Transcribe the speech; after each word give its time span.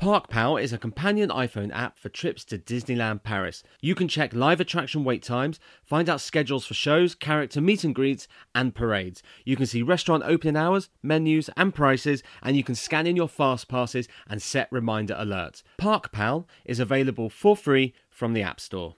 ParkPal 0.00 0.58
is 0.58 0.72
a 0.72 0.78
companion 0.78 1.28
iPhone 1.28 1.70
app 1.76 1.98
for 1.98 2.08
trips 2.08 2.42
to 2.46 2.56
Disneyland 2.56 3.22
Paris. 3.22 3.62
You 3.82 3.94
can 3.94 4.08
check 4.08 4.32
live 4.32 4.58
attraction 4.58 5.04
wait 5.04 5.22
times, 5.22 5.60
find 5.84 6.08
out 6.08 6.22
schedules 6.22 6.64
for 6.64 6.72
shows, 6.72 7.14
character 7.14 7.60
meet 7.60 7.84
and 7.84 7.94
greets, 7.94 8.26
and 8.54 8.74
parades. 8.74 9.22
You 9.44 9.56
can 9.56 9.66
see 9.66 9.82
restaurant 9.82 10.22
opening 10.24 10.56
hours, 10.56 10.88
menus, 11.02 11.50
and 11.54 11.74
prices, 11.74 12.22
and 12.42 12.56
you 12.56 12.64
can 12.64 12.76
scan 12.76 13.06
in 13.06 13.14
your 13.14 13.28
fast 13.28 13.68
passes 13.68 14.08
and 14.26 14.40
set 14.40 14.72
reminder 14.72 15.14
alerts. 15.16 15.62
ParkPal 15.78 16.46
is 16.64 16.80
available 16.80 17.28
for 17.28 17.54
free 17.54 17.92
from 18.08 18.32
the 18.32 18.42
App 18.42 18.58
Store. 18.58 18.94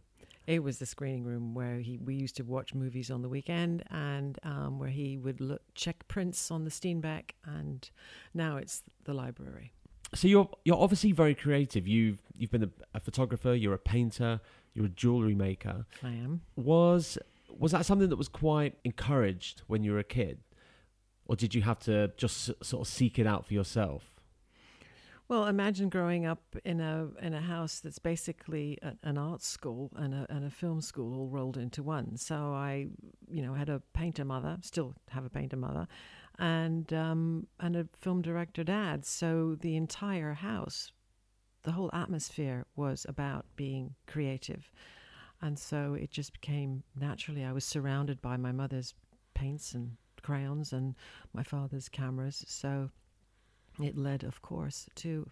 It 0.46 0.62
was 0.62 0.78
the 0.78 0.86
screening 0.86 1.24
room 1.24 1.54
where 1.54 1.78
he 1.78 1.98
we 1.98 2.14
used 2.14 2.36
to 2.36 2.44
watch 2.44 2.74
movies 2.74 3.10
on 3.10 3.22
the 3.22 3.28
weekend, 3.28 3.82
and 3.90 4.38
um, 4.44 4.78
where 4.78 4.90
he 4.90 5.16
would 5.16 5.40
look, 5.40 5.62
check 5.74 6.06
prints 6.06 6.50
on 6.50 6.64
the 6.64 6.70
Steenbeck, 6.70 7.30
and 7.44 7.90
now 8.32 8.58
it's 8.58 8.82
the 9.04 9.14
library. 9.14 9.72
So 10.14 10.28
you're 10.28 10.48
you're 10.64 10.80
obviously 10.80 11.12
very 11.12 11.34
creative. 11.34 11.88
You've 11.88 12.20
you've 12.34 12.50
been 12.50 12.62
a, 12.64 12.70
a 12.94 13.00
photographer. 13.00 13.54
You're 13.54 13.74
a 13.74 13.78
painter. 13.78 14.40
You're 14.76 14.86
a 14.86 14.90
jewelry 14.90 15.34
maker. 15.34 15.86
I 16.02 16.08
am. 16.08 16.42
Was 16.54 17.16
was 17.48 17.72
that 17.72 17.86
something 17.86 18.10
that 18.10 18.16
was 18.16 18.28
quite 18.28 18.74
encouraged 18.84 19.62
when 19.66 19.82
you 19.82 19.92
were 19.92 19.98
a 19.98 20.04
kid, 20.04 20.40
or 21.24 21.34
did 21.34 21.54
you 21.54 21.62
have 21.62 21.78
to 21.80 22.12
just 22.18 22.52
sort 22.62 22.86
of 22.86 22.86
seek 22.86 23.18
it 23.18 23.26
out 23.26 23.46
for 23.46 23.54
yourself? 23.54 24.02
Well, 25.28 25.46
imagine 25.46 25.88
growing 25.88 26.26
up 26.26 26.42
in 26.64 26.80
a 26.80 27.08
in 27.22 27.32
a 27.32 27.40
house 27.40 27.80
that's 27.80 27.98
basically 27.98 28.78
a, 28.82 28.92
an 29.02 29.16
art 29.16 29.42
school 29.42 29.90
and 29.96 30.12
a, 30.12 30.26
and 30.28 30.44
a 30.44 30.50
film 30.50 30.82
school 30.82 31.18
all 31.18 31.28
rolled 31.28 31.56
into 31.56 31.82
one. 31.82 32.18
So 32.18 32.34
I, 32.52 32.88
you 33.28 33.42
know, 33.42 33.54
had 33.54 33.70
a 33.70 33.80
painter 33.94 34.26
mother, 34.26 34.58
still 34.60 34.94
have 35.08 35.24
a 35.24 35.30
painter 35.30 35.56
mother, 35.56 35.88
and 36.38 36.92
um, 36.92 37.46
and 37.58 37.76
a 37.76 37.88
film 37.98 38.20
director 38.20 38.62
dad. 38.62 39.06
So 39.06 39.56
the 39.58 39.74
entire 39.74 40.34
house, 40.34 40.92
the 41.66 41.72
whole 41.72 41.90
atmosphere 41.92 42.64
was 42.76 43.04
about 43.08 43.44
being 43.56 43.96
creative, 44.06 44.70
and 45.42 45.58
so 45.58 45.94
it 45.94 46.12
just 46.12 46.32
became 46.32 46.84
naturally. 46.98 47.44
I 47.44 47.50
was 47.50 47.64
surrounded 47.64 48.22
by 48.22 48.36
my 48.36 48.52
mother's 48.52 48.94
paints 49.34 49.74
and 49.74 49.96
crayons 50.22 50.72
and 50.72 50.94
my 51.34 51.42
father's 51.42 51.88
cameras. 51.88 52.44
So 52.46 52.90
it 53.82 53.98
led, 53.98 54.22
of 54.22 54.42
course, 54.42 54.88
to 54.96 55.28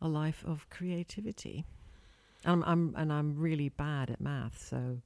a 0.00 0.08
life 0.08 0.42
of 0.46 0.66
creativity. 0.70 1.66
I'm, 2.46 2.64
I'm, 2.64 2.94
and 2.96 3.12
I'm 3.12 3.36
really 3.36 3.68
bad 3.68 4.08
at 4.08 4.18
math, 4.18 4.58
so 4.58 5.02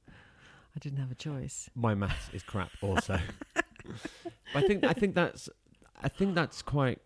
I 0.73 0.79
didn't 0.79 0.99
have 0.99 1.11
a 1.11 1.15
choice. 1.15 1.69
My 1.75 1.95
maths 1.95 2.29
is 2.31 2.43
crap, 2.43 2.71
also. 2.81 3.19
I 4.55 4.61
think 4.61 4.85
I 4.85 4.93
think 4.93 5.15
that's 5.15 5.49
I 6.01 6.07
think 6.07 6.33
that's 6.33 6.61
quite 6.61 6.99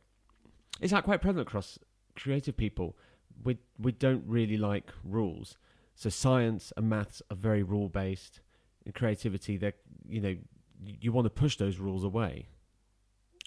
is 0.82 0.92
that 0.92 1.04
quite 1.04 1.22
prevalent 1.22 1.48
across 1.48 1.80
creative 2.16 2.56
people. 2.56 2.96
We 3.44 3.58
we 3.80 3.92
don't 3.92 4.24
really 4.28 4.58
like 4.58 4.92
rules. 5.04 5.58
So 5.96 6.10
science 6.10 6.74
and 6.76 6.90
maths 6.90 7.22
are 7.32 7.38
very 7.38 7.64
rule 7.64 7.90
based. 7.90 8.42
In 8.86 8.92
creativity, 8.92 9.58
they 9.58 9.74
you 10.08 10.22
know 10.22 10.36
you 10.84 11.12
want 11.12 11.26
to 11.26 11.30
push 11.30 11.58
those 11.58 11.78
rules 11.78 12.04
away. 12.04 12.48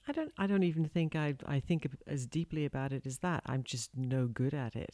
I 0.09 0.12
don't. 0.12 0.32
I 0.38 0.47
don't 0.47 0.62
even 0.62 0.87
think 0.87 1.15
I. 1.15 1.34
I 1.47 1.60
think 1.60 1.87
as 2.06 2.26
deeply 2.26 2.65
about 2.65 2.93
it 2.93 3.06
as 3.06 3.19
that. 3.19 3.43
I'm 3.47 3.62
just 3.62 3.91
no 3.94 4.26
good 4.26 4.54
at 4.54 4.75
it. 4.75 4.91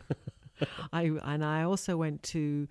I 0.92 1.10
and 1.24 1.44
I 1.44 1.62
also 1.62 1.96
went 1.96 2.22
to 2.24 2.68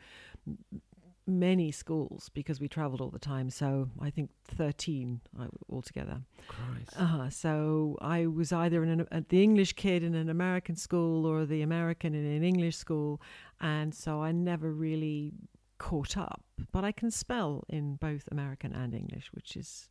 many 1.27 1.71
schools 1.71 2.29
because 2.33 2.59
we 2.59 2.67
traveled 2.67 3.01
all 3.01 3.09
the 3.09 3.19
time. 3.19 3.49
So 3.49 3.89
I 4.01 4.09
think 4.09 4.29
thirteen 4.45 5.21
uh, 5.39 5.47
altogether. 5.69 6.21
Christ. 6.47 6.93
Uh-huh. 6.97 7.29
So 7.29 7.97
I 8.01 8.25
was 8.27 8.53
either 8.53 8.83
in 8.83 8.89
an, 8.89 9.07
uh, 9.11 9.21
the 9.27 9.43
English 9.43 9.73
kid 9.73 10.03
in 10.03 10.15
an 10.15 10.29
American 10.29 10.75
school 10.75 11.25
or 11.25 11.45
the 11.45 11.61
American 11.61 12.15
in 12.15 12.25
an 12.25 12.43
English 12.43 12.77
school, 12.77 13.21
and 13.59 13.93
so 13.93 14.21
I 14.23 14.31
never 14.31 14.71
really 14.71 15.33
caught 15.77 16.17
up. 16.17 16.43
But 16.71 16.83
I 16.83 16.91
can 16.91 17.11
spell 17.11 17.63
in 17.69 17.95
both 17.95 18.27
American 18.31 18.73
and 18.73 18.93
English, 18.93 19.31
which 19.33 19.55
is 19.55 19.89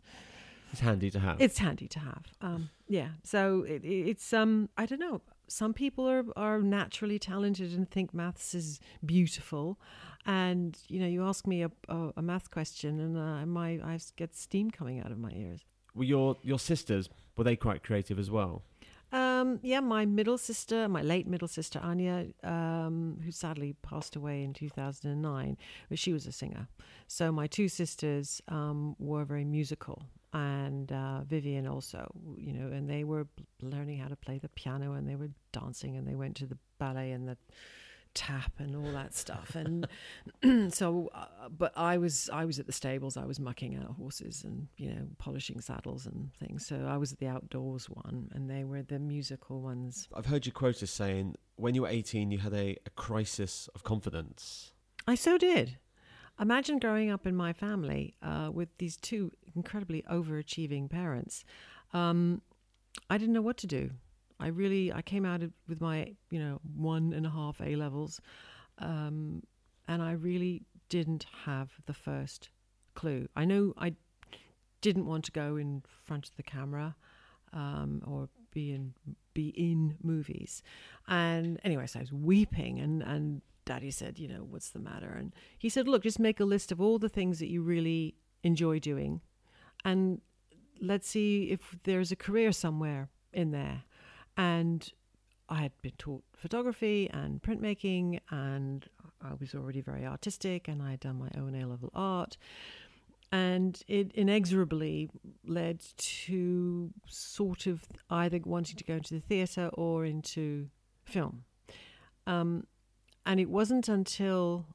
it's 0.73 0.81
handy 0.81 1.11
to 1.11 1.21
have. 1.21 1.41
It's 1.41 1.59
handy 1.59 1.89
to 1.89 1.99
have. 2.01 2.25
Um, 2.41 2.71
yeah. 2.89 3.09
So 3.23 3.63
it, 3.63 3.85
it's 3.85 4.33
um 4.33 4.69
I 4.77 4.87
don't 4.87 5.01
know. 5.01 5.21
Some 5.49 5.73
people 5.73 6.09
are 6.09 6.25
are 6.37 6.61
naturally 6.61 7.19
talented 7.19 7.73
and 7.73 7.91
think 7.91 8.13
maths 8.13 8.55
is 8.55 8.81
beautiful, 9.05 9.79
and 10.25 10.77
you 10.89 11.01
know 11.01 11.07
you 11.07 11.25
ask 11.25 11.47
me 11.47 11.63
a 11.63 11.71
a, 11.89 12.13
a 12.17 12.23
math 12.23 12.51
question 12.51 13.01
and 13.01 13.17
uh, 13.17 13.47
my 13.47 13.81
I 13.83 13.99
get 14.17 14.35
steam 14.37 14.71
coming 14.71 15.01
out 15.01 15.13
of 15.13 15.19
my 15.19 15.31
ears. 15.33 15.61
Were 15.95 16.05
your 16.05 16.37
your 16.43 16.59
sisters 16.59 17.09
were 17.37 17.45
they 17.45 17.57
quite 17.57 17.83
creative 17.83 18.19
as 18.19 18.31
well? 18.31 18.63
Um, 19.13 19.61
yeah, 19.63 19.81
my 19.81 20.05
middle 20.05 20.37
sister, 20.37 20.89
my 20.89 21.01
late 21.01 21.29
middle 21.29 21.49
sister 21.49 21.79
Anya, 21.83 22.27
um, 22.43 23.19
who 23.25 23.31
sadly 23.31 23.75
passed 23.83 24.17
away 24.17 24.43
in 24.43 24.53
2009, 24.53 25.57
but 25.89 25.99
she 25.99 26.13
was 26.13 26.27
a 26.27 26.33
singer. 26.33 26.69
So 27.07 27.31
my 27.31 27.47
two 27.47 27.69
sisters 27.69 28.43
um, 28.49 28.97
were 28.99 29.25
very 29.25 29.45
musical, 29.45 30.03
and 30.33 30.93
uh, 30.93 31.23
Vivian 31.23 31.67
also, 31.67 32.11
you 32.37 32.53
know, 32.53 32.67
and 32.67 32.89
they 32.89 33.05
were 33.05 33.27
learning 33.63 33.99
how 33.99 34.09
to 34.09 34.17
play 34.17 34.39
the 34.39 34.49
piano 34.51 34.93
and 34.93 35.09
they 35.09 35.17
were 35.17 35.31
dancing 35.53 35.97
and 35.97 36.07
they 36.07 36.15
went 36.15 36.37
to 36.37 36.47
the 36.47 36.59
ballet 36.79 37.13
and 37.13 37.29
the 37.29 37.37
tap 38.17 38.53
and 38.59 38.75
all 38.75 38.93
that 38.93 39.15
stuff. 39.15 39.55
And 39.55 39.87
so 40.73 41.11
uh, 41.15 41.49
but 41.57 41.73
i 41.77 41.99
was 41.99 42.29
i 42.33 42.45
was 42.45 42.59
at 42.59 42.67
the 42.67 42.73
stables. 42.73 43.17
I 43.17 43.25
was 43.25 43.39
mucking 43.39 43.77
out 43.77 43.95
horses 43.97 44.43
and 44.43 44.67
you 44.77 44.91
know 44.91 45.07
polishing 45.19 45.61
saddles 45.61 46.07
and 46.07 46.31
things. 46.41 46.67
So 46.67 46.87
i 46.89 46.97
was 46.97 47.13
at 47.13 47.19
the 47.19 47.29
outdoors 47.29 47.89
one 47.89 48.31
and 48.35 48.51
they 48.51 48.65
were 48.65 48.83
the 48.83 48.99
musical 48.99 49.61
ones. 49.61 50.09
I've 50.15 50.27
heard 50.27 50.47
you 50.47 50.53
quoted 50.53 50.89
saying 50.89 51.37
when 51.57 51.75
you 51.75 51.83
were 51.83 51.89
18 51.89 52.31
you 52.31 52.39
had 52.39 52.55
a, 52.55 52.77
a 52.87 52.91
crisis 52.91 53.69
of 53.75 53.85
confidence. 53.85 54.73
I 55.07 55.15
so 55.15 55.39
did. 55.39 55.79
Imagine 56.39 56.79
growing 56.79 57.11
up 57.11 57.27
in 57.27 57.35
my 57.35 57.53
family 57.55 58.15
uh, 58.23 58.51
with 58.53 58.69
these 58.77 58.97
two 58.99 59.33
incredibly 59.57 60.03
overachieving 60.11 60.89
parents. 60.89 61.45
Um, 61.93 62.43
I 63.11 63.19
didn't 63.19 63.35
know 63.35 63.43
what 63.43 63.57
to 63.59 63.67
do. 63.67 63.91
I 64.39 64.49
really, 64.49 64.93
I 64.93 65.03
came 65.03 65.25
out 65.25 65.41
with 65.67 65.81
my, 65.81 66.15
you 66.31 66.39
know, 66.39 66.61
one 66.77 67.13
and 67.13 67.27
a 67.27 67.31
half 67.31 67.61
A 67.61 67.75
levels, 67.75 68.21
um, 68.79 69.43
and 69.89 70.03
I 70.03 70.13
really 70.13 70.63
didn't 70.89 71.27
have 71.45 71.71
the 71.87 71.95
first 71.95 72.51
clue. 72.95 73.29
I 73.35 73.45
know 73.45 73.73
I 73.79 73.95
didn't 74.83 75.07
want 75.07 75.25
to 75.25 75.33
go 75.33 75.57
in 75.57 75.83
front 76.05 76.29
of 76.29 76.37
the 76.37 76.43
camera 76.43 76.97
um, 77.53 78.03
or 78.07 78.29
be 78.53 78.73
in 78.73 78.95
be 79.33 79.49
in 79.49 79.97
movies, 80.03 80.63
and 81.09 81.59
anyway, 81.65 81.87
so 81.87 81.99
I 81.99 82.03
was 82.03 82.13
weeping 82.13 82.79
and 82.79 83.03
and 83.03 83.41
Daddy 83.65 83.91
said, 83.91 84.19
you 84.19 84.29
know, 84.29 84.47
what's 84.49 84.71
the 84.71 84.79
matter? 84.79 85.11
And 85.19 85.35
he 85.59 85.69
said, 85.69 85.89
look, 85.89 86.05
just 86.05 86.21
make 86.21 86.41
a 86.41 86.45
list 86.45 86.71
of 86.73 86.81
all 86.81 86.99
the 86.99 87.09
things 87.09 87.41
that 87.41 87.49
you 87.49 87.63
really 87.63 88.15
enjoy 88.43 88.79
doing 88.79 89.21
and 89.87 90.21
let's 90.81 91.09
see 91.09 91.45
if 91.45 91.77
there's 91.85 92.11
a 92.11 92.17
career 92.17 92.51
somewhere 92.51 93.09
in 93.33 93.53
there. 93.53 93.85
And 94.37 94.93
I 95.49 95.63
had 95.63 95.73
been 95.81 95.93
taught 95.97 96.25
photography 96.37 97.09
and 97.13 97.41
printmaking, 97.41 98.19
and 98.31 98.85
I 99.23 99.35
was 99.39 99.55
already 99.55 99.81
very 99.81 100.05
artistic, 100.05 100.67
and 100.67 100.83
I 100.83 100.91
had 100.91 101.01
done 101.01 101.21
my 101.21 101.31
own 101.41 101.55
A 101.55 101.67
level 101.67 101.91
art. 101.95 102.37
And 103.31 103.81
it 103.87 104.11
inexorably 104.13 105.09
led 105.47 105.85
to 105.97 106.91
sort 107.07 107.67
of 107.67 107.85
either 108.11 108.41
wanting 108.45 108.77
to 108.77 108.85
go 108.85 108.95
into 108.95 109.15
the 109.15 109.21
theatre 109.21 109.71
or 109.73 110.05
into 110.05 110.69
film. 111.05 111.45
Um, 112.27 112.67
and 113.25 113.39
it 113.39 113.49
wasn't 113.49 113.89
until 113.89 114.67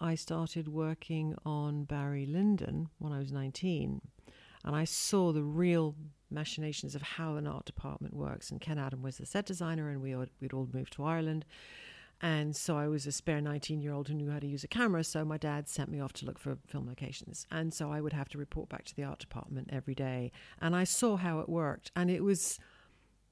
I 0.00 0.14
started 0.14 0.68
working 0.68 1.34
on 1.44 1.84
Barry 1.84 2.26
Lyndon 2.26 2.88
when 2.98 3.12
I 3.12 3.18
was 3.18 3.32
19, 3.32 4.00
and 4.64 4.76
I 4.76 4.84
saw 4.84 5.32
the 5.32 5.42
real 5.42 5.94
machinations 6.30 6.94
of 6.94 7.02
how 7.02 7.36
an 7.36 7.46
art 7.46 7.64
department 7.64 8.14
works. 8.14 8.50
And 8.50 8.60
Ken 8.60 8.78
Adam 8.78 9.02
was 9.02 9.18
the 9.18 9.26
set 9.26 9.46
designer, 9.46 9.90
and 9.90 10.00
we 10.00 10.10
had, 10.10 10.30
we'd 10.40 10.52
all 10.52 10.68
moved 10.72 10.92
to 10.94 11.04
Ireland. 11.04 11.44
And 12.20 12.54
so 12.56 12.76
I 12.76 12.88
was 12.88 13.06
a 13.06 13.12
spare 13.12 13.40
19 13.40 13.80
year 13.80 13.92
old 13.92 14.08
who 14.08 14.14
knew 14.14 14.30
how 14.30 14.40
to 14.40 14.46
use 14.46 14.64
a 14.64 14.68
camera. 14.68 15.04
So 15.04 15.24
my 15.24 15.36
dad 15.36 15.68
sent 15.68 15.88
me 15.90 16.00
off 16.00 16.12
to 16.14 16.26
look 16.26 16.38
for 16.38 16.58
film 16.66 16.88
locations. 16.88 17.46
And 17.50 17.72
so 17.72 17.92
I 17.92 18.00
would 18.00 18.12
have 18.12 18.28
to 18.30 18.38
report 18.38 18.68
back 18.68 18.84
to 18.86 18.96
the 18.96 19.04
art 19.04 19.20
department 19.20 19.70
every 19.72 19.94
day. 19.94 20.32
And 20.60 20.74
I 20.74 20.84
saw 20.84 21.16
how 21.16 21.38
it 21.40 21.48
worked. 21.48 21.92
And 21.94 22.10
it 22.10 22.24
was, 22.24 22.58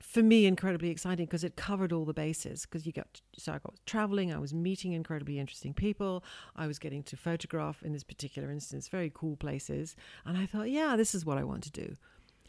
for 0.07 0.23
me, 0.23 0.47
incredibly 0.47 0.91
exciting 0.91 1.27
because 1.27 1.43
it 1.43 1.57
covered 1.57 1.93
all 1.93 2.05
the 2.05 2.15
bases. 2.15 2.63
Because 2.63 2.87
you 2.87 2.93
got, 2.93 3.21
so 3.37 3.53
I 3.53 3.59
got 3.59 3.75
traveling, 3.87 4.33
I 4.33 4.39
was 4.39 4.55
meeting 4.55 4.93
incredibly 4.93 5.39
interesting 5.39 5.75
people. 5.75 6.23
I 6.55 6.69
was 6.69 6.79
getting 6.79 7.03
to 7.05 7.17
photograph, 7.17 7.83
in 7.83 7.93
this 7.93 8.05
particular 8.05 8.51
instance, 8.51 8.87
very 8.87 9.11
cool 9.13 9.37
places. 9.37 9.97
And 10.25 10.39
I 10.39 10.47
thought, 10.47 10.71
yeah, 10.71 10.95
this 10.95 11.13
is 11.15 11.27
what 11.27 11.39
I 11.39 11.45
want 11.45 11.65
to 11.65 11.73
do. 11.73 11.97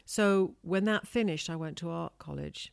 So 0.04 0.54
when 0.62 0.84
that 0.84 1.06
finished, 1.06 1.50
I 1.50 1.56
went 1.56 1.76
to 1.78 1.90
art 1.90 2.12
college 2.18 2.72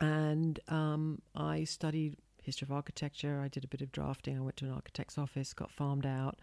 and 0.00 0.58
um, 0.68 1.20
I 1.36 1.64
studied 1.64 2.16
history 2.42 2.64
of 2.64 2.72
architecture. 2.72 3.40
I 3.44 3.48
did 3.48 3.62
a 3.62 3.68
bit 3.68 3.82
of 3.82 3.92
drafting. 3.92 4.38
I 4.38 4.40
went 4.40 4.56
to 4.56 4.64
an 4.64 4.72
architect's 4.72 5.18
office, 5.18 5.52
got 5.52 5.70
farmed 5.70 6.06
out, 6.06 6.38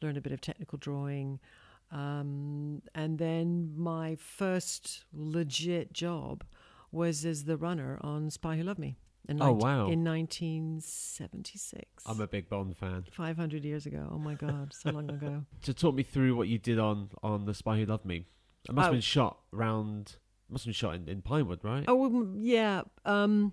learned 0.00 0.18
a 0.18 0.22
bit 0.22 0.32
of 0.32 0.40
technical 0.40 0.78
drawing. 0.78 1.40
Um, 1.90 2.80
and 2.94 3.18
then 3.18 3.72
my 3.76 4.14
first 4.14 5.04
legit 5.12 5.92
job 5.92 6.44
was 6.92 7.24
as 7.24 7.44
the 7.44 7.56
runner 7.56 7.98
on 8.02 8.30
Spy 8.30 8.56
Who 8.56 8.62
Loved 8.62 8.78
Me. 8.78 8.96
In 9.28 9.40
oh, 9.40 9.52
wow. 9.52 9.88
In 9.88 10.02
1976. 10.04 11.84
I'm 12.06 12.20
a 12.20 12.26
big 12.26 12.48
Bond 12.48 12.76
fan. 12.76 13.04
500 13.12 13.64
years 13.64 13.86
ago. 13.86 14.08
Oh, 14.12 14.18
my 14.18 14.34
God. 14.34 14.72
so 14.74 14.90
long 14.90 15.08
ago. 15.10 15.44
To 15.62 15.72
talk 15.74 15.94
me 15.94 16.02
through 16.02 16.34
what 16.36 16.48
you 16.48 16.58
did 16.58 16.78
on, 16.78 17.08
on 17.22 17.44
The 17.44 17.54
Spy 17.54 17.78
Who 17.78 17.86
Loved 17.86 18.04
Me. 18.04 18.26
It 18.68 18.74
must 18.74 18.86
have 18.86 18.92
Oh. 18.92 18.94
been 18.94 19.00
shot 19.00 19.38
round. 19.52 20.16
Must 20.50 20.64
have 20.64 20.68
been 20.68 20.74
shot 20.74 20.94
in, 20.96 21.08
in 21.08 21.22
Pinewood, 21.22 21.60
right? 21.62 21.84
Oh 21.88 22.04
um, 22.04 22.34
yeah. 22.38 22.82
Um, 23.04 23.52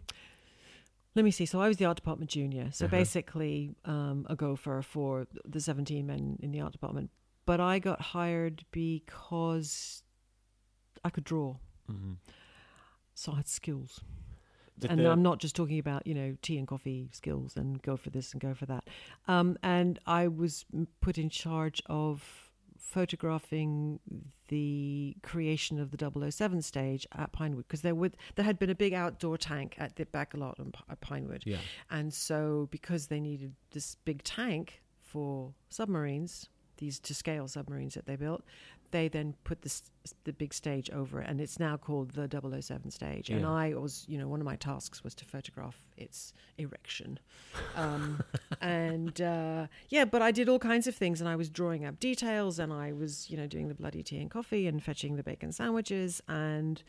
let 1.15 1.24
me 1.24 1.31
see. 1.31 1.45
So 1.45 1.62
I 1.62 1.68
was 1.68 1.77
the 1.77 1.86
art 1.86 1.95
department 1.97 2.30
junior. 2.31 2.71
So 2.71 2.86
Uh-huh. 2.86 2.91
basically, 2.97 3.75
um, 3.86 4.25
a 4.30 4.36
gopher 4.36 4.81
for 4.81 5.27
the 5.45 5.59
seventeen 5.62 6.06
men 6.07 6.38
in 6.41 6.51
the 6.51 6.62
art 6.62 6.74
department. 6.74 7.09
But 7.45 7.59
I 7.59 7.80
got 7.80 8.01
hired 8.01 8.65
because 8.71 10.03
I 11.03 11.09
could 11.09 11.24
draw, 11.24 11.56
hmm 11.88 12.13
so 13.19 13.33
I 13.33 13.38
had 13.38 13.48
skills. 13.48 14.00
Did 14.80 14.92
and 14.92 15.01
the- 15.01 15.12
I'm 15.12 15.21
not 15.21 15.39
just 15.39 15.56
talking 15.56 15.77
about 15.77 16.07
you 16.07 16.13
know 16.13 16.38
tea 16.42 16.57
and 16.57 16.68
coffee 16.68 17.10
skills 17.12 17.57
and 17.57 17.81
go 17.81 17.98
for 17.98 18.10
this 18.10 18.31
and 18.31 18.42
go 18.42 18.54
for 18.54 18.66
that. 18.68 18.88
Um, 19.27 19.57
and 19.62 20.00
I 20.06 20.27
was 20.30 20.66
put 21.01 21.18
in 21.18 21.30
charge 21.30 21.81
of 21.88 22.24
photographing 22.77 24.00
the 24.48 25.16
creation 25.21 25.80
of 25.80 25.92
the 25.92 26.31
007 26.31 26.62
stage 26.62 27.06
at 27.16 27.31
Pinewood 27.33 27.68
because 27.68 27.81
there 27.81 27.94
would 27.94 28.16
there 28.36 28.45
had 28.45 28.57
been 28.57 28.69
a 28.69 28.75
big 28.75 28.94
outdoor 28.94 29.38
tank 29.38 29.75
at 29.77 29.98
the 29.98 30.06
back 30.06 30.33
lot 30.33 30.57
at 30.89 31.01
Pinewood, 31.01 31.44
yeah. 31.45 31.57
and 31.92 32.13
so 32.13 32.69
because 32.72 33.07
they 33.07 33.19
needed 33.19 33.54
this 33.72 33.95
big 34.06 34.24
tank 34.24 34.81
for 35.01 35.54
submarines, 35.69 36.48
these 36.79 36.99
to 36.99 37.13
scale 37.13 37.47
submarines 37.47 37.93
that 37.93 38.05
they 38.05 38.15
built, 38.15 38.43
they 38.91 39.07
then 39.07 39.35
put 39.43 39.61
this 39.61 39.83
the 40.23 40.33
big 40.33 40.53
stage 40.53 40.89
over 40.89 41.21
it, 41.21 41.29
and 41.29 41.39
it's 41.39 41.59
now 41.59 41.77
called 41.77 42.11
the 42.11 42.27
007 42.61 42.89
stage. 42.89 43.29
And 43.29 43.45
I 43.45 43.75
was, 43.75 44.05
you 44.07 44.17
know, 44.17 44.27
one 44.27 44.39
of 44.41 44.45
my 44.45 44.55
tasks 44.55 45.03
was 45.03 45.13
to 45.15 45.25
photograph 45.25 45.77
its 45.97 46.33
erection, 46.57 47.19
um, 47.75 48.21
and 48.61 49.21
uh, 49.21 49.67
yeah, 49.89 50.05
but 50.05 50.21
I 50.23 50.31
did 50.31 50.49
all 50.49 50.57
kinds 50.59 50.87
of 50.87 50.95
things, 50.95 51.21
and 51.21 51.29
I 51.29 51.35
was 51.35 51.49
drawing 51.49 51.85
up 51.85 51.99
details, 51.99 52.57
and 52.57 52.73
I 52.73 52.91
was, 52.91 53.29
you 53.29 53.37
know, 53.37 53.45
doing 53.45 53.67
the 53.67 53.75
bloody 53.75 54.01
tea 54.01 54.17
and 54.19 54.31
coffee, 54.31 54.65
and 54.67 54.81
fetching 54.83 55.15
the 55.15 55.23
bacon 55.23 55.51
sandwiches, 55.51 56.21
and 56.27 56.81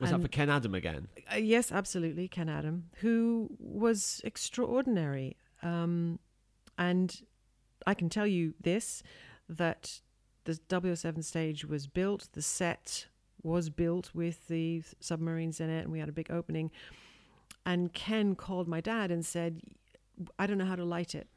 Was 0.00 0.10
that 0.10 0.22
for 0.22 0.28
Ken 0.28 0.48
Adam 0.48 0.74
again? 0.74 1.08
uh, 1.32 1.36
yes, 1.36 1.70
absolutely, 1.70 2.28
Ken 2.28 2.48
Adam, 2.48 2.84
who 3.00 3.50
was 3.58 4.22
extraordinary. 4.24 5.36
Um, 5.62 6.18
and 6.78 7.22
I 7.86 7.94
can 7.94 8.08
tell 8.08 8.26
you 8.26 8.54
this 8.60 9.02
that 9.48 10.00
the 10.44 10.58
007 10.96 11.22
stage 11.22 11.64
was 11.64 11.86
built, 11.86 12.28
the 12.32 12.42
set 12.42 13.06
was 13.42 13.70
built 13.70 14.10
with 14.14 14.48
the 14.48 14.82
submarines 15.00 15.60
in 15.60 15.70
it, 15.70 15.82
and 15.82 15.92
we 15.92 16.00
had 16.00 16.08
a 16.08 16.12
big 16.12 16.30
opening. 16.30 16.70
And 17.64 17.92
Ken 17.92 18.34
called 18.34 18.68
my 18.68 18.80
dad 18.80 19.10
and 19.10 19.24
said, 19.24 19.60
I 20.38 20.46
don't 20.46 20.58
know 20.58 20.64
how 20.64 20.76
to 20.76 20.84
light 20.84 21.14
it. 21.14 21.28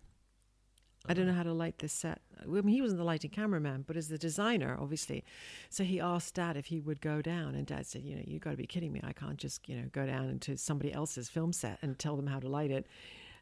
I 1.07 1.13
don't 1.13 1.23
uh-huh. 1.23 1.31
know 1.31 1.37
how 1.37 1.43
to 1.43 1.53
light 1.53 1.79
this 1.79 1.93
set. 1.93 2.21
I 2.41 2.45
mean, 2.45 2.67
he 2.67 2.81
wasn't 2.81 2.99
the 2.99 3.05
lighting 3.05 3.31
cameraman, 3.31 3.85
but 3.87 3.95
as 3.95 4.09
the 4.09 4.17
designer, 4.17 4.77
obviously. 4.79 5.23
So 5.69 5.83
he 5.83 5.99
asked 5.99 6.35
Dad 6.35 6.57
if 6.57 6.67
he 6.67 6.81
would 6.81 6.99
go 6.99 7.21
down, 7.21 7.55
and 7.55 7.65
Dad 7.65 7.87
said, 7.87 8.03
"You 8.03 8.17
know, 8.17 8.23
you've 8.25 8.41
got 8.41 8.51
to 8.51 8.57
be 8.57 8.67
kidding 8.67 8.91
me! 8.91 8.99
I 9.03 9.13
can't 9.13 9.37
just, 9.37 9.67
you 9.69 9.77
know, 9.77 9.87
go 9.93 10.05
down 10.05 10.29
into 10.29 10.57
somebody 10.57 10.93
else's 10.93 11.29
film 11.29 11.53
set 11.53 11.79
and 11.81 11.97
tell 11.97 12.17
them 12.17 12.27
how 12.27 12.39
to 12.39 12.49
light 12.49 12.69
it." 12.69 12.85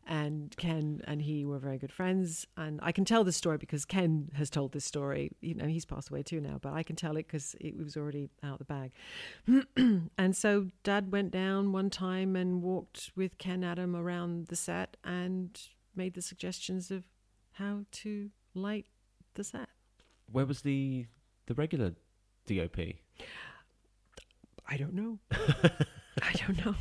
And 0.09 0.55
Ken 0.55 1.01
and 1.05 1.21
he 1.21 1.43
were 1.43 1.59
very 1.59 1.77
good 1.77 1.91
friends, 1.91 2.47
and 2.55 2.79
I 2.81 2.93
can 2.93 3.03
tell 3.03 3.25
this 3.25 3.35
story 3.35 3.57
because 3.57 3.83
Ken 3.83 4.29
has 4.35 4.49
told 4.49 4.71
this 4.71 4.85
story. 4.85 5.31
You 5.41 5.55
know, 5.55 5.65
he's 5.65 5.83
passed 5.83 6.09
away 6.09 6.23
too 6.23 6.39
now, 6.39 6.59
but 6.61 6.71
I 6.71 6.81
can 6.81 6.95
tell 6.95 7.17
it 7.17 7.27
because 7.27 7.55
it 7.59 7.77
was 7.77 7.97
already 7.97 8.29
out 8.41 8.61
of 8.61 8.65
the 8.65 8.65
bag. 8.65 8.91
and 10.17 10.35
so 10.35 10.67
Dad 10.83 11.11
went 11.11 11.31
down 11.31 11.73
one 11.73 11.89
time 11.89 12.37
and 12.37 12.61
walked 12.61 13.11
with 13.17 13.37
Ken 13.37 13.65
Adam 13.65 13.95
around 13.97 14.47
the 14.47 14.55
set 14.55 14.95
and 15.03 15.59
made 15.93 16.13
the 16.13 16.21
suggestions 16.21 16.89
of 16.89 17.03
how 17.53 17.81
to 17.91 18.29
light 18.53 18.85
the 19.33 19.43
set. 19.43 19.67
Where 20.31 20.45
was 20.45 20.61
the 20.61 21.07
the 21.47 21.53
regular 21.53 21.95
DOP? 22.45 22.77
I 24.69 24.77
don't 24.77 24.93
know. 24.93 25.19
I 26.21 26.31
don't 26.33 26.65
know. 26.65 26.75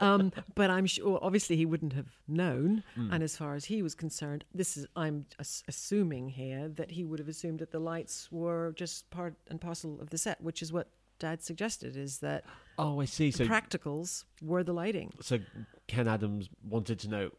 Um, 0.00 0.32
but 0.54 0.70
I'm 0.70 0.86
sure, 0.86 1.18
obviously, 1.22 1.56
he 1.56 1.66
wouldn't 1.66 1.92
have 1.92 2.08
known. 2.26 2.82
Mm. 2.98 3.12
And 3.14 3.22
as 3.22 3.36
far 3.36 3.54
as 3.54 3.64
he 3.66 3.82
was 3.82 3.94
concerned, 3.94 4.44
this 4.54 4.76
is, 4.76 4.86
I'm 4.96 5.26
as- 5.38 5.62
assuming 5.68 6.28
here 6.30 6.68
that 6.70 6.90
he 6.90 7.04
would 7.04 7.18
have 7.18 7.28
assumed 7.28 7.60
that 7.60 7.70
the 7.70 7.78
lights 7.78 8.30
were 8.32 8.72
just 8.76 9.08
part 9.10 9.34
and 9.48 9.60
parcel 9.60 10.00
of 10.00 10.10
the 10.10 10.18
set, 10.18 10.40
which 10.40 10.62
is 10.62 10.72
what 10.72 10.88
Dad 11.18 11.42
suggested, 11.42 11.96
is 11.96 12.18
that 12.18 12.44
Oh, 12.78 13.00
I 13.00 13.04
see. 13.04 13.30
So 13.30 13.44
practicals 13.44 14.24
were 14.42 14.64
the 14.64 14.72
lighting. 14.72 15.12
so 15.20 15.38
Ken 15.86 16.08
Adams 16.08 16.48
wanted 16.68 16.98
to 17.00 17.08
know. 17.08 17.30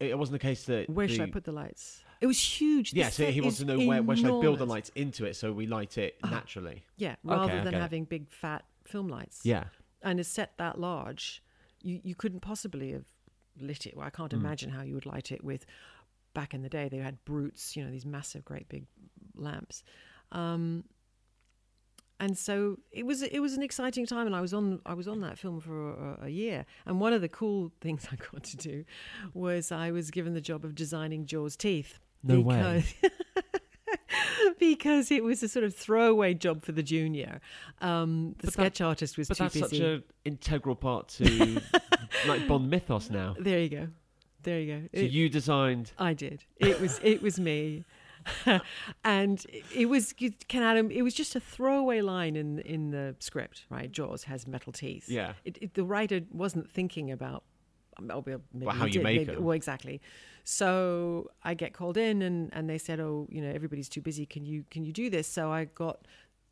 It 0.00 0.18
wasn't 0.18 0.32
the 0.40 0.46
case 0.48 0.64
that 0.64 0.90
Where 0.90 1.06
should 1.06 1.20
I 1.20 1.26
put 1.26 1.44
the 1.44 1.52
lights? 1.52 2.02
It 2.20 2.26
was 2.26 2.40
huge. 2.40 2.90
The 2.92 3.00
Yeah, 3.00 3.08
so 3.10 3.26
he 3.26 3.40
wants 3.40 3.58
to 3.58 3.64
know 3.64 3.78
where, 3.86 4.02
where 4.02 4.16
should 4.16 4.26
I 4.26 4.40
build 4.40 4.58
the 4.58 4.66
lights 4.66 4.90
into 4.96 5.24
it 5.26 5.36
so 5.36 5.52
we 5.52 5.66
light 5.66 5.98
it 5.98 6.16
Ah. 6.24 6.30
naturally. 6.30 6.82
Yeah, 6.96 7.14
rather 7.22 7.52
I 7.52 7.62
than 7.64 7.74
it. 7.74 7.80
having 7.80 8.04
big 8.04 8.28
fat 8.30 8.64
film 8.84 9.08
lights. 9.08 9.42
Yeah. 9.44 9.64
And 10.02 10.18
a 10.20 10.24
set 10.24 10.56
that 10.58 10.78
large, 10.80 11.42
you, 11.82 12.00
you 12.02 12.14
couldn't 12.14 12.40
possibly 12.40 12.92
have 12.92 13.06
lit 13.60 13.86
it. 13.86 13.96
Well, 13.96 14.06
I 14.06 14.10
can't 14.10 14.32
Mm. 14.32 14.38
imagine 14.38 14.70
how 14.70 14.82
you 14.82 14.94
would 14.94 15.06
light 15.06 15.30
it 15.32 15.42
with. 15.44 15.66
Back 16.34 16.54
in 16.54 16.62
the 16.62 16.68
day, 16.68 16.88
they 16.88 16.96
had 16.98 17.22
brutes, 17.26 17.76
you 17.76 17.84
know, 17.84 17.90
these 17.90 18.06
massive, 18.06 18.44
great 18.44 18.68
big 18.68 18.86
lamps, 19.36 19.82
um, 20.32 20.84
and 22.20 22.38
so 22.38 22.78
it 22.90 23.04
was 23.04 23.20
it 23.22 23.40
was 23.40 23.54
an 23.54 23.62
exciting 23.62 24.06
time. 24.06 24.26
And 24.26 24.34
I 24.36 24.40
was 24.40 24.54
on 24.54 24.80
I 24.86 24.94
was 24.94 25.08
on 25.08 25.20
that 25.22 25.38
film 25.38 25.60
for 25.60 25.90
a, 25.90 26.18
a 26.26 26.28
year. 26.28 26.64
And 26.86 27.00
one 27.00 27.12
of 27.12 27.20
the 27.20 27.28
cool 27.28 27.72
things 27.80 28.06
I 28.10 28.16
got 28.16 28.44
to 28.44 28.56
do 28.56 28.84
was 29.34 29.72
I 29.72 29.90
was 29.90 30.10
given 30.10 30.32
the 30.32 30.40
job 30.40 30.64
of 30.64 30.74
designing 30.74 31.26
Jaws' 31.26 31.56
teeth. 31.56 31.98
No 32.22 32.40
way. 32.40 32.84
because, 34.58 35.10
it 35.10 35.24
was 35.24 35.42
a 35.42 35.48
sort 35.48 35.64
of 35.64 35.74
throwaway 35.74 36.34
job 36.34 36.62
for 36.62 36.72
the 36.72 36.82
junior. 36.82 37.40
Um, 37.80 38.34
the 38.38 38.46
But 38.46 38.46
that- 38.46 38.52
sketch 38.52 38.80
artist 38.80 39.18
was 39.18 39.28
But 39.28 39.36
too 39.38 39.44
that's 39.44 39.54
busy. 39.54 39.76
such 39.78 39.80
an 39.80 40.02
integral 40.24 40.76
part 40.76 41.08
to 41.08 41.60
like 42.26 42.46
Bond 42.48 42.70
mythos 42.70 43.10
now. 43.10 43.34
There 43.38 43.58
you 43.60 43.68
go. 43.68 43.88
There 44.42 44.60
you 44.60 44.74
go. 44.80 44.88
So 44.94 45.00
It- 45.04 45.10
you 45.12 45.28
designed. 45.28 45.92
I 45.98 46.14
did. 46.14 46.44
It 46.58 46.80
was 46.80 47.00
it 47.02 47.22
was 47.22 47.38
me. 47.40 47.84
and 49.04 49.44
it 49.74 49.86
was 49.86 50.12
Ken 50.12 50.62
Adam. 50.62 50.90
It 50.90 51.02
was 51.02 51.14
just 51.14 51.34
a 51.34 51.40
throwaway 51.40 52.00
line 52.02 52.36
in 52.36 52.60
in 52.60 52.90
the 52.90 53.16
script, 53.18 53.64
right? 53.68 53.90
Jaws 53.90 54.24
has 54.24 54.46
metal 54.46 54.72
teeth. 54.72 55.08
Yeah. 55.08 55.32
It, 55.44 55.58
it, 55.60 55.74
the 55.74 55.84
writer 55.84 56.20
wasn't 56.30 56.70
thinking 56.70 57.10
about 57.10 57.42
well, 58.00 58.22
maybe 58.26 58.40
Well, 58.66 58.74
how 58.74 58.86
you 58.86 58.92
did, 58.92 59.02
make 59.02 59.26
maybe-. 59.26 59.40
Well, 59.40 59.52
exactly. 59.52 60.00
So 60.44 61.30
I 61.42 61.54
get 61.54 61.72
called 61.72 61.96
in, 61.96 62.22
and 62.22 62.50
and 62.52 62.68
they 62.68 62.78
said, 62.78 63.00
oh, 63.00 63.26
you 63.30 63.40
know, 63.40 63.50
everybody's 63.50 63.88
too 63.88 64.00
busy. 64.00 64.26
Can 64.26 64.44
you 64.44 64.64
can 64.70 64.84
you 64.84 64.92
do 64.92 65.10
this? 65.10 65.28
So 65.28 65.50
I 65.50 65.64
got 65.66 66.06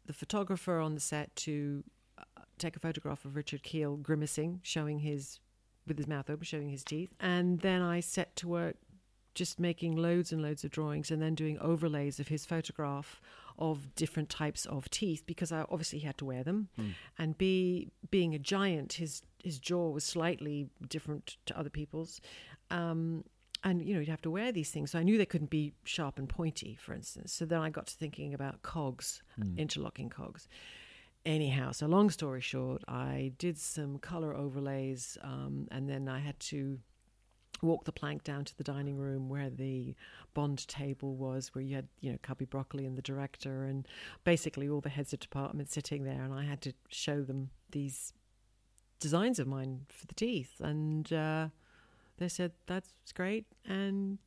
the 0.07 0.13
photographer 0.13 0.79
on 0.79 0.95
the 0.95 1.01
set 1.01 1.35
to 1.37 1.85
uh, 2.19 2.43
take 2.59 2.77
a 2.77 2.81
photograph 2.81 3.25
of 3.25 3.37
Richard 3.37 3.63
Kiel 3.63 3.97
grimacing, 3.97 4.61
showing 4.63 5.01
his 5.01 5.41
with 5.87 5.99
his 5.99 6.07
mouth 6.07 6.31
open, 6.31 6.45
showing 6.45 6.69
his 6.69 6.85
teeth. 6.85 7.11
And 7.21 7.61
then 7.61 7.83
I 7.83 8.01
set 8.01 8.37
to 8.37 8.49
work 8.49 8.77
just 9.35 9.61
making 9.61 9.97
loads 9.97 10.33
and 10.33 10.43
loads 10.43 10.65
of 10.65 10.71
drawings 10.71 11.11
and 11.11 11.23
then 11.23 11.35
doing 11.35 11.59
overlays 11.61 12.19
of 12.19 12.29
his 12.29 12.45
photograph 12.45 13.21
of 13.59 13.95
different 13.95 14.29
types 14.29 14.67
of 14.67 14.91
teeth 14.91 15.23
because 15.27 15.53
I 15.53 15.65
obviously 15.71 16.01
he 16.01 16.07
had 16.07 16.19
to 16.19 16.25
wear 16.25 16.43
them. 16.43 16.69
Mm. 16.79 16.95
And 17.19 17.39
B, 17.39 17.91
being 18.11 18.35
a 18.35 18.39
giant, 18.39 18.95
his 18.95 19.23
his 19.43 19.59
jaw 19.59 19.91
was 19.91 20.05
slightly 20.05 20.69
different 20.89 21.37
to 21.47 21.59
other 21.59 21.71
people's. 21.71 22.21
Um, 22.71 23.25
and 23.62 23.83
you 23.83 23.95
know 23.95 24.00
you'd 24.00 24.09
have 24.09 24.23
to 24.23 24.31
wear 24.31 24.52
these 24.52 24.71
things. 24.71 24.90
So 24.93 24.99
i 24.99 25.02
knew 25.02 25.19
they 25.19 25.26
couldn't 25.26 25.50
be 25.50 25.73
sharp 25.85 26.19
and 26.19 26.29
pointy 26.29 26.76
for 26.81 26.95
instance. 26.95 27.33
So 27.33 27.45
then 27.45 27.61
i 27.61 27.71
got 27.71 27.87
to 27.88 27.95
thinking 27.95 28.35
about 28.35 28.62
cogs 28.62 29.23
Mm. 29.38 29.57
interlocking 29.59 30.09
cogs. 30.11 30.49
Anyhow 31.26 31.73
so 31.73 31.87
long 31.87 32.09
story 32.11 32.40
short 32.40 32.83
i 32.88 33.33
did 33.38 33.59
some 33.59 33.99
color 33.99 34.35
overlays 34.35 35.19
um, 35.23 35.69
and 35.71 35.88
then 35.88 36.09
i 36.09 36.19
had 36.19 36.38
to 36.40 36.79
walk 37.62 37.85
the 37.85 37.93
plank 37.93 38.25
down 38.25 38.43
to 38.47 38.57
the 38.57 38.64
dining 38.64 38.97
room 38.97 39.29
where 39.29 39.50
the 39.50 39.95
bond 40.33 40.67
table 40.67 41.14
was 41.17 41.55
where 41.55 41.61
you 41.62 41.75
had 41.75 41.88
you 42.00 42.11
know 42.11 42.17
cubby 42.23 42.47
broccoli 42.47 42.87
and 42.87 42.97
the 42.97 43.02
director 43.02 43.64
and 43.64 43.87
basically 44.25 44.67
all 44.67 44.81
the 44.81 44.88
heads 44.88 45.12
of 45.12 45.21
department 45.21 45.71
sitting 45.71 46.05
there. 46.05 46.23
And 46.23 46.33
i 46.33 46.45
had 46.45 46.62
to 46.62 46.73
show 46.88 47.23
them 47.23 47.50
these 47.71 48.14
designs 48.99 49.38
of 49.38 49.47
mine 49.47 49.81
for 49.88 50.07
the 50.07 50.14
teeth. 50.14 50.59
And 50.61 51.12
uh, 51.12 51.49
they 52.21 52.29
said 52.29 52.53
that's 52.67 52.93
great 53.12 53.47
and 53.67 54.19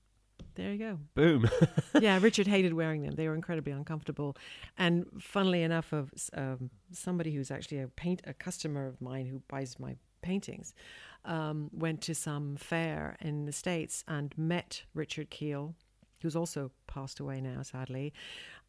there 0.56 0.74
you 0.74 0.78
go 0.78 1.00
Boom. 1.16 1.50
yeah, 2.00 2.20
Richard 2.22 2.48
hated 2.48 2.74
wearing 2.74 3.02
them. 3.04 3.16
They 3.16 3.28
were 3.28 3.36
incredibly 3.36 3.72
uncomfortable. 3.72 4.36
And 4.78 5.06
funnily 5.20 5.64
enough, 5.64 5.94
of 5.94 6.12
um, 6.36 6.70
somebody 6.92 7.32
who's 7.34 7.50
actually 7.50 7.80
a 7.80 7.88
paint 7.88 8.22
a 8.26 8.34
customer 8.34 8.88
of 8.88 9.00
mine 9.02 9.26
who 9.26 9.42
buys 9.48 9.80
my 9.80 9.96
paintings, 10.22 10.74
um, 11.26 11.70
went 11.72 12.02
to 12.02 12.16
some 12.16 12.56
fair 12.56 13.16
in 13.22 13.46
the 13.46 13.52
states 13.52 14.04
and 14.08 14.34
met 14.38 14.84
Richard 14.94 15.30
Kiel, 15.30 15.76
who's 16.22 16.36
also 16.36 16.72
passed 16.88 17.20
away 17.20 17.42
now, 17.42 17.62
sadly, 17.62 18.14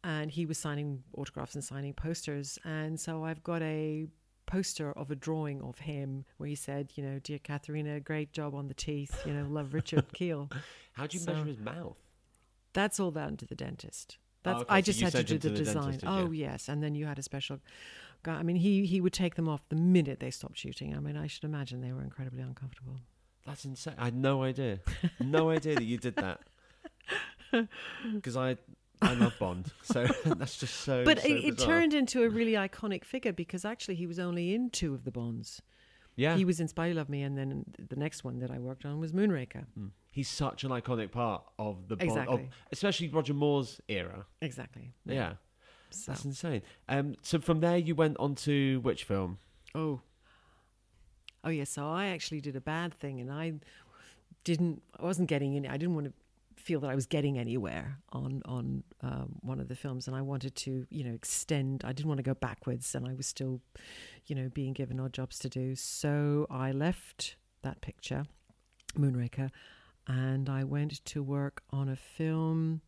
and 0.03 0.31
he 0.31 0.45
was 0.45 0.57
signing 0.57 1.03
autographs 1.17 1.55
and 1.55 1.63
signing 1.63 1.93
posters. 1.93 2.59
And 2.63 2.99
so 2.99 3.23
I've 3.25 3.43
got 3.43 3.61
a 3.61 4.07
poster 4.45 4.91
of 4.91 5.09
a 5.11 5.15
drawing 5.15 5.61
of 5.61 5.79
him 5.79 6.25
where 6.37 6.47
he 6.49 6.55
said, 6.55 6.91
you 6.95 7.03
know, 7.03 7.19
dear 7.19 7.39
Katharina, 7.39 7.99
great 7.99 8.31
job 8.31 8.53
on 8.55 8.67
the 8.67 8.73
teeth. 8.73 9.21
You 9.25 9.33
know, 9.33 9.45
love 9.49 9.73
Richard 9.73 10.11
Kiel. 10.13 10.49
How 10.93 11.07
do 11.07 11.17
you 11.17 11.23
So- 11.23 11.33
measure 11.33 11.45
his 11.45 11.59
mouth? 11.59 11.97
That's 12.73 12.99
all 12.99 13.11
down 13.11 13.37
to 13.37 13.45
the 13.45 13.55
dentist. 13.55 14.17
Oh, 14.19 14.49
That's 14.51 14.61
okay, 14.63 14.73
I 14.75 14.81
just 14.81 14.99
you 14.99 15.05
had 15.05 15.13
to 15.13 15.23
do 15.23 15.37
the 15.37 15.49
the 15.49 15.55
design. 15.55 15.83
dentist, 15.83 16.03
oh 16.07 16.25
you? 16.27 16.33
yes, 16.33 16.67
and 16.69 16.83
then 16.83 16.93
you 16.93 17.05
had 17.05 17.17
a 17.17 17.23
special 17.23 17.59
guy. 18.23 18.33
I 18.35 18.43
mean, 18.43 18.57
he 18.57 18.85
he 18.85 18.99
would 19.01 19.13
take 19.13 19.35
them 19.35 19.47
off 19.49 19.61
the 19.69 19.75
minute 19.75 20.19
they 20.19 20.29
stopped 20.29 20.57
shooting. 20.57 20.93
I 20.95 20.99
mean, 20.99 21.15
I 21.17 21.25
should 21.27 21.45
imagine 21.45 21.81
they 21.81 21.93
were 21.93 22.03
incredibly 22.03 22.41
uncomfortable. 22.41 22.97
That's 23.45 23.63
insane. 23.65 23.95
I 23.97 24.05
had 24.05 24.15
no 24.15 24.43
idea. 24.43 24.79
No 25.19 25.49
idea 25.51 25.75
that 25.75 25.83
you 25.85 25.97
did 25.97 26.15
that. 26.17 26.41
Because 28.13 28.35
I, 28.35 28.57
I 29.05 29.13
love 29.13 29.33
Bond, 29.39 29.71
so 29.83 30.05
that's 30.25 30.57
just 30.57 30.75
so. 30.81 31.03
But 31.03 31.21
so 31.21 31.27
it, 31.27 31.43
it 31.45 31.57
turned 31.57 31.93
into 31.93 32.23
a 32.23 32.29
really 32.29 32.53
iconic 32.53 33.03
figure 33.03 33.33
because 33.33 33.65
actually 33.65 33.95
he 33.95 34.07
was 34.07 34.19
only 34.19 34.53
in 34.53 34.69
two 34.69 34.93
of 34.93 35.03
the 35.03 35.11
Bonds. 35.11 35.61
Yeah, 36.17 36.37
He 36.37 36.45
was 36.45 36.61
in 36.61 36.67
Spy 36.69 36.89
Who 36.89 36.93
Loved 36.93 37.09
Me, 37.09 37.23
and 37.23 37.37
then 37.37 37.65
the 37.89 37.97
next 37.97 38.23
one 38.23 38.39
that 38.39 38.49
I 38.49 38.57
worked 38.57 38.85
on 38.85 38.99
was 38.99 39.11
Moonraker. 39.11 39.65
Mm. 39.77 39.89
he's 40.11 40.29
such 40.29 40.63
an 40.63 40.71
iconic 40.71 41.11
part 41.11 41.43
of 41.59 41.89
the 41.89 41.97
Bond, 41.97 42.27
of, 42.29 42.39
especially 42.71 43.09
Roger 43.09 43.33
Moore's 43.33 43.81
era. 43.89 44.25
Exactly. 44.41 44.93
Yeah, 45.05 45.33
So. 45.89 46.11
that's 46.11 46.23
insane. 46.23 46.61
Um, 46.87 47.15
so 47.21 47.39
from 47.39 47.59
there 47.59 47.77
you 47.77 47.95
went 47.95 48.15
on 48.17 48.35
to 48.35 48.79
which 48.81 49.03
film? 49.03 49.39
Oh. 49.73 49.99
Oh 51.43 51.49
yeah, 51.49 51.65
so 51.65 51.87
I 51.87 52.07
actually 52.07 52.39
did 52.41 52.55
a 52.55 52.61
bad 52.61 52.93
thing 52.93 53.19
and 53.19 53.29
I 53.31 53.53
didn't 54.45 54.81
I 54.99 55.03
wasn't 55.03 55.27
getting 55.27 55.55
in 55.55 55.67
I 55.67 55.77
didn't 55.77 55.95
want 55.95 56.07
to 56.07 56.13
feel 56.65 56.79
that 56.79 56.89
I 56.89 56.95
was 56.95 57.05
getting 57.05 57.37
anywhere 57.37 57.99
on 58.11 58.41
on 58.45 58.83
um, 59.01 59.35
one 59.41 59.59
of 59.59 59.67
the 59.67 59.75
films 59.75 60.07
and 60.07 60.15
I 60.15 60.21
wanted 60.21 60.55
to, 60.55 60.87
you 60.89 61.03
know, 61.03 61.13
extend 61.13 61.83
I 61.85 61.93
didn't 61.93 62.07
want 62.07 62.17
to 62.17 62.23
go 62.23 62.33
backwards 62.33 62.95
and 62.95 63.07
I 63.07 63.13
was 63.13 63.27
still, 63.27 63.61
you 64.25 64.35
know, 64.35 64.49
being 64.49 64.73
given 64.73 64.99
odd 64.99 65.13
jobs 65.13 65.37
to 65.39 65.49
do. 65.49 65.75
So 65.75 66.47
I 66.49 66.71
left 66.71 67.35
that 67.61 67.81
picture, 67.81 68.25
Moonraker, 68.97 69.51
and 70.07 70.49
I 70.49 70.63
went 70.63 71.05
to 71.05 71.21
work 71.21 71.61
on 71.69 71.87
a 71.87 71.95
film 71.95 72.81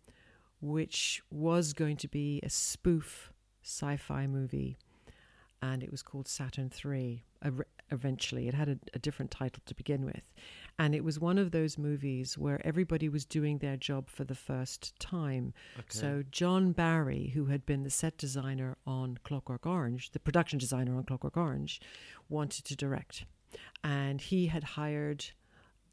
which 0.60 1.22
was 1.30 1.74
going 1.74 1.98
to 1.98 2.08
be 2.08 2.40
a 2.42 2.50
spoof 2.50 3.32
sci-fi 3.64 4.26
movie 4.26 4.80
and 5.62 5.84
it 5.84 5.92
was 5.92 6.02
called 6.02 6.28
Saturn 6.28 6.72
ev- 7.44 7.62
Eventually, 7.90 8.48
it 8.48 8.54
had 8.54 8.70
a, 8.70 8.78
a 8.94 9.00
different 9.00 9.32
title 9.32 9.64
to 9.66 9.74
begin 9.74 10.06
with, 10.06 10.34
and 10.78 10.94
it 10.94 11.04
was 11.04 11.20
one 11.20 11.38
of 11.38 11.52
those 11.52 11.78
movies 11.78 12.38
where 12.38 12.66
everybody 12.66 13.08
was 13.08 13.26
doing 13.26 13.60
their 13.60 13.78
job 13.78 14.10
for 14.10 14.26
the 14.26 14.36
first 14.36 15.00
time. 15.00 15.54
Okay. 15.80 15.86
So 15.88 16.24
John 16.30 16.74
Barry, 16.74 17.32
who 17.34 17.46
had 17.46 17.66
been 17.66 17.84
the 17.84 17.90
set 17.90 18.18
designer 18.18 18.78
on 18.86 19.18
Clockwork 19.24 19.66
Orange, 19.66 20.12
the 20.12 20.20
production 20.20 20.60
designer 20.60 20.98
on 20.98 21.04
Clockwork 21.04 21.38
Orange, 21.38 21.80
wanted 22.30 22.66
to 22.66 22.76
direct, 22.76 23.26
and 23.84 24.20
he 24.20 24.48
had 24.48 24.64
hired 24.64 25.26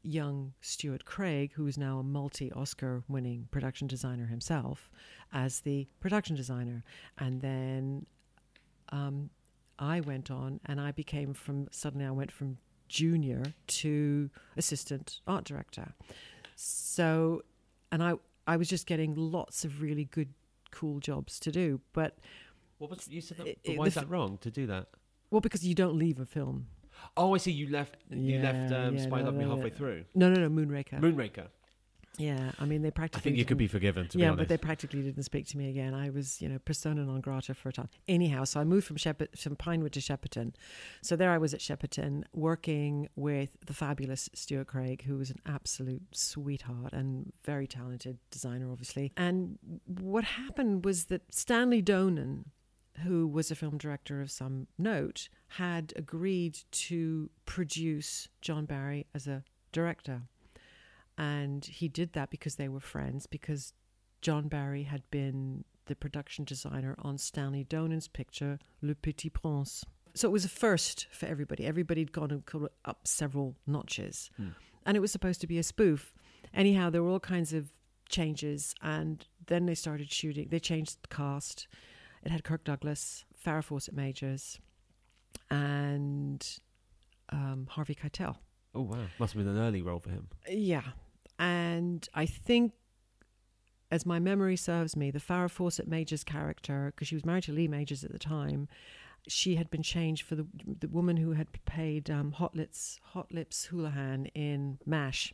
young 0.03 0.53
Stuart 0.61 1.05
Craig, 1.05 1.53
who 1.55 1.65
is 1.65 1.77
now 1.77 1.97
a 1.97 2.03
multi-Oscar-winning 2.03 3.47
production 3.49 3.87
designer 3.87 4.27
himself, 4.27 4.91
as 5.33 5.61
the 5.61 5.87
production 5.99 6.35
designer, 6.35 6.83
and 7.17 7.41
then 7.41 8.05
um, 8.89 9.29
I 9.79 9.99
went 9.99 10.31
on 10.31 10.59
and 10.65 10.79
I 10.79 10.91
became 10.91 11.33
from 11.33 11.67
suddenly 11.71 12.05
I 12.05 12.11
went 12.11 12.31
from 12.31 12.57
junior 12.87 13.43
to 13.67 14.29
assistant 14.57 15.19
art 15.27 15.43
director. 15.43 15.93
So, 16.55 17.43
and 17.91 18.03
I 18.03 18.13
I 18.47 18.57
was 18.57 18.67
just 18.67 18.85
getting 18.87 19.15
lots 19.15 19.65
of 19.65 19.81
really 19.81 20.05
good, 20.05 20.29
cool 20.71 20.99
jobs 20.99 21.39
to 21.41 21.51
do. 21.51 21.81
But 21.93 22.17
what 22.77 22.89
was 22.89 23.07
you 23.07 23.21
said? 23.21 23.37
That, 23.37 23.47
it- 23.47 23.59
but 23.65 23.77
why 23.77 23.85
is 23.87 23.95
that 23.95 24.09
wrong 24.09 24.37
to 24.41 24.51
do 24.51 24.67
that? 24.67 24.87
well, 25.31 25.41
because 25.41 25.65
you 25.65 25.73
don't 25.75 25.95
leave 25.97 26.19
a 26.19 26.25
film. 26.25 26.67
Oh, 27.17 27.33
I 27.35 27.37
see. 27.39 27.51
You 27.51 27.69
left. 27.69 27.97
you 28.09 28.39
left 28.39 28.71
um, 28.71 28.95
yeah, 28.95 29.03
Spy 29.03 29.19
no, 29.19 29.25
Love 29.25 29.35
Me 29.35 29.43
halfway 29.43 29.69
no. 29.69 29.75
through. 29.75 30.05
No, 30.13 30.29
no, 30.31 30.47
no, 30.47 30.49
Moonraker. 30.49 30.99
Moonraker. 31.01 31.47
Yeah, 32.17 32.51
I 32.59 32.65
mean 32.65 32.81
they 32.81 32.91
practically. 32.91 33.19
I 33.19 33.23
think 33.23 33.37
you 33.37 33.45
could 33.45 33.57
be 33.57 33.67
forgiven. 33.67 34.07
To 34.07 34.17
be 34.17 34.23
yeah, 34.23 34.29
honest. 34.29 34.39
but 34.39 34.47
they 34.49 34.57
practically 34.57 35.01
didn't 35.01 35.23
speak 35.23 35.47
to 35.47 35.57
me 35.57 35.69
again. 35.69 35.93
I 35.93 36.09
was, 36.09 36.41
you 36.41 36.49
know, 36.49 36.59
persona 36.59 37.03
non 37.03 37.21
grata 37.21 37.53
for 37.53 37.69
a 37.69 37.73
time. 37.73 37.89
Anyhow, 38.07 38.43
so 38.43 38.59
I 38.59 38.63
moved 38.63 38.87
from 38.87 38.97
Shepper- 38.97 39.27
from 39.37 39.55
Pinewood 39.55 39.93
to 39.93 39.99
Shepperton. 39.99 40.53
So 41.01 41.15
there 41.15 41.31
I 41.31 41.37
was 41.37 41.53
at 41.53 41.59
Shepperton 41.59 42.23
working 42.33 43.09
with 43.15 43.57
the 43.65 43.73
fabulous 43.73 44.29
Stuart 44.33 44.67
Craig, 44.67 45.03
who 45.03 45.17
was 45.17 45.29
an 45.29 45.39
absolute 45.45 46.03
sweetheart 46.11 46.93
and 46.93 47.31
very 47.43 47.67
talented 47.67 48.17
designer, 48.31 48.71
obviously. 48.71 49.11
And 49.17 49.57
what 49.85 50.23
happened 50.23 50.85
was 50.85 51.05
that 51.05 51.33
Stanley 51.33 51.81
Donen, 51.81 52.45
who 53.03 53.27
was 53.27 53.51
a 53.51 53.55
film 53.55 53.77
director 53.77 54.21
of 54.21 54.31
some 54.31 54.67
note, 54.77 55.29
had 55.49 55.93
agreed 55.95 56.59
to 56.71 57.29
produce 57.45 58.27
John 58.41 58.65
Barry 58.65 59.05
as 59.13 59.27
a 59.27 59.43
director. 59.71 60.23
And 61.17 61.63
he 61.65 61.87
did 61.87 62.13
that 62.13 62.29
because 62.29 62.55
they 62.55 62.67
were 62.67 62.79
friends, 62.79 63.25
because 63.25 63.73
John 64.21 64.47
Barry 64.47 64.83
had 64.83 65.03
been 65.11 65.63
the 65.85 65.95
production 65.95 66.45
designer 66.45 66.95
on 66.99 67.17
Stanley 67.17 67.63
Donen's 67.63 68.07
picture, 68.07 68.59
Le 68.81 68.95
Petit 68.95 69.29
Prince. 69.29 69.85
So 70.13 70.27
it 70.27 70.31
was 70.31 70.45
a 70.45 70.49
first 70.49 71.07
for 71.11 71.25
everybody. 71.25 71.65
Everybody 71.65 72.01
had 72.01 72.11
gone 72.11 72.43
up 72.85 73.07
several 73.07 73.55
notches. 73.67 74.29
Hmm. 74.37 74.49
And 74.85 74.97
it 74.97 74.99
was 74.99 75.11
supposed 75.11 75.41
to 75.41 75.47
be 75.47 75.57
a 75.57 75.63
spoof. 75.63 76.13
Anyhow, 76.53 76.89
there 76.89 77.03
were 77.03 77.11
all 77.11 77.19
kinds 77.19 77.53
of 77.53 77.71
changes. 78.09 78.73
And 78.81 79.25
then 79.47 79.65
they 79.65 79.75
started 79.75 80.11
shooting. 80.11 80.47
They 80.49 80.59
changed 80.59 80.97
the 81.01 81.15
cast. 81.15 81.67
It 82.23 82.31
had 82.31 82.43
Kirk 82.43 82.63
Douglas, 82.63 83.25
Farrah 83.45 83.63
Fawcett 83.63 83.93
Majors, 83.93 84.59
and 85.51 86.45
um, 87.29 87.67
Harvey 87.69 87.95
Keitel. 87.95 88.37
Oh 88.73 88.81
wow, 88.81 89.05
must 89.19 89.33
have 89.33 89.43
been 89.43 89.55
an 89.55 89.61
early 89.61 89.81
role 89.81 89.99
for 89.99 90.09
him. 90.09 90.27
Yeah. 90.49 90.81
And 91.37 92.07
I 92.13 92.25
think, 92.25 92.73
as 93.91 94.05
my 94.05 94.19
memory 94.19 94.55
serves 94.55 94.95
me, 94.95 95.11
the 95.11 95.19
Farrah 95.19 95.49
Fawcett 95.49 95.87
Majors 95.87 96.23
character, 96.23 96.91
because 96.93 97.07
she 97.07 97.15
was 97.15 97.25
married 97.25 97.43
to 97.43 97.51
Lee 97.51 97.67
Majors 97.67 98.03
at 98.03 98.11
the 98.11 98.19
time, 98.19 98.67
she 99.27 99.55
had 99.55 99.69
been 99.69 99.83
changed 99.83 100.23
for 100.23 100.35
the 100.35 100.45
the 100.79 100.87
woman 100.87 101.17
who 101.17 101.31
had 101.31 101.47
played 101.65 102.09
um, 102.09 102.31
Hot 102.33 102.55
Lips 102.55 102.99
Hot 103.13 103.31
Lips 103.33 103.65
Houlihan 103.65 104.27
in 104.27 104.77
MASH. 104.85 105.33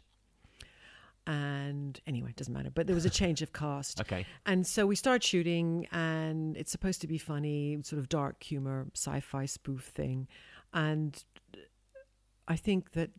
And 1.28 2.00
anyway, 2.08 2.32
it 2.32 2.36
doesn't 2.36 2.54
matter. 2.54 2.72
But 2.72 2.88
there 2.88 2.96
was 2.96 3.06
a 3.06 3.10
change 3.10 3.42
of 3.42 3.54
cast. 3.54 4.02
Okay. 4.12 4.26
And 4.46 4.66
so 4.66 4.88
we 4.88 4.96
start 4.96 5.24
shooting, 5.24 5.88
and 5.92 6.58
it's 6.58 6.72
supposed 6.72 7.02
to 7.02 7.08
be 7.08 7.20
funny, 7.20 7.78
sort 7.84 8.00
of 8.00 8.10
dark 8.10 8.42
humor, 8.42 8.88
sci 8.96 9.20
fi 9.20 9.46
spoof 9.46 9.84
thing. 9.84 10.28
And 10.74 11.24
I 12.48 12.56
think 12.56 12.94
that 12.94 13.12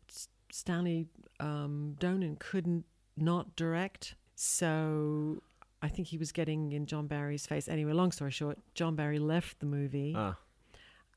Stanley 0.52 1.06
um, 1.40 1.97
Donen 1.99 2.38
couldn't 2.38 2.85
not 3.16 3.56
direct. 3.56 4.14
So 4.35 5.42
I 5.80 5.88
think 5.88 6.09
he 6.09 6.18
was 6.18 6.30
getting 6.30 6.73
in 6.73 6.85
John 6.87 7.06
Barry's 7.06 7.47
face. 7.47 7.68
Anyway, 7.68 7.92
long 7.92 8.12
story 8.12 8.30
short, 8.30 8.59
John 8.75 8.94
Barry 8.94 9.18
left 9.18 9.61
the 9.61 9.66
movie 9.66 10.12
Ah, 10.14 10.37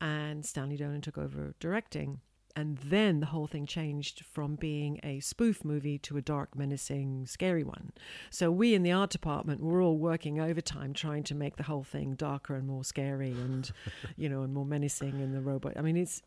and 0.00 0.44
Stanley 0.44 0.78
Donen 0.78 1.02
took 1.02 1.18
over 1.18 1.54
directing. 1.60 2.20
and 2.56 2.78
then 2.78 3.20
the 3.20 3.26
whole 3.26 3.46
thing 3.46 3.66
changed 3.66 4.24
from 4.32 4.54
being 4.56 4.98
a 5.02 5.20
spoof 5.20 5.62
movie 5.62 5.98
to 5.98 6.16
a 6.16 6.22
dark, 6.22 6.56
menacing, 6.56 7.26
scary 7.26 7.62
one. 7.62 7.92
So 8.30 8.50
we 8.50 8.72
in 8.74 8.82
the 8.82 8.92
art 8.92 9.10
department 9.10 9.60
were 9.60 9.82
all 9.82 9.98
working 9.98 10.40
overtime 10.40 10.94
trying 10.94 11.24
to 11.24 11.34
make 11.34 11.56
the 11.56 11.64
whole 11.64 11.84
thing 11.84 12.14
darker 12.14 12.54
and 12.56 12.66
more 12.66 12.82
scary 12.82 13.32
and, 13.32 13.70
you 14.16 14.30
know, 14.30 14.40
and 14.42 14.54
more 14.54 14.64
menacing 14.64 15.20
in 15.20 15.32
the 15.32 15.42
robot. 15.42 15.74
I 15.76 15.82
mean, 15.82 15.98
it's. 15.98 16.22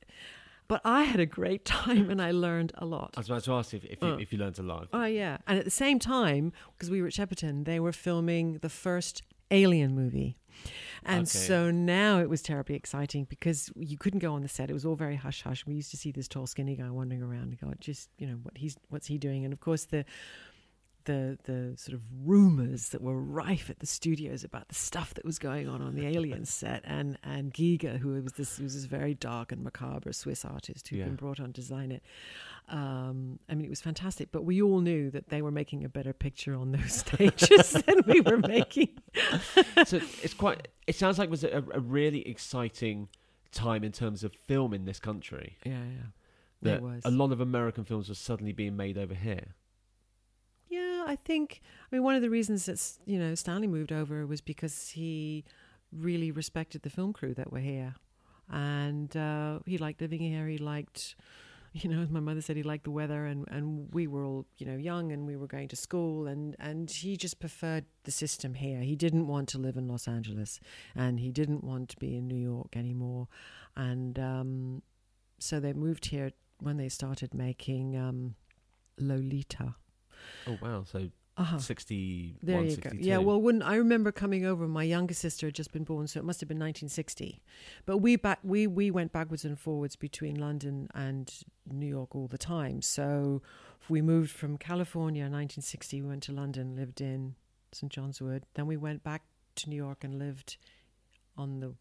But 0.69 0.81
I 0.85 1.03
had 1.03 1.19
a 1.19 1.25
great 1.25 1.65
time 1.79 2.09
and 2.09 2.21
I 2.21 2.31
learned 2.31 2.71
a 2.77 2.85
lot. 2.85 3.09
I 3.17 3.19
was 3.19 3.29
about 3.29 3.43
to 3.45 3.53
ask 3.55 3.73
if, 3.73 3.83
if, 3.83 4.01
you, 4.01 4.07
Uh. 4.07 4.17
if 4.17 4.31
you 4.31 4.37
learned 4.39 4.59
a 4.59 4.63
lot. 4.63 4.87
Oh 4.93 5.03
yeah, 5.05 5.37
and 5.47 5.59
at 5.59 5.65
the 5.65 5.71
same 5.85 5.99
time, 5.99 6.53
because 6.73 6.89
we 6.89 7.01
were 7.01 7.07
at 7.07 7.13
Shepperton, 7.13 7.65
they 7.65 7.79
were 7.79 7.91
filming 7.91 8.59
the 8.59 8.69
first 8.69 9.23
Alien 9.51 9.95
movie, 9.95 10.37
and 11.03 11.21
Okay. 11.21 11.25
so 11.49 11.71
now 11.71 12.19
it 12.19 12.29
was 12.29 12.43
terribly 12.43 12.75
exciting 12.75 13.23
because 13.27 13.71
you 13.75 13.97
couldn't 13.97 14.19
go 14.19 14.31
on 14.35 14.43
the 14.43 14.47
set; 14.47 14.69
it 14.69 14.73
was 14.73 14.85
all 14.85 14.95
very 14.95 15.15
hush 15.15 15.41
hush. 15.41 15.65
We 15.65 15.73
used 15.73 15.89
to 15.89 15.97
see 15.97 16.11
this 16.11 16.27
tall, 16.27 16.45
skinny 16.45 16.75
guy 16.75 16.91
wandering 16.91 17.23
around 17.23 17.47
and 17.49 17.59
go, 17.59 17.73
just 17.79 18.09
you 18.19 18.27
know 18.27 18.37
what 18.43 18.55
he's 18.59 18.77
what's 18.89 19.07
he 19.07 19.17
doing, 19.17 19.43
and 19.45 19.51
of 19.51 19.59
course 19.59 19.85
the. 19.85 20.05
The, 21.09 21.39
the 21.45 21.73
sort 21.75 21.95
of 21.95 22.01
rumors 22.23 22.89
that 22.89 23.01
were 23.01 23.19
rife 23.19 23.71
at 23.71 23.79
the 23.79 23.87
studios 23.87 24.43
about 24.43 24.67
the 24.69 24.75
stuff 24.75 25.15
that 25.15 25.25
was 25.25 25.39
going 25.39 25.67
on 25.67 25.81
on 25.81 25.95
the 25.95 26.05
Alien 26.05 26.45
set, 26.59 26.81
and 26.85 27.17
and 27.23 27.51
Giger, 27.51 27.97
who 27.97 28.21
was 28.21 28.33
this 28.33 28.59
was 28.59 28.75
this 28.75 28.83
very 28.85 29.15
dark 29.15 29.51
and 29.51 29.63
macabre 29.63 30.13
Swiss 30.13 30.45
artist 30.45 30.87
who'd 30.87 30.99
Yeah. 30.99 31.05
been 31.05 31.15
brought 31.15 31.39
on 31.39 31.47
to 31.47 31.51
design 31.61 31.91
it, 31.91 32.03
um, 32.69 33.39
I 33.49 33.55
mean, 33.55 33.65
it 33.65 33.69
was 33.69 33.81
fantastic, 33.81 34.31
but 34.31 34.43
we 34.45 34.61
all 34.61 34.81
knew 34.81 35.09
that 35.11 35.29
they 35.29 35.41
were 35.41 35.49
making 35.51 35.83
a 35.83 35.89
better 35.89 36.13
picture 36.13 36.53
on 36.53 36.71
those 36.73 36.93
stages 37.05 37.71
than 37.87 38.03
we 38.05 38.21
were 38.21 38.37
making. 38.37 38.89
so 39.85 39.97
it's 40.21 40.35
quite. 40.35 40.67
It 40.85 40.95
sounds 40.95 41.17
like 41.17 41.29
it 41.29 41.31
was 41.31 41.43
a, 41.43 41.63
a 41.73 41.79
really 41.79 42.27
exciting 42.27 43.09
time 43.51 43.83
in 43.83 43.91
terms 43.91 44.23
of 44.23 44.33
film 44.35 44.73
in 44.75 44.85
this 44.85 44.99
country. 44.99 45.57
Yeah, 45.65 45.71
yeah. 45.83 46.05
That 46.61 46.75
It 46.77 46.81
was. 46.83 47.01
a 47.05 47.09
lot 47.11 47.31
of 47.31 47.41
American 47.41 47.83
films 47.83 48.09
were 48.09 48.15
suddenly 48.15 48.51
being 48.51 48.75
made 48.75 48.97
over 48.97 49.15
here. 49.15 49.55
Yeah, 50.69 51.03
I 51.07 51.15
think. 51.15 51.61
I 51.91 51.95
mean, 51.95 52.03
one 52.03 52.15
of 52.15 52.21
the 52.21 52.29
reasons 52.29 52.65
that 52.67 52.79
you 53.05 53.17
know 53.19 53.33
Stanley 53.35 53.67
moved 53.67 53.91
over 53.91 54.25
was 54.27 54.39
because 54.39 54.89
he 54.89 55.43
really 55.91 56.31
respected 56.31 56.83
the 56.83 56.91
film 56.91 57.11
crew 57.11 57.33
that 57.33 57.51
were 57.51 57.59
here, 57.59 57.95
and 58.49 59.15
uh, 59.17 59.59
he 59.65 59.79
liked 59.79 59.99
living 59.99 60.21
here. 60.21 60.47
He 60.47 60.59
liked, 60.59 61.15
you 61.73 61.89
know, 61.89 62.01
as 62.03 62.09
my 62.11 62.19
mother 62.19 62.41
said, 62.41 62.55
he 62.55 62.61
liked 62.61 62.83
the 62.83 62.91
weather, 62.91 63.25
and 63.25 63.47
and 63.49 63.91
we 63.91 64.05
were 64.05 64.23
all 64.23 64.45
you 64.57 64.67
know 64.67 64.77
young, 64.77 65.11
and 65.11 65.25
we 65.25 65.35
were 65.35 65.47
going 65.47 65.69
to 65.69 65.75
school, 65.75 66.27
and 66.27 66.55
and 66.59 66.91
he 66.91 67.17
just 67.17 67.39
preferred 67.39 67.85
the 68.03 68.11
system 68.11 68.53
here. 68.53 68.81
He 68.81 68.95
didn't 68.95 69.25
want 69.25 69.49
to 69.49 69.57
live 69.57 69.75
in 69.75 69.87
Los 69.87 70.07
Angeles, 70.07 70.59
and 70.95 71.19
he 71.19 71.31
didn't 71.31 71.63
want 71.63 71.89
to 71.89 71.97
be 71.97 72.15
in 72.15 72.27
New 72.27 72.37
York 72.37 72.77
anymore, 72.77 73.27
and 73.75 74.19
um, 74.19 74.83
so 75.39 75.59
they 75.59 75.73
moved 75.73 76.05
here 76.05 76.29
when 76.59 76.77
they 76.77 76.89
started 76.89 77.33
making 77.33 77.97
um, 77.97 78.35
Lolita. 78.99 79.73
Oh 80.47 80.57
wow! 80.61 80.83
So 80.83 81.09
Uh-huh. 81.37 81.57
sixty 81.59 82.35
There 82.43 82.57
one, 82.57 82.69
you 82.69 82.75
go. 82.77 82.89
Yeah, 82.93 83.19
well, 83.19 83.41
when 83.41 83.61
I 83.61 83.75
remember 83.75 84.11
coming 84.11 84.45
over, 84.45 84.67
my 84.67 84.83
younger 84.83 85.13
sister 85.13 85.47
had 85.47 85.55
just 85.55 85.71
been 85.71 85.85
born, 85.85 86.07
so 86.07 86.19
it 86.19 86.25
must 86.25 86.41
have 86.41 86.49
been 86.49 86.59
1960. 86.59 87.41
But 87.85 87.99
we 87.99 88.17
back 88.17 88.39
we 88.43 88.67
we 88.67 88.91
went 88.91 89.11
backwards 89.11 89.45
and 89.45 89.57
forwards 89.57 89.95
between 89.95 90.35
London 90.35 90.89
and 90.93 91.31
New 91.71 91.87
York 91.87 92.15
all 92.15 92.27
the 92.27 92.37
time. 92.37 92.81
So 92.81 93.41
we 93.87 94.01
moved 94.01 94.31
from 94.31 94.57
California 94.57 95.23
in 95.25 95.31
1960. 95.31 96.01
We 96.01 96.07
went 96.09 96.23
to 96.23 96.33
London, 96.33 96.75
lived 96.75 96.99
in 97.01 97.35
St 97.71 97.91
John's 97.91 98.21
Wood. 98.21 98.43
Then 98.55 98.67
we 98.67 98.77
went 98.77 99.03
back 99.03 99.23
to 99.55 99.69
New 99.69 99.75
York 99.75 100.03
and 100.03 100.19
lived 100.19 100.57
on 101.37 101.59
the 101.61 101.73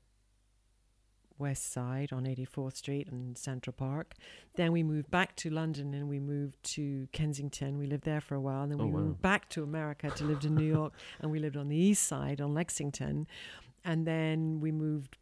west 1.38 1.72
side 1.72 2.12
on 2.12 2.24
84th 2.24 2.76
Street 2.76 3.08
and 3.10 3.36
Central 3.38 3.72
Park. 3.72 4.14
Then 4.56 4.72
we 4.72 4.82
moved 4.82 5.10
back 5.10 5.36
to 5.36 5.50
London 5.50 5.94
and 5.94 6.08
we 6.08 6.18
moved 6.18 6.62
to 6.74 7.08
Kensington. 7.12 7.78
We 7.78 7.86
lived 7.86 8.04
there 8.04 8.20
for 8.20 8.34
a 8.34 8.40
while. 8.40 8.62
And 8.62 8.72
then 8.72 8.80
Oh, 8.80 8.86
we 8.86 8.92
wow. 8.92 9.00
moved 9.00 9.22
back 9.22 9.48
to 9.50 9.62
America 9.62 10.10
to 10.10 10.24
live 10.24 10.44
in 10.44 10.54
New 10.54 10.64
York 10.78 10.92
and 11.20 11.30
we 11.30 11.38
lived 11.38 11.56
on 11.56 11.68
the 11.68 11.76
east 11.76 12.04
side 12.04 12.40
on 12.40 12.54
Lexington. 12.54 13.26
And 13.84 14.06
then 14.06 14.60
we 14.60 14.72
moved 14.72 15.16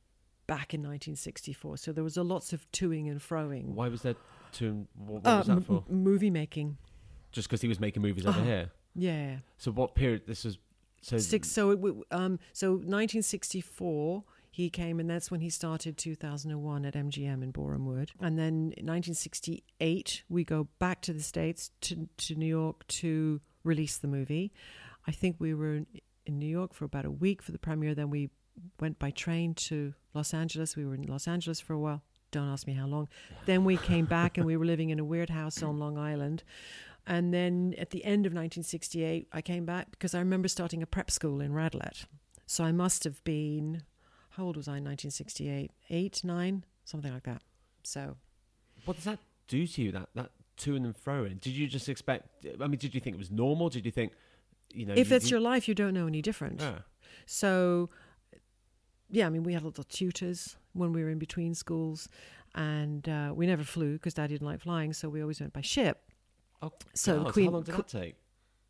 back 0.47 0.73
in 0.75 0.81
1964. 0.81 1.77
So 1.79 1.93
there 1.93 2.05
was 2.05 2.17
a 2.17 2.23
lots 2.23 2.53
of 2.53 2.71
toing 2.73 3.11
and 3.11 3.21
froing. 3.21 3.67
Why 3.75 3.89
was 3.89 4.03
there 4.03 4.15
two? 4.53 4.87
What, 4.97 5.23
what 5.25 5.27
Uh, 5.27 5.39
was 5.39 5.47
that 5.49 5.65
for? 5.65 5.85
m- 5.89 6.03
movie 6.03 6.31
making. 6.31 6.79
Just 7.33 7.49
because 7.49 7.61
he 7.61 7.69
was 7.69 7.79
making 7.81 8.03
movies 8.03 8.25
over 8.27 8.39
Uh-huh. 8.39 8.45
here. 8.49 8.71
Yeah. 8.95 9.37
So 9.59 9.71
what 9.73 9.95
period? 9.95 10.23
This 10.27 10.45
was 10.45 10.59
so 11.03 11.19
Six. 11.19 11.49
So 11.51 11.71
it, 11.73 11.81
um. 12.11 12.39
So 12.53 12.73
1964, 12.77 14.25
he 14.57 14.71
came, 14.71 14.99
and 14.99 15.11
that's 15.11 15.31
when 15.31 15.43
he 15.43 15.51
started 15.51 15.99
2001 15.99 16.87
at 16.87 16.95
MGM 16.95 17.43
in 17.43 17.53
Borehamwood. 17.53 18.09
And 18.23 18.39
then 18.39 18.73
in 18.79 18.87
1968, 18.87 20.23
we 20.31 20.45
go 20.45 20.69
back 20.79 21.03
to 21.03 21.13
the 21.13 21.23
states 21.23 21.73
to 21.83 22.09
to 22.17 22.35
New 22.35 22.47
York 22.47 22.87
to 22.87 23.43
release 23.65 23.99
the 23.99 24.09
movie. 24.09 24.55
I 25.07 25.13
think 25.13 25.37
we 25.39 25.53
were 25.53 25.75
in, 25.75 25.87
in 26.25 26.39
New 26.39 26.49
York 26.49 26.73
for 26.73 26.87
about 26.87 27.05
a 27.05 27.11
week 27.11 27.43
for 27.43 27.53
the 27.53 27.59
premiere. 27.59 27.95
Then 27.95 28.09
we 28.09 28.31
went 28.81 28.99
by 28.99 29.11
train 29.11 29.53
to 29.69 29.93
Los 30.15 30.33
Angeles. 30.33 30.75
We 30.75 30.87
were 30.87 30.95
in 30.95 31.03
Los 31.03 31.29
Angeles 31.29 31.61
for 31.61 31.75
a 31.75 31.79
while. 31.79 32.01
Don't 32.31 32.49
ask 32.49 32.67
me 32.67 32.73
how 32.73 32.87
long. 32.87 33.09
Then 33.45 33.63
we 33.63 33.77
came 33.77 34.07
back 34.07 34.39
and 34.39 34.47
we 34.47 34.57
were 34.57 34.65
living 34.65 34.89
in 34.89 34.99
a 34.99 35.05
weird 35.05 35.29
house 35.29 35.63
on 35.63 35.79
Long 35.79 35.99
Island. 35.99 36.45
And 37.07 37.35
then 37.35 37.75
at 37.77 37.91
the 37.91 38.03
end 38.07 38.25
of 38.25 38.33
1968, 38.33 39.29
I 39.35 39.43
came 39.43 39.67
back 39.67 39.91
because 39.91 40.15
I 40.15 40.19
remember 40.21 40.49
starting 40.49 40.83
a 40.83 40.87
prep 40.87 41.11
school 41.11 41.43
in 41.43 41.53
Radlett. 41.53 42.07
So 42.47 42.65
I 42.65 42.73
must 42.73 43.05
have 43.05 43.23
been, 43.23 43.83
how 44.37 44.45
old 44.45 44.57
was 44.57 44.69
I 44.69 44.79
in 44.79 44.85
1968? 44.85 45.71
Eight, 45.91 46.25
nine, 46.25 46.65
something 46.85 47.13
like 47.13 47.25
that. 47.25 47.43
So 47.83 48.17
What 48.85 48.97
does 48.97 49.05
that 49.05 49.19
do 49.49 49.67
to 49.67 49.83
you? 49.83 49.93
That 49.93 50.09
that 50.15 50.31
to 50.59 50.75
and 50.77 50.97
fro 50.97 51.25
in? 51.25 51.39
Did 51.39 51.51
you 51.53 51.67
just 51.67 51.89
expect? 51.89 52.47
I 52.61 52.67
mean, 52.67 52.79
did 52.79 52.95
you 52.95 53.01
think 53.01 53.15
it 53.15 53.19
was 53.19 53.31
normal? 53.31 53.69
Did 53.69 53.85
you 53.85 53.91
think, 53.93 54.13
you 54.73 54.87
know, 54.87 54.95
if 54.95 55.11
you- 55.11 55.17
it's 55.17 55.27
you- 55.31 55.37
your 55.37 55.41
life, 55.41 55.69
you 55.69 55.75
don't 55.75 55.95
know 55.95 56.07
any 56.07 56.23
different. 56.23 56.61
yeah. 56.61 56.81
So, 57.27 57.91
yeah, 59.11 59.27
I 59.27 59.31
mean, 59.31 59.43
we 59.43 59.53
had 59.53 59.63
little 59.63 59.85
tutors 59.85 60.57
when 60.73 60.93
we 60.93 61.03
were 61.03 61.11
in 61.11 61.19
between 61.19 61.55
schools, 61.55 62.09
and 62.55 63.09
uh, 63.09 63.33
we 63.35 63.47
never 63.47 63.65
flew 63.65 63.95
because 63.95 64.15
Dad 64.15 64.29
didn't 64.29 64.47
like 64.47 64.61
flying, 64.61 64.93
so 64.93 65.09
we 65.09 65.21
always 65.21 65.41
went 65.41 65.53
by 65.53 65.61
ship. 65.63 66.11
Oh, 66.63 66.73
So 66.95 67.25
God, 67.25 67.33
Queen, 67.33 67.47
how 67.47 67.53
long 67.53 67.63
did 67.65 67.75
that 67.77 67.89
take? 67.89 68.17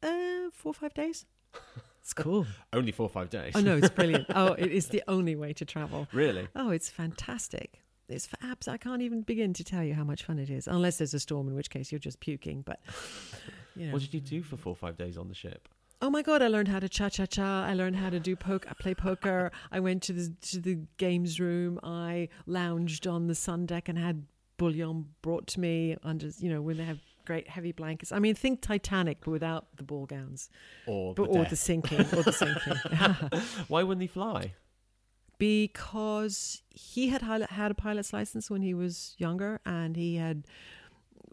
uh, 0.02 0.50
four 0.52 0.70
or 0.70 0.74
five 0.74 0.94
days. 0.94 1.24
It's 2.06 2.12
cool. 2.12 2.46
Only 2.72 2.92
four 2.92 3.06
or 3.06 3.10
five 3.10 3.30
days. 3.30 3.50
oh 3.56 3.60
no, 3.60 3.76
it's 3.76 3.90
brilliant. 3.96 4.26
Oh, 4.32 4.52
it 4.52 4.70
is 4.70 4.86
the 4.86 5.02
only 5.08 5.34
way 5.34 5.52
to 5.54 5.64
travel. 5.64 6.06
really? 6.12 6.46
Oh, 6.54 6.70
it's 6.70 6.88
fantastic. 6.88 7.82
It's 8.08 8.28
for 8.28 8.36
abs. 8.44 8.68
I 8.68 8.76
can't 8.76 9.02
even 9.02 9.22
begin 9.22 9.52
to 9.54 9.64
tell 9.64 9.82
you 9.82 9.92
how 9.92 10.04
much 10.04 10.22
fun 10.22 10.38
it 10.38 10.48
is, 10.48 10.68
unless 10.68 10.98
there's 10.98 11.14
a 11.14 11.18
storm, 11.18 11.48
in 11.48 11.56
which 11.56 11.68
case 11.68 11.90
you're 11.90 11.98
just 11.98 12.20
puking. 12.20 12.62
But 12.62 12.78
you 13.74 13.86
know. 13.88 13.92
What 13.92 14.02
did 14.02 14.14
you 14.14 14.20
do 14.20 14.44
for 14.44 14.56
four 14.56 14.70
or 14.74 14.76
five 14.76 14.96
days 14.96 15.18
on 15.18 15.26
the 15.26 15.34
ship? 15.34 15.68
Oh 16.00 16.08
my 16.08 16.22
god! 16.22 16.42
I 16.42 16.46
learned 16.46 16.68
how 16.68 16.78
to 16.78 16.88
cha 16.88 17.08
cha 17.08 17.26
cha. 17.26 17.64
I 17.64 17.74
learned 17.74 17.96
how 17.96 18.10
to 18.10 18.20
do 18.20 18.36
poke. 18.36 18.66
I 18.70 18.74
play 18.74 18.94
poker. 18.94 19.50
I 19.72 19.80
went 19.80 20.04
to 20.04 20.12
the 20.12 20.32
to 20.42 20.60
the 20.60 20.78
games 20.98 21.40
room. 21.40 21.80
I 21.82 22.28
lounged 22.46 23.08
on 23.08 23.26
the 23.26 23.34
sun 23.34 23.66
deck 23.66 23.88
and 23.88 23.98
had 23.98 24.26
bouillon 24.58 25.06
brought 25.22 25.48
to 25.48 25.58
me 25.60 25.96
under 26.04 26.28
you 26.38 26.50
know 26.50 26.62
when 26.62 26.76
they 26.76 26.84
have 26.84 27.00
great 27.26 27.48
heavy 27.48 27.72
blankets. 27.72 28.12
I 28.12 28.18
mean, 28.18 28.34
think 28.34 28.62
Titanic 28.62 29.18
but 29.20 29.30
without 29.30 29.66
the 29.76 29.82
ball 29.82 30.06
gowns, 30.06 30.48
Or 30.86 31.14
but 31.14 31.24
the 31.24 31.28
or 31.30 31.42
death? 31.42 31.50
the 31.50 31.56
sinking 31.56 32.00
or 32.16 32.22
the 32.22 32.32
sinking. 32.32 33.40
Why 33.68 33.82
wouldn't 33.82 34.02
he 34.02 34.08
fly? 34.08 34.54
because 35.38 36.62
he 36.70 37.08
had 37.08 37.22
had 37.22 37.70
a 37.70 37.74
pilot's 37.74 38.12
license 38.12 38.50
when 38.50 38.62
he 38.62 38.74
was 38.74 39.14
younger, 39.18 39.60
and 39.66 39.96
he 39.96 40.16
had 40.16 40.44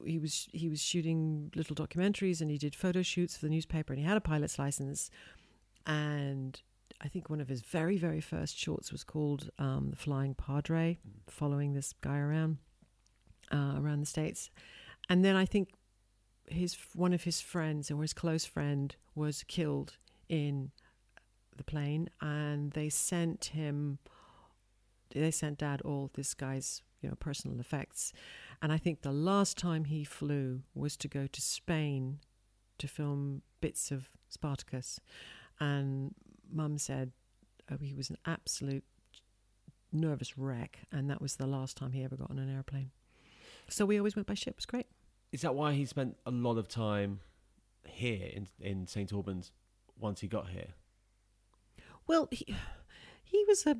he 0.06 0.20
was 0.20 0.50
he 0.52 0.68
was 0.70 0.82
shooting 0.82 1.52
little 1.56 1.76
documentaries 1.76 2.42
and 2.42 2.52
he 2.52 2.58
did 2.58 2.76
photo 2.76 3.02
shoots 3.02 3.38
for 3.38 3.46
the 3.46 3.50
newspaper, 3.50 3.94
and 3.94 4.02
he 4.02 4.06
had 4.08 4.18
a 4.18 4.22
pilot's 4.22 4.60
license, 4.60 5.10
and 5.86 6.62
I 7.02 7.08
think 7.08 7.30
one 7.30 7.42
of 7.42 7.48
his 7.50 7.62
very 7.62 7.98
very 7.98 8.22
first 8.22 8.58
shorts 8.58 8.92
was 8.92 9.04
called 9.04 9.50
um, 9.58 9.90
"The 9.92 9.96
Flying 9.96 10.36
Padre," 10.36 11.00
following 11.28 11.74
this 11.74 11.94
guy 12.02 12.18
around 12.18 12.58
uh, 13.54 13.76
around 13.78 14.02
the 14.02 14.06
states, 14.06 14.50
and 15.10 15.24
then 15.24 15.36
I 15.36 15.46
think 15.46 15.70
his 16.48 16.78
one 16.94 17.14
of 17.14 17.24
his 17.24 17.42
friends 17.42 17.90
or 17.90 18.02
his 18.02 18.14
close 18.14 18.46
friend 18.46 18.96
was 19.16 19.44
killed 19.44 19.98
in 20.30 20.72
the 21.56 21.64
plane 21.64 22.10
and 22.22 22.72
they 22.72 22.90
sent 22.90 23.46
him 23.46 24.00
they 25.12 25.32
sent 25.32 25.60
dad 25.60 25.82
all 25.82 26.10
this 26.16 26.34
guy's 26.34 26.82
you 27.02 27.10
know 27.10 27.16
personal 27.16 27.60
effects. 27.60 28.14
And 28.62 28.72
i 28.72 28.78
think 28.78 29.02
the 29.02 29.12
last 29.12 29.58
time 29.58 29.86
he 29.86 30.04
flew 30.04 30.62
was 30.74 30.98
to 30.98 31.08
go 31.08 31.28
to 31.28 31.42
spain 31.42 32.20
to 32.80 32.88
film 32.88 33.42
bits 33.62 33.92
of 33.92 34.10
spartacus. 34.30 35.00
And 35.60 36.16
mum 36.52 36.78
said 36.78 37.12
oh, 37.72 37.78
he 37.82 37.94
was 37.94 38.10
an 38.10 38.18
absolute 38.26 38.84
nervous 39.92 40.38
wreck 40.38 40.80
and 40.92 41.10
that 41.10 41.22
was 41.22 41.36
the 41.36 41.46
last 41.46 41.78
time 41.78 41.92
he 41.92 42.04
ever 42.04 42.16
got 42.16 42.32
on 42.32 42.40
an 42.40 42.54
airplane. 42.54 42.92
So 43.70 43.86
we 43.86 43.98
always 43.98 44.16
went 44.16 44.28
by 44.28 44.34
ship. 44.34 44.54
It 44.54 44.58
was 44.58 44.66
great 44.66 44.88
Is 45.34 45.42
that 45.42 45.56
why 45.56 45.74
he 45.74 45.86
spent 45.86 46.16
a 46.26 46.32
lot 46.32 46.58
of 46.58 46.70
time 46.70 47.20
here 47.86 48.30
in 48.34 48.48
in 48.62 48.88
St 48.88 49.12
Albans 49.12 49.52
once 50.00 50.22
he 50.22 50.28
got 50.28 50.50
here? 50.50 50.70
Well, 52.08 52.30
he, 52.32 52.56
He 53.34 53.44
was 53.48 53.66
a 53.66 53.78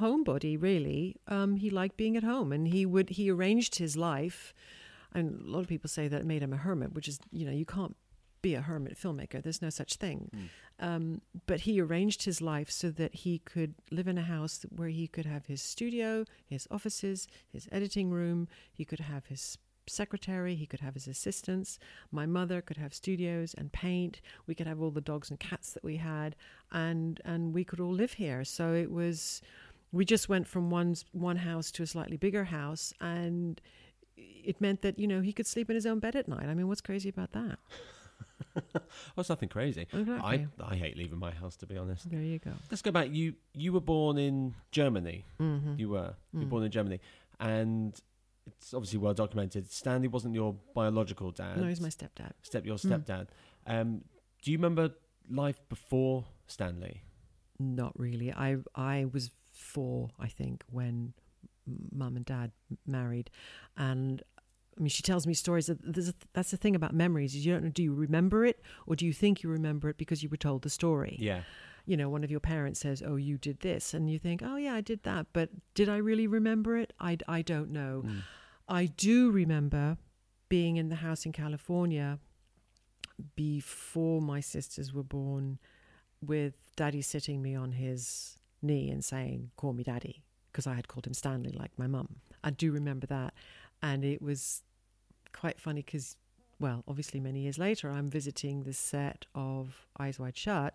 homebody, 0.00 0.60
really. 0.60 1.16
Um, 1.28 1.56
he 1.56 1.68
liked 1.68 1.98
being 1.98 2.16
at 2.16 2.22
home, 2.22 2.50
and 2.50 2.66
he 2.68 2.86
would 2.86 3.10
he 3.10 3.30
arranged 3.30 3.74
his 3.74 3.94
life. 3.94 4.54
And 5.12 5.42
a 5.42 5.50
lot 5.50 5.60
of 5.60 5.68
people 5.68 5.90
say 5.90 6.08
that 6.08 6.22
it 6.22 6.26
made 6.26 6.42
him 6.42 6.54
a 6.54 6.56
hermit, 6.56 6.94
which 6.94 7.06
is 7.06 7.18
you 7.30 7.44
know 7.44 7.52
you 7.52 7.66
can't 7.66 7.94
be 8.40 8.54
a 8.54 8.62
hermit 8.62 8.96
filmmaker. 8.98 9.42
There's 9.42 9.60
no 9.60 9.68
such 9.68 9.96
thing. 9.96 10.30
Um, 10.78 11.20
but 11.46 11.60
he 11.60 11.78
arranged 11.78 12.22
his 12.24 12.40
life 12.40 12.70
so 12.70 12.90
that 12.90 13.14
he 13.16 13.38
could 13.40 13.74
live 13.90 14.08
in 14.08 14.16
a 14.16 14.22
house 14.22 14.64
where 14.74 14.88
he 14.88 15.06
could 15.08 15.26
have 15.26 15.44
his 15.46 15.60
studio, 15.60 16.24
his 16.46 16.66
offices, 16.70 17.28
his 17.52 17.68
editing 17.70 18.10
room. 18.10 18.48
He 18.72 18.86
could 18.86 19.00
have 19.00 19.26
his 19.26 19.58
secretary. 19.88 20.54
He 20.54 20.66
could 20.66 20.80
have 20.80 20.94
his 20.94 21.06
assistants. 21.08 21.78
My 22.12 22.26
mother 22.26 22.60
could 22.62 22.76
have 22.76 22.92
studios 22.94 23.54
and 23.54 23.72
paint. 23.72 24.20
We 24.46 24.54
could 24.54 24.66
have 24.66 24.80
all 24.80 24.90
the 24.90 25.00
dogs 25.00 25.30
and 25.30 25.38
cats 25.40 25.72
that 25.72 25.84
we 25.84 25.96
had, 25.96 26.36
and 26.72 27.20
and 27.24 27.52
we 27.54 27.64
could 27.64 27.80
all 27.80 27.92
live 27.92 28.14
here. 28.14 28.44
So 28.44 28.74
it 28.74 28.90
was. 28.90 29.40
We 29.92 30.04
just 30.04 30.28
went 30.28 30.46
from 30.46 30.68
one 30.70 30.96
one 31.12 31.36
house 31.36 31.70
to 31.72 31.82
a 31.82 31.86
slightly 31.86 32.16
bigger 32.16 32.44
house, 32.44 32.92
and 33.00 33.60
it 34.16 34.60
meant 34.60 34.82
that 34.82 34.98
you 34.98 35.06
know 35.06 35.20
he 35.20 35.32
could 35.32 35.46
sleep 35.46 35.70
in 35.70 35.74
his 35.74 35.86
own 35.86 36.00
bed 36.00 36.16
at 36.16 36.26
night. 36.28 36.48
I 36.48 36.54
mean, 36.54 36.68
what's 36.68 36.80
crazy 36.80 37.08
about 37.08 37.32
that? 37.32 37.58
Well, 38.54 38.82
it's 39.18 39.28
nothing 39.28 39.48
crazy. 39.50 39.82
Exactly. 39.92 40.16
I 40.22 40.46
I 40.72 40.76
hate 40.76 40.96
leaving 40.96 41.18
my 41.18 41.30
house 41.30 41.56
to 41.56 41.66
be 41.66 41.76
honest. 41.76 42.08
There 42.10 42.20
you 42.22 42.38
go. 42.38 42.52
Let's 42.70 42.80
go 42.82 42.90
back. 42.90 43.08
You 43.10 43.34
you 43.52 43.72
were 43.72 43.80
born 43.80 44.16
in 44.18 44.54
Germany. 44.72 45.24
Mm-hmm. 45.40 45.74
You 45.78 45.88
were 45.90 46.14
you 46.32 46.40
were 46.40 46.46
Mm. 46.46 46.50
born 46.50 46.62
in 46.64 46.70
Germany, 46.70 47.00
and 47.38 47.98
it's 48.46 48.72
obviously 48.74 48.98
well 48.98 49.14
documented. 49.14 49.70
Stanley 49.70 50.08
wasn't 50.08 50.34
your 50.34 50.54
biological 50.74 51.30
dad. 51.30 51.56
No, 51.58 51.66
he's 51.66 51.80
my 51.80 51.88
stepdad. 51.88 52.32
step 52.42 52.64
your 52.64 52.76
Mm. 52.76 53.04
stepdad. 53.04 53.28
Um, 53.66 54.04
do 54.42 54.50
you 54.52 54.58
remember 54.58 54.90
life 55.28 55.60
before 55.68 56.26
Stanley? 56.46 57.02
Not 57.58 57.98
really. 57.98 58.32
I 58.32 58.58
I 58.74 59.06
was 59.12 59.30
four, 59.52 60.10
I 60.18 60.28
think, 60.28 60.62
when 60.70 61.14
mum 61.92 62.16
and 62.16 62.24
dad 62.24 62.52
married, 62.86 63.30
and 63.76 64.22
I 64.78 64.82
mean, 64.82 64.90
she 64.90 65.02
tells 65.02 65.26
me 65.26 65.32
stories. 65.34 65.66
That 65.66 65.78
there's 65.82 66.10
a, 66.10 66.14
that's 66.34 66.50
the 66.50 66.56
thing 66.58 66.76
about 66.76 66.94
memories 66.94 67.34
is 67.34 67.44
you 67.46 67.52
don't 67.54 67.64
know. 67.64 67.70
Do 67.70 67.82
you 67.82 67.94
remember 67.94 68.44
it, 68.44 68.62
or 68.86 68.94
do 68.94 69.06
you 69.06 69.12
think 69.12 69.42
you 69.42 69.48
remember 69.50 69.88
it 69.88 69.96
because 69.96 70.22
you 70.22 70.28
were 70.28 70.36
told 70.36 70.62
the 70.62 70.70
story? 70.70 71.16
Yeah, 71.18 71.42
You 71.86 71.96
know, 71.96 72.08
one 72.08 72.24
of 72.24 72.30
your 72.30 72.40
parents 72.40 72.80
says, 72.80 73.02
"Oh, 73.04 73.16
you 73.16 73.38
did 73.38 73.60
this," 73.60 73.94
and 73.94 74.10
you 74.10 74.18
think, 74.18 74.42
"Oh, 74.44 74.56
yeah, 74.56 74.74
I 74.74 74.80
did 74.80 75.02
that," 75.04 75.26
but 75.32 75.50
did 75.74 75.88
I 75.88 75.96
really 75.96 76.26
remember 76.26 76.76
it? 76.76 76.92
I 77.00 77.18
I 77.28 77.42
don't 77.42 77.70
know. 77.70 78.02
Mm. 78.04 78.22
I 78.68 78.86
do 78.86 79.30
remember 79.30 79.96
being 80.48 80.76
in 80.76 80.88
the 80.88 80.96
house 80.96 81.24
in 81.24 81.32
California 81.32 82.18
before 83.34 84.20
my 84.20 84.40
sisters 84.40 84.92
were 84.92 85.02
born, 85.02 85.58
with 86.20 86.54
daddy 86.76 87.02
sitting 87.02 87.42
me 87.42 87.54
on 87.54 87.72
his 87.72 88.38
knee 88.62 88.90
and 88.90 89.04
saying, 89.04 89.50
Call 89.56 89.72
me 89.72 89.82
daddy, 89.82 90.22
because 90.50 90.66
I 90.66 90.74
had 90.74 90.88
called 90.88 91.06
him 91.06 91.14
Stanley 91.14 91.52
like 91.52 91.72
my 91.78 91.86
mum. 91.86 92.16
I 92.42 92.50
do 92.50 92.72
remember 92.72 93.06
that. 93.06 93.34
And 93.82 94.04
it 94.04 94.20
was 94.22 94.62
quite 95.32 95.60
funny 95.60 95.82
because, 95.82 96.16
well, 96.58 96.82
obviously 96.88 97.20
many 97.20 97.40
years 97.40 97.58
later, 97.58 97.90
I'm 97.90 98.08
visiting 98.08 98.62
the 98.62 98.72
set 98.72 99.26
of 99.34 99.86
Eyes 99.98 100.18
Wide 100.18 100.36
Shut. 100.36 100.74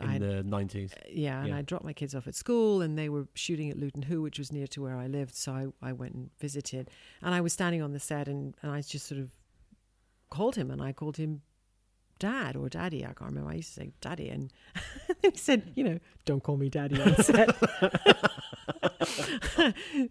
In 0.00 0.20
the 0.20 0.42
nineties. 0.42 0.92
Uh, 0.92 1.00
yeah, 1.10 1.40
and 1.40 1.48
Yeah. 1.48 1.56
I 1.56 1.62
dropped 1.62 1.84
my 1.84 1.92
kids 1.92 2.14
off 2.14 2.26
at 2.28 2.34
school, 2.34 2.82
and 2.82 2.96
they 2.98 3.08
were 3.08 3.26
shooting 3.34 3.70
at 3.70 3.78
Luton 3.78 4.02
Hoo, 4.02 4.22
which 4.22 4.38
was 4.38 4.52
near 4.52 4.66
to 4.68 4.82
where 4.82 4.96
I 4.96 5.06
lived. 5.06 5.34
So 5.34 5.52
I, 5.52 5.66
I 5.88 5.92
went 5.92 6.14
and 6.14 6.30
visited, 6.38 6.90
and 7.22 7.34
I 7.34 7.40
was 7.40 7.52
standing 7.52 7.82
on 7.82 7.92
the 7.92 8.00
set, 8.00 8.28
and, 8.28 8.54
and 8.62 8.70
I 8.70 8.80
just 8.82 9.06
sort 9.06 9.20
of 9.20 9.30
called 10.30 10.56
him, 10.56 10.70
and 10.70 10.80
I 10.82 10.92
called 10.92 11.16
him 11.16 11.42
Dad 12.18 12.54
or 12.56 12.68
Daddy. 12.68 13.04
I 13.04 13.08
can't 13.12 13.30
remember. 13.30 13.50
I 13.50 13.54
used 13.54 13.74
to 13.74 13.80
say 13.80 13.92
Daddy, 14.00 14.28
and 14.28 14.52
he 15.22 15.36
said, 15.36 15.72
you 15.74 15.84
know, 15.84 15.98
don't 16.24 16.42
call 16.42 16.56
me 16.56 16.68
Daddy 16.68 17.00
on 17.00 17.14
set. 17.16 17.56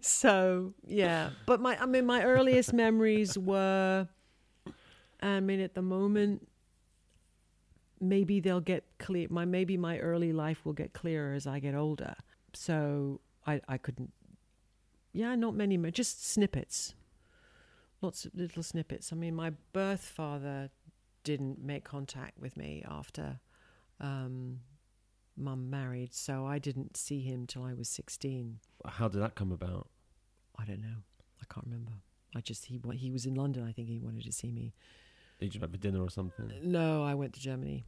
so 0.00 0.74
yeah, 0.86 1.30
but 1.46 1.60
my 1.60 1.80
I 1.80 1.86
mean, 1.86 2.06
my 2.06 2.22
earliest 2.24 2.72
memories 2.72 3.38
were, 3.38 4.08
I 5.22 5.40
mean, 5.40 5.60
at 5.60 5.74
the 5.74 5.82
moment 5.82 6.48
maybe 8.00 8.40
they'll 8.40 8.60
get 8.60 8.84
clear 8.98 9.26
my 9.30 9.44
maybe 9.44 9.76
my 9.76 9.98
early 9.98 10.32
life 10.32 10.64
will 10.64 10.72
get 10.72 10.92
clearer 10.92 11.32
as 11.34 11.46
I 11.46 11.58
get 11.58 11.74
older. 11.74 12.14
So 12.52 13.20
I 13.46 13.60
I 13.68 13.78
couldn't 13.78 14.12
yeah, 15.12 15.34
not 15.34 15.54
many 15.54 15.76
just 15.90 16.26
snippets. 16.26 16.94
Lots 18.00 18.24
of 18.24 18.34
little 18.34 18.62
snippets. 18.62 19.12
I 19.12 19.16
mean 19.16 19.34
my 19.34 19.52
birth 19.72 20.04
father 20.04 20.70
didn't 21.24 21.62
make 21.62 21.84
contact 21.84 22.38
with 22.38 22.56
me 22.56 22.84
after 22.88 23.40
um 24.00 24.60
mum 25.36 25.70
married, 25.70 26.12
so 26.14 26.46
I 26.46 26.58
didn't 26.58 26.96
see 26.96 27.20
him 27.20 27.46
till 27.46 27.62
I 27.62 27.72
was 27.72 27.88
16. 27.88 28.58
How 28.86 29.08
did 29.08 29.22
that 29.22 29.34
come 29.34 29.52
about? 29.52 29.88
I 30.58 30.64
don't 30.64 30.80
know. 30.80 31.02
I 31.40 31.52
can't 31.52 31.66
remember. 31.66 31.92
I 32.34 32.40
just 32.40 32.66
he 32.66 32.80
he 32.94 33.10
was 33.10 33.26
in 33.26 33.34
London. 33.34 33.66
I 33.66 33.72
think 33.72 33.88
he 33.88 33.98
wanted 33.98 34.24
to 34.24 34.32
see 34.32 34.50
me. 34.50 34.74
Did 35.38 35.46
you 35.46 35.50
just 35.52 35.62
have 35.62 35.74
a 35.74 35.78
dinner 35.78 36.02
or 36.02 36.10
something? 36.10 36.50
No, 36.62 37.04
I 37.04 37.14
went 37.14 37.32
to 37.34 37.40
Germany 37.40 37.84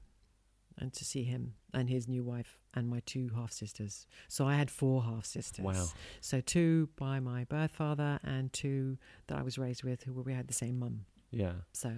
and 0.78 0.92
to 0.92 1.04
see 1.04 1.24
him 1.24 1.54
and 1.74 1.88
his 1.88 2.08
new 2.08 2.22
wife 2.22 2.58
and 2.74 2.88
my 2.88 3.00
two 3.06 3.30
half 3.34 3.52
sisters. 3.52 4.06
So 4.28 4.46
I 4.46 4.56
had 4.56 4.70
four 4.70 5.02
half 5.02 5.24
sisters. 5.24 5.64
Wow. 5.64 5.86
So 6.20 6.40
two 6.40 6.88
by 6.96 7.20
my 7.20 7.44
birth 7.44 7.72
father 7.72 8.18
and 8.24 8.52
two 8.52 8.98
that 9.26 9.38
I 9.38 9.42
was 9.42 9.58
raised 9.58 9.84
with 9.84 10.02
who 10.04 10.12
we 10.22 10.32
had 10.32 10.48
the 10.48 10.54
same 10.54 10.78
mum. 10.78 11.04
Yeah. 11.30 11.52
So 11.72 11.92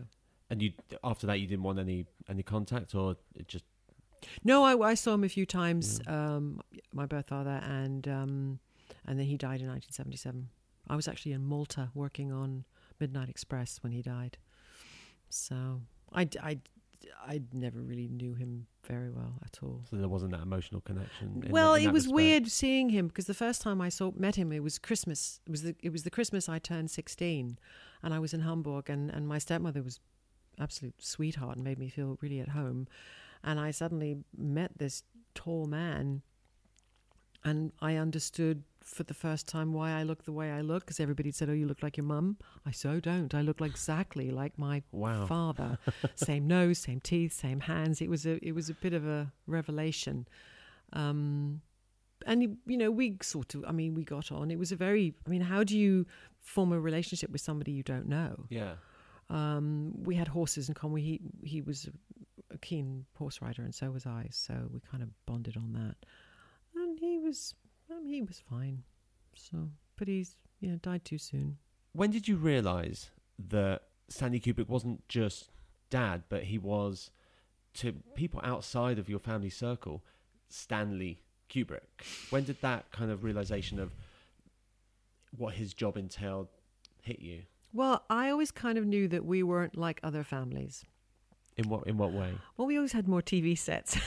And 0.50 0.60
you 0.62 0.72
after 1.04 1.26
that 1.26 1.40
you 1.40 1.46
didn't 1.46 1.62
want 1.62 1.78
any 1.78 2.06
any 2.28 2.42
contact 2.42 2.94
or 2.94 3.16
it 3.34 3.48
just 3.48 3.64
no, 4.44 4.62
I, 4.62 4.90
I 4.90 4.94
saw 4.94 5.14
him 5.14 5.24
a 5.24 5.28
few 5.28 5.44
times. 5.44 6.00
Um, 6.06 6.60
my 6.92 7.06
birth 7.06 7.26
father 7.28 7.60
and 7.64 8.06
um, 8.06 8.58
and 9.06 9.18
then 9.18 9.26
he 9.26 9.36
died 9.36 9.60
in 9.60 9.68
1977. 9.68 10.48
I 10.88 10.96
was 10.96 11.08
actually 11.08 11.32
in 11.32 11.44
Malta 11.44 11.90
working 11.94 12.32
on 12.32 12.64
Midnight 13.00 13.28
Express 13.28 13.78
when 13.82 13.92
he 13.92 14.02
died. 14.02 14.38
So 15.34 15.80
I, 16.12 16.28
I, 16.42 16.58
I 17.26 17.40
never 17.52 17.80
really 17.80 18.08
knew 18.08 18.34
him 18.34 18.66
very 18.86 19.10
well 19.10 19.34
at 19.44 19.58
all. 19.62 19.82
so 19.88 19.96
there 19.96 20.08
wasn't 20.08 20.32
that 20.32 20.42
emotional 20.42 20.80
connection. 20.82 21.42
well, 21.50 21.72
that- 21.74 21.82
it 21.82 21.92
was 21.92 22.04
respect? 22.04 22.14
weird 22.16 22.48
seeing 22.48 22.90
him 22.90 23.06
because 23.08 23.26
the 23.26 23.34
first 23.34 23.62
time 23.62 23.80
I 23.80 23.88
saw 23.88 24.10
met 24.14 24.36
him, 24.36 24.52
it 24.52 24.62
was 24.62 24.78
Christmas. 24.78 25.40
It 25.46 25.50
was 25.50 25.62
the 25.62 25.74
it 25.82 25.90
was 25.90 26.02
the 26.02 26.10
Christmas 26.10 26.48
I 26.48 26.58
turned 26.58 26.90
sixteen, 26.90 27.58
and 28.02 28.12
I 28.12 28.18
was 28.18 28.34
in 28.34 28.40
Hamburg, 28.40 28.90
and 28.90 29.10
and 29.10 29.26
my 29.26 29.38
stepmother 29.38 29.82
was 29.82 30.00
absolute 30.58 30.94
sweetheart 31.02 31.56
and 31.56 31.64
made 31.64 31.78
me 31.78 31.88
feel 31.88 32.18
really 32.20 32.40
at 32.40 32.48
home, 32.50 32.86
and 33.42 33.58
I 33.58 33.70
suddenly 33.70 34.16
met 34.36 34.76
this 34.78 35.02
tall 35.34 35.66
man, 35.66 36.22
and 37.44 37.72
I 37.80 37.96
understood 37.96 38.64
for 38.84 39.02
the 39.04 39.14
first 39.14 39.46
time 39.48 39.72
why 39.72 39.90
I 39.92 40.02
look 40.02 40.24
the 40.24 40.32
way 40.32 40.50
I 40.50 40.60
look 40.60 40.84
because 40.84 41.00
everybody 41.00 41.30
said, 41.32 41.48
"Oh, 41.48 41.52
you 41.52 41.66
look 41.66 41.82
like 41.82 41.96
your 41.96 42.04
mum." 42.06 42.36
I 42.66 42.70
so 42.70 43.00
don't. 43.00 43.34
I 43.34 43.40
look 43.42 43.60
like 43.60 43.70
exactly 43.72 44.30
like 44.30 44.58
my 44.58 44.82
Wow. 44.92 45.26
father. 45.26 45.78
same 46.14 46.46
nose, 46.46 46.78
same 46.78 47.00
teeth, 47.00 47.32
same 47.32 47.60
hands. 47.60 48.00
It 48.00 48.08
was 48.10 48.26
a 48.26 48.44
it 48.46 48.52
was 48.54 48.68
a 48.70 48.74
bit 48.74 48.92
of 48.92 49.06
a 49.06 49.32
revelation. 49.46 50.26
Um, 50.92 51.60
and 52.26 52.56
you 52.66 52.76
know, 52.76 52.90
we 52.90 53.16
sort 53.22 53.54
of. 53.54 53.64
I 53.66 53.72
mean, 53.72 53.94
we 53.94 54.04
got 54.04 54.30
on. 54.30 54.50
It 54.50 54.58
was 54.58 54.72
a 54.72 54.76
very. 54.76 55.14
I 55.26 55.30
mean, 55.30 55.42
how 55.42 55.64
do 55.64 55.76
you 55.78 56.06
form 56.40 56.72
a 56.72 56.78
relationship 56.80 57.30
with 57.30 57.40
somebody 57.40 57.72
you 57.72 57.82
don't 57.82 58.06
know? 58.08 58.46
Yeah. 58.48 58.74
Um, 59.30 59.94
we 60.04 60.14
had 60.14 60.28
horses 60.28 60.68
in 60.68 60.74
common. 60.74 60.98
He 60.98 61.20
he 61.42 61.60
was 61.62 61.88
a 62.50 62.58
keen 62.58 63.06
horse 63.16 63.40
rider, 63.40 63.62
and 63.62 63.74
so 63.74 63.90
was 63.90 64.06
I. 64.06 64.28
So 64.30 64.54
we 64.72 64.80
kind 64.80 65.02
of 65.02 65.08
bonded 65.26 65.56
on 65.56 65.72
that. 65.72 65.96
And 66.74 66.98
he 66.98 67.18
was, 67.18 67.54
um, 67.96 68.06
he 68.06 68.22
was 68.22 68.42
fine. 68.50 68.82
So, 69.34 69.68
but 69.96 70.08
he's 70.08 70.36
yeah 70.60 70.76
died 70.80 71.04
too 71.04 71.18
soon. 71.18 71.58
When 71.92 72.10
did 72.10 72.28
you 72.28 72.36
realise 72.36 73.10
that 73.48 73.82
Stanley 74.08 74.40
Kubrick 74.40 74.68
wasn't 74.68 75.06
just 75.08 75.50
dad, 75.90 76.22
but 76.28 76.44
he 76.44 76.58
was 76.58 77.10
to 77.74 77.92
people 78.14 78.40
outside 78.44 78.98
of 78.98 79.08
your 79.08 79.18
family 79.18 79.50
circle, 79.50 80.02
Stanley 80.48 81.22
Kubrick? 81.50 81.80
When 82.30 82.44
did 82.44 82.60
that 82.62 82.90
kind 82.92 83.10
of 83.10 83.24
realization 83.24 83.78
of 83.78 83.94
what 85.36 85.54
his 85.54 85.74
job 85.74 85.96
entailed 85.96 86.48
hit 87.02 87.20
you? 87.20 87.42
Well, 87.72 88.04
I 88.10 88.30
always 88.30 88.50
kind 88.50 88.76
of 88.76 88.84
knew 88.86 89.08
that 89.08 89.24
we 89.24 89.42
weren't 89.42 89.76
like 89.76 89.98
other 90.02 90.22
families. 90.22 90.84
In 91.56 91.68
what 91.68 91.86
in 91.86 91.98
what 91.98 92.12
way? 92.12 92.32
Well, 92.56 92.66
we 92.66 92.76
always 92.76 92.92
had 92.92 93.06
more 93.06 93.20
TV 93.20 93.56
sets 93.58 93.98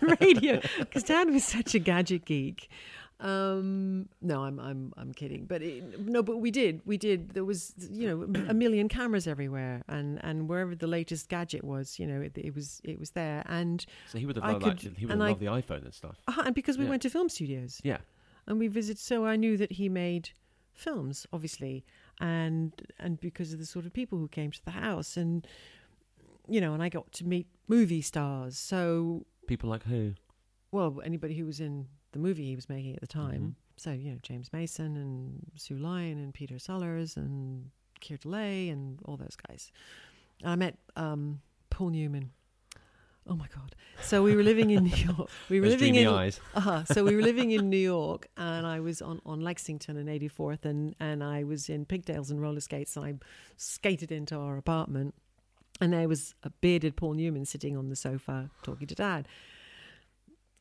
and 0.00 0.18
radio 0.20 0.60
because 0.78 1.02
Dad 1.02 1.30
was 1.30 1.44
such 1.44 1.74
a 1.74 1.78
gadget 1.78 2.24
geek. 2.24 2.70
Um, 3.18 4.08
no, 4.20 4.42
I'm 4.44 4.58
I'm 4.60 4.92
I'm 4.96 5.12
kidding, 5.14 5.46
but 5.46 5.62
it, 5.62 6.00
no, 6.00 6.22
but 6.22 6.36
we 6.36 6.50
did 6.50 6.82
we 6.84 6.98
did. 6.98 7.30
There 7.30 7.44
was 7.46 7.72
you 7.90 8.06
know 8.08 8.22
a 8.48 8.54
million 8.54 8.88
cameras 8.88 9.26
everywhere, 9.26 9.82
and 9.88 10.22
and 10.22 10.48
wherever 10.48 10.74
the 10.74 10.86
latest 10.86 11.28
gadget 11.30 11.64
was, 11.64 11.98
you 11.98 12.06
know, 12.06 12.20
it, 12.20 12.36
it 12.36 12.54
was 12.54 12.80
it 12.84 12.98
was 12.98 13.10
there, 13.12 13.42
and 13.46 13.84
So 14.12 14.18
he 14.18 14.26
would 14.26 14.36
have 14.36 14.44
I 14.44 14.52
loved 14.52 14.64
could- 14.64 14.78
that. 14.92 14.98
He 14.98 15.06
would 15.06 15.12
and 15.12 15.22
have 15.22 15.30
I- 15.30 15.38
the 15.38 15.46
iPhone 15.46 15.84
and 15.84 15.94
stuff. 15.94 16.16
uh, 16.28 16.42
and 16.44 16.54
because 16.54 16.76
we 16.76 16.84
Yeah. 16.84 16.90
went 16.90 17.02
to 17.02 17.10
film 17.10 17.28
studios 17.30 17.80
Yeah. 17.82 17.98
and 18.46 18.58
we 18.58 18.68
visited, 18.68 18.98
so 19.00 19.24
I 19.24 19.36
knew 19.36 19.56
that 19.56 19.72
he 19.72 19.88
made 19.88 20.30
films, 20.74 21.26
obviously, 21.32 21.86
and 22.20 22.72
and 22.98 23.18
because 23.18 23.54
of 23.54 23.58
the 23.58 23.66
sort 23.66 23.86
of 23.86 23.94
people 23.94 24.18
who 24.18 24.28
came 24.28 24.50
to 24.50 24.64
the 24.64 24.72
house, 24.72 25.16
and 25.16 25.46
you 26.48 26.60
know, 26.60 26.74
and 26.74 26.82
I 26.82 26.90
got 26.90 27.12
to 27.12 27.24
meet 27.26 27.46
movie 27.66 28.02
stars, 28.02 28.58
so 28.58 29.24
People 29.46 29.70
like 29.70 29.84
who? 29.84 30.12
well, 30.70 31.00
anybody 31.02 31.34
who 31.38 31.46
was 31.46 31.60
in 31.60 31.86
the 32.16 32.22
movie 32.22 32.46
he 32.46 32.56
was 32.56 32.68
making 32.68 32.94
at 32.94 33.00
the 33.00 33.06
time. 33.06 33.42
Mhm. 33.42 33.54
So 33.76 33.92
you 33.92 34.10
know 34.12 34.18
James 34.22 34.52
Mason 34.52 34.96
and 34.96 35.50
Sue 35.56 35.76
Lyon 35.76 36.18
and 36.18 36.32
Peter 36.32 36.58
Sellers 36.58 37.16
and 37.16 37.70
Keir 38.00 38.18
Dullea 38.18 38.72
and 38.72 38.98
all 39.04 39.16
those 39.16 39.36
guys. 39.48 39.70
And 40.42 40.50
I 40.50 40.56
met 40.56 40.78
um, 40.96 41.40
Paul 41.70 41.90
Newman. 41.90 42.30
Oh 43.28 43.34
my 43.34 43.48
God! 43.54 43.74
So 44.02 44.22
we 44.22 44.36
were 44.36 44.44
living 44.44 44.70
in 44.70 44.84
New 44.90 44.96
York. 44.96 45.28
We 45.50 45.60
were 45.60 45.68
Those 45.68 45.80
living 45.80 45.96
in 45.96 46.06
eyes. 46.06 46.40
uh-huh. 46.54 46.84
So 46.84 47.04
we 47.04 47.16
were 47.16 47.22
living 47.22 47.50
in 47.50 47.68
New 47.68 47.76
York, 47.76 48.28
and 48.36 48.64
I 48.66 48.78
was 48.78 49.02
on, 49.02 49.20
on 49.26 49.40
Lexington 49.40 49.96
and 49.96 50.08
84th, 50.08 50.64
and, 50.64 50.94
and 51.00 51.24
I 51.24 51.42
was 51.42 51.68
in 51.68 51.86
pigtails 51.86 52.30
and 52.30 52.40
roller 52.40 52.60
skates, 52.60 52.96
and 52.96 53.04
I 53.04 53.14
skated 53.56 54.12
into 54.12 54.36
our 54.38 54.56
apartment, 54.56 55.16
and 55.80 55.92
there 55.92 56.08
was 56.08 56.36
a 56.44 56.50
bearded 56.50 56.94
Paul 56.96 57.14
Newman 57.14 57.46
sitting 57.46 57.76
on 57.76 57.88
the 57.88 57.96
sofa 57.96 58.48
talking 58.62 58.86
to 58.86 58.94
Dad, 58.94 59.26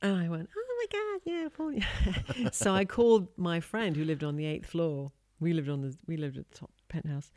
and 0.05 0.21
I 0.25 0.29
went, 0.29 0.49
"Oh 0.55 0.77
my 0.79 0.99
God, 0.99 1.21
yeah, 1.25 1.47
Paul." 1.55 2.51
so 2.51 2.73
I 2.73 2.85
called 2.85 3.27
my 3.37 3.59
friend 3.59 3.95
who 3.95 4.03
lived 4.03 4.23
on 4.23 4.35
the 4.35 4.45
eighth 4.45 4.67
floor. 4.67 5.11
We 5.39 5.53
lived 5.53 5.69
on 5.69 5.81
the 5.81 5.95
we 6.07 6.17
lived 6.17 6.37
at 6.37 6.49
the 6.49 6.57
top 6.57 6.71
penthouse, 6.89 7.31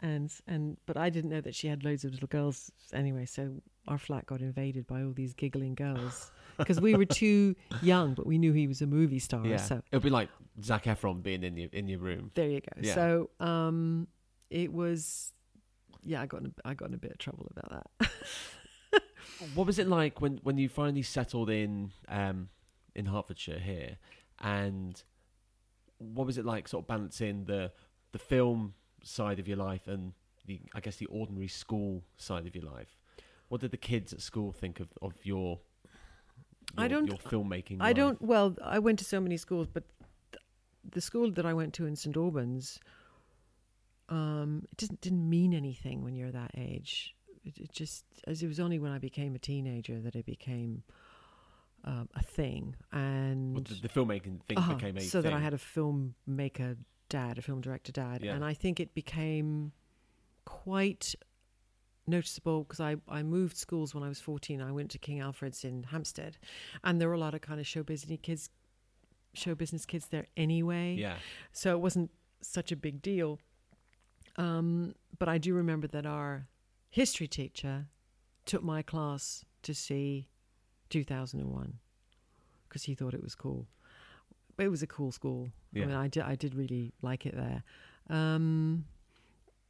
and 0.00 0.32
and 0.46 0.76
but 0.86 0.96
I 0.96 1.10
didn't 1.10 1.30
know 1.30 1.40
that 1.40 1.54
she 1.54 1.68
had 1.68 1.84
loads 1.84 2.04
of 2.04 2.12
little 2.12 2.28
girls 2.28 2.70
anyway. 2.92 3.26
So 3.26 3.62
our 3.88 3.98
flat 3.98 4.26
got 4.26 4.40
invaded 4.40 4.86
by 4.86 5.02
all 5.02 5.12
these 5.12 5.34
giggling 5.34 5.74
girls 5.74 6.30
because 6.56 6.80
we 6.80 6.94
were 6.94 7.04
too 7.04 7.54
young, 7.82 8.14
but 8.14 8.26
we 8.26 8.38
knew 8.38 8.52
he 8.52 8.66
was 8.66 8.80
a 8.80 8.86
movie 8.86 9.18
star. 9.18 9.46
Yeah, 9.46 9.58
So 9.58 9.82
it'd 9.92 10.02
be 10.02 10.08
like 10.10 10.30
Zac 10.62 10.84
Efron 10.84 11.22
being 11.22 11.42
in 11.42 11.56
your 11.56 11.68
in 11.72 11.88
your 11.88 11.98
room. 11.98 12.30
there 12.34 12.48
you 12.48 12.60
go. 12.60 12.80
Yeah. 12.80 12.94
So 12.94 13.30
um, 13.40 14.06
it 14.50 14.72
was, 14.72 15.32
yeah, 16.02 16.22
I 16.22 16.26
got 16.26 16.40
in 16.40 16.46
a, 16.46 16.68
I 16.68 16.74
got 16.74 16.88
in 16.88 16.94
a 16.94 16.98
bit 16.98 17.10
of 17.12 17.18
trouble 17.18 17.46
about 17.50 17.84
that. 18.00 18.10
What 19.54 19.66
was 19.66 19.78
it 19.78 19.88
like 19.88 20.20
when 20.20 20.38
when 20.42 20.58
you 20.58 20.68
finally 20.68 21.02
settled 21.02 21.50
in 21.50 21.92
um, 22.08 22.48
in 22.94 23.06
Hertfordshire 23.06 23.58
here, 23.58 23.98
and 24.40 25.02
what 25.98 26.26
was 26.26 26.38
it 26.38 26.44
like 26.44 26.68
sort 26.68 26.84
of 26.84 26.88
balancing 26.88 27.44
the 27.44 27.72
the 28.12 28.18
film 28.18 28.74
side 29.02 29.38
of 29.38 29.46
your 29.48 29.56
life 29.56 29.86
and 29.88 30.12
the 30.46 30.60
I 30.74 30.80
guess 30.80 30.96
the 30.96 31.06
ordinary 31.06 31.48
school 31.48 32.02
side 32.16 32.46
of 32.46 32.54
your 32.54 32.64
life? 32.64 32.96
What 33.48 33.60
did 33.60 33.70
the 33.72 33.76
kids 33.76 34.12
at 34.12 34.20
school 34.20 34.52
think 34.52 34.80
of 34.80 34.88
of 35.02 35.14
your 35.24 35.60
I 36.78 36.88
don't- 36.88 37.06
your 37.06 37.18
filmmaking? 37.18 37.76
I 37.80 37.88
life? 37.88 37.96
don't. 37.96 38.22
Well, 38.22 38.56
I 38.62 38.78
went 38.78 38.98
to 39.00 39.04
so 39.04 39.20
many 39.20 39.36
schools, 39.36 39.66
but 39.72 39.84
th- 40.32 40.42
the 40.90 41.00
school 41.00 41.30
that 41.32 41.44
I 41.46 41.52
went 41.54 41.74
to 41.74 41.86
in 41.86 41.94
St 41.96 42.16
Albans, 42.16 42.78
um, 44.08 44.66
it 44.72 44.76
didn't 44.78 45.00
didn't 45.00 45.28
mean 45.28 45.54
anything 45.54 46.02
when 46.04 46.14
you're 46.14 46.32
that 46.32 46.52
age. 46.56 47.14
It, 47.44 47.58
it 47.58 47.72
just 47.72 48.04
as 48.26 48.42
it 48.42 48.46
was 48.48 48.58
only 48.60 48.78
when 48.78 48.90
I 48.92 48.98
became 48.98 49.34
a 49.34 49.38
teenager 49.38 50.00
that 50.00 50.16
it 50.16 50.24
became 50.26 50.82
um, 51.84 52.08
a 52.14 52.22
thing, 52.22 52.74
and 52.92 53.54
Well, 53.54 53.62
the, 53.64 53.74
the 53.74 53.88
filmmaking 53.88 54.42
thing 54.44 54.56
Uh-huh. 54.58 54.74
became 54.74 54.96
a 54.96 55.00
thing. 55.00 55.08
so 55.08 55.20
that 55.20 55.32
I 55.34 55.40
had 55.40 55.52
a 55.52 55.58
filmmaker 55.58 56.76
dad, 57.10 57.36
a 57.38 57.42
film 57.42 57.60
director 57.60 57.92
dad, 57.92 58.22
Yeah. 58.24 58.34
and 58.34 58.42
I 58.44 58.54
think 58.54 58.80
it 58.80 58.94
became 58.94 59.72
quite 60.46 61.14
noticeable 62.06 62.64
because 62.64 62.80
I, 62.80 62.96
I 63.08 63.22
moved 63.22 63.56
schools 63.56 63.94
when 63.94 64.02
I 64.02 64.08
was 64.08 64.20
14. 64.20 64.60
I 64.62 64.72
went 64.72 64.90
to 64.92 64.98
King 64.98 65.20
Alfred's 65.20 65.64
in 65.64 65.84
Hampstead, 65.84 66.38
and 66.82 67.00
there 67.00 67.08
were 67.08 67.14
a 67.14 67.18
lot 67.18 67.34
of 67.34 67.40
kind 67.42 67.60
of 67.60 67.66
show 67.66 67.82
business 67.82 68.18
kids, 68.22 68.50
show 69.34 69.54
business 69.54 69.84
kids 69.86 70.06
there 70.06 70.26
anyway. 70.36 70.96
yeah. 70.98 71.16
So 71.52 71.72
it 71.72 71.80
wasn't 71.80 72.10
such 72.40 72.72
a 72.72 72.76
big 72.76 73.02
deal. 73.02 73.38
Um, 74.36 74.94
but 75.18 75.28
I 75.28 75.38
do 75.38 75.54
remember 75.54 75.86
that 75.88 76.06
our 76.06 76.46
history 76.94 77.26
teacher 77.26 77.86
took 78.46 78.62
my 78.62 78.80
class 78.80 79.44
to 79.62 79.74
see 79.74 80.28
2001 80.90 81.74
because 82.68 82.84
he 82.84 82.94
thought 82.94 83.14
it 83.14 83.22
was 83.22 83.34
cool. 83.34 83.66
It 84.58 84.68
was 84.68 84.80
a 84.80 84.86
cool 84.86 85.10
school. 85.10 85.48
Yeah. 85.72 85.82
I 85.82 85.86
mean, 85.86 85.96
I 85.96 86.06
did, 86.06 86.22
I 86.22 86.36
did 86.36 86.54
really 86.54 86.92
like 87.02 87.26
it 87.26 87.34
there. 87.34 87.64
Um, 88.08 88.84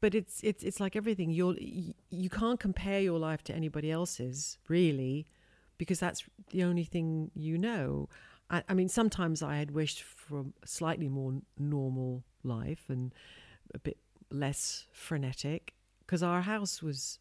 but 0.02 0.14
it's 0.14 0.42
it's 0.42 0.62
it's 0.62 0.80
like 0.80 0.96
everything. 0.96 1.30
You're 1.30 1.56
you, 1.58 1.94
you 2.10 2.28
can't 2.28 2.60
compare 2.60 3.00
your 3.00 3.18
life 3.18 3.42
to 3.44 3.54
anybody 3.54 3.90
else's 3.90 4.58
really, 4.68 5.26
because 5.78 5.98
that's 5.98 6.24
the 6.50 6.62
only 6.62 6.84
thing 6.84 7.30
you 7.34 7.56
know. 7.56 8.10
I, 8.50 8.62
I 8.68 8.74
mean, 8.74 8.90
sometimes 8.90 9.42
I 9.42 9.56
had 9.56 9.70
wished 9.70 10.02
for 10.02 10.40
a 10.40 10.66
slightly 10.66 11.08
more 11.08 11.40
normal 11.58 12.22
life 12.42 12.84
and 12.90 13.14
a 13.74 13.78
bit 13.78 13.96
less 14.30 14.84
frenetic, 14.92 15.72
because 16.14 16.22
our 16.22 16.42
house 16.42 16.80
was 16.80 17.18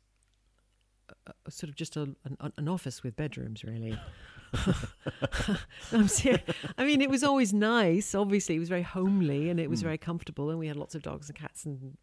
a, 1.26 1.32
a 1.48 1.52
sort 1.52 1.68
of 1.72 1.76
just 1.76 1.98
a, 1.98 2.02
an, 2.26 2.54
an 2.58 2.68
office 2.68 3.02
with 3.02 3.16
bedrooms, 3.16 3.64
really. 3.64 3.98
I'm 5.92 6.08
serious. 6.08 6.42
I 6.78 6.86
mean, 6.86 7.02
it 7.02 7.10
was 7.10 7.24
always 7.24 7.56
nice. 7.56 8.14
Obviously, 8.14 8.56
it 8.56 8.60
was 8.60 8.70
very 8.70 8.84
homely 8.84 9.50
and 9.50 9.60
it 9.60 9.68
was 9.68 9.80
Mm. 9.80 9.84
very 9.86 9.98
comfortable, 9.98 10.52
and 10.52 10.60
we 10.60 10.68
had 10.68 10.76
lots 10.78 10.94
of 10.94 11.02
dogs 11.02 11.28
and 11.28 11.36
cats, 11.36 11.66
and 11.66 11.98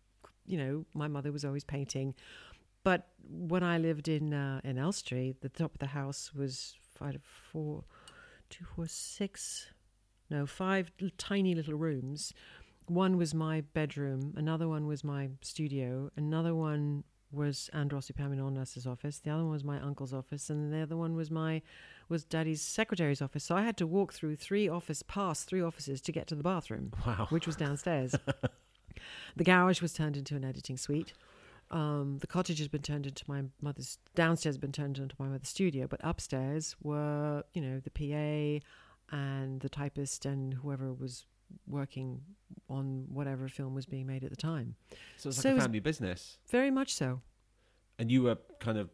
you 0.46 0.58
know, 0.58 0.84
my 0.92 1.06
mother 1.06 1.30
was 1.30 1.44
always 1.44 1.62
painting. 1.62 2.12
But 2.82 3.06
when 3.22 3.62
I 3.62 3.78
lived 3.78 4.08
in 4.08 4.34
uh, 4.34 4.60
in 4.64 4.76
Elstree, 4.76 5.36
the 5.42 5.48
top 5.48 5.74
of 5.74 5.78
the 5.78 5.86
house 6.00 6.34
was 6.34 6.74
five, 6.98 7.20
four, 7.52 7.84
two, 8.48 8.64
four, 8.64 8.88
six, 8.88 9.68
no, 10.28 10.44
five 10.44 10.90
tiny 11.18 11.54
little 11.54 11.74
rooms. 11.74 12.34
One 12.90 13.16
was 13.16 13.32
my 13.34 13.60
bedroom, 13.60 14.34
another 14.36 14.66
one 14.66 14.88
was 14.88 15.04
my 15.04 15.28
studio, 15.42 16.10
another 16.16 16.56
one 16.56 17.04
was 17.30 17.70
Andros 17.72 18.08
Epaminondas's 18.10 18.84
office, 18.84 19.20
the 19.20 19.30
other 19.30 19.44
one 19.44 19.52
was 19.52 19.62
my 19.62 19.78
uncle's 19.80 20.12
office, 20.12 20.50
and 20.50 20.72
the 20.72 20.80
other 20.80 20.96
one 20.96 21.14
was 21.14 21.30
my 21.30 21.62
was 22.08 22.24
Daddy's 22.24 22.60
secretary's 22.60 23.22
office. 23.22 23.44
So 23.44 23.54
I 23.54 23.62
had 23.62 23.76
to 23.76 23.86
walk 23.86 24.12
through 24.12 24.34
three 24.34 24.68
office, 24.68 25.04
past 25.04 25.46
three 25.48 25.62
offices 25.62 26.00
to 26.00 26.10
get 26.10 26.26
to 26.26 26.34
the 26.34 26.42
bathroom 26.42 26.92
Wow. 27.06 27.28
which 27.30 27.46
was 27.46 27.54
downstairs. 27.54 28.16
the 29.36 29.44
garage 29.44 29.80
was 29.80 29.92
turned 29.92 30.16
into 30.16 30.34
an 30.34 30.44
editing 30.44 30.76
suite. 30.76 31.12
Um, 31.70 32.18
the 32.18 32.26
cottage 32.26 32.58
has 32.58 32.66
been 32.66 32.82
turned 32.82 33.06
into 33.06 33.22
my 33.28 33.44
mother's 33.62 33.98
downstairs, 34.16 34.56
has 34.56 34.58
been 34.58 34.72
turned 34.72 34.98
into 34.98 35.14
my 35.20 35.28
mother's 35.28 35.48
studio, 35.48 35.86
but 35.86 36.00
upstairs 36.02 36.74
were 36.82 37.44
you 37.54 37.62
know 37.62 37.78
the 37.78 37.90
PA 37.90 39.16
and 39.16 39.60
the 39.60 39.68
typist 39.68 40.26
and 40.26 40.54
whoever 40.54 40.92
was 40.92 41.26
working 41.66 42.20
on 42.68 43.06
whatever 43.08 43.48
film 43.48 43.74
was 43.74 43.86
being 43.86 44.06
made 44.06 44.24
at 44.24 44.30
the 44.30 44.36
time. 44.36 44.74
So 45.16 45.28
it's 45.28 45.38
like 45.38 45.42
So 45.52 45.56
a 45.56 45.60
family 45.60 45.80
business, 45.80 46.38
Very 46.50 46.70
much 46.70 46.94
so. 46.94 47.20
and 47.98 48.10
you 48.10 48.22
were 48.22 48.38
kind 48.60 48.78
of 48.78 48.90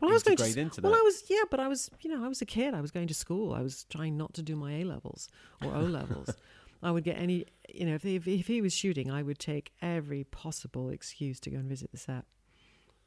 Well, 0.00 0.10
I 0.10 0.14
was 0.14 0.22
going 0.22 0.36
to. 0.36 0.60
into 0.60 0.80
Well. 0.82 0.94
I 0.94 1.00
was 1.00 1.24
yeah, 1.28 1.42
but 1.50 1.60
I 1.60 1.68
was 1.68 1.90
you 2.00 2.10
know 2.10 2.24
I 2.24 2.28
was 2.28 2.40
a 2.42 2.46
kid. 2.46 2.74
I 2.74 2.80
was 2.80 2.90
going 2.90 3.08
to 3.08 3.14
school. 3.14 3.52
I 3.54 3.62
was 3.62 3.84
trying 3.84 4.16
not 4.16 4.34
to 4.34 4.42
do 4.42 4.56
my 4.56 4.72
A 4.80 4.84
levels 4.84 5.28
or 5.62 5.74
O 5.74 5.80
levels. 5.80 6.30
I 6.82 6.90
would 6.90 7.04
get 7.04 7.16
any 7.18 7.46
you 7.68 7.86
know 7.86 7.94
if 7.94 8.02
he, 8.02 8.16
if 8.16 8.26
if 8.28 8.46
he 8.46 8.60
was 8.60 8.74
shooting, 8.74 9.10
I 9.10 9.22
would 9.22 9.38
take 9.38 9.72
every 9.80 10.24
possible 10.24 10.90
excuse 10.90 11.40
to 11.40 11.50
go 11.50 11.58
and 11.58 11.68
visit 11.68 11.90
the 11.92 11.98
set. 11.98 12.24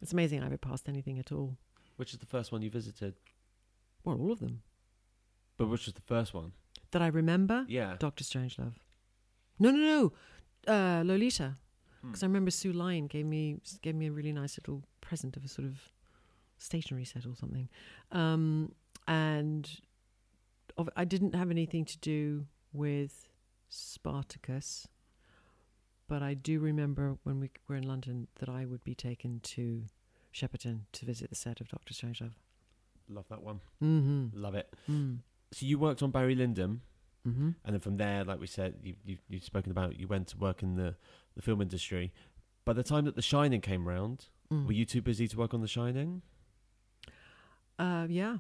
It's 0.01 0.13
amazing 0.13 0.41
I 0.43 0.45
ever 0.47 0.57
passed 0.57 0.87
anything 0.89 1.17
at 1.19 1.31
all. 1.31 1.57
Which 1.97 2.13
is 2.13 2.19
the 2.19 2.25
first 2.27 2.51
one 2.51 2.61
you 2.61 2.69
visited? 2.69 3.15
Well, 4.03 4.19
all 4.21 4.31
of 4.31 4.39
them 4.39 4.61
But 5.57 5.67
which 5.67 5.85
was 5.85 5.93
the 5.95 6.01
first 6.01 6.33
one? 6.33 6.53
that 6.91 7.01
I 7.01 7.07
remember. 7.07 7.65
Yeah. 7.67 7.95
Doctor 7.99 8.23
Strangelove. 8.23 8.75
No, 9.59 9.71
no, 9.71 9.77
no. 9.77 10.73
Uh, 10.73 11.03
Lolita. 11.03 11.57
Hmm. 12.01 12.07
Because 12.07 12.23
I 12.23 12.27
remember 12.27 12.51
Sue 12.51 12.73
Lyon 12.73 13.07
gave 13.07 13.25
me 13.25 13.59
gave 13.81 13.95
me 13.95 14.07
a 14.07 14.11
really 14.11 14.31
nice 14.31 14.57
little 14.57 14.83
present 15.01 15.37
of 15.37 15.45
a 15.45 15.47
sort 15.47 15.67
of 15.67 15.77
stationery 16.57 17.05
set 17.05 17.25
or 17.25 17.35
something, 17.35 17.69
um, 18.11 18.73
and 19.07 19.69
of, 20.77 20.89
I 20.95 21.05
didn't 21.05 21.35
have 21.35 21.51
anything 21.51 21.85
to 21.85 21.97
do 21.99 22.45
with 22.73 23.27
Spartacus, 23.69 24.87
but 26.07 26.21
I 26.21 26.33
do 26.33 26.59
remember 26.59 27.17
when 27.23 27.39
we 27.39 27.49
were 27.67 27.75
in 27.75 27.87
London 27.87 28.27
that 28.39 28.49
I 28.49 28.65
would 28.65 28.83
be 28.83 28.95
taken 28.95 29.39
to 29.41 29.83
Shepperton 30.33 30.81
to 30.93 31.05
visit 31.05 31.29
the 31.29 31.35
set 31.35 31.61
of 31.61 31.67
Doctor 31.69 31.93
Strangelove. 31.93 32.33
Love 33.09 33.25
that 33.29 33.41
one. 33.41 33.61
Mm-hmm. 33.83 34.27
Love 34.33 34.55
it. 34.55 34.73
Mm. 34.89 35.19
So 35.51 35.65
you 35.65 35.79
worked 35.79 36.03
on 36.03 36.11
Barry 36.11 36.35
Lyndon, 36.35 36.81
Mm-hmm. 37.25 37.49
and 37.65 37.73
then 37.73 37.79
from 37.79 37.97
there, 37.97 38.23
like 38.23 38.39
we 38.39 38.47
said, 38.47 38.75
you, 38.83 38.95
you 39.05 39.17
you've 39.29 39.43
spoken 39.43 39.71
about 39.71 39.97
you 39.99 40.07
went 40.07 40.27
to 40.29 40.37
work 40.37 40.63
in 40.63 40.75
the 40.75 40.95
the 41.35 41.41
film 41.41 41.61
industry. 41.61 42.11
By 42.65 42.73
the 42.73 42.83
time 42.83 43.05
that 43.05 43.15
The 43.15 43.21
Shining 43.21 43.61
came 43.61 43.87
round, 43.87 44.27
Mm. 44.51 44.65
were 44.65 44.71
you 44.73 44.85
too 44.85 45.01
busy 45.01 45.27
to 45.27 45.37
work 45.37 45.53
on 45.53 45.59
The 45.61 45.67
Shining? 45.67 46.21
Uh, 47.79 48.07
yeah, 48.09 48.37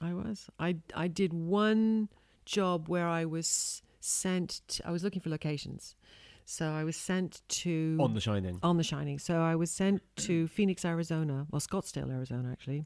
I 0.00 0.12
was. 0.12 0.48
I 0.58 0.76
I 0.94 1.08
did 1.08 1.32
one 1.32 2.08
job 2.44 2.88
where 2.88 3.08
I 3.08 3.24
was 3.24 3.82
sent. 4.00 4.60
To, 4.68 4.86
I 4.88 4.90
was 4.90 5.02
looking 5.02 5.20
for 5.22 5.30
locations, 5.30 5.96
so 6.44 6.66
I 6.72 6.84
was 6.84 6.96
sent 6.96 7.40
to 7.62 7.96
On 8.00 8.14
The 8.14 8.20
Shining. 8.20 8.58
on 8.62 8.76
The 8.76 8.84
Shining. 8.84 9.18
So 9.18 9.40
I 9.40 9.54
was 9.56 9.70
sent 9.70 10.02
to 10.16 10.46
Phoenix, 10.48 10.84
Arizona, 10.84 11.46
or 11.52 11.58
Scottsdale, 11.58 12.10
Arizona, 12.10 12.50
actually, 12.52 12.84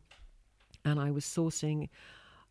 and 0.84 1.00
I 1.00 1.10
was 1.10 1.24
sourcing 1.24 1.88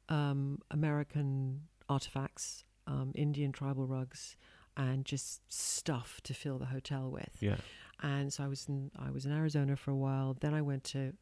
um, 0.10 0.60
American 0.72 1.62
artifacts, 1.90 2.64
um, 2.88 3.12
Indian 3.16 3.52
tribal 3.52 3.86
rugs, 3.88 4.36
and 4.76 5.06
just 5.06 5.42
stuff 5.52 6.22
to 6.24 6.34
fill 6.34 6.58
the 6.60 6.66
hotel 6.66 7.10
with 7.10 7.36
Yeah. 7.40 7.58
and 8.04 8.32
so 8.32 8.44
I 8.44 8.48
was 8.48 8.68
in 8.70 8.92
I 8.98 9.10
was 9.12 9.26
in 9.26 9.32
Arizona 9.32 9.76
for 9.76 9.92
a 9.92 9.96
while. 9.96 10.36
Then 10.40 10.54
I 10.54 10.62
went 10.62 10.84
to 10.96 11.14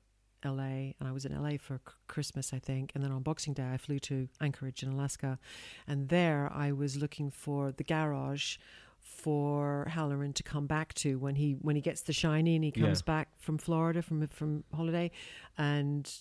LA, 0.44 0.94
and 1.00 1.08
I 1.08 1.12
was 1.12 1.26
in 1.26 1.32
LA 1.34 1.58
for 1.58 1.78
c- 1.88 1.94
Christmas, 2.08 2.54
I 2.54 2.60
think. 2.60 2.92
And 2.94 3.04
then 3.04 3.12
on 3.12 3.24
Boxing 3.24 3.54
Day, 3.54 3.68
I 3.74 3.78
flew 3.78 3.98
to 4.00 4.28
Anchorage 4.40 4.84
in 4.84 4.90
Alaska, 4.90 5.40
and 5.88 6.10
there 6.10 6.52
I 6.54 6.72
was 6.72 6.98
looking 6.98 7.32
for 7.32 7.72
the 7.72 7.84
garage 7.84 8.58
for 9.06 9.86
Halloran 9.90 10.34
to 10.34 10.44
come 10.44 10.66
back 10.68 10.94
to 10.96 11.18
when 11.20 11.36
he 11.36 11.54
when 11.62 11.76
he 11.76 11.82
gets 11.82 12.02
the 12.02 12.14
shiny 12.14 12.56
and 12.56 12.64
he 12.64 12.72
comes 12.72 13.00
Yeah. 13.02 13.06
back 13.14 13.30
from 13.40 13.58
Florida 13.58 14.02
from 14.02 14.28
from 14.28 14.64
holiday, 14.74 15.12
and 15.58 16.12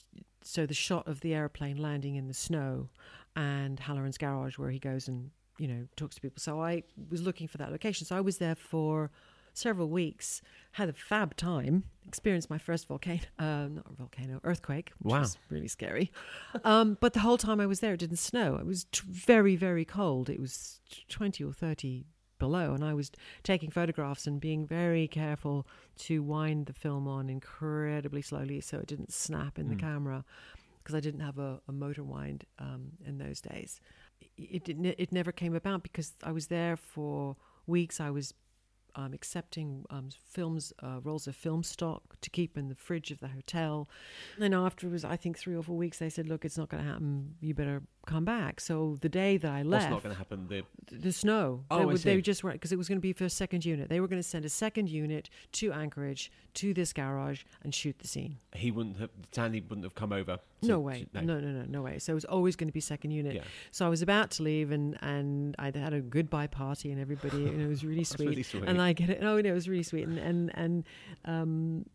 so 0.43 0.67
the 0.67 0.75
shot 0.75 1.09
of 1.09 1.21
the 1.21 1.35
airplane 1.35 1.79
landing 1.79 2.17
in 2.17 2.29
the 2.29 2.35
snow, 2.35 2.91
and 3.35 3.81
Halloran's 3.81 4.19
garage 4.19 4.59
where 4.59 4.71
he 4.71 4.79
goes 4.79 5.09
and 5.09 5.31
you 5.59 5.67
know 5.67 5.87
talks 5.97 6.15
to 6.17 6.21
people. 6.21 6.41
So 6.41 6.61
I 6.63 6.83
was 7.11 7.23
looking 7.23 7.49
for 7.49 7.59
that 7.59 7.73
location. 7.73 8.07
So 8.07 8.17
I 8.17 8.21
was 8.21 8.39
there 8.39 8.55
for 8.55 9.11
several 9.57 9.89
weeks, 9.89 10.43
had 10.73 10.89
a 10.89 10.93
fab 10.93 11.37
time, 11.37 11.85
experienced 12.05 12.51
my 12.51 12.59
first 12.59 12.89
volcano, 12.89 13.21
uh, 13.39 13.69
not 13.69 13.97
volcano, 13.97 14.41
earthquake, 14.43 14.91
which 14.99 15.13
Wow. 15.13 15.21
was 15.21 15.39
really 15.49 15.69
scary. 15.69 16.11
um, 16.65 16.99
but 17.01 17.13
the 17.13 17.21
whole 17.21 17.39
time 17.39 17.61
I 17.61 17.67
was 17.67 17.79
there, 17.79 17.95
it 17.95 17.99
didn't 18.01 18.17
snow. 18.19 18.57
It 18.57 18.67
was 18.67 18.85
t- 18.91 19.03
very, 19.07 19.55
very 19.55 19.85
cold. 19.85 20.29
It 20.29 20.41
was 20.41 20.81
t- 20.91 21.05
20 21.09 21.45
or 21.45 21.53
30 21.53 22.05
below, 22.47 22.67
and 22.75 22.85
I 22.85 22.95
was 23.01 23.09
taking 23.43 23.71
photographs 23.71 24.27
and 24.29 24.41
being 24.49 24.67
very 24.67 25.07
careful 25.09 25.57
to 26.07 26.15
wind 26.23 26.67
the 26.67 26.73
film 26.85 27.05
on 27.17 27.29
incredibly 27.29 28.23
slowly 28.31 28.61
so 28.61 28.75
it 28.79 28.87
didn't 28.87 29.13
snap 29.13 29.59
in 29.59 29.67
the 29.69 29.75
Mm. 29.77 29.81
camera 29.89 30.25
because 30.79 30.95
I 30.95 31.01
didn't 31.01 31.21
have 31.29 31.39
a, 31.39 31.61
a 31.67 31.73
motor 31.73 32.05
wind 32.17 32.45
um, 32.59 32.83
in 33.09 33.15
those 33.25 33.41
days. 33.41 33.81
It, 34.37 34.69
it, 34.69 34.95
it 35.05 35.11
never 35.13 35.33
came 35.33 35.55
about 35.55 35.83
because 35.83 36.09
I 36.23 36.33
was 36.39 36.47
there 36.49 36.77
for 36.77 37.37
weeks. 37.67 38.01
I 38.01 38.11
was 38.11 38.35
um, 38.97 39.13
accepting 39.13 39.85
um, 39.91 40.09
films, 40.31 40.73
uh, 40.83 41.01
rolls 41.03 41.27
of 41.27 41.35
film 41.37 41.63
stock 41.63 42.03
to 42.21 42.31
keep 42.31 42.57
in 42.57 42.69
the 42.69 42.75
fridge 42.75 43.11
of 43.11 43.21
the 43.21 43.29
hotel. 43.29 43.89
And 44.41 44.55
afterwards, 44.55 45.05
I 45.05 45.17
think 45.17 45.39
three 45.39 45.55
or 45.57 45.63
four 45.63 45.77
weeks, 45.77 45.99
they 45.99 46.11
said, 46.11 46.29
"Look, 46.29 46.45
it's 46.45 46.59
not 46.59 46.69
going 46.69 46.83
to 46.83 46.89
happen. 46.89 47.35
You 47.41 47.55
better 47.55 47.83
come 48.07 48.25
back." 48.25 48.61
So 48.61 48.97
the 49.01 49.09
day 49.09 49.37
that 49.37 49.51
I 49.51 49.59
What's 49.63 49.71
left, 49.85 49.91
not 49.91 50.03
going 50.03 50.15
to 50.15 50.19
happen? 50.19 50.47
The 50.49 50.63
the 50.91 51.13
snow. 51.13 51.65
Oh, 51.71 51.77
they, 51.79 51.83
I 51.83 51.87
would- 51.87 51.97
they 51.99 52.21
just 52.21 52.45
weren't 52.45 52.57
because 52.57 52.73
it 52.73 52.79
was 52.79 52.89
going 52.89 52.99
to 52.99 53.03
be 53.03 53.13
for 53.13 53.25
a 53.25 53.31
second 53.31 53.65
unit. 53.65 53.89
They 53.89 54.01
were 54.01 54.09
going 54.09 54.23
to 54.23 54.29
send 54.29 54.45
a 54.45 54.49
second 54.49 54.89
unit 54.89 55.31
to 55.53 55.73
Anchorage 55.73 56.31
to 56.55 56.73
this 56.75 56.93
garage 56.93 57.43
and 57.63 57.75
shoot 57.75 57.99
the 57.99 58.07
scene. 58.09 58.39
he 58.55 58.71
wouldn't 58.71 58.99
have. 58.99 59.11
Tandy 59.33 59.61
wouldn't 59.61 59.85
have 59.85 59.95
come 59.95 60.13
over. 60.13 60.39
No 60.69 60.81
way. 60.81 61.07
to- 61.13 61.25
No. 61.25 61.39
no, 61.39 61.51
no, 61.51 61.65
no, 61.69 61.83
way. 61.83 61.99
So 61.99 62.13
it 62.13 62.15
was 62.15 62.25
always 62.25 62.57
going 62.57 62.69
to 62.69 62.73
be 62.73 62.81
second 62.81 63.11
unit. 63.13 63.35
Yeah. 63.35 63.43
So 63.71 63.87
I 63.87 63.89
was 63.89 64.03
about 64.03 64.31
to 64.33 64.43
leave, 64.43 64.71
and 64.71 64.97
and 65.03 65.55
I 65.59 65.67
had 65.75 65.93
a 65.93 66.01
goodbye 66.01 66.47
party, 66.49 66.91
and 66.91 67.01
everybody, 67.01 67.47
and 67.47 67.61
it 67.61 67.67
was 67.69 67.85
really 67.85 68.05
sweet. 68.15 68.29
really 68.29 68.43
sweet. 68.43 68.65
And 68.67 68.81
I 68.81 68.93
get 68.93 69.11
it. 69.11 69.19
Oh, 69.23 69.41
no, 69.41 69.51
it 69.51 69.53
was 69.53 69.69
really 69.69 69.83
sweet. 69.83 70.07
And 70.07 70.19
and 70.19 70.51
and 70.55 70.85
um, 71.25 71.87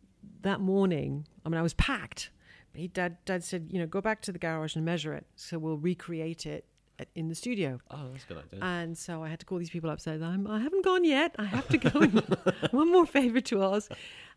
that 0.42 0.60
morning, 0.60 1.26
I 1.46 1.50
mean, 1.50 1.58
I 1.60 1.62
was 1.62 1.74
packed. 1.74 2.32
He 2.74 2.88
dad 2.88 3.18
dad 3.26 3.44
said, 3.44 3.68
you 3.72 3.80
know, 3.80 3.88
go 3.88 4.00
back 4.02 4.22
to 4.22 4.32
the 4.32 4.40
garage 4.40 4.76
and 4.76 4.86
measure 4.86 5.14
it. 5.14 5.26
So 5.36 5.58
we'll 5.58 5.78
recreate 5.78 6.46
it 6.46 6.66
at, 7.00 7.08
in 7.16 7.28
the 7.28 7.36
studio. 7.36 7.80
oh, 7.90 8.10
that's 8.12 8.24
a 8.26 8.28
good 8.28 8.38
idea. 8.38 8.60
And 8.62 8.98
so 8.98 9.24
I 9.24 9.28
had 9.30 9.40
to 9.40 9.46
call 9.46 9.58
these 9.58 9.70
people 9.72 9.90
up. 9.90 10.00
Said, 10.00 10.22
I'm, 10.22 10.46
I 10.48 10.60
haven't 10.60 10.86
gone 10.86 11.04
yet. 11.04 11.36
I 11.40 11.46
have 11.46 11.68
to 11.70 11.78
go. 11.78 12.00
One 12.72 12.92
more 12.92 13.06
favor 13.06 13.42
to 13.42 13.62
us. 13.64 13.90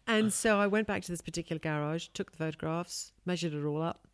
And 0.07 0.33
so 0.33 0.59
I 0.59 0.67
went 0.67 0.87
back 0.89 1.03
to 1.03 1.13
this 1.13 1.21
particular 1.21 1.61
garage, 1.61 2.09
took 2.15 2.33
the 2.33 2.39
photographs, 2.39 3.13
measured 3.27 3.53
it 3.55 3.65
all 3.65 3.83
up, 3.83 4.09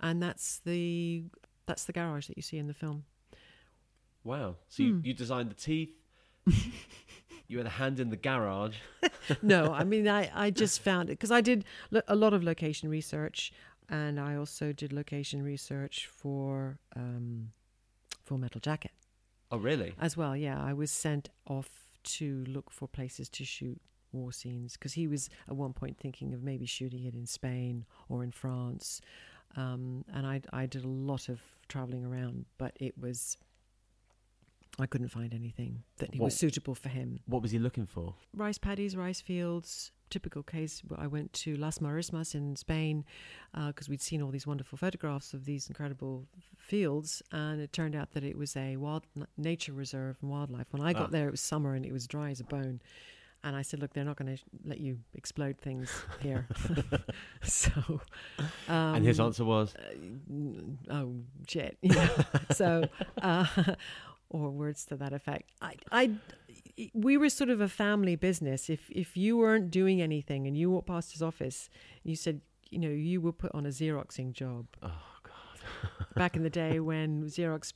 and 0.00 0.22
that's 0.22 0.58
the 0.64 1.24
that's 1.66 1.84
the 1.84 1.92
garage 1.92 2.26
that 2.28 2.36
you 2.36 2.42
see 2.42 2.58
in 2.58 2.66
the 2.66 2.74
film. 2.74 3.04
wow. 4.22 4.56
So 4.68 4.82
you, 4.82 4.94
Hmm. 4.94 5.00
you 5.04 5.14
designed 5.14 5.50
the 5.50 5.54
teeth. 5.54 5.90
you 7.48 7.58
had 7.58 7.66
a 7.66 7.70
hand 7.70 8.00
in 8.00 8.10
the 8.10 8.16
garage. 8.16 8.76
no, 9.42 9.72
I 9.72 9.84
mean, 9.84 10.08
I, 10.08 10.30
I 10.34 10.50
just 10.50 10.80
found 10.82 11.08
it 11.08 11.12
because 11.12 11.30
I 11.30 11.40
did 11.40 11.64
lo- 11.90 12.02
a 12.08 12.14
lot 12.14 12.32
of 12.34 12.42
location 12.42 12.88
research 12.88 13.52
and 13.88 14.18
I 14.20 14.34
also 14.36 14.72
did 14.72 14.92
location 14.92 15.42
research 15.42 16.06
for 16.06 16.78
um, 16.96 17.50
Full 18.24 18.38
Metal 18.38 18.60
Jacket 18.60 18.92
Oh, 19.50 19.58
really? 19.58 19.94
as 20.00 20.16
well. 20.16 20.36
Yeah, 20.36 20.62
I 20.62 20.72
was 20.72 20.90
sent 20.90 21.28
off 21.46 21.68
to 22.04 22.44
look 22.48 22.70
for 22.70 22.88
places 22.88 23.28
to 23.30 23.44
shoot 23.44 23.80
war 24.12 24.32
scenes 24.32 24.74
because 24.74 24.92
he 24.94 25.06
was 25.06 25.28
at 25.48 25.56
one 25.56 25.72
point 25.72 25.98
thinking 25.98 26.32
of 26.34 26.42
maybe 26.42 26.66
shooting 26.66 27.04
it 27.04 27.14
in 27.14 27.26
Spain 27.26 27.84
or 28.08 28.22
in 28.22 28.30
France. 28.30 29.00
Um, 29.56 30.04
and 30.12 30.26
I, 30.26 30.40
I 30.52 30.66
did 30.66 30.84
a 30.84 30.88
lot 30.88 31.28
of 31.28 31.40
traveling 31.68 32.04
around, 32.04 32.46
but 32.58 32.72
it 32.80 32.96
was. 32.98 33.36
I 34.76 34.86
couldn't 34.86 35.08
find 35.10 35.32
anything 35.32 35.84
that 35.98 36.10
What- 36.16 36.24
was 36.24 36.36
suitable 36.36 36.74
for 36.74 36.88
him 36.88 37.20
What 37.26 37.42
was 37.42 37.52
he 37.52 37.60
looking 37.60 37.86
for? 37.86 38.16
rice 38.32 38.58
paddies, 38.58 38.96
rice 38.96 39.20
fields. 39.20 39.92
Typical 40.10 40.42
case. 40.42 40.82
I 40.96 41.06
went 41.06 41.32
to 41.44 41.56
Las 41.56 41.78
Marismas 41.78 42.34
in 42.34 42.56
Spain 42.56 43.04
because 43.66 43.88
we'd 43.88 44.02
seen 44.02 44.20
all 44.20 44.30
these 44.32 44.46
wonderful 44.48 44.76
photographs 44.76 45.32
of 45.32 45.44
these 45.44 45.68
incredible 45.68 46.26
fields, 46.56 47.22
and 47.32 47.60
it 47.60 47.72
turned 47.72 47.94
out 47.94 48.10
that 48.12 48.24
it 48.24 48.36
was 48.36 48.56
a 48.56 48.76
wild 48.76 49.04
nature 49.36 49.72
reserve 49.72 50.18
and 50.20 50.30
wildlife. 50.30 50.66
When 50.72 50.82
I 50.82 50.92
got 50.92 51.04
Ah. 51.04 51.12
there, 51.12 51.28
it 51.28 51.32
was 51.32 51.40
summer 51.40 51.74
and 51.74 51.86
it 51.86 51.92
was 51.92 52.06
dry 52.08 52.30
as 52.30 52.40
a 52.40 52.44
bone. 52.44 52.80
And 53.44 53.54
I 53.54 53.62
said, 53.62 53.80
"Look, 53.80 53.92
they're 53.92 54.04
not 54.04 54.16
going 54.16 54.36
to 54.36 54.42
let 54.64 54.80
you 54.80 54.98
explode 55.12 55.58
things 55.58 55.90
here." 56.20 56.48
so, 57.42 58.00
um, 58.68 58.96
and 58.96 59.04
his 59.04 59.20
answer 59.20 59.44
was, 59.44 59.74
uh, 59.76 59.94
oh 60.90 61.14
shit 61.46 61.76
you 61.82 61.94
know? 61.94 62.08
so 62.52 62.84
uh, 63.22 63.46
or 64.30 64.50
words 64.50 64.84
to 64.86 64.96
that 64.96 65.12
effect 65.12 65.50
I, 65.60 65.74
I 65.92 66.10
we 66.92 67.16
were 67.16 67.28
sort 67.28 67.50
of 67.50 67.60
a 67.60 67.68
family 67.68 68.16
business 68.16 68.70
if 68.70 68.90
if 68.90 69.16
you 69.16 69.36
weren't 69.36 69.70
doing 69.70 70.00
anything 70.00 70.46
and 70.46 70.56
you 70.56 70.70
walked 70.70 70.88
past 70.88 71.12
his 71.12 71.22
office 71.22 71.68
you 72.02 72.16
said 72.16 72.40
you 72.70 72.78
know 72.78 72.88
you 72.88 73.20
were 73.20 73.32
put 73.32 73.54
on 73.54 73.66
a 73.66 73.70
xeroxing 73.70 74.32
job 74.32 74.66
"Oh 74.82 74.90
God." 75.22 76.14
back 76.16 76.36
in 76.36 76.42
the 76.42 76.50
day 76.50 76.80
when 76.80 77.24
xerox 77.24 77.72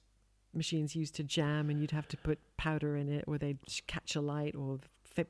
machines 0.54 0.96
used 0.96 1.14
to 1.14 1.22
jam 1.22 1.70
and 1.70 1.80
you'd 1.80 1.90
have 1.90 2.08
to 2.08 2.16
put 2.16 2.38
powder 2.56 2.96
in 2.96 3.08
it 3.08 3.24
or 3.26 3.38
they'd 3.38 3.58
catch 3.86 4.16
a 4.16 4.20
light 4.20 4.54
or 4.54 4.80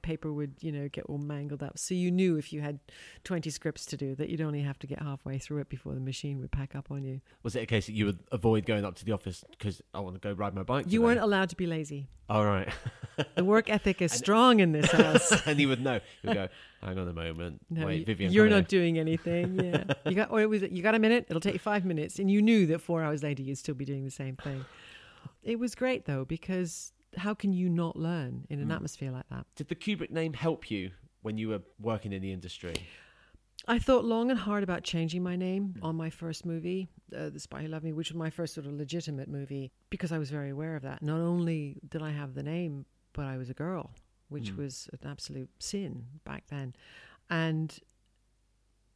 paper 0.02 0.32
would 0.32 0.54
you 0.60 0.70
know 0.70 0.88
get 0.88 1.04
all 1.06 1.16
mangled 1.18 1.62
up 1.62 1.78
so 1.78 1.94
you 1.94 2.10
knew 2.10 2.36
if 2.36 2.52
you 2.52 2.60
had 2.60 2.78
20 3.24 3.48
scripts 3.50 3.86
to 3.86 3.96
do 3.96 4.14
that 4.14 4.28
you'd 4.28 4.40
only 4.42 4.60
have 4.60 4.78
to 4.78 4.86
get 4.86 5.00
halfway 5.00 5.38
through 5.38 5.58
it 5.58 5.68
before 5.70 5.94
the 5.94 6.00
machine 6.00 6.38
would 6.40 6.50
pack 6.50 6.74
up 6.76 6.90
on 6.90 7.02
you 7.02 7.20
Was 7.42 7.56
it 7.56 7.62
a 7.62 7.66
case 7.66 7.86
that 7.86 7.92
you 7.94 8.04
would 8.06 8.18
avoid 8.30 8.66
going 8.66 8.84
up 8.84 8.96
to 8.96 9.04
the 9.04 9.12
office 9.12 9.44
because 9.50 9.80
I 9.94 10.00
want 10.00 10.14
to 10.14 10.20
go 10.20 10.32
ride 10.32 10.54
my 10.54 10.62
bike? 10.62 10.84
you 10.86 10.90
today? 10.90 11.04
weren't 11.04 11.20
allowed 11.20 11.48
to 11.50 11.56
be 11.56 11.66
lazy 11.66 12.08
All 12.28 12.44
right. 12.44 12.68
the 13.34 13.44
work 13.44 13.70
ethic 13.76 14.02
is 14.02 14.12
And- 14.12 14.18
strong 14.18 14.60
in 14.60 14.72
this 14.72 14.90
house 14.90 15.32
and 15.46 15.58
you 15.58 15.68
would 15.68 15.80
know. 15.82 16.00
You'd 16.22 16.34
go, 16.34 16.48
hang 16.82 16.98
on 16.98 17.08
a 17.08 17.12
moment. 17.14 17.60
no 17.70 17.86
Wait, 17.86 18.00
you- 18.00 18.04
Vivian. 18.04 18.32
you're 18.32 18.50
not 18.50 18.68
doing 18.68 18.98
anything 18.98 19.58
yeah 19.58 19.84
you 20.06 20.14
got 20.14 20.30
or 20.30 20.40
it 20.42 20.48
was 20.50 20.62
you 20.62 20.82
got 20.82 20.94
a 20.94 20.98
minute 20.98 21.26
it'll 21.30 21.40
take 21.40 21.54
you 21.54 21.58
five 21.60 21.84
minutes 21.86 22.18
and 22.18 22.30
you 22.30 22.42
knew 22.42 22.66
that 22.66 22.80
four 22.80 23.02
hours 23.02 23.22
later 23.22 23.42
you'd 23.42 23.56
still 23.58 23.74
be 23.74 23.84
doing 23.86 24.04
the 24.04 24.10
same 24.10 24.36
thing 24.36 24.64
it 25.42 25.58
was 25.58 25.74
great 25.74 26.04
though 26.04 26.24
because 26.24 26.92
how 27.16 27.34
can 27.34 27.52
you 27.52 27.68
not 27.68 27.96
learn 27.96 28.46
in 28.50 28.60
an 28.60 28.68
Mm. 28.68 28.74
atmosphere 28.76 29.10
like 29.10 29.28
that 29.30 29.46
Did 29.56 29.68
the 29.68 29.74
Kubrick 29.74 30.10
name 30.10 30.32
help 30.34 30.70
you 30.70 30.90
when 31.22 31.38
you 31.38 31.48
were 31.48 31.62
working 31.80 32.12
in 32.12 32.22
the 32.22 32.32
industry? 32.32 32.74
I 33.66 33.78
thought 33.78 34.04
long 34.04 34.30
and 34.30 34.38
hard 34.38 34.62
about 34.62 34.82
changing 34.84 35.22
my 35.22 35.36
name 35.36 35.74
Mm. 35.78 35.84
on 35.84 35.96
my 35.96 36.10
first 36.10 36.46
movie, 36.46 36.88
uh, 37.14 37.28
The 37.30 37.40
Spy 37.40 37.62
Who 37.62 37.68
Loved 37.68 37.84
Me, 37.84 37.92
which 37.92 38.10
was 38.10 38.16
my 38.16 38.30
first 38.30 38.54
sort 38.54 38.66
of 38.66 38.72
legitimate 38.72 39.28
movie, 39.28 39.72
because 39.90 40.12
I 40.12 40.18
was 40.18 40.30
very 40.30 40.50
aware 40.50 40.76
of 40.76 40.82
that. 40.82 41.02
Not 41.02 41.20
only 41.20 41.78
did 41.86 42.00
I 42.02 42.10
have 42.12 42.34
the 42.34 42.42
name, 42.42 42.86
but 43.12 43.26
I 43.26 43.36
was 43.36 43.50
a 43.50 43.54
girl, 43.54 43.94
which 44.28 44.52
Mm. 44.52 44.58
was 44.58 44.88
an 44.92 45.06
absolute 45.08 45.50
sin 45.58 46.06
back 46.24 46.46
then. 46.48 46.74
And 47.28 47.78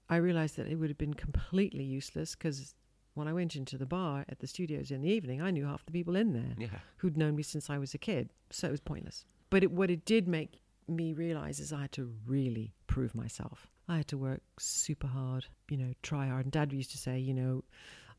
I 0.09 0.17
realized 0.17 0.57
that 0.57 0.69
it 0.69 0.77
would 0.77 0.91
have 0.91 0.99
been 0.99 1.15
completely 1.15 1.85
useless 1.85 2.35
because 2.35 2.75
when 3.15 3.29
I 3.29 3.33
went 3.33 3.57
into 3.57 3.77
the 3.77 3.87
bar 3.87 4.25
at 4.29 4.39
the 4.41 4.47
studios 4.47 4.91
in 4.91 5.03
the 5.03 5.11
evening, 5.11 5.43
I 5.43 5.51
knew 5.51 5.67
half 5.67 5.85
the 5.85 5.93
people 5.93 6.17
in 6.17 6.33
there 6.33 6.55
Yeah. 6.59 6.79
who'd 6.99 7.17
known 7.17 7.37
me 7.37 7.43
since 7.43 7.69
I 7.71 7.79
was 7.79 7.95
a 7.95 7.99
kid. 7.99 8.31
So 8.51 8.69
it 8.69 8.71
was 8.71 8.81
pointless. 8.81 9.25
But 9.51 9.63
it, 9.63 9.71
what 9.73 9.91
it 9.91 10.05
did 10.05 10.27
make 10.29 10.61
me 10.89 11.13
realize 11.13 11.61
is 11.61 11.73
I 11.73 11.83
had 11.83 11.93
to 11.93 12.13
really 12.27 12.73
prove 12.87 13.15
myself. 13.15 13.69
I 13.89 13.99
had 13.99 14.09
to 14.09 14.19
work 14.19 14.43
super 14.59 15.07
hard, 15.09 15.47
you 15.69 15.77
know, 15.77 15.93
try 16.03 16.29
hard. 16.29 16.47
And 16.47 16.53
dad 16.53 16.73
used 16.73 16.91
to 16.93 16.99
say, 16.99 17.19
you 17.19 17.35
know, 17.35 17.65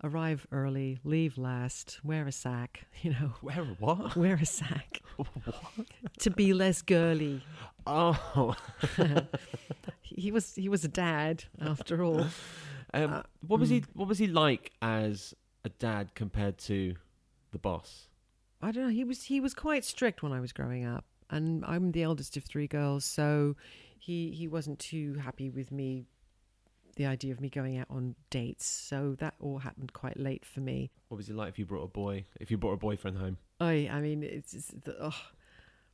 arrive 0.04 0.46
early, 0.52 1.00
leave 1.04 1.38
last, 1.38 2.00
wear 2.04 2.28
a 2.28 2.32
sack, 2.32 2.86
you 3.02 3.12
know, 3.12 3.34
Wear 3.42 3.62
a 3.62 3.66
what? 3.80 4.16
wear 4.16 4.36
a 4.36 4.46
sack 4.46 5.02
to 6.20 6.30
be 6.30 6.54
less 6.54 6.82
girly. 6.82 7.42
Oh. 7.88 8.56
he 10.02 10.32
was 10.32 10.56
he 10.56 10.70
was 10.70 10.84
a 10.86 10.88
dad 10.90 11.46
after 11.62 12.04
all. 12.04 12.28
Um, 12.94 13.12
Uh, 13.14 13.24
what 13.48 13.60
was 13.60 13.70
he? 13.70 13.82
mm. 13.82 13.86
What 13.94 14.08
was 14.08 14.18
he 14.20 14.28
like 14.28 14.72
as 14.82 15.34
a 15.66 15.70
dad 15.70 16.14
compared 16.16 16.58
to 16.60 16.96
the 17.52 17.60
boss? 17.60 18.08
I 18.62 18.72
don't 18.72 18.84
know. 18.84 18.90
He 18.90 19.04
was 19.04 19.24
he 19.24 19.40
was 19.40 19.54
quite 19.54 19.84
strict 19.86 20.24
when 20.24 20.32
I 20.32 20.40
was 20.40 20.54
growing 20.54 20.86
up, 20.86 21.06
and 21.30 21.64
I'm 21.66 21.92
the 21.92 22.04
eldest 22.04 22.38
of 22.38 22.44
three 22.44 22.68
girls, 22.68 23.04
so 23.06 23.56
he 23.98 24.32
he 24.32 24.48
wasn't 24.48 24.80
too 24.80 25.16
happy 25.16 25.50
with 25.50 25.72
me. 25.72 26.06
The 26.96 27.08
idea 27.08 27.32
of 27.34 27.42
me 27.42 27.50
going 27.50 27.78
out 27.80 27.88
on 27.90 28.14
dates, 28.30 28.66
so 28.68 29.16
that 29.18 29.34
all 29.40 29.58
happened 29.58 29.94
quite 29.94 30.20
late 30.20 30.46
for 30.46 30.60
me. 30.62 30.92
What 31.08 31.18
was 31.18 31.26
he 31.26 31.34
like 31.34 31.50
if 31.50 31.58
you 31.58 31.66
brought 31.66 31.84
a 31.84 31.88
boy? 31.88 32.26
If 32.40 32.52
you 32.52 32.58
brought 32.58 32.74
a 32.74 32.78
boyfriend 32.78 33.18
home? 33.18 33.38
I 33.60 33.90
I 33.92 34.00
mean, 34.00 34.22
it's, 34.22 34.54
it's 34.54 34.68
the, 34.68 34.96
oh, 35.02 35.20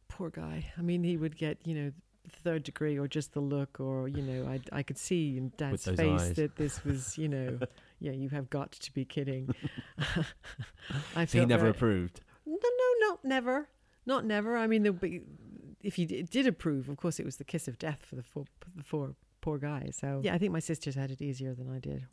poor 0.10 0.30
guy. 0.30 0.66
I 0.78 0.82
mean, 0.82 1.04
he 1.06 1.16
would 1.16 1.38
get 1.38 1.66
you 1.66 1.74
know 1.74 1.92
third 2.30 2.64
degree 2.64 2.98
or 2.98 3.08
just 3.08 3.34
the 3.34 3.40
look 3.42 3.80
or 3.80 4.08
you 4.08 4.22
know 4.22 4.48
I 4.50 4.60
I 4.72 4.84
could 4.84 4.98
see 4.98 5.38
in 5.38 5.52
Dad's 5.58 5.86
face 5.86 6.00
eyes. 6.00 6.34
that 6.36 6.56
this 6.56 6.84
was 6.86 7.18
you 7.22 7.28
know 7.28 7.60
yeah 8.00 8.12
you 8.14 8.30
have 8.30 8.50
got 8.50 8.72
to 8.74 8.94
be 8.94 9.06
kidding. 9.06 9.54
I 11.16 11.26
So 11.26 11.40
he 11.40 11.46
never 11.46 11.62
very- 11.64 11.72
approved. 11.72 12.22
no, 12.46 12.56
no, 12.56 13.08
not 13.08 13.26
never, 13.26 13.68
not 14.06 14.26
never. 14.26 14.58
I 14.58 14.68
mean, 14.68 14.84
there'll 14.84 14.98
be, 14.98 15.22
if 15.82 15.96
he 15.96 16.06
did, 16.06 16.30
did 16.30 16.48
approve, 16.48 16.90
of 16.90 16.98
course, 16.98 17.20
it 17.20 17.26
was 17.26 17.38
the 17.38 17.44
kiss 17.44 17.68
of 17.68 17.78
death 17.78 18.00
for 18.06 18.16
the 18.16 18.24
four, 18.24 18.46
the 18.76 18.84
four 18.84 19.16
poor 19.42 19.58
guys. 19.58 19.98
So 20.00 20.22
yeah, 20.24 20.34
I 20.34 20.38
think 20.38 20.52
my 20.54 20.60
sisters 20.60 20.96
had 20.96 21.12
it 21.12 21.22
easier 21.22 21.54
than 21.54 21.70
I 21.74 21.80
did. 21.80 22.06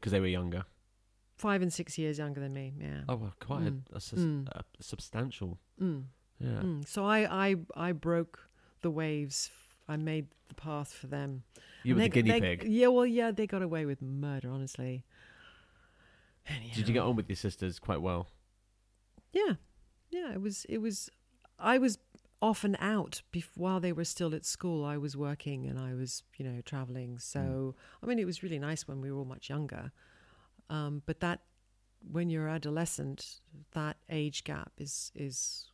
Because 0.00 0.12
they 0.12 0.20
were 0.20 0.26
younger. 0.26 0.64
Five 1.38 1.62
and 1.62 1.72
six 1.72 1.98
years 1.98 2.18
younger 2.18 2.40
than 2.40 2.52
me. 2.52 2.74
Yeah. 2.80 3.00
Oh, 3.08 3.16
well, 3.16 3.34
quite 3.40 3.62
Mm. 3.62 3.82
a, 3.92 3.98
Mm. 3.98 4.48
a 4.48 4.62
substantial. 4.80 5.58
Mm. 5.80 6.04
Yeah. 6.38 6.48
Mm. 6.62 6.86
So 6.86 7.04
I, 7.04 7.48
I, 7.48 7.56
I 7.74 7.92
broke 7.92 8.38
the 8.84 8.90
waves. 8.92 9.50
I 9.88 9.96
made 9.96 10.28
the 10.48 10.54
path 10.54 10.92
for 10.92 11.08
them. 11.08 11.42
You 11.82 11.94
And 11.94 11.96
were 11.96 12.00
they 12.04 12.08
the 12.08 12.22
guinea 12.22 12.40
they- 12.40 12.56
pig. 12.56 12.68
Yeah, 12.70 12.86
well, 12.88 13.04
yeah, 13.04 13.32
they 13.32 13.46
got 13.48 13.62
away 13.62 13.84
with 13.84 14.00
murder. 14.00 14.48
Honestly. 14.50 15.04
Did 16.74 16.86
you 16.88 16.94
get 16.94 17.02
on 17.02 17.16
with 17.16 17.28
your 17.28 17.36
sisters 17.36 17.78
quite 17.78 18.00
well? 18.02 18.28
Yeah, 19.32 19.54
yeah. 20.10 20.32
It 20.32 20.40
was. 20.40 20.64
It 20.68 20.78
was. 20.78 21.10
I 21.58 21.78
was 21.78 21.98
often 22.42 22.76
out 22.80 23.22
bef- 23.32 23.48
while 23.56 23.80
they 23.80 23.92
were 23.92 24.04
still 24.04 24.34
at 24.34 24.44
school. 24.44 24.84
I 24.84 24.96
was 24.98 25.16
working 25.16 25.66
and 25.66 25.78
I 25.78 25.94
was, 25.94 26.22
you 26.36 26.44
know, 26.44 26.60
traveling. 26.60 27.18
So 27.18 27.74
I 28.02 28.06
mean, 28.06 28.18
it 28.18 28.26
was 28.26 28.42
really 28.42 28.58
nice 28.58 28.86
when 28.86 29.00
we 29.00 29.10
were 29.10 29.18
all 29.18 29.24
much 29.24 29.48
younger. 29.48 29.90
Um, 30.68 31.02
but 31.06 31.20
that, 31.20 31.40
when 32.12 32.28
you're 32.30 32.48
adolescent, 32.48 33.40
that 33.72 33.96
age 34.10 34.44
gap 34.44 34.72
is 34.78 35.10
is 35.14 35.70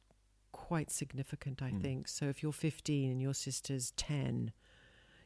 quite 0.53 0.91
significant. 0.91 1.63
I 1.63 1.71
Mm. 1.71 1.83
think. 1.83 2.09
So 2.09 2.29
if 2.29 2.43
you're 2.43 2.53
15 2.53 3.11
and 3.11 3.21
your 3.21 3.35
sister's 3.35 3.93
10, 3.93 4.53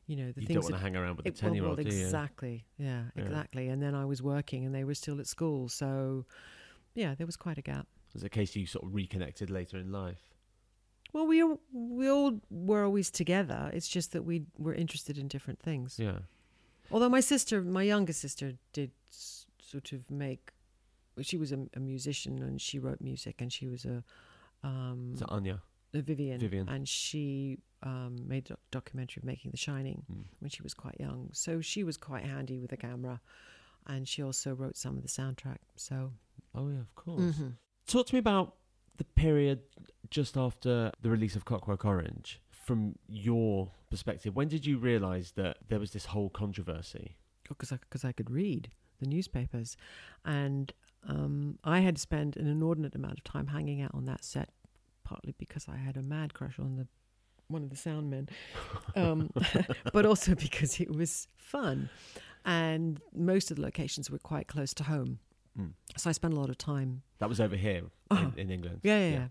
you 0.06 0.16
know 0.16 0.32
the 0.32 0.42
you 0.42 0.46
don't 0.48 0.62
want 0.64 0.74
to 0.74 0.80
hang 0.80 0.96
around 0.96 1.16
with 1.16 1.24
the 1.24 1.30
10 1.32 1.54
year 1.54 1.64
old, 1.64 1.78
well, 1.78 1.84
do 1.84 1.94
you? 1.94 2.04
exactly. 2.04 2.66
Yeah, 2.78 3.10
Yeah. 3.16 3.22
exactly. 3.24 3.68
And 3.68 3.82
then 3.82 3.94
I 3.94 4.04
was 4.04 4.22
working, 4.22 4.64
and 4.64 4.74
they 4.74 4.84
were 4.84 4.94
still 4.94 5.18
at 5.20 5.26
school. 5.26 5.68
So, 5.68 6.26
yeah, 6.94 7.14
there 7.14 7.26
was 7.26 7.36
quite 7.36 7.58
a 7.58 7.62
gap. 7.62 7.86
Was 8.12 8.22
it 8.22 8.26
a 8.26 8.30
case 8.30 8.54
you 8.54 8.66
sort 8.66 8.84
of 8.84 8.94
reconnected 8.94 9.50
later 9.50 9.78
in 9.78 9.90
life? 9.90 10.30
Well, 11.12 11.26
we 11.26 11.42
all, 11.42 11.60
we 11.72 12.08
all 12.08 12.40
were 12.50 12.84
always 12.84 13.10
together. 13.10 13.70
It's 13.72 13.88
just 13.88 14.12
that 14.12 14.24
we 14.24 14.46
were 14.58 14.74
interested 14.74 15.16
in 15.16 15.28
different 15.28 15.60
things. 15.60 15.98
Yeah. 15.98 16.20
Although 16.90 17.08
my 17.08 17.20
sister, 17.20 17.62
my 17.62 17.82
younger 17.82 18.12
sister, 18.12 18.54
did 18.72 18.90
s- 19.08 19.46
sort 19.60 19.92
of 19.92 20.10
make. 20.10 20.52
She 21.22 21.36
was 21.36 21.52
a, 21.52 21.66
a 21.74 21.80
musician 21.80 22.42
and 22.42 22.60
she 22.60 22.78
wrote 22.80 23.00
music, 23.00 23.40
and 23.40 23.52
she 23.52 23.68
was 23.68 23.84
a. 23.84 24.04
Um, 24.64 25.12
Is 25.14 25.22
it 25.22 25.28
Anya? 25.30 25.62
a 25.92 26.02
Vivian, 26.02 26.40
Vivian. 26.40 26.68
and 26.68 26.88
she 26.88 27.58
um, 27.84 28.16
made 28.26 28.50
a 28.50 28.56
documentary 28.72 29.20
of 29.20 29.24
making 29.24 29.50
The 29.52 29.56
Shining 29.56 30.02
Mm. 30.10 30.24
when 30.40 30.50
she 30.50 30.62
was 30.62 30.74
quite 30.74 30.96
young. 30.98 31.28
So 31.32 31.60
she 31.60 31.84
was 31.84 31.96
quite 31.96 32.24
handy 32.24 32.58
with 32.58 32.72
a 32.72 32.76
camera, 32.76 33.20
and 33.86 34.08
she 34.08 34.22
also 34.22 34.54
wrote 34.54 34.76
some 34.76 34.96
of 34.96 35.02
the 35.02 35.08
soundtrack. 35.08 35.58
So 35.76 36.12
Oh, 36.54 36.68
yeah, 36.68 36.80
of 36.80 36.94
course. 36.94 37.36
Mhm. 37.36 37.56
Talk 37.86 38.06
to 38.06 38.14
me 38.14 38.18
about 38.20 38.56
the 38.96 39.04
period 39.04 39.60
just 40.10 40.36
after 40.36 40.90
the 41.02 41.10
release 41.10 41.36
of 41.36 41.44
Clockwork 41.44 41.84
Orange. 41.84 42.40
From 42.50 42.96
your 43.08 43.72
perspective, 43.90 44.34
when 44.34 44.48
did 44.48 44.64
you 44.64 44.78
realise 44.78 45.32
that 45.32 45.58
there 45.68 45.78
was 45.80 45.90
this 45.92 46.06
whole 46.06 46.30
controversy? 46.30 47.18
because 47.46 47.70
I, 47.72 47.76
'cause 47.90 48.06
I 48.06 48.12
could 48.12 48.30
read 48.30 48.70
the 49.00 49.06
newspapers, 49.06 49.76
and 50.24 50.72
um, 51.02 51.58
I 51.62 51.80
had 51.80 51.98
spent 51.98 52.36
an 52.38 52.46
inordinate 52.46 52.94
amount 52.94 53.18
of 53.18 53.24
time 53.24 53.48
hanging 53.48 53.82
out 53.82 53.90
on 53.92 54.06
that 54.06 54.24
set, 54.24 54.53
partly 55.05 55.34
because 55.38 55.66
I 55.68 55.76
had 55.76 55.96
a 55.96 56.02
mad 56.02 56.34
crush 56.34 56.59
on 56.59 56.76
the 56.76 56.86
one 57.48 57.62
of 57.62 57.68
the 57.70 57.76
sound 57.76 58.09
men, 58.11 58.28
um, 58.96 59.30
but 59.92 60.07
also 60.07 60.34
because 60.46 60.80
it 60.80 60.90
was 60.94 61.28
fun, 61.36 61.90
and 62.44 63.00
most 63.14 63.50
of 63.50 63.57
the 63.59 63.62
locations 63.62 64.11
were 64.11 64.18
quite 64.18 64.46
close 64.48 64.72
to 64.74 64.84
home, 64.84 65.18
Mm. 65.57 65.70
so 65.96 66.11
I 66.11 66.12
spent 66.12 66.34
a 66.34 66.40
lot 66.40 66.50
of 66.50 66.59
time 66.59 67.02
That 67.18 67.28
was 67.28 67.40
over 67.40 67.55
here 67.55 67.82
Uh-huh. 68.11 68.30
in, 68.34 68.40
in 68.40 68.50
England. 68.50 68.80
Yeah, 68.82 68.98
yeah. 69.09 69.28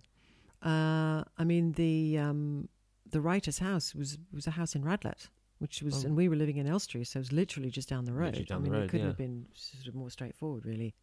yeah. 0.63 0.69
Uh, 0.71 1.24
I 1.38 1.43
mean 1.43 1.74
the 1.74 2.17
um, 2.17 2.69
the 3.09 3.19
writer's 3.19 3.59
house 3.59 3.93
was 3.93 4.17
was 4.32 4.47
a 4.47 4.51
house 4.51 4.74
in 4.74 4.84
Radlett, 4.84 5.28
which 5.59 5.82
was, 5.82 6.03
Oh. 6.05 6.07
and 6.07 6.15
we 6.15 6.30
were 6.30 6.38
living 6.38 6.55
in 6.57 6.65
Elstree, 6.67 7.03
so 7.03 7.17
it 7.19 7.24
was 7.24 7.32
literally 7.34 7.69
just 7.69 7.89
down 7.89 8.05
the 8.05 8.13
road. 8.13 8.34
Down 8.47 8.61
I 8.61 8.63
the 8.63 8.69
mean, 8.69 8.71
road, 8.71 8.84
it 8.84 8.89
couldn't 8.89 9.01
yeah. 9.07 9.09
have 9.09 9.17
been 9.17 9.47
sort 9.53 9.88
of 9.88 9.95
more 9.95 10.09
straightforward, 10.09 10.65
really. 10.65 10.93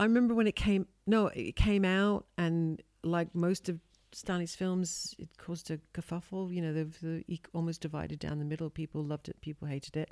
I 0.00 0.04
remember 0.04 0.34
when 0.34 0.46
it 0.48 0.56
came. 0.56 0.86
No, 1.06 1.28
it 1.28 1.54
came 1.54 1.84
out, 1.84 2.26
and 2.36 2.82
like 3.04 3.32
most 3.36 3.68
of 3.68 3.78
Stanley's 4.12 4.54
films, 4.54 5.14
it 5.18 5.28
caused 5.36 5.70
a 5.70 5.78
kerfuffle. 5.94 6.52
You 6.54 6.62
know, 6.62 6.72
the, 6.72 6.84
the 7.02 7.24
e- 7.28 7.40
almost 7.52 7.80
divided 7.80 8.18
down 8.18 8.38
the 8.38 8.44
middle. 8.44 8.70
People 8.70 9.02
loved 9.04 9.28
it, 9.28 9.40
people 9.40 9.68
hated 9.68 9.96
it. 9.96 10.10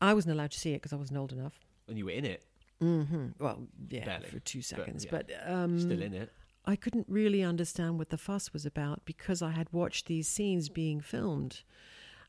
I 0.00 0.14
wasn't 0.14 0.34
allowed 0.34 0.50
to 0.52 0.60
see 0.60 0.70
it 0.72 0.82
because 0.82 0.92
I 0.92 0.96
wasn't 0.96 1.18
old 1.18 1.32
enough. 1.32 1.54
And 1.88 1.96
you 1.98 2.04
were 2.06 2.10
in 2.12 2.24
it, 2.24 2.42
Mm-hmm. 2.82 3.26
Well, 3.38 3.66
yeah, 3.88 4.04
Barely, 4.04 4.26
for 4.28 4.40
two 4.40 4.60
seconds, 4.60 5.04
yeah. 5.04 5.10
but, 5.10 5.30
um, 5.46 5.78
still 5.78 6.02
in 6.02 6.12
it. 6.12 6.32
I 6.66 6.76
couldn't 6.76 7.06
really 7.08 7.42
understand 7.42 7.98
what 7.98 8.10
the 8.10 8.18
fuss 8.18 8.52
was 8.52 8.66
about 8.66 9.04
because 9.04 9.42
I 9.42 9.50
had 9.50 9.68
watched 9.72 10.06
these 10.06 10.28
scenes 10.28 10.68
being 10.68 11.00
filmed, 11.00 11.62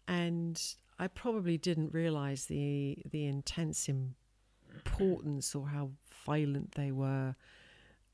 and 0.08 0.62
I 1.00 1.08
probably 1.08 1.58
didn't 1.58 1.94
realize 1.94 2.46
the 2.46 2.98
the 3.10 3.26
intense 3.26 3.90
importance 3.90 5.56
or 5.56 5.70
how 5.70 5.92
violent 6.26 6.74
they 6.76 6.92
were 6.92 7.36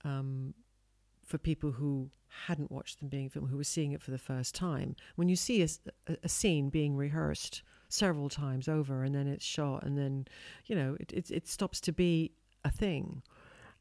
um, 0.04 0.54
for 1.32 1.38
people 1.38 1.72
who 1.72 2.10
hadn't 2.46 2.72
watched 2.72 3.00
them 3.00 3.08
being 3.08 3.30
filmed, 3.30 3.50
who 3.50 3.58
were 3.58 3.64
seeing 3.64 3.94
it 3.94 4.02
for 4.02 4.12
the 4.12 4.18
first 4.18 4.54
time. 4.54 4.96
When 5.16 5.30
you 5.30 5.38
see 5.38 5.62
a 5.64 6.30
scene 6.30 6.70
being 6.70 6.96
rehearsed 6.96 7.64
several 7.88 8.30
times 8.30 8.68
over, 8.68 9.04
and 9.04 9.16
then 9.16 9.28
it's 9.28 9.46
shot, 9.46 9.84
and 9.84 9.98
then 9.98 10.28
you 10.66 10.76
know 10.76 10.98
it 11.00 11.12
it, 11.14 11.32
it 11.32 11.48
stops 11.48 11.80
to 11.82 11.94
be 11.94 12.34
a 12.66 12.70
thing. 12.70 13.24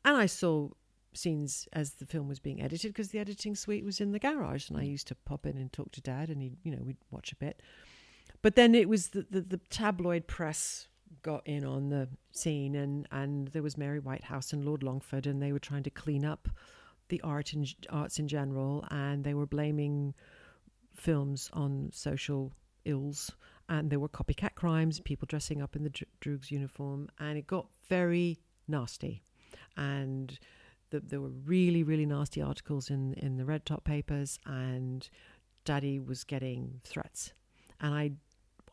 And 0.05 0.16
I 0.16 0.26
saw 0.26 0.70
scenes 1.12 1.68
as 1.72 1.94
the 1.94 2.07
film 2.07 2.28
was 2.28 2.38
being 2.38 2.62
edited 2.62 2.92
because 2.92 3.09
the 3.09 3.18
editing 3.18 3.57
suite 3.57 3.84
was 3.84 4.01
in 4.01 4.12
the 4.12 4.18
garage 4.20 4.70
and 4.70 4.78
I 4.78 4.84
used 4.84 5.09
to 5.09 5.16
pop 5.16 5.44
in 5.44 5.57
and 5.57 5.72
talk 5.72 5.90
to 5.92 6.01
dad 6.01 6.28
and 6.28 6.40
he 6.40 6.53
you 6.62 6.70
know 6.70 6.80
we'd 6.84 6.98
watch 7.11 7.32
a 7.32 7.36
bit 7.36 7.61
but 8.42 8.55
then 8.55 8.76
it 8.76 8.88
was 8.88 9.09
the, 9.09 9.26
the, 9.28 9.40
the 9.40 9.61
tabloid 9.70 10.28
press 10.28 10.86
got 11.22 11.44
in 11.48 11.64
on 11.64 11.88
the 11.88 12.09
scene 12.30 12.76
and 12.76 13.09
and 13.11 13.48
there 13.48 13.62
was 13.62 13.76
Mary 13.76 13.98
Whitehouse 13.98 14.53
and 14.53 14.64
Lord 14.64 14.84
Longford 14.84 15.26
and 15.26 15.42
they 15.42 15.51
were 15.51 15.59
trying 15.59 15.82
to 15.82 15.90
clean 15.90 16.24
up 16.24 16.48
the 17.11 17.21
art 17.21 17.53
and 17.53 17.73
arts 17.91 18.19
in 18.19 18.27
general 18.27 18.85
and 18.91 19.23
they 19.23 19.35
were 19.35 19.47
blaming 19.47 20.15
films 20.95 21.51
on 21.53 21.91
social 21.93 22.53
ills 22.85 23.31
and 23.69 23.91
there 23.91 24.01
were 24.01 24.09
copycat 24.09 24.55
crimes 24.55 25.01
people 25.01 25.27
dressing 25.27 25.61
up 25.63 25.77
in 25.77 25.85
the 25.85 25.91
Dr- 25.91 26.09
Droogs 26.21 26.51
uniform 26.51 27.09
and 27.19 27.37
it 27.37 27.47
got 27.47 27.67
very 27.89 28.41
nasty. 28.67 29.23
And 29.77 30.39
the, 30.91 31.01
there 31.01 31.21
were 31.21 31.33
really 31.45 31.83
really 31.83 32.07
nasty 32.07 32.41
articles 32.43 32.91
in 32.91 33.15
in 33.15 33.37
the 33.37 33.45
red 33.45 33.65
top 33.65 33.85
papers 33.85 34.39
and 34.47 35.09
daddy 35.65 36.01
was 36.01 36.25
getting 36.25 36.81
threats. 36.85 37.33
And 37.81 37.95
i 37.95 38.13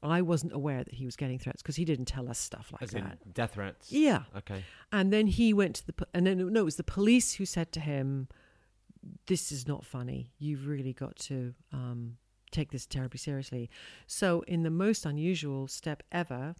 i 0.03 0.21
wasn't 0.21 0.51
aware 0.53 0.83
that 0.83 0.93
he 0.93 1.05
was 1.05 1.15
getting 1.15 1.39
threats 1.39 1.61
because 1.61 1.75
he 1.75 1.85
didn't 1.85 2.05
tell 2.05 2.29
us 2.29 2.37
stuff 2.39 2.69
like 2.71 2.81
As 2.81 2.93
in 2.93 3.03
that 3.03 3.33
death 3.33 3.53
threats. 3.53 3.91
yeah 3.91 4.23
Okay. 4.35 4.63
and 4.91 5.11
then 5.13 5.27
he 5.27 5.53
went 5.53 5.75
to 5.77 5.85
the 5.87 5.93
po- 5.93 6.05
and 6.13 6.25
then 6.27 6.37
no 6.53 6.61
it 6.61 6.65
was 6.65 6.75
the 6.77 6.83
police 6.83 7.33
who 7.33 7.45
said 7.45 7.71
to 7.73 7.79
him 7.79 8.27
this 9.27 9.51
is 9.51 9.67
not 9.67 9.85
funny 9.85 10.31
you've 10.37 10.67
really 10.67 10.93
got 10.93 11.15
to 11.15 11.53
um, 11.71 12.17
take 12.51 12.71
this 12.71 12.85
terribly 12.85 13.17
seriously 13.17 13.69
so 14.05 14.41
in 14.47 14.63
the 14.63 14.69
most 14.69 15.05
unusual 15.05 15.67
step 15.67 16.03
ever 16.11 16.55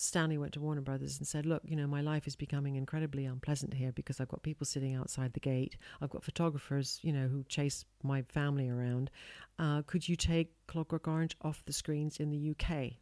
Stanley 0.00 0.38
went 0.38 0.52
to 0.52 0.60
Warner 0.60 0.80
Brothers 0.80 1.18
and 1.18 1.26
said, 1.26 1.44
Look, 1.44 1.62
you 1.64 1.74
know, 1.74 1.88
my 1.88 2.00
life 2.00 2.28
is 2.28 2.36
becoming 2.36 2.76
incredibly 2.76 3.24
unpleasant 3.24 3.74
here 3.74 3.90
because 3.90 4.20
I've 4.20 4.28
got 4.28 4.44
people 4.44 4.64
sitting 4.64 4.94
outside 4.94 5.32
the 5.32 5.40
gate. 5.40 5.76
I've 6.00 6.10
got 6.10 6.22
photographers, 6.22 7.00
you 7.02 7.12
know, 7.12 7.26
who 7.26 7.42
chase 7.48 7.84
my 8.04 8.22
family 8.22 8.68
around. 8.68 9.10
Uh, 9.58 9.82
could 9.86 10.08
you 10.08 10.14
take 10.14 10.52
Clockwork 10.68 11.08
Orange 11.08 11.36
off 11.42 11.64
the 11.66 11.72
screens 11.72 12.18
in 12.18 12.30
the 12.30 12.50
UK? 12.52 12.92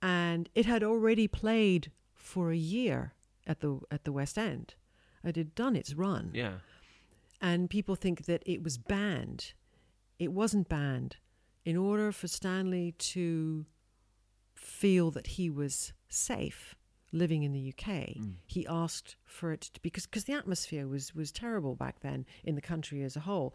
And 0.00 0.48
it 0.54 0.64
had 0.64 0.82
already 0.82 1.28
played 1.28 1.90
for 2.14 2.50
a 2.50 2.56
year 2.56 3.12
at 3.46 3.60
the 3.60 3.78
at 3.90 4.04
the 4.04 4.12
West 4.12 4.38
End. 4.38 4.74
It 5.22 5.36
had 5.36 5.54
done 5.54 5.76
its 5.76 5.92
run 5.94 6.30
Yeah. 6.34 6.54
and 7.42 7.68
people 7.68 7.94
think 7.94 8.24
that 8.24 8.42
it 8.46 8.62
was 8.62 8.78
banned. 8.78 9.52
It 10.18 10.32
wasn't 10.32 10.68
banned. 10.68 11.16
In 11.66 11.76
order 11.76 12.10
for 12.12 12.26
Stanley 12.28 12.92
to 12.92 13.64
feel 14.54 15.10
that 15.12 15.26
he 15.28 15.50
was 15.50 15.92
safe 16.08 16.74
living 17.12 17.42
in 17.44 17.52
the 17.52 17.68
UK, 17.72 18.16
Mm. 18.18 18.34
he 18.46 18.66
asked 18.66 19.16
for 19.24 19.52
it 19.52 19.60
to 19.62 19.80
because 19.82 20.06
because 20.06 20.24
the 20.24 20.32
atmosphere 20.32 20.86
was 20.88 21.14
was 21.14 21.30
terrible 21.30 21.74
back 21.76 22.00
then 22.00 22.26
in 22.42 22.54
the 22.56 22.60
country 22.60 23.02
as 23.02 23.16
a 23.16 23.20
whole. 23.20 23.54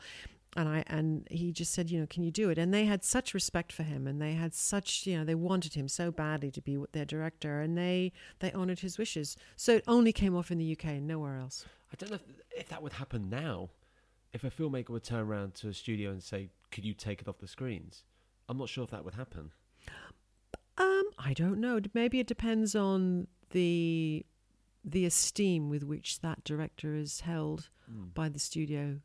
And 0.55 0.67
I 0.67 0.83
and 0.87 1.27
he 1.29 1.51
just 1.51 1.73
said, 1.73 1.91
you 1.91 1.99
know, 1.99 2.07
can 2.07 2.23
you 2.23 2.31
do 2.31 2.49
it? 2.49 2.57
And 2.57 2.73
they 2.73 2.85
had 2.85 3.03
such 3.03 3.33
respect 3.35 3.71
for 3.71 3.83
him, 3.83 4.07
and 4.07 4.19
they 4.19 4.33
had 4.33 4.53
such, 4.55 5.05
you 5.05 5.15
know, 5.17 5.23
they 5.23 5.35
wanted 5.35 5.73
him 5.75 5.87
so 5.87 6.09
badly 6.11 6.49
to 6.51 6.61
be 6.61 6.77
their 6.91 7.05
director, 7.05 7.61
and 7.61 7.77
they 7.77 8.11
they 8.39 8.51
honoured 8.53 8.79
his 8.79 8.97
wishes. 8.97 9.37
So 9.55 9.75
it 9.75 9.83
only 9.87 10.11
came 10.11 10.35
off 10.35 10.49
in 10.51 10.57
the 10.57 10.71
UK 10.71 10.85
and 10.85 11.05
nowhere 11.07 11.37
else. 11.37 11.65
I 11.91 11.95
don't 11.97 12.09
know 12.11 12.15
if, 12.15 12.61
if 12.61 12.69
that 12.69 12.81
would 12.81 12.93
happen 12.93 13.29
now. 13.29 13.69
if 14.33 14.43
a 14.43 14.49
filmmaker 14.51 14.89
would 14.89 15.03
turn 15.03 15.21
around 15.27 15.53
to 15.55 15.69
a 15.69 15.73
studio 15.73 16.11
and 16.11 16.23
say, 16.23 16.49
"Could 16.71 16.85
you 16.85 16.93
take 16.93 17.21
it 17.21 17.27
off 17.27 17.37
the 17.39 17.47
screens?" 17.47 18.03
I'm 18.47 18.57
not 18.57 18.69
sure 18.69 18.83
if 18.83 18.89
that 18.91 19.03
would 19.05 19.15
happen. 19.15 19.51
Um, 20.79 21.03
I 21.17 21.33
don't 21.33 21.59
know. 21.59 21.79
Maybe 21.93 22.19
it 22.19 22.27
depends 22.27 22.75
on 22.75 23.27
the 23.51 24.25
the 24.85 25.05
esteem 25.05 25.69
with 25.69 25.83
which 25.83 26.21
that 26.21 26.43
director 26.45 26.95
is 26.95 27.19
held 27.21 27.69
Mm. 27.91 28.13
by 28.13 28.29
the 28.29 28.39
studio. 28.39 28.99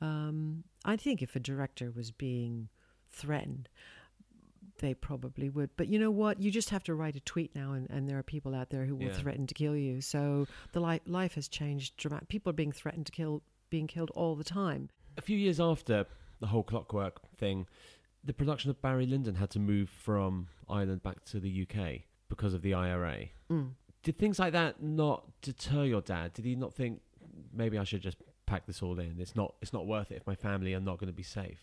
Um, 0.00 0.64
I 0.84 0.96
think 0.96 1.22
if 1.22 1.34
a 1.34 1.40
director 1.40 1.90
was 1.90 2.10
being 2.12 2.68
threatened, 3.10 3.68
they 4.80 4.94
probably 4.94 5.48
would. 5.48 5.70
But 5.76 5.88
you 5.88 5.98
know 5.98 6.10
what? 6.10 6.40
You 6.40 6.50
just 6.50 6.70
have 6.70 6.82
to 6.84 6.94
write 6.94 7.16
a 7.16 7.20
tweet 7.20 7.54
now, 7.54 7.72
and, 7.72 7.88
and 7.90 8.08
there 8.08 8.18
are 8.18 8.22
people 8.22 8.54
out 8.54 8.70
there 8.70 8.84
who 8.84 8.94
will 8.96 9.06
Yeah. 9.06 9.12
threaten 9.16 9.46
to 9.46 9.54
kill 9.54 9.76
you. 9.76 10.00
So 10.00 10.46
the 10.72 10.80
li- 10.80 11.00
life 11.06 11.34
has 11.34 11.48
changed 11.48 11.96
dramatically. 11.96 12.26
People 12.28 12.50
are 12.50 12.54
being 12.54 12.72
threatened 12.72 13.06
to 13.06 13.12
kill, 13.12 13.42
being 13.70 13.86
killed 13.86 14.10
all 14.10 14.34
the 14.36 14.44
time. 14.44 14.88
A 15.16 15.22
few 15.22 15.36
years 15.38 15.58
after 15.60 16.06
the 16.40 16.48
whole 16.48 16.62
clockwork 16.64 17.20
thing, 17.36 17.66
the 18.24 18.32
production 18.32 18.70
of 18.70 18.80
Barry 18.80 19.06
Lyndon 19.06 19.34
had 19.36 19.50
to 19.50 19.58
move 19.58 19.88
from 19.90 20.48
Ireland 20.68 21.02
back 21.02 21.24
to 21.26 21.40
the 21.40 21.66
UK 21.68 22.02
because 22.28 22.54
of 22.54 22.62
the 22.62 22.74
IRA. 22.74 23.26
Mm. 23.50 23.70
Did 24.02 24.18
things 24.18 24.38
like 24.38 24.52
that 24.52 24.82
not 24.82 25.24
deter 25.42 25.84
your 25.84 26.00
dad? 26.00 26.32
Did 26.32 26.44
he 26.44 26.54
not 26.56 26.72
think 26.74 27.00
maybe 27.52 27.78
I 27.78 27.84
should 27.84 28.00
just 28.02 28.16
pack 28.46 28.66
this 28.66 28.82
all 28.82 28.98
in? 28.98 29.16
It's 29.18 29.34
not 29.36 29.54
it's 29.62 29.72
not 29.72 29.86
worth 29.86 30.10
it 30.10 30.16
if 30.16 30.26
my 30.26 30.34
family 30.34 30.74
are 30.74 30.80
not 30.80 30.98
going 30.98 31.08
to 31.08 31.12
be 31.16 31.22
safe. 31.22 31.60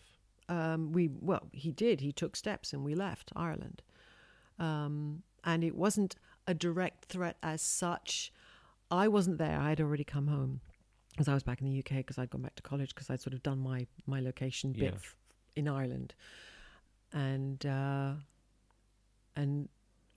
um, 0.49 0.91
we 0.91 1.09
well 1.21 1.43
he 1.51 1.71
did 1.71 2.01
he 2.01 2.11
took 2.11 2.35
steps 2.35 2.73
and 2.73 2.83
we 2.83 2.95
left 2.95 3.31
ireland 3.35 3.83
um, 4.57 5.21
and 5.43 5.63
it 5.63 5.75
wasn't 5.75 6.15
a 6.47 6.53
direct 6.53 7.05
threat 7.05 7.37
as 7.43 7.61
such 7.61 8.31
i 8.89 9.07
wasn't 9.07 9.37
there 9.37 9.59
i'd 9.59 9.79
already 9.79 10.03
come 10.03 10.27
home 10.27 10.59
because 11.11 11.27
i 11.27 11.33
was 11.35 11.43
back 11.43 11.61
in 11.61 11.67
the 11.71 11.77
uk 11.79 11.89
because 11.97 12.17
i'd 12.17 12.29
gone 12.31 12.41
back 12.41 12.55
to 12.55 12.63
college 12.63 12.93
because 12.95 13.09
i'd 13.11 13.21
sort 13.21 13.33
of 13.35 13.43
done 13.43 13.59
my 13.59 13.85
my 14.07 14.19
location 14.19 14.71
bit 14.73 14.81
Yeah. 14.83 14.89
f- 14.95 15.15
in 15.59 15.67
ireland. 15.67 16.13
And 17.13 17.65
uh, 17.65 18.13
and 19.35 19.69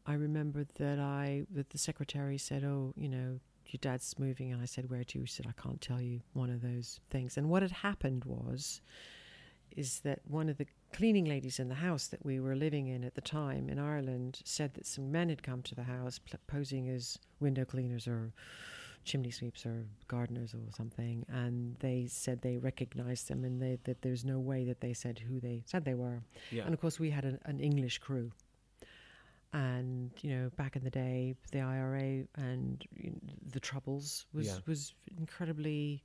i 0.07 0.15
remember 0.15 0.67
that 0.79 0.99
i 0.99 1.43
that 1.55 1.71
the 1.71 1.79
secretary 1.79 2.39
said 2.39 2.65
oh 2.65 2.93
you 2.97 3.09
know 3.09 3.39
your 3.67 3.79
dad's 3.81 4.19
moving. 4.19 4.53
And 4.53 4.61
i 4.61 4.67
said 4.67 4.91
where 4.91 5.05
to 5.05 5.21
he 5.21 5.27
said 5.27 5.47
i 5.49 5.63
can't 5.63 5.81
tell 5.81 6.01
you 6.01 6.21
one 6.33 6.51
of 6.51 6.63
those 6.63 7.01
things. 7.11 7.37
And 7.37 7.49
what 7.49 7.63
had 7.63 7.73
happened 7.73 8.25
was 8.25 8.81
is 9.77 10.01
that 10.01 10.21
one 10.27 10.49
of 10.49 10.59
the 10.59 10.67
cleaning 10.93 11.25
ladies 11.25 11.59
in 11.59 11.69
the 11.69 11.75
house 11.77 12.07
that 12.09 12.25
we 12.25 12.39
were 12.39 12.55
living 12.55 12.89
in 12.89 13.05
at 13.05 13.15
the 13.15 13.21
time 13.21 13.69
in 13.69 13.79
Ireland 13.79 14.41
said 14.45 14.75
that 14.75 14.87
some 14.87 15.11
men 15.11 15.29
had 15.29 15.43
come 15.43 15.63
to 15.63 15.75
the 15.75 15.85
house 15.85 16.19
pl- 16.19 16.39
posing 16.47 16.89
as 16.89 17.19
window 17.41 17.65
cleaners 17.65 18.07
or 18.07 18.33
chimney 19.05 19.31
sweeps 19.31 19.67
or 19.67 19.87
gardeners 20.09 20.55
or 20.55 20.61
something, 20.77 21.25
and 21.29 21.77
they 21.81 22.07
said 22.09 22.41
they 22.43 22.59
recognized 22.59 23.29
them 23.29 23.45
and 23.45 23.61
they, 23.61 23.79
that 23.85 24.03
there's 24.03 24.25
no 24.25 24.39
way 24.39 24.65
that 24.65 24.81
they 24.81 24.93
said 24.93 25.19
who 25.19 25.41
they 25.41 25.63
said 25.67 25.85
they 25.85 25.95
were. 25.95 26.23
Yeah. 26.51 26.65
And 26.65 26.75
of 26.75 26.81
course, 26.81 26.99
we 27.01 27.11
had 27.11 27.25
an, 27.25 27.39
an 27.45 27.61
English 27.61 27.99
crew. 27.99 28.31
And 29.53 30.11
you 30.23 30.31
know, 30.35 30.51
back 30.57 30.77
in 30.77 30.85
the 30.85 30.91
day, 30.91 31.35
the 31.51 31.61
IRA 31.61 32.25
and 32.37 32.83
you 32.97 33.11
know, 33.11 33.19
the 33.51 33.61
Troubles 33.61 34.25
was 34.33 34.47
Yeah. 34.47 34.59
was 34.67 34.95
incredibly 35.19 36.03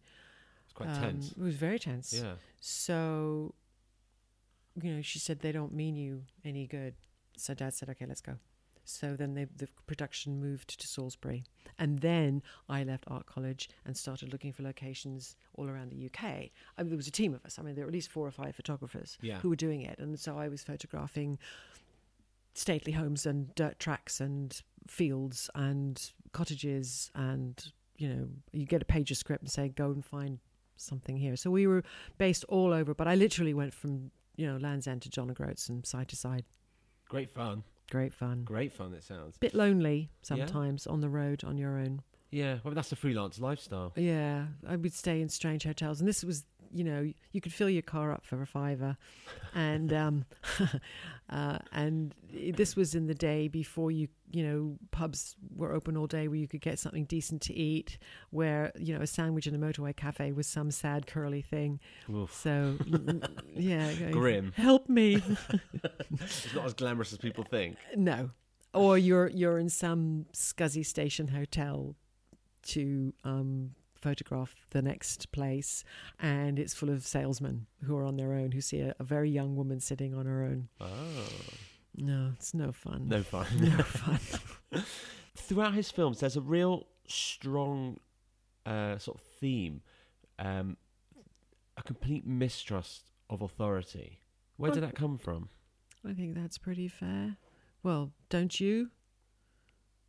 it's 0.65 0.73
quite 0.73 0.89
um, 0.89 1.01
tense. 1.01 1.31
It 1.31 1.37
was 1.41 1.55
very 1.55 1.79
tense. 1.79 2.13
Yeah. 2.13 2.33
So, 2.59 3.53
you 4.81 4.91
know, 4.95 5.01
she 5.01 5.19
said 5.19 5.39
they 5.39 5.53
don't 5.53 5.73
mean 5.73 5.95
you 5.95 6.23
any 6.43 6.67
good. 6.67 6.95
So 7.37 7.53
Dad 7.53 7.73
said, 7.73 7.89
"Okay, 7.89 8.05
let's 8.05 8.21
go." 8.21 8.37
So 8.89 9.15
then 9.15 9.33
they, 9.33 9.45
the 9.45 9.67
production 9.85 10.39
moved 10.39 10.79
to 10.79 10.87
Salisbury, 10.87 11.43
and 11.77 11.99
then 11.99 12.41
I 12.69 12.83
left 12.83 13.03
art 13.07 13.25
college 13.25 13.69
and 13.85 13.95
started 13.97 14.31
looking 14.31 14.53
for 14.53 14.63
locations 14.63 15.35
all 15.55 15.67
around 15.67 15.91
the 15.91 16.05
UK. 16.05 16.23
I 16.23 16.49
mean, 16.79 16.89
there 16.89 16.95
was 16.97 17.07
a 17.07 17.11
team 17.11 17.33
of 17.33 17.43
us. 17.45 17.59
I 17.59 17.63
mean, 17.63 17.75
there 17.75 17.83
were 17.83 17.89
at 17.89 17.93
least 17.93 18.09
four 18.09 18.25
or 18.25 18.31
five 18.31 18.55
photographers 18.55 19.17
Yeah. 19.21 19.39
who 19.39 19.49
were 19.49 19.55
doing 19.57 19.81
it, 19.81 19.99
and 19.99 20.17
so 20.19 20.37
I 20.37 20.47
was 20.47 20.63
photographing 20.63 21.37
stately 22.53 22.93
homes 22.93 23.25
and 23.25 23.53
dirt 23.55 23.77
tracks 23.79 24.19
and 24.19 24.61
fields 24.87 25.49
and 25.53 26.11
cottages 26.31 27.11
and 27.13 27.71
you 27.97 28.07
know 28.09 28.27
you 28.51 28.65
get 28.65 28.81
a 28.81 28.85
page 28.85 29.11
of 29.11 29.17
script 29.17 29.43
and 29.43 29.51
say 29.51 29.69
go 29.69 29.91
and 29.91 30.03
find 30.03 30.39
something 30.75 31.17
here 31.17 31.35
so 31.35 31.51
we 31.51 31.67
were 31.67 31.83
based 32.17 32.43
all 32.45 32.73
over 32.73 32.95
but 32.95 33.07
i 33.07 33.13
literally 33.15 33.53
went 33.53 33.73
from 33.73 34.09
you 34.37 34.47
know 34.47 34.57
land's 34.57 34.87
end 34.87 35.01
to 35.03 35.09
john 35.09 35.29
o'groats 35.29 35.69
and 35.69 35.85
side 35.85 36.07
to 36.07 36.15
side 36.15 36.43
Great 37.09 37.29
fun. 37.29 37.63
Great 37.89 38.13
fun 38.13 38.43
Great 38.43 38.73
fun 38.73 38.93
it 38.93 39.03
sounds. 39.03 39.37
bit 39.37 39.53
lonely 39.53 40.09
sometimes 40.21 40.85
on 40.87 41.01
the 41.01 41.09
road 41.09 41.43
on 41.43 41.57
your 41.57 41.77
own 41.77 42.01
Yeah. 42.31 42.59
Well 42.63 42.73
that's 42.73 42.89
the 42.89 42.95
freelance 42.95 43.39
lifestyle. 43.39 43.93
yeah 43.95 44.47
i 44.67 44.75
would 44.75 44.93
stay 44.93 45.21
in 45.21 45.29
strange 45.29 45.63
hotels 45.63 45.99
and 46.01 46.07
this 46.07 46.23
was 46.23 46.45
you 46.73 46.83
know 46.83 47.11
you 47.31 47.41
could 47.41 47.53
fill 47.53 47.69
your 47.69 47.81
car 47.81 48.11
up 48.11 48.25
for 48.25 48.41
a 48.41 48.45
fiver 48.47 48.97
and 49.53 49.91
um 49.93 50.25
uh 51.29 51.57
and 51.71 52.13
this 52.53 52.75
was 52.75 52.95
in 52.95 53.07
the 53.07 53.13
day 53.13 53.47
before 53.47 53.91
you 53.91 54.07
you 54.31 54.43
know 54.43 54.77
pubs 54.91 55.35
were 55.55 55.71
open 55.73 55.95
all 55.95 56.07
day 56.07 56.27
where 56.27 56.37
you 56.37 56.47
could 56.47 56.61
get 56.61 56.77
something 56.79 57.05
decent 57.05 57.41
to 57.41 57.53
eat 57.53 57.97
where 58.29 58.71
you 58.77 58.93
know 58.95 59.01
a 59.01 59.07
sandwich 59.07 59.47
in 59.47 59.55
a 59.55 59.57
motorway 59.57 59.95
cafe 59.95 60.31
was 60.31 60.47
some 60.47 60.69
sad 60.71 61.07
curly 61.07 61.41
thing 61.41 61.79
Oof. 62.13 62.33
so 62.33 62.75
yeah 63.55 63.91
Grim. 64.11 64.51
help 64.55 64.89
me 64.89 65.21
It's 66.11 66.53
not 66.53 66.65
as 66.65 66.73
glamorous 66.73 67.11
as 67.13 67.19
people 67.19 67.43
think. 67.43 67.77
no 67.95 68.31
or 68.73 68.97
you're 68.97 69.27
you're 69.29 69.57
in 69.57 69.69
some 69.69 70.25
scuzzy 70.33 70.85
station 70.85 71.27
hotel 71.29 71.95
to 72.63 73.13
um 73.23 73.71
photograph 74.07 74.55
the 74.69 74.81
next 74.81 75.31
place 75.31 75.83
and 76.19 76.57
it's 76.59 76.73
full 76.73 76.89
of 76.89 77.05
salesmen 77.05 77.65
who 77.85 77.93
are 77.97 78.05
on 78.05 78.15
their 78.17 78.31
own 78.33 78.51
who 78.53 78.61
see 78.61 78.79
a, 78.79 78.95
a 78.99 79.03
very 79.03 79.29
young 79.29 79.55
woman 79.55 79.79
sitting 79.81 80.13
on 80.15 80.25
her 80.25 80.43
own 80.43 80.67
Oh. 80.79 81.29
no 81.95 82.31
it's 82.37 82.53
no 82.53 82.71
fun 82.71 83.07
No 83.09 83.21
fun. 83.23 83.47
no 83.59 83.83
fun 83.83 84.19
Throughout 85.35 85.73
his 85.75 85.91
films, 85.91 86.19
there's 86.19 86.35
a 86.37 86.41
real 86.41 86.87
strong 87.07 87.99
uh, 88.65 88.97
sort 88.97 89.17
of 89.19 89.23
theme, 89.39 89.81
um, 90.39 90.75
a 91.77 91.83
complete 91.83 92.25
mistrust 92.27 93.03
of 93.29 93.41
authority. 93.41 94.19
Where 94.57 94.71
did 94.71 94.83
that 94.83 94.95
come 94.95 95.17
from? 95.17 95.49
i 96.09 96.13
think 96.13 96.35
that's 96.35 96.57
pretty 96.57 96.87
fair 96.87 97.35
well 97.83 98.11
don't 98.29 98.59
you 98.61 98.89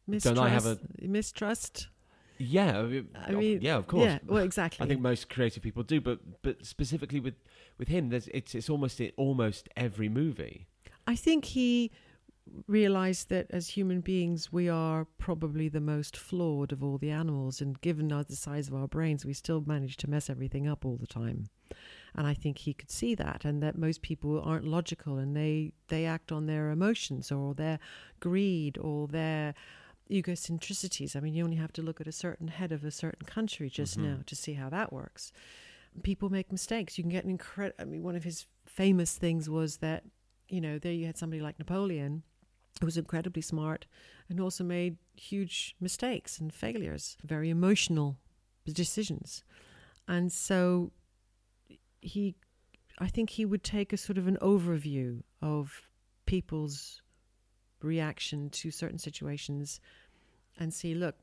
Mistrust, 0.07 0.36
Don't 0.36 0.46
I 0.46 0.49
have 0.51 0.66
a- 0.66 0.78
Mistrust- 1.01 1.09
mistrust 1.16 1.88
Yeah, 2.39 2.78
I 2.78 2.82
mean, 2.82 3.09
I 3.14 3.30
mean, 3.32 3.61
yeah, 3.62 3.76
of 3.76 3.86
course. 3.86 4.05
yeah 4.05 4.18
well 4.26 4.43
exactly 4.43 4.84
I 4.84 4.89
think 4.89 5.01
most 5.01 5.28
creative 5.28 5.62
people 5.62 5.82
do, 5.82 6.01
but 6.01 6.20
but 6.43 6.64
specifically 6.64 7.20
with 7.20 7.34
with 7.78 7.89
him, 7.89 8.09
there's 8.11 8.28
it's 8.28 8.55
it's 8.55 8.70
almost 8.70 9.01
in 9.01 9.12
almost 9.16 9.68
every 9.76 10.09
movie. 10.09 10.66
I 11.07 11.16
think 11.16 11.47
he 11.47 11.91
realized 12.66 13.28
that 13.28 13.47
as 13.51 13.68
human 13.68 14.01
beings, 14.01 14.53
we 14.53 14.68
are 14.68 15.07
probably 15.18 15.68
the 15.68 15.80
most 15.80 16.16
flawed 16.16 16.72
of 16.72 16.82
all 16.82 16.99
the 16.99 17.11
animals. 17.11 17.61
And 17.61 17.80
given 17.80 18.12
our, 18.12 18.24
the 18.24 18.36
size 18.36 18.68
of 18.68 18.74
our 18.74 18.89
brains, 18.89 19.24
we 19.24 19.32
still 19.32 19.62
manage 19.66 19.97
to 19.99 20.11
mess 20.11 20.30
everything 20.30 20.66
up 20.66 20.84
all 20.84 20.97
the 20.97 21.07
time. 21.07 21.49
And 22.14 22.26
I 22.26 22.34
think 22.34 22.59
he 22.59 22.74
could 22.74 22.91
see 22.91 23.14
that, 23.16 23.45
and 23.45 23.62
that 23.62 23.78
most 23.78 24.03
people 24.03 24.41
aren't 24.41 24.66
logical 24.66 25.18
and 25.18 25.36
they, 25.36 25.72
they 25.89 26.07
act 26.07 26.32
on 26.32 26.47
their 26.47 26.70
emotions 26.70 27.30
or 27.30 27.55
their 27.55 27.78
greed 28.18 28.78
or 28.78 29.07
their 29.09 29.55
egocentricities. 30.11 31.14
I 31.16 31.20
mean, 31.20 31.34
you 31.34 31.44
only 31.44 31.56
have 31.56 31.72
to 31.74 31.82
look 31.82 32.00
at 32.00 32.06
a 32.06 32.12
certain 32.12 32.48
head 32.48 32.72
of 32.72 32.84
a 32.84 32.90
certain 32.90 33.26
country 33.26 33.68
just 33.68 33.98
Mhm. 33.98 34.02
now 34.02 34.18
to 34.26 34.34
see 34.36 34.54
how 34.54 34.68
that 34.70 34.92
works. 34.92 35.32
People 36.02 36.30
make 36.30 36.52
mistakes. 36.52 36.96
You 36.98 37.04
can 37.04 37.11
get 37.11 37.24
an 37.24 37.30
incredible. 37.30 37.80
I 37.80 37.84
mean, 37.84 38.02
one 38.02 38.16
of 38.16 38.24
his 38.24 38.46
famous 38.66 39.16
things 39.18 39.48
was 39.48 39.78
that 39.78 40.04
you 40.50 40.61
know, 40.62 40.78
there 40.78 40.92
you 40.92 41.04
had 41.04 41.18
somebody 41.18 41.42
like 41.42 41.59
Napoleon 41.59 42.22
who 42.80 42.86
was 42.86 42.96
incredibly 42.96 43.42
smart 43.42 43.86
and 44.30 44.40
also 44.40 44.64
made 44.64 44.96
huge 45.14 45.76
mistakes 45.78 46.38
and 46.38 46.54
failures, 46.54 47.18
very 47.22 47.50
emotional 47.50 48.18
decisions. 48.64 49.44
And 50.06 50.32
so 50.32 50.92
he, 52.00 52.34
I 52.98 53.09
think 53.09 53.30
he 53.30 53.44
would 53.44 53.62
take 53.62 53.92
a 53.92 53.96
sort 53.96 54.16
of 54.16 54.26
an 54.26 54.38
overview 54.40 55.22
of 55.42 55.88
people's 56.24 57.02
reaction 57.83 58.51
to 58.51 58.70
certain 58.70 58.99
situations 58.99 59.81
and 60.59 60.72
see, 60.74 60.95
look, 60.95 61.16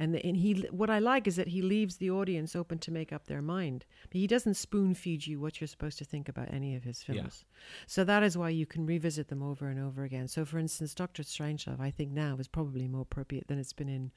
and, 0.00 0.14
the, 0.14 0.24
and 0.24 0.36
he 0.36 0.54
what 0.70 0.90
I 0.90 1.00
like 1.00 1.26
is 1.26 1.34
that 1.36 1.48
he 1.48 1.60
leaves 1.60 1.96
the 1.96 2.10
audience 2.10 2.54
open 2.54 2.78
to 2.78 2.92
make 2.92 3.12
up 3.12 3.26
their 3.26 3.42
mind. 3.42 3.84
But 4.10 4.18
he 4.20 4.28
doesn't 4.28 4.54
spoon 4.54 4.94
feed 4.94 5.26
you 5.26 5.40
what 5.40 5.60
you're 5.60 5.66
supposed 5.66 5.98
to 5.98 6.04
think 6.04 6.28
about 6.28 6.52
any 6.54 6.76
of 6.76 6.84
his 6.84 7.04
Yeah. 7.08 7.14
films. 7.14 7.44
So 7.88 8.04
that 8.04 8.22
is 8.22 8.38
why 8.38 8.50
you 8.50 8.64
can 8.64 8.86
revisit 8.86 9.26
them 9.26 9.42
over 9.42 9.68
and 9.68 9.80
over 9.80 10.04
again. 10.04 10.28
So, 10.28 10.44
for 10.44 10.58
instance, 10.58 10.94
Doctor 10.94 11.24
Strangelove, 11.24 11.80
I 11.80 11.90
think 11.90 12.12
now 12.12 12.36
is 12.38 12.46
probably 12.46 12.86
more 12.86 13.02
appropriate 13.02 13.48
than 13.48 13.58
it's 13.58 13.72
been 13.72 13.88
in, 13.88 14.12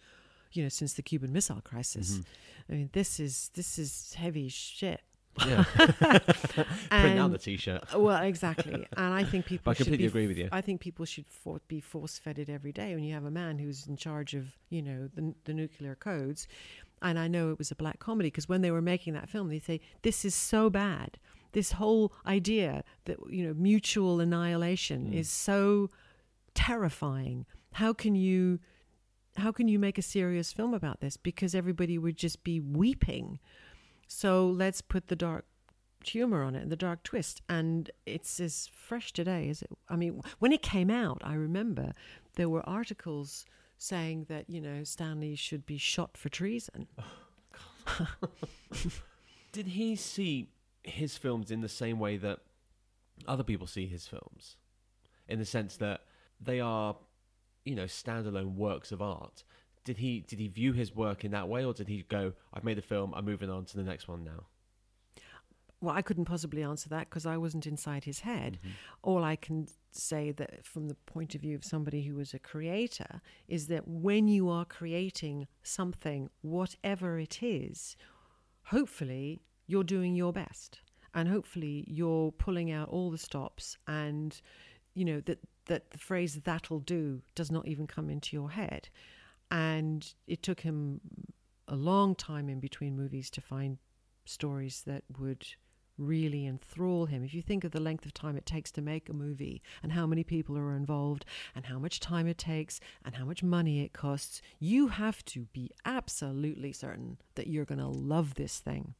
you 0.52 0.62
know, 0.62 0.70
since 0.70 0.94
the 0.94 1.02
Cuban 1.02 1.34
Missile 1.34 1.62
Crisis. 1.62 2.20
Mhm. 2.20 2.26
I 2.70 2.74
mean, 2.74 2.90
this 2.94 3.20
is 3.20 3.50
this 3.56 3.80
is 3.80 4.14
heavy 4.14 4.50
shit. 4.50 5.02
Yeah, 5.48 5.64
print 6.90 7.20
out 7.20 7.32
the 7.32 7.38
t-shirt. 7.38 7.84
Well, 7.98 8.22
exactly, 8.24 8.86
and 8.98 9.14
I 9.14 9.24
think 9.24 9.46
people. 9.52 9.64
But 9.66 9.72
I 9.72 9.74
should 9.76 9.86
completely 9.88 10.06
be 10.06 10.10
agree 10.10 10.28
with 10.28 10.38
you. 10.38 10.50
I 10.52 10.62
think 10.62 10.82
people 10.82 11.06
should 11.06 11.26
for, 11.30 11.60
be 11.68 11.80
force 11.80 12.18
fed 12.20 12.38
it 12.40 12.50
every 12.50 12.72
day. 12.72 12.94
When 12.96 13.04
you 13.04 13.14
have 13.14 13.26
a 13.26 13.32
man 13.32 13.58
who's 13.60 13.88
in 13.88 13.96
charge 13.98 14.34
of, 14.34 14.46
you 14.70 14.82
know, 14.82 15.10
the, 15.16 15.34
the 15.46 15.54
nuclear 15.54 15.96
codes, 15.96 16.48
And 17.02 17.18
I 17.18 17.28
know 17.28 17.50
it 17.52 17.58
was 17.58 17.72
a 17.72 17.76
black 17.76 18.00
comedy 18.00 18.28
because 18.28 18.48
when 18.50 18.62
they 18.62 18.72
were 18.72 18.82
making 18.82 19.14
that 19.14 19.30
film, 19.30 19.50
they 19.50 19.60
say, 19.60 19.80
This 20.04 20.24
is 20.26 20.36
so 20.36 20.70
bad. 20.70 21.18
This 21.54 21.72
whole 21.74 22.14
idea 22.26 22.84
that, 23.06 23.18
you 23.30 23.46
know, 23.46 23.54
mutual 23.54 24.20
annihilation 24.20 25.12
Mm. 25.12 25.16
is 25.16 25.30
so 25.30 25.90
terrifying. 26.54 27.46
How 27.74 27.94
can 27.94 28.16
you 28.16 28.60
how 29.38 29.52
can 29.54 29.70
you 29.70 29.80
make 29.80 29.98
a 29.98 30.02
serious 30.02 30.52
film 30.52 30.74
about 30.74 31.00
this? 31.00 31.16
Because 31.16 31.56
everybody 31.56 31.98
would 31.98 32.18
just 32.18 32.44
be 32.44 32.60
weeping. 32.60 33.40
So 34.14 34.46
let's 34.46 34.82
put 34.82 35.08
the 35.08 35.16
dark 35.16 35.46
humor 36.04 36.44
on 36.44 36.54
it 36.54 36.70
the 36.70 36.76
dark 36.76 37.02
twist. 37.04 37.42
And 37.48 37.90
it's 38.06 38.40
as 38.42 38.70
fresh 38.74 39.14
today 39.14 39.50
as 39.50 39.62
it. 39.62 39.70
I 39.88 39.96
mean, 39.96 40.22
when 40.40 40.52
it 40.52 40.62
came 40.62 40.90
out, 40.90 41.22
I 41.24 41.34
remember 41.34 41.94
there 42.36 42.50
were 42.50 42.68
articles 42.68 43.46
saying 43.78 44.26
that 44.28 44.50
you 44.50 44.60
know 44.60 44.84
Stanley 44.84 45.36
should 45.36 45.66
be 45.66 45.78
shot 45.78 46.18
for 46.18 46.28
treason. 46.28 46.88
Did 49.54 49.68
he 49.68 49.96
see 49.96 50.50
his 50.84 51.18
films 51.18 51.50
in 51.50 51.62
the 51.62 51.70
same 51.70 51.98
way 51.98 52.18
that 52.18 52.40
other 53.28 53.44
people 53.44 53.66
see 53.66 53.88
his 53.88 54.08
films? 54.08 54.58
In 55.30 55.40
the 55.40 55.46
sense 55.46 55.78
that 55.78 56.02
they 56.40 56.60
are, 56.60 56.98
you 57.64 57.76
know, 57.76 57.86
standalone 57.86 58.56
works 58.56 58.92
of 58.92 59.02
art. 59.02 59.46
Did 59.84 59.98
he 59.98 60.22
did 60.22 60.40
he 60.40 60.48
view 60.48 60.74
his 60.74 60.96
work 60.96 61.26
in 61.26 61.32
that 61.32 61.48
way, 61.48 61.66
or 61.66 61.74
did 61.74 61.88
he 61.88 62.04
go, 62.04 62.34
"I've 62.54 62.64
made 62.64 62.78
a 62.78 62.82
film, 62.84 63.14
I'm 63.16 63.26
moving 63.26 63.50
on 63.50 63.66
to 63.66 63.78
the 63.78 63.84
next 63.84 64.08
one 64.08 64.24
now"? 64.24 64.46
Well, 65.80 65.96
I 65.96 66.04
couldn't 66.04 66.26
possibly 66.26 66.62
answer 66.62 66.90
that 66.90 67.10
because 67.10 67.26
I 67.26 67.38
wasn't 67.38 67.66
inside 67.66 68.04
his 68.04 68.20
head. 68.20 68.60
Mhm. 68.64 68.70
All 69.02 69.24
I 69.24 69.36
can 69.36 69.68
say 69.90 70.32
that 70.32 70.64
from 70.64 70.88
the 70.88 70.94
point 70.94 71.34
of 71.34 71.42
view 71.42 71.56
of 71.56 71.66
somebody 71.66 72.04
who 72.04 72.14
was 72.14 72.36
a 72.36 72.40
creator 72.40 73.20
is 73.48 73.66
that 73.68 73.88
when 73.88 74.28
you 74.28 74.48
are 74.48 74.64
creating 74.64 75.48
something, 75.64 76.30
whatever 76.42 77.18
it 77.18 77.42
is, 77.42 77.98
hopefully 78.66 79.42
you're 79.66 79.84
doing 79.84 80.16
your 80.16 80.32
best. 80.32 80.82
And 81.16 81.28
hopefully 81.28 81.84
you're 81.88 82.32
pulling 82.32 82.72
out 82.72 82.90
all 82.90 83.10
the 83.10 83.18
stops 83.18 83.78
and 83.88 84.40
you 84.94 85.04
know 85.04 85.20
that 85.22 85.40
that 85.66 85.92
the 85.92 85.98
phrase 85.98 86.42
that'll 86.42 86.80
do 86.80 87.22
does 87.36 87.52
not 87.52 87.68
even 87.68 87.88
come 87.88 88.10
into 88.10 88.36
your 88.36 88.52
head. 88.52 88.90
And 89.52 90.14
it 90.28 90.42
took 90.42 90.62
him 90.62 91.02
a 91.68 91.76
long 91.76 92.16
time 92.16 92.50
in 92.50 92.60
between 92.60 92.96
movies 92.96 93.30
to 93.32 93.42
find 93.42 93.78
stories 94.26 94.84
that 94.88 95.04
would 95.20 95.46
really 95.98 96.48
enthrall 96.48 97.06
him. 97.06 97.24
If 97.24 97.34
you 97.34 97.42
think 97.42 97.64
of 97.64 97.72
the 97.72 97.80
length 97.80 98.06
of 98.06 98.14
time 98.14 98.36
it 98.38 98.46
takes 98.46 98.72
to 98.72 98.82
make 98.82 99.10
a 99.10 99.14
movie 99.14 99.62
and 99.84 99.92
how 99.92 100.08
many 100.08 100.24
people 100.24 100.58
are 100.58 100.74
involved 100.74 101.26
and 101.54 101.66
how 101.66 101.78
much 101.78 102.00
time 102.00 102.28
it 102.28 102.38
takes 102.38 102.80
and 103.06 103.16
how 103.16 103.26
much 103.26 103.44
money 103.44 103.82
it 103.82 103.94
costs, 103.94 104.42
you 104.60 104.88
have 104.88 105.24
to 105.26 105.42
be 105.54 105.70
absolutely 105.86 106.72
certain 106.72 107.18
that 107.36 107.48
you're 107.48 107.66
going 107.66 107.80
to 107.80 107.88
love 107.88 108.36
this 108.36 108.60
thing. 108.60 108.96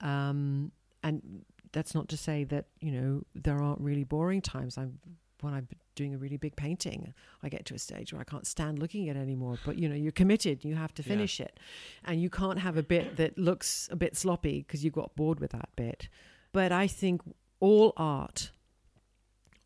Um, 0.00 0.72
and 1.02 1.44
that's 1.72 1.94
not 1.94 2.08
to 2.10 2.16
say 2.16 2.44
that, 2.44 2.66
you 2.80 2.92
know, 2.92 3.22
there 3.34 3.60
aren't 3.60 3.80
really 3.80 4.04
boring 4.04 4.42
times. 4.42 4.78
I'm 4.78 4.98
when 5.40 5.54
I'm 5.54 5.68
doing 5.94 6.14
a 6.14 6.18
really 6.18 6.36
big 6.36 6.56
painting, 6.56 7.12
I 7.42 7.48
get 7.48 7.64
to 7.66 7.74
a 7.74 7.78
stage 7.78 8.12
where 8.12 8.20
I 8.20 8.24
can't 8.24 8.46
stand 8.46 8.78
looking 8.78 9.08
at 9.08 9.16
it 9.16 9.20
anymore. 9.20 9.58
But 9.64 9.78
you 9.78 9.88
know, 9.88 9.94
you're 9.94 10.12
committed. 10.12 10.64
You 10.64 10.74
have 10.74 10.94
to 10.94 11.02
Yeah. 11.02 11.08
finish 11.08 11.40
it, 11.40 11.58
and 12.04 12.20
you 12.20 12.30
can't 12.30 12.58
have 12.60 12.76
a 12.76 12.82
bit 12.82 13.16
that 13.16 13.38
looks 13.38 13.88
a 13.90 13.96
bit 13.96 14.16
sloppy 14.16 14.58
because 14.62 14.84
you 14.84 14.90
got 14.90 15.14
bored 15.16 15.40
with 15.40 15.52
that 15.52 15.70
bit. 15.76 16.08
But 16.52 16.72
I 16.72 16.86
think 16.86 17.22
all 17.60 17.92
art, 17.96 18.50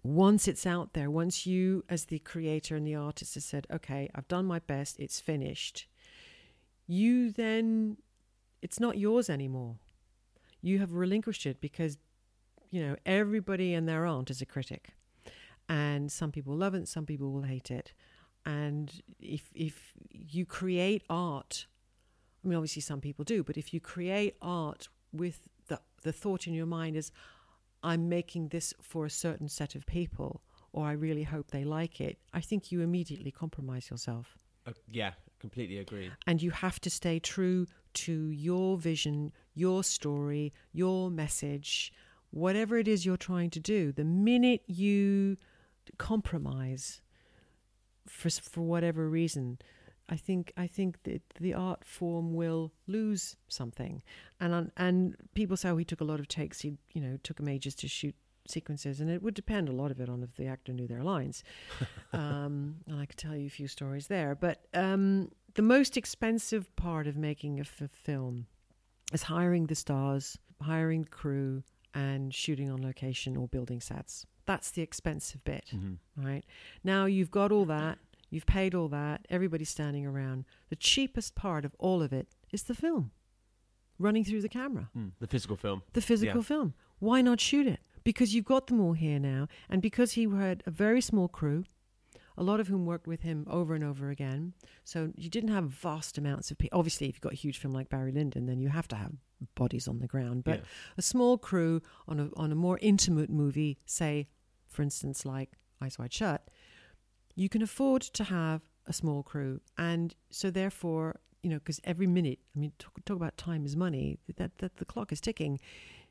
once 0.02 0.46
it's 0.46 0.66
out 0.66 0.92
there, 0.92 1.10
once 1.10 1.46
you, 1.46 1.84
as 1.88 2.06
the 2.06 2.18
creator 2.20 2.76
and 2.76 2.86
the 2.86 2.94
artist, 2.94 3.34
has 3.34 3.44
said, 3.44 3.66
"Okay, 3.70 4.08
I've 4.14 4.28
done 4.28 4.46
my 4.46 4.58
best. 4.60 5.00
It's 5.00 5.20
finished," 5.20 5.86
you 6.86 7.30
then, 7.32 7.96
it's 8.62 8.78
not 8.78 8.98
yours 8.98 9.28
anymore. 9.28 9.78
You 10.62 10.78
have 10.78 10.92
relinquished 10.92 11.46
it 11.46 11.60
because, 11.60 11.98
you 12.70 12.80
know, 12.80 12.96
everybody 13.04 13.74
and 13.74 13.88
their 13.88 14.06
aunt 14.06 14.30
is 14.30 14.40
a 14.40 14.46
critic 14.46 14.92
and 15.68 16.10
some 16.10 16.32
people 16.32 16.54
love 16.54 16.74
it, 16.74 16.88
some 16.88 17.06
people 17.06 17.32
will 17.32 17.42
hate 17.42 17.70
it. 17.70 17.92
And 18.44 18.92
if 19.20 19.50
if 19.54 19.92
you 20.10 20.46
create 20.46 21.02
art, 21.10 21.66
I 22.44 22.48
mean, 22.48 22.56
obviously 22.56 22.82
some 22.82 23.00
people 23.00 23.24
do, 23.24 23.42
but 23.42 23.56
if 23.56 23.74
you 23.74 23.80
create 23.80 24.36
art 24.40 24.88
with 25.12 25.48
the 25.68 25.80
the 26.02 26.12
thought 26.12 26.46
in 26.46 26.54
your 26.54 26.66
mind 26.66 26.96
is, 26.96 27.10
I'm 27.82 28.08
making 28.08 28.48
this 28.48 28.72
for 28.80 29.04
a 29.04 29.10
certain 29.10 29.48
set 29.48 29.74
of 29.74 29.84
people, 29.86 30.42
or 30.72 30.86
I 30.86 30.92
really 30.92 31.24
hope 31.24 31.50
they 31.50 31.64
like 31.64 32.00
it, 32.00 32.18
I 32.32 32.40
think 32.40 32.70
you 32.70 32.80
immediately 32.82 33.30
compromise 33.30 33.90
yourself. 33.90 34.38
Uh, 34.66 34.72
yeah, 34.90 35.12
completely 35.40 35.78
agree. 35.78 36.10
And 36.26 36.42
you 36.42 36.50
have 36.50 36.80
to 36.80 36.90
stay 36.90 37.18
true 37.18 37.66
to 37.94 38.30
your 38.30 38.76
vision, 38.76 39.32
your 39.54 39.82
story, 39.82 40.52
your 40.72 41.10
message, 41.10 41.92
whatever 42.30 42.76
it 42.76 42.88
is 42.88 43.06
you're 43.06 43.16
trying 43.16 43.50
to 43.50 43.60
do. 43.60 43.92
The 43.92 44.04
minute 44.04 44.62
you 44.66 45.36
compromise 45.98 47.00
for 48.08 48.30
for 48.30 48.60
whatever 48.60 49.08
reason, 49.08 49.58
I 50.08 50.16
think 50.16 50.52
I 50.56 50.66
think 50.66 51.02
that 51.04 51.22
the 51.40 51.54
art 51.54 51.84
form 51.84 52.34
will 52.34 52.72
lose 52.86 53.36
something. 53.48 54.02
And 54.40 54.54
on, 54.54 54.72
and 54.76 55.16
people 55.34 55.56
say 55.56 55.70
oh, 55.70 55.76
he 55.76 55.84
took 55.84 56.00
a 56.00 56.04
lot 56.04 56.20
of 56.20 56.28
takes. 56.28 56.60
He 56.60 56.74
you 56.92 57.00
know 57.00 57.18
took 57.22 57.40
him 57.40 57.48
ages 57.48 57.74
to 57.76 57.88
shoot 57.88 58.14
sequences, 58.48 59.00
and 59.00 59.10
it 59.10 59.22
would 59.22 59.34
depend 59.34 59.68
a 59.68 59.72
lot 59.72 59.90
of 59.90 60.00
it 60.00 60.08
on 60.08 60.22
if 60.22 60.34
the 60.36 60.46
actor 60.46 60.72
knew 60.72 60.86
their 60.86 61.02
lines. 61.02 61.42
um, 62.12 62.76
and 62.86 63.00
I 63.00 63.06
could 63.06 63.18
tell 63.18 63.36
you 63.36 63.46
a 63.46 63.50
few 63.50 63.68
stories 63.68 64.06
there. 64.06 64.34
But 64.34 64.64
um, 64.74 65.30
the 65.54 65.62
most 65.62 65.96
expensive 65.96 66.74
part 66.76 67.06
of 67.06 67.16
making 67.16 67.58
a 67.58 67.62
f- 67.62 67.90
film 67.92 68.46
is 69.12 69.24
hiring 69.24 69.66
the 69.66 69.74
stars, 69.74 70.38
hiring 70.60 71.02
the 71.02 71.10
crew, 71.10 71.62
and 71.94 72.32
shooting 72.32 72.70
on 72.70 72.82
location 72.82 73.36
or 73.36 73.48
building 73.48 73.80
sets. 73.80 74.26
That's 74.46 74.70
the 74.70 74.82
expensive 74.82 75.42
bit, 75.44 75.66
Mhm. 75.74 75.98
right? 76.16 76.44
Now 76.84 77.06
you've 77.06 77.30
got 77.30 77.50
all 77.52 77.64
that, 77.66 77.98
you've 78.30 78.46
paid 78.46 78.74
all 78.74 78.88
that, 78.88 79.26
everybody's 79.28 79.68
standing 79.70 80.06
around. 80.06 80.44
The 80.68 80.76
cheapest 80.76 81.34
part 81.34 81.64
of 81.64 81.74
all 81.78 82.00
of 82.02 82.12
it 82.12 82.28
is 82.52 82.62
the 82.64 82.74
film 82.74 83.10
running 83.98 84.24
through 84.24 84.42
the 84.42 84.48
camera 84.48 84.90
Mm, 84.96 85.12
The 85.18 85.26
physical 85.26 85.56
film. 85.56 85.82
the 85.92 86.00
physical 86.02 86.40
Yeah. 86.40 86.42
film. 86.46 86.74
Why 86.98 87.22
not 87.22 87.40
shoot 87.40 87.66
it? 87.66 87.80
Because 88.04 88.34
you've 88.34 88.44
got 88.44 88.68
them 88.68 88.80
all 88.80 88.92
here 88.92 89.18
now, 89.18 89.48
and 89.68 89.82
because 89.82 90.12
he 90.12 90.24
had 90.24 90.62
a 90.64 90.70
very 90.70 91.00
small 91.00 91.28
crew, 91.28 91.64
a 92.38 92.42
lot 92.44 92.60
of 92.60 92.68
whom 92.68 92.84
worked 92.84 93.06
with 93.06 93.22
him 93.22 93.46
over 93.48 93.74
and 93.74 93.82
over 93.82 94.10
again. 94.10 94.52
So 94.84 95.12
you 95.16 95.28
didn't 95.30 95.48
have 95.50 95.70
vast 95.70 96.18
amounts 96.18 96.50
of 96.50 96.58
people. 96.58 96.78
Obviously, 96.78 97.08
if 97.08 97.16
you've 97.16 97.22
got 97.22 97.32
a 97.32 97.36
huge 97.36 97.58
film 97.58 97.72
like 97.72 97.88
Barry 97.88 98.12
Lyndon, 98.12 98.44
then 98.46 98.60
you 98.60 98.68
have 98.68 98.86
to 98.88 98.96
have 98.96 99.14
bodies 99.54 99.88
on 99.88 99.98
the 100.00 100.06
ground. 100.06 100.44
But 100.44 100.60
Yeah. 100.60 100.64
a 100.98 101.02
small 101.02 101.38
crew 101.38 101.80
on 102.06 102.20
a 102.20 102.30
on 102.36 102.52
a 102.52 102.54
more 102.54 102.78
intimate 102.82 103.30
movie, 103.30 103.78
say, 103.86 104.28
for 104.76 104.82
instance, 104.82 105.24
like 105.24 105.52
Eyes 105.80 105.98
Wide 105.98 106.12
Shut, 106.12 106.48
you 107.34 107.48
can 107.48 107.62
afford 107.62 108.02
to 108.02 108.24
have 108.24 108.60
a 108.86 108.92
small 108.92 109.22
crew, 109.22 109.60
and 109.78 110.14
so 110.30 110.50
therefore, 110.50 111.16
you 111.42 111.48
know, 111.50 111.58
because 111.58 111.80
every 111.84 112.06
minute, 112.06 112.38
I 112.54 112.58
mean, 112.58 112.72
talk, 112.78 112.92
talk 113.04 113.16
about 113.16 113.38
time 113.38 113.64
is 113.64 113.74
money. 113.74 114.18
That 114.36 114.58
that 114.58 114.76
the 114.76 114.84
clock 114.84 115.12
is 115.12 115.20
ticking, 115.20 115.58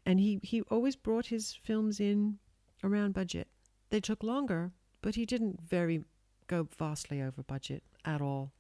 and 0.06 0.20
he 0.20 0.40
he 0.42 0.62
always 0.64 0.96
brought 0.96 1.28
his 1.28 1.54
films 1.54 2.00
in 2.00 2.40
around 2.84 3.14
budget. 3.14 3.48
They 3.92 4.00
took 4.00 4.24
longer, 4.24 4.72
but 5.02 5.14
he 5.14 5.26
didn't 5.26 5.62
very 5.62 6.04
go 6.48 6.68
vastly 6.78 7.22
over 7.22 7.44
budget 7.44 7.84
at 8.04 8.22
all. 8.22 8.52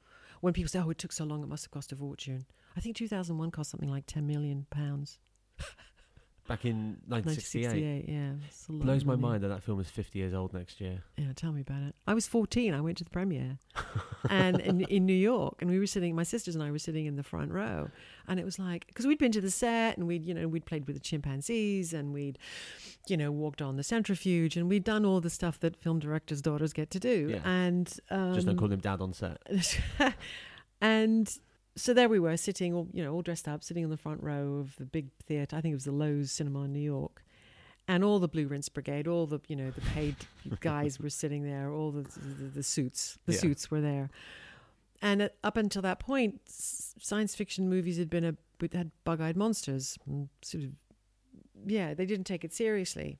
When 0.41 0.53
people 0.53 0.70
say, 0.70 0.80
"Oh, 0.80 0.91
it 0.91 0.99
took 0.99 1.12
so 1.12 1.26
long, 1.26 1.41
it 1.41 1.47
must 1.47 1.66
have 1.66 1.72
cost 1.72 1.91
a 1.91 1.95
fortune," 1.95 2.45
I 2.78 2.80
think 2.80 2.95
2001 2.95 3.49
cost 3.49 3.72
something 3.72 3.89
like 3.89 4.06
10 4.06 4.28
million 4.28 4.68
pounds. 4.70 5.18
Back 6.48 6.64
in 6.64 6.98
1968. 7.08 7.64
1968, 7.66 8.14
yeah. 8.14 8.32
It's 8.48 8.70
a 8.70 8.72
Blows 8.72 9.04
my 9.04 9.16
mind 9.16 9.43
that 9.43 9.48
that 9.48 9.64
film 9.64 9.80
is 9.80 9.89
50 9.89 10.20
years 10.20 10.32
old 10.36 10.54
next 10.54 10.80
year. 10.80 11.02
Yeah, 11.18 11.34
tell 11.36 11.52
me 11.52 11.62
about 11.62 11.82
it. 11.82 11.96
I 12.06 12.14
was 12.14 12.28
14. 12.28 12.72
I 12.72 12.82
went 12.82 13.00
to 13.00 13.04
the 13.04 13.10
premiere, 13.10 13.58
and 14.30 14.60
in, 14.60 14.82
in 14.82 15.08
New 15.08 15.14
York, 15.16 15.56
and 15.62 15.72
we 15.72 15.80
were 15.80 15.88
sitting. 15.88 16.14
My 16.16 16.22
sisters 16.22 16.54
and 16.54 16.64
I 16.64 16.70
were 16.70 16.78
sitting 16.78 17.08
in 17.08 17.16
the 17.16 17.24
front 17.24 17.52
row, 17.52 17.89
and 18.28 18.39
it 18.39 18.46
was 18.46 18.60
like 18.60 18.86
because 18.86 19.08
we'd 19.08 19.18
been 19.18 19.32
to 19.32 19.41
the 19.41 19.50
set, 19.50 19.98
and 19.98 20.06
we'd 20.06 20.24
you 20.24 20.36
know 20.36 20.48
we'd 20.48 20.66
played 20.66 20.86
with 20.86 20.96
the 20.96 21.00
chimpanzees, 21.00 21.93
and 21.93 22.14
we'd 22.14 22.38
you 23.08 23.18
know 23.18 23.32
walked 23.32 23.64
on 23.64 23.76
the 23.76 23.84
centrifuge, 23.84 24.56
and 24.56 24.70
we'd 24.70 24.84
done 24.84 25.04
all 25.04 25.22
the 25.22 25.32
stuff 25.32 25.60
that 25.62 25.76
film 25.76 25.98
directors' 25.98 26.43
daughters 26.43 26.74
get 26.74 26.91
to 26.91 27.00
do, 27.00 27.30
Yeah. 27.32 27.39
and 27.43 27.91
um, 28.12 28.36
Just 28.36 28.46
don't 28.46 28.58
call 28.58 28.72
him 28.72 28.82
dad 28.82 29.02
on 29.02 29.14
set. 29.14 29.39
and 30.82 31.39
so 31.76 31.93
there 31.93 32.07
we 32.09 32.19
were 32.19 32.38
sitting 32.38 32.73
all 32.73 32.88
you 32.93 33.03
know 33.03 33.13
all 33.13 33.21
dressed 33.21 33.47
up 33.47 33.63
sitting 33.63 33.84
in 33.84 33.89
the 33.89 33.97
front 33.97 34.21
row 34.23 34.55
of 34.55 34.76
the 34.78 34.86
big 34.86 35.07
theater 35.26 35.55
i 35.57 35.61
think 35.61 35.71
it 35.73 35.76
was 35.76 35.86
the 35.86 35.91
Loew's 35.91 36.32
cinema 36.32 36.61
in 36.63 36.71
new 36.73 36.80
york 36.80 37.23
and 37.88 38.03
all 38.03 38.17
the 38.19 38.28
blue 38.28 38.47
rinse 38.47 38.69
brigade 38.69 39.07
all 39.07 39.26
the 39.26 39.39
you 39.47 39.55
know 39.55 39.69
the 39.71 39.82
paid 39.82 40.15
guys 40.61 40.99
were 40.99 41.09
sitting 41.09 41.43
there 41.43 41.71
all 41.71 41.91
the 41.91 42.03
the, 42.03 42.45
the 42.55 42.63
suits 42.63 43.17
the 43.26 43.34
Yeah. 43.34 43.39
suits 43.39 43.69
were 43.69 43.82
there 43.82 44.09
and 45.01 45.21
at, 45.21 45.36
up 45.43 45.57
until 45.57 45.82
that 45.82 45.99
point 45.99 46.41
science 46.47 47.36
fiction 47.36 47.69
movies 47.69 47.97
had 47.97 48.09
been 48.09 48.23
a 48.23 48.36
had 48.73 48.91
bug-eyed 49.03 49.36
monsters 49.36 49.97
and 50.07 50.30
sort 50.41 50.63
of 50.63 50.71
yeah 51.67 51.93
they 51.93 52.05
didn't 52.05 52.26
take 52.26 52.43
it 52.45 52.53
seriously 52.53 53.17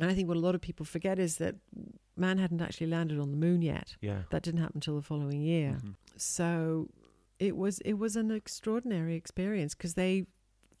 and 0.00 0.10
i 0.10 0.14
think 0.14 0.26
what 0.28 0.36
a 0.36 0.40
lot 0.40 0.54
of 0.56 0.60
people 0.60 0.84
forget 0.84 1.18
is 1.18 1.36
that 1.38 1.54
man 2.16 2.38
hadn't 2.38 2.60
actually 2.60 2.86
landed 2.88 3.18
on 3.20 3.30
the 3.30 3.36
moon 3.36 3.62
yet 3.62 3.94
Yeah. 4.00 4.22
that 4.30 4.42
didn't 4.42 4.60
happen 4.60 4.78
until 4.78 4.96
the 4.96 5.02
following 5.02 5.40
year 5.40 5.78
Mhm. 5.82 5.94
so 6.16 6.88
it 7.38 7.56
was 7.56 7.78
it 7.80 7.94
was 7.94 8.16
an 8.16 8.30
extraordinary 8.30 9.14
experience 9.14 9.74
because 9.74 9.94
they 9.94 10.26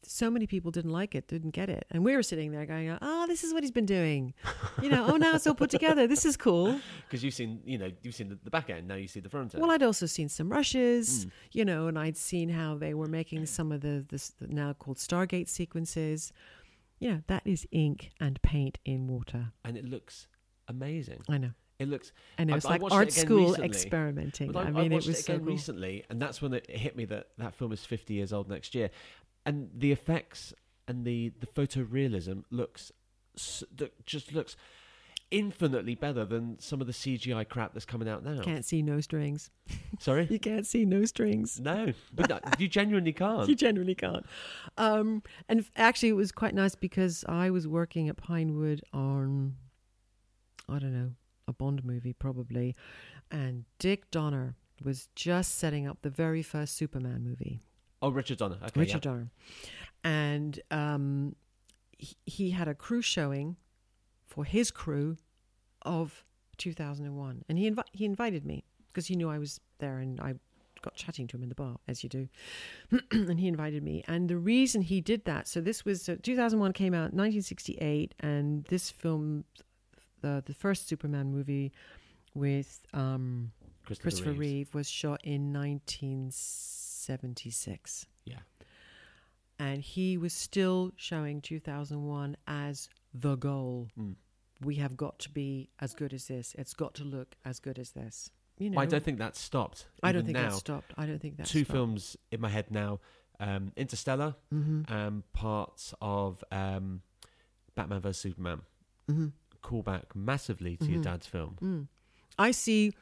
so 0.08 0.30
many 0.30 0.46
people 0.46 0.70
didn't 0.70 0.92
like 0.92 1.16
it, 1.16 1.26
didn't 1.26 1.50
get 1.50 1.68
it, 1.68 1.84
and 1.90 2.04
we 2.04 2.14
were 2.14 2.22
sitting 2.22 2.52
there 2.52 2.64
going, 2.64 2.96
"Oh, 3.02 3.26
this 3.26 3.42
is 3.42 3.52
what 3.52 3.64
he's 3.64 3.72
been 3.72 3.86
doing," 3.86 4.34
you 4.80 4.88
know. 4.88 5.04
oh, 5.08 5.16
now 5.16 5.34
it's 5.34 5.46
all 5.48 5.54
put 5.54 5.68
together. 5.70 6.06
This 6.06 6.24
is 6.24 6.36
cool. 6.36 6.80
Because 7.08 7.24
you've 7.24 7.34
seen, 7.34 7.60
you 7.64 7.76
know, 7.78 7.90
you've 8.02 8.14
seen 8.14 8.28
the, 8.28 8.38
the 8.44 8.50
back 8.50 8.70
end. 8.70 8.86
Now 8.86 8.94
you 8.94 9.08
see 9.08 9.18
the 9.20 9.28
front 9.28 9.52
end. 9.54 9.60
Well, 9.62 9.70
I'd 9.72 9.82
also 9.82 10.06
seen 10.06 10.28
some 10.28 10.48
rushes, 10.48 11.26
Mm. 11.26 11.30
you 11.52 11.64
know, 11.64 11.88
and 11.88 11.98
I'd 11.98 12.16
seen 12.16 12.48
how 12.50 12.76
they 12.76 12.94
were 12.94 13.08
making 13.08 13.46
some 13.46 13.72
of 13.72 13.80
the 13.80 14.04
this 14.08 14.30
the 14.30 14.46
now 14.46 14.72
called 14.74 14.98
Stargate 14.98 15.48
sequences. 15.48 16.32
Yeah, 17.00 17.18
that 17.26 17.42
is 17.44 17.66
ink 17.72 18.12
and 18.20 18.40
paint 18.42 18.78
in 18.84 19.08
water. 19.08 19.52
and 19.64 19.76
it 19.76 19.84
looks 19.84 20.28
amazing. 20.68 21.22
I 21.28 21.38
know. 21.38 21.50
It 21.78 21.88
looks. 21.88 22.12
And 22.38 22.48
it 22.50 22.52
I- 22.52 22.56
was 22.56 22.64
I 22.64 22.70
like 22.70 22.82
it 22.82 22.92
art 22.92 23.12
school 23.12 23.48
recently. 23.48 23.66
experimenting. 23.66 24.56
I, 24.56 24.60
I 24.60 24.64
I 24.64 24.70
mean, 24.70 24.92
it 24.92 24.96
was 24.96 25.08
it 25.08 25.16
so 25.24 25.36
cool. 25.38 25.46
recently, 25.46 26.04
and 26.10 26.20
that's 26.22 26.40
when 26.40 26.54
it 26.54 26.70
hit 26.70 26.96
me 26.96 27.04
that 27.06 27.28
that 27.38 27.54
film 27.54 27.72
is 27.72 27.84
50 27.84 28.14
years 28.14 28.32
old 28.32 28.48
next 28.48 28.74
year, 28.74 28.90
and 29.44 29.68
the 29.76 29.92
effects 29.92 30.54
and 30.88 31.04
the 31.04 31.32
the 31.40 31.46
photorealism 31.46 32.44
looks 32.50 32.92
just 34.06 34.32
looks 34.32 34.56
infinitely 35.32 35.94
better 35.96 36.24
than 36.24 36.56
some 36.60 36.80
of 36.80 36.86
the 36.86 36.92
CGI 36.92 37.46
crap 37.48 37.72
that's 37.74 37.84
coming 37.84 38.08
out 38.08 38.24
now. 38.24 38.40
Can't 38.42 38.64
see 38.64 38.80
no 38.80 39.00
strings. 39.00 39.50
Sorry, 39.98 40.26
You 40.30 40.38
can't 40.38 40.64
see 40.66 40.84
no 40.84 41.04
strings. 41.04 41.58
no, 41.60 41.92
but 42.14 42.28
no, 42.30 42.38
you 42.58 42.68
genuinely 42.68 43.12
can't. 43.12 43.48
You 43.48 43.56
genuinely 43.56 43.96
can't. 43.96 44.24
Um, 44.78 45.22
and 45.48 45.60
f- 45.60 45.70
actually, 45.76 46.10
it 46.10 46.16
was 46.16 46.30
quite 46.32 46.54
nice 46.54 46.76
because 46.76 47.24
I 47.28 47.50
was 47.50 47.66
working 47.66 48.08
at 48.08 48.16
Pinewood 48.16 48.82
on, 48.92 49.56
I 50.68 50.78
don't 50.78 50.92
know, 50.94 51.10
a 51.48 51.52
Bond 51.52 51.84
movie 51.84 52.12
probably, 52.12 52.74
and 53.30 53.64
Dick 53.78 54.10
Donner 54.10 54.56
was 54.84 55.08
just 55.14 55.56
setting 55.56 55.86
up 55.86 55.98
the 56.02 56.10
very 56.10 56.42
first 56.42 56.76
Superman 56.76 57.24
movie. 57.24 57.62
Oh, 58.02 58.10
Richard 58.10 58.38
Donner. 58.38 58.58
Okay, 58.62 58.80
Richard 58.80 59.00
Donner, 59.02 59.30
and 60.04 60.60
um, 60.70 61.34
he, 61.98 62.16
he 62.26 62.50
had 62.50 62.68
a 62.68 62.74
crew 62.74 63.02
showing 63.02 63.56
for 64.26 64.44
his 64.44 64.70
crew 64.70 65.16
of 65.82 66.24
2001, 66.58 67.44
and 67.48 67.58
he 67.58 67.70
invi- 67.70 67.82
he 67.92 68.04
invited 68.04 68.44
me 68.44 68.64
because 68.88 69.06
he 69.06 69.16
knew 69.16 69.28
I 69.28 69.38
was 69.38 69.60
there, 69.78 69.98
and 69.98 70.20
I 70.20 70.34
got 70.82 70.94
chatting 70.94 71.26
to 71.28 71.36
him 71.36 71.42
in 71.42 71.48
the 71.48 71.54
bar 71.54 71.76
as 71.88 72.02
you 72.02 72.08
do, 72.08 72.28
and 73.10 73.40
he 73.40 73.48
invited 73.48 73.82
me. 73.82 74.04
And 74.06 74.28
the 74.28 74.36
reason 74.36 74.82
he 74.82 75.00
did 75.00 75.24
that, 75.24 75.48
so 75.48 75.60
this 75.60 75.84
was 75.84 76.08
uh, 76.08 76.16
2001 76.22 76.72
came 76.72 76.94
out 76.94 77.12
1968, 77.14 78.14
and 78.20 78.64
this 78.64 78.90
film, 78.90 79.44
the 80.20 80.42
the 80.46 80.54
first 80.54 80.88
Superman 80.88 81.32
movie 81.32 81.72
with 82.34 82.80
um. 82.92 83.52
Christopher, 83.86 84.10
Christopher 84.10 84.30
Reeves. 84.30 84.40
Reeve 84.40 84.74
was 84.74 84.90
shot 84.90 85.20
in 85.22 85.52
1976. 85.52 88.06
Yeah. 88.24 88.38
And 89.58 89.80
he 89.80 90.18
was 90.18 90.34
still 90.34 90.92
showing 90.96 91.40
2001 91.40 92.36
as 92.46 92.90
the 93.14 93.36
goal. 93.36 93.88
Mm. 93.98 94.16
We 94.62 94.74
have 94.76 94.96
got 94.96 95.18
to 95.20 95.30
be 95.30 95.70
as 95.80 95.94
good 95.94 96.12
as 96.12 96.26
this. 96.26 96.54
It's 96.58 96.74
got 96.74 96.92
to 96.94 97.04
look 97.04 97.36
as 97.44 97.60
good 97.60 97.78
as 97.78 97.92
this. 97.92 98.30
You 98.58 98.70
know, 98.70 98.80
I 98.80 98.86
don't 98.86 99.04
think 99.04 99.18
that's 99.18 99.40
stopped. 99.40 99.86
I 100.02 100.12
don't 100.12 100.24
think 100.24 100.38
now. 100.38 100.48
that 100.48 100.56
stopped. 100.56 100.92
I 100.96 101.06
don't 101.06 101.20
think 101.20 101.36
that's 101.36 101.50
Two 101.50 101.64
films 101.64 102.16
in 102.32 102.40
my 102.40 102.48
head 102.48 102.70
now: 102.70 103.00
um, 103.38 103.70
Interstellar, 103.76 104.34
hmm 104.50 104.82
and 104.88 105.30
parts 105.34 105.94
of 106.00 106.42
um, 106.50 107.02
Batman 107.74 108.00
vs 108.00 108.16
Superman. 108.18 108.62
hmm 109.08 109.26
Call 109.68 109.82
back 109.82 110.14
massively 110.14 110.76
to 110.76 110.86
your 110.86 111.00
Mhm. 111.00 111.08
dad's 111.10 111.26
film. 111.26 111.56
Mm. 111.60 111.88
I 112.38 112.50
see 112.52 112.92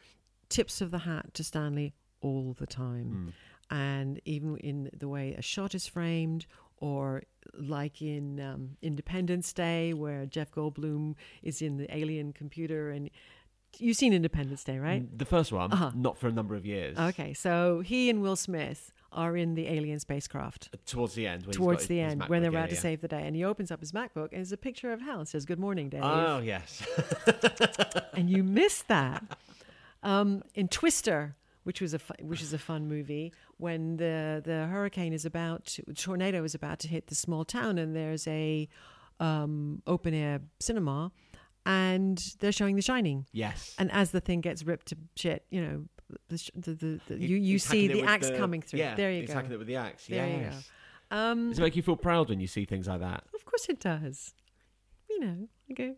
tips 0.49 0.81
of 0.81 0.91
the 0.91 1.01
hat 1.11 1.35
to 1.35 1.43
Stanley 1.45 1.93
all 2.21 2.55
the 2.63 2.67
time. 2.67 3.09
Mm. 3.29 3.33
and 3.71 4.21
even 4.27 4.57
in 4.59 4.91
the 5.03 5.09
way 5.09 5.27
a 5.35 5.41
shot 5.43 5.75
is 5.75 5.87
framed, 5.87 6.45
or 6.77 7.23
like 7.55 8.03
in 8.03 8.39
um, 8.39 8.77
Independence 8.83 9.53
Day, 9.55 9.95
where 9.95 10.27
Jeff 10.27 10.51
Goldblum 10.53 11.15
is 11.43 11.63
in 11.63 11.79
the 11.79 11.89
alien 12.01 12.33
computer, 12.35 12.91
and 12.91 13.09
you've 13.79 13.97
seen 13.97 14.13
Independence 14.13 14.63
Day, 14.65 14.79
right? 14.79 15.03
Mm, 15.03 15.19
The 15.19 15.25
first 15.25 15.51
one, 15.51 15.73
Uh-huh. 15.73 15.93
not 15.95 16.19
for 16.19 16.29
a 16.29 16.33
number 16.33 16.55
of 16.55 16.65
years. 16.67 16.97
Okay, 16.99 17.33
so 17.33 17.81
he 17.81 18.11
and 18.11 18.21
Will 18.21 18.37
Smith 18.37 18.93
are 19.15 19.37
in 19.37 19.55
the 19.55 19.69
alien 19.69 19.99
spacecraft 20.01 20.71
Towards 20.87 21.15
the 21.15 21.27
end. 21.27 21.47
when 21.47 21.55
towards 21.55 21.87
the 21.87 22.01
end 22.01 22.25
when 22.29 22.43
they're 22.43 22.53
yeah, 22.53 22.59
about 22.59 22.69
to 22.71 22.75
yeah. 22.75 22.81
save 22.81 23.01
the 23.01 23.09
day, 23.09 23.23
and 23.27 23.35
he 23.35 23.45
opens 23.45 23.71
up 23.71 23.81
his 23.81 23.93
MacBook 23.93 24.31
and 24.33 24.39
there's 24.39 24.53
a 24.53 24.57
picture 24.57 24.93
of 24.93 25.01
Hal. 25.01 25.21
It 25.23 25.29
says 25.29 25.45
"Good 25.47 25.59
morning, 25.59 25.89
Dave," 25.89 26.03
Oh 26.05 26.41
yes. 26.45 26.83
and 28.15 28.29
you 28.29 28.43
missed 28.45 28.89
that. 28.89 29.23
Um, 30.03 30.43
in 30.55 30.69
Twister, 30.69 31.35
which 31.63 31.81
was 31.81 31.95
a 31.95 31.99
fu- 31.99 32.15
which 32.23 32.43
is 32.43 32.53
a 32.53 32.59
fun 32.59 32.89
movie, 32.89 33.33
when 33.57 33.97
the 33.97 34.43
the 34.45 34.67
hurricane 34.67 35.13
is 35.13 35.25
about 35.25 35.65
to, 35.67 35.83
tornado 35.95 36.45
is 36.45 36.55
about 36.55 36.79
to 36.81 36.89
hit 36.89 37.07
the 37.07 37.15
small 37.15 37.45
town, 37.45 37.79
and 37.79 37.97
there's 37.97 38.27
a 38.29 38.69
um, 39.21 39.81
open 39.87 40.13
air 40.13 40.41
cinema, 40.61 41.11
and 41.65 42.35
they're 42.41 42.53
showing 42.53 42.77
The 42.77 42.83
Shining, 42.83 43.27
yes. 43.33 43.75
and 43.79 43.91
as 43.93 44.11
the 44.11 44.21
thing 44.21 44.41
gets 44.43 44.65
ripped 44.65 44.89
to 44.89 44.97
shit, 45.17 45.47
you 45.51 45.63
know, 45.63 45.85
the 46.29 46.51
the, 46.55 46.75
the, 46.75 47.01
the 47.09 47.17
He- 47.17 47.27
you 47.27 47.37
you 47.37 47.59
see 47.59 47.89
the 47.89 48.03
axe 48.03 48.31
coming 48.37 48.63
through. 48.63 48.81
Yeah, 48.81 48.95
there 48.95 49.11
you 49.11 49.21
he's 49.23 49.29
go. 49.29 49.35
hacking 49.35 49.53
it 49.53 49.59
with 49.59 49.67
the 49.67 49.77
axe. 49.77 50.07
There 50.07 50.27
yes. 50.27 50.69
Um, 51.11 51.51
Does 51.51 51.59
it 51.59 51.63
make 51.63 51.77
you 51.77 51.83
feel 51.83 51.97
proud 51.97 52.29
when 52.29 52.41
you 52.41 52.47
see 52.47 52.65
things 52.65 52.89
like 52.89 53.01
that? 53.01 53.25
of 53.35 53.45
course 53.45 53.67
it 53.69 53.79
does. 53.81 54.35
You 55.11 55.21
know, 55.21 55.49
I 55.71 55.73
go 55.75 55.95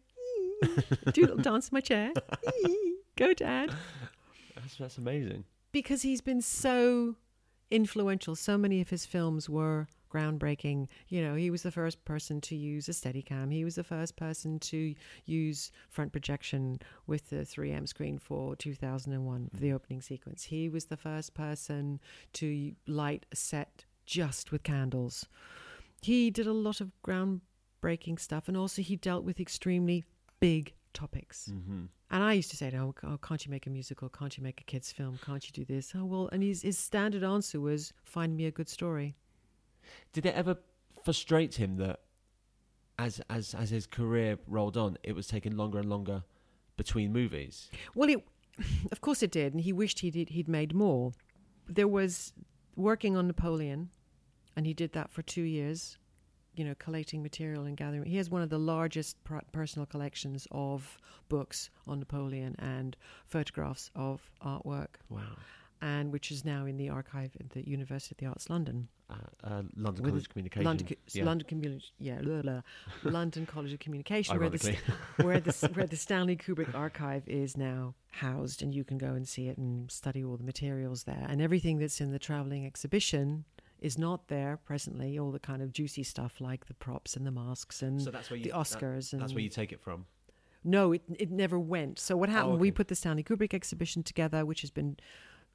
do 1.12 1.20
a 1.22 1.26
little 1.26 1.36
dance 1.38 1.68
in 1.68 1.74
my 1.76 1.80
chair. 1.80 2.12
go, 3.16 3.32
Dad. 3.32 3.70
That's, 4.54 4.76
that's 4.76 4.98
amazing. 4.98 5.44
because 5.72 6.02
he's 6.02 6.20
been 6.20 6.40
so 6.42 7.16
influential. 7.70 8.34
So 8.36 8.58
many 8.58 8.80
of 8.80 8.90
his 8.90 9.06
films 9.06 9.48
were 9.48 9.86
groundbreaking. 10.12 10.88
You 11.08 11.22
know, 11.22 11.34
he 11.34 11.50
was 11.50 11.62
the 11.62 11.70
first 11.70 12.04
person 12.04 12.40
to 12.42 12.56
use 12.56 12.88
a 12.88 12.92
Steadicam. 12.92 13.52
He 13.52 13.64
was 13.64 13.74
the 13.74 13.84
first 13.84 14.16
person 14.16 14.58
to 14.60 14.94
use 15.24 15.70
front 15.88 16.12
projection 16.12 16.80
with 17.06 17.30
the 17.30 17.36
3M 17.36 17.88
screen 17.88 18.18
for 18.18 18.56
2001 18.56 19.50
for 19.52 19.60
the 19.60 19.72
opening 19.72 20.00
sequence. 20.00 20.44
He 20.44 20.68
was 20.68 20.86
the 20.86 20.96
first 20.96 21.34
person 21.34 22.00
to 22.34 22.72
light 22.86 23.26
a 23.32 23.36
set 23.36 23.84
just 24.06 24.52
with 24.52 24.62
candles. 24.62 25.26
He 26.02 26.30
did 26.30 26.46
a 26.46 26.52
lot 26.52 26.80
of 26.80 26.92
groundbreaking 27.04 28.20
stuff, 28.20 28.48
and 28.48 28.56
also 28.56 28.82
he 28.82 28.96
dealt 28.96 29.24
with 29.24 29.40
extremely 29.40 30.04
big 30.40 30.72
topics. 30.92 31.46
hmm 31.46 31.86
And 32.10 32.22
I 32.22 32.32
used 32.34 32.50
to 32.50 32.56
say 32.56 32.70
him, 32.70 32.94
oh, 33.02 33.18
can't 33.18 33.44
you 33.44 33.50
make 33.50 33.66
a 33.66 33.70
musical? 33.70 34.08
Can't 34.08 34.36
you 34.36 34.42
make 34.42 34.60
a 34.60 34.64
kids' 34.64 34.92
film? 34.92 35.18
Can't 35.24 35.44
you 35.46 35.52
do 35.52 35.64
this? 35.64 35.92
Oh, 35.94 36.04
well, 36.04 36.28
and 36.32 36.42
his, 36.42 36.62
his 36.62 36.78
standard 36.78 37.24
answer 37.24 37.60
was, 37.60 37.92
find 38.04 38.36
me 38.36 38.46
a 38.46 38.50
good 38.50 38.68
story. 38.68 39.16
Did 40.12 40.26
it 40.26 40.34
ever 40.34 40.56
frustrate 41.04 41.54
him 41.54 41.76
that, 41.76 42.00
as 42.98 43.20
as 43.28 43.54
as 43.54 43.70
his 43.70 43.86
career 43.86 44.38
rolled 44.46 44.76
on, 44.76 44.96
it 45.02 45.12
was 45.14 45.26
taking 45.26 45.56
longer 45.56 45.78
and 45.78 45.88
longer 45.88 46.24
between 46.76 47.12
movies? 47.12 47.70
Well, 47.94 48.08
it, 48.08 48.26
of 48.92 49.00
course 49.00 49.22
it 49.22 49.30
did, 49.30 49.52
and 49.54 49.62
he 49.62 49.72
wished 49.72 50.00
he'd, 50.00 50.14
he'd 50.30 50.48
made 50.48 50.74
more. 50.74 51.12
There 51.68 51.88
was 51.88 52.32
working 52.74 53.16
on 53.16 53.26
Napoleon, 53.26 53.90
and 54.56 54.66
he 54.66 54.74
did 54.74 54.92
that 54.92 55.10
for 55.10 55.22
two 55.22 55.42
years, 55.42 55.98
you 56.54 56.64
know, 56.64 56.74
collating 56.78 57.22
material 57.22 57.64
and 57.64 57.76
gathering. 57.76 58.04
He 58.04 58.16
has 58.16 58.30
one 58.30 58.42
of 58.42 58.50
the 58.50 58.58
largest 58.58 59.22
pr- 59.24 59.38
personal 59.52 59.86
collections 59.86 60.46
of 60.50 60.96
books 61.28 61.70
on 61.86 61.98
Napoleon 61.98 62.54
and 62.58 62.96
photographs 63.26 63.90
of 63.94 64.30
artwork, 64.44 64.96
Wow. 65.10 65.36
And 65.82 66.12
which 66.12 66.30
is 66.30 66.44
now 66.44 66.66
in 66.66 66.76
the 66.76 66.88
archive 66.88 67.30
at 67.38 67.50
the 67.50 67.68
University 67.68 68.14
of 68.14 68.18
the 68.18 68.26
Arts 68.26 68.48
London. 68.50 68.88
Uh, 69.08 69.14
uh, 69.44 69.62
London 69.76 70.02
With 70.02 70.10
College 70.10 70.22
of 70.22 70.28
Communication. 70.30 70.64
London, 70.64 70.86
Co- 70.88 70.94
yeah. 71.12 71.24
London 71.24 71.46
Community, 71.46 71.84
yeah, 71.98 72.20
blah, 72.20 72.42
blah. 72.42 72.60
London 73.04 73.46
College 73.46 73.72
of 73.72 73.78
Communication, 73.78 74.38
where 74.38 74.50
the, 74.50 74.76
where 75.22 75.40
the 75.40 75.70
where 75.74 75.86
the 75.86 75.96
Stanley 75.96 76.36
Kubrick 76.36 76.74
archive 76.74 77.28
is 77.28 77.56
now 77.56 77.94
housed, 78.10 78.62
and 78.62 78.74
you 78.74 78.82
can 78.82 78.98
go 78.98 79.08
and 79.08 79.28
see 79.28 79.48
it 79.48 79.58
and 79.58 79.90
study 79.90 80.24
all 80.24 80.36
the 80.36 80.44
materials 80.44 81.04
there, 81.04 81.24
and 81.28 81.40
everything 81.40 81.78
that's 81.78 82.00
in 82.00 82.10
the 82.10 82.18
traveling 82.18 82.66
exhibition 82.66 83.44
is 83.80 83.96
not 83.96 84.26
there 84.28 84.58
presently. 84.64 85.18
All 85.18 85.30
the 85.30 85.38
kind 85.38 85.62
of 85.62 85.72
juicy 85.72 86.02
stuff 86.02 86.40
like 86.40 86.66
the 86.66 86.74
props 86.74 87.14
and 87.14 87.24
the 87.26 87.30
masks 87.30 87.82
and 87.82 88.00
so 88.02 88.10
that's 88.10 88.30
where 88.30 88.38
you, 88.38 88.44
the 88.44 88.50
that- 88.50 88.58
Oscars 88.58 89.12
and 89.12 89.22
that's 89.22 89.34
where 89.34 89.42
you 89.42 89.50
take 89.50 89.70
it 89.70 89.80
from. 89.80 90.06
no, 90.64 90.92
it 90.92 91.02
it 91.18 91.30
never 91.30 91.58
went. 91.60 92.00
So 92.00 92.16
what 92.16 92.28
happened? 92.28 92.58
We 92.58 92.68
okay. 92.68 92.76
put 92.76 92.88
the 92.88 92.96
Stanley 92.96 93.22
Kubrick 93.22 93.54
exhibition 93.54 94.02
together, 94.02 94.44
which 94.44 94.62
has 94.62 94.70
been, 94.70 94.96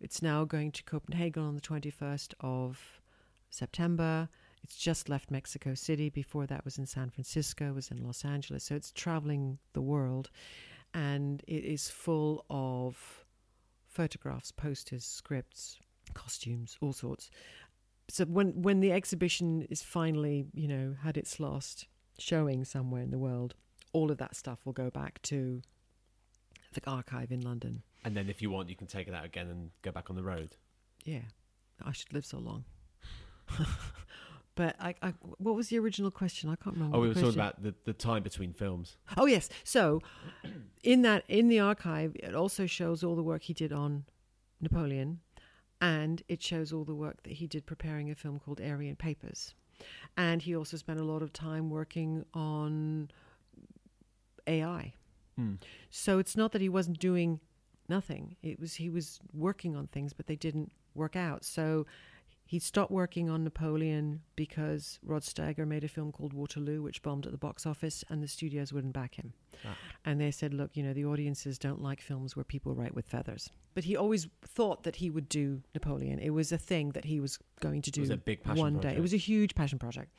it's 0.02 0.22
now 0.22 0.43
going 0.45 0.72
to 0.72 0.84
Copenhagen 0.84 1.43
on 1.43 1.56
the 1.56 1.62
twenty 1.62 1.89
first 1.89 2.34
of 2.39 3.02
September. 3.49 4.30
It's 4.64 4.76
just 4.76 5.10
left 5.10 5.32
Mexico 5.32 5.74
City. 5.74 6.10
Before 6.10 6.45
that 6.47 6.64
was 6.64 6.78
in 6.78 6.86
San 6.86 7.10
Francisco, 7.10 7.74
was 7.74 7.89
in 7.89 8.04
Los 8.04 8.24
Angeles. 8.24 8.66
So 8.66 8.76
it's 8.76 8.91
traveling 8.91 9.58
the 9.74 9.82
world, 9.82 10.30
and 10.93 11.43
it 11.47 11.66
is 11.66 11.89
full 11.89 12.45
of 12.49 13.26
photographs, 13.88 14.52
posters, 14.52 15.04
scripts, 15.04 15.80
costumes, 16.14 16.78
all 16.82 16.93
sorts. 16.93 17.32
So 18.10 18.26
when 18.26 18.62
when 18.62 18.82
the 18.82 18.91
exhibition 18.91 19.64
is 19.70 19.82
finally, 19.82 20.45
you 20.54 20.68
know, 20.68 20.95
had 21.02 21.18
its 21.18 21.39
last 21.39 21.88
showing 22.20 22.66
somewhere 22.66 23.02
in 23.02 23.10
the 23.12 23.18
world, 23.18 23.56
all 23.93 24.12
of 24.12 24.18
that 24.18 24.36
stuff 24.36 24.60
will 24.66 24.74
go 24.74 24.89
back 24.89 25.22
to 25.24 25.62
the 26.74 26.82
archive 26.89 27.32
in 27.32 27.41
London. 27.41 27.84
And 28.04 28.16
then 28.16 28.30
if 28.30 28.41
you 28.41 28.49
want, 28.49 28.70
you 28.70 28.76
can 28.76 28.88
take 28.88 29.08
it 29.08 29.14
out 29.14 29.26
again 29.26 29.47
and 29.47 29.70
go 29.82 29.91
back 29.91 30.10
on 30.10 30.16
the 30.16 30.24
road. 30.24 30.56
Yeah. 31.06 31.22
I 31.84 31.91
should 31.91 32.14
live 32.14 32.26
so 32.26 32.39
long. 32.39 32.66
but 34.56 34.76
I, 34.80 34.95
I, 35.02 35.14
what 35.38 35.56
was 35.56 35.70
the 35.70 35.80
original 35.80 36.12
question? 36.12 36.49
I 36.49 36.56
can't 36.56 36.76
remember. 36.76 36.97
Oh, 36.97 37.02
we 37.02 37.08
were 37.08 37.14
talking 37.14 37.34
about 37.34 37.62
the, 37.62 37.74
the 37.86 37.93
time 37.93 38.24
between 38.24 38.54
films. 38.54 38.97
Oh 39.18 39.26
yes. 39.26 39.49
So 39.64 40.02
in 40.84 41.02
that 41.04 41.24
in 41.28 41.47
the 41.47 41.60
archive, 41.60 42.16
it 42.16 42.36
also 42.36 42.66
shows 42.66 43.04
all 43.04 43.16
the 43.16 43.24
work 43.24 43.43
he 43.43 43.54
did 43.54 43.74
on 43.74 44.06
Napoleon, 44.60 45.20
and 45.80 46.22
it 46.28 46.41
shows 46.41 46.72
all 46.72 46.84
the 46.84 46.95
work 46.95 47.24
that 47.24 47.34
he 47.34 47.47
did 47.47 47.66
preparing 47.66 48.10
a 48.12 48.16
film 48.16 48.39
called 48.39 48.62
Aryan 48.62 48.95
Papers, 48.95 49.54
and 50.18 50.41
he 50.41 50.56
also 50.56 50.78
spent 50.78 50.99
a 50.99 51.04
lot 51.04 51.22
of 51.22 51.34
time 51.34 51.70
working 51.70 52.26
on 52.34 53.10
AI. 54.47 54.93
Hmm. 55.38 55.56
So 55.89 56.20
it's 56.20 56.36
not 56.36 56.52
that 56.52 56.62
he 56.62 56.70
wasn't 56.70 56.99
doing 56.99 57.39
nothing. 57.98 58.36
It 58.42 58.60
was 58.60 58.72
he 58.76 58.89
was 58.89 59.20
working 59.34 59.76
on 59.76 59.88
things, 59.88 60.14
but 60.14 60.26
they 60.28 60.36
didn't 60.48 60.72
work 60.96 61.16
out. 61.16 61.44
So 61.46 61.86
he 62.46 62.60
stopped 62.60 62.92
working 62.92 63.30
on 63.30 63.44
Napoleon 63.46 64.22
because 64.36 65.00
Rod 65.04 65.22
Steiger 65.22 65.66
made 65.66 65.84
a 65.86 65.88
film 65.88 66.12
called 66.12 66.34
Waterloo, 66.34 66.82
which 66.82 67.02
bombed 67.02 67.26
at 67.26 67.32
the 67.32 67.38
box 67.38 67.66
office, 67.66 68.04
and 68.10 68.22
the 68.22 68.28
studios 68.28 68.74
wouldn't 68.74 68.94
back 68.94 69.16
him. 69.16 69.32
Ah. 69.64 69.78
And 70.04 70.20
they 70.20 70.32
said, 70.32 70.54
"Look, 70.54 70.76
you 70.76 70.84
know, 70.84 70.94
the 70.94 71.06
audiences 71.06 71.58
don't 71.58 71.82
like 71.82 72.02
films 72.02 72.36
where 72.36 72.44
people 72.44 72.74
write 72.76 72.96
with 72.96 73.06
feathers." 73.06 73.50
But 73.74 73.84
he 73.86 73.96
always 73.96 74.28
thought 74.58 74.84
that 74.84 74.98
he 74.98 75.10
would 75.10 75.30
do 75.30 75.62
Napoleon. 75.74 76.20
It 76.20 76.32
was 76.32 76.52
a 76.52 76.58
thing 76.58 76.89
that 76.92 77.06
he 77.06 77.20
was 77.22 77.39
going 77.62 77.82
to 77.84 77.89
It 77.89 77.94
do 77.94 78.02
was 78.02 78.10
a 78.10 78.18
big 78.18 78.44
passion 78.44 78.60
one 78.60 78.74
day. 78.74 78.80
project. 78.82 78.98
It 79.00 79.02
was 79.02 79.14
a 79.14 79.24
huge 79.32 79.54
passion 79.56 79.80
project. 79.80 80.10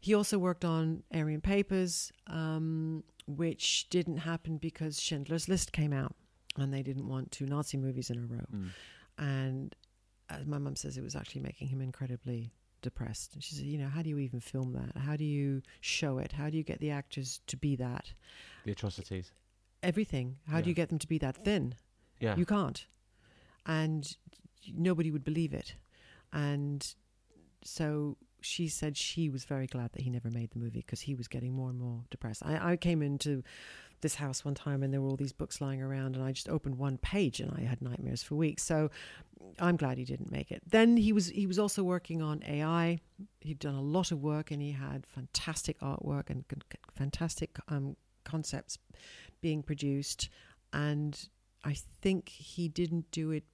He 0.00 0.12
also 0.12 0.38
worked 0.38 0.66
on 0.66 1.02
Aryan 1.14 1.40
Papers, 1.40 2.12
um, 2.26 3.04
which 3.26 3.88
didn't 3.88 4.18
happen 4.18 4.58
because 4.58 5.00
Schindler's 5.00 5.48
List 5.48 5.72
came 5.72 5.94
out, 5.94 6.14
and 6.56 6.72
they 6.72 6.82
didn't 6.82 7.08
want 7.08 7.30
two 7.30 7.46
Nazi 7.46 7.76
movies 7.76 8.10
in 8.10 8.18
a 8.18 8.26
row. 8.26 8.46
Mm. 8.54 8.68
And 9.18 9.76
as 10.30 10.46
my 10.46 10.58
mum 10.58 10.76
says, 10.76 10.96
it 10.96 11.02
was 11.02 11.16
actually 11.16 11.42
making 11.42 11.68
him 11.68 11.80
incredibly 11.80 12.52
depressed. 12.82 13.34
And 13.34 13.42
she 13.42 13.54
said, 13.54 13.66
"You 13.66 13.78
know, 13.78 13.88
how 13.88 14.02
do 14.02 14.10
you 14.10 14.18
even 14.18 14.40
film 14.40 14.72
that? 14.72 15.00
How 15.00 15.16
do 15.16 15.24
you 15.24 15.62
show 15.80 16.18
it? 16.18 16.32
How 16.32 16.50
do 16.50 16.56
you 16.56 16.62
get 16.62 16.80
the 16.80 16.90
actors 16.90 17.40
to 17.46 17.56
be 17.56 17.76
that? 17.76 18.12
The 18.64 18.72
atrocities. 18.72 19.32
Everything. 19.82 20.36
How 20.48 20.60
do 20.60 20.68
you 20.68 20.74
get 20.74 20.88
them 20.88 20.98
to 20.98 21.08
be 21.08 21.18
that 21.18 21.36
thin? 21.36 21.74
Yeah. 22.20 22.36
You 22.36 22.46
can't. 22.46 22.86
And 23.66 24.16
nobody 24.72 25.10
would 25.10 25.24
believe 25.24 25.52
it. 25.52 25.74
And 26.32 26.86
so 27.62 28.16
she 28.40 28.68
said 28.68 28.96
she 28.96 29.28
was 29.28 29.44
very 29.44 29.66
glad 29.66 29.92
that 29.92 30.02
he 30.02 30.10
never 30.10 30.30
made 30.30 30.50
the 30.50 30.58
movie 30.58 30.80
because 30.80 31.00
he 31.00 31.14
was 31.14 31.28
getting 31.28 31.52
more 31.54 31.70
and 31.70 31.78
more 31.78 32.04
depressed. 32.10 32.42
I, 32.44 32.72
I 32.72 32.76
came 32.76 33.02
into 33.02 33.42
this 34.04 34.14
house 34.16 34.44
one 34.44 34.54
time 34.54 34.82
and 34.82 34.92
there 34.92 35.00
were 35.00 35.08
all 35.08 35.16
these 35.16 35.32
books 35.32 35.62
lying 35.62 35.80
around 35.80 36.14
and 36.14 36.22
I 36.22 36.30
just 36.30 36.50
opened 36.50 36.76
one 36.76 36.98
page 36.98 37.40
and 37.40 37.50
I 37.56 37.62
had 37.62 37.80
nightmares 37.80 38.22
for 38.22 38.34
weeks. 38.34 38.62
So 38.62 38.90
I'm 39.58 39.76
glad 39.76 39.96
he 39.96 40.04
didn't 40.04 40.30
make 40.30 40.52
it. 40.52 40.62
Then 40.68 40.98
he 40.98 41.12
was 41.12 41.28
he 41.28 41.46
was 41.46 41.58
also 41.58 41.82
working 41.82 42.20
on 42.20 42.42
AI. 42.46 43.00
He'd 43.40 43.58
done 43.58 43.74
a 43.74 43.82
lot 43.82 44.12
of 44.12 44.22
work 44.22 44.50
and 44.50 44.60
he 44.60 44.72
had 44.72 45.06
fantastic 45.06 45.80
artwork 45.80 46.28
and 46.28 46.44
fantastic 46.94 47.58
um, 47.68 47.96
concepts 48.24 48.78
being 49.40 49.62
produced. 49.62 50.28
And 50.74 51.18
I 51.64 51.74
think 52.02 52.28
he 52.28 52.68
didn't 52.68 53.10
do 53.10 53.30
it 53.30 53.44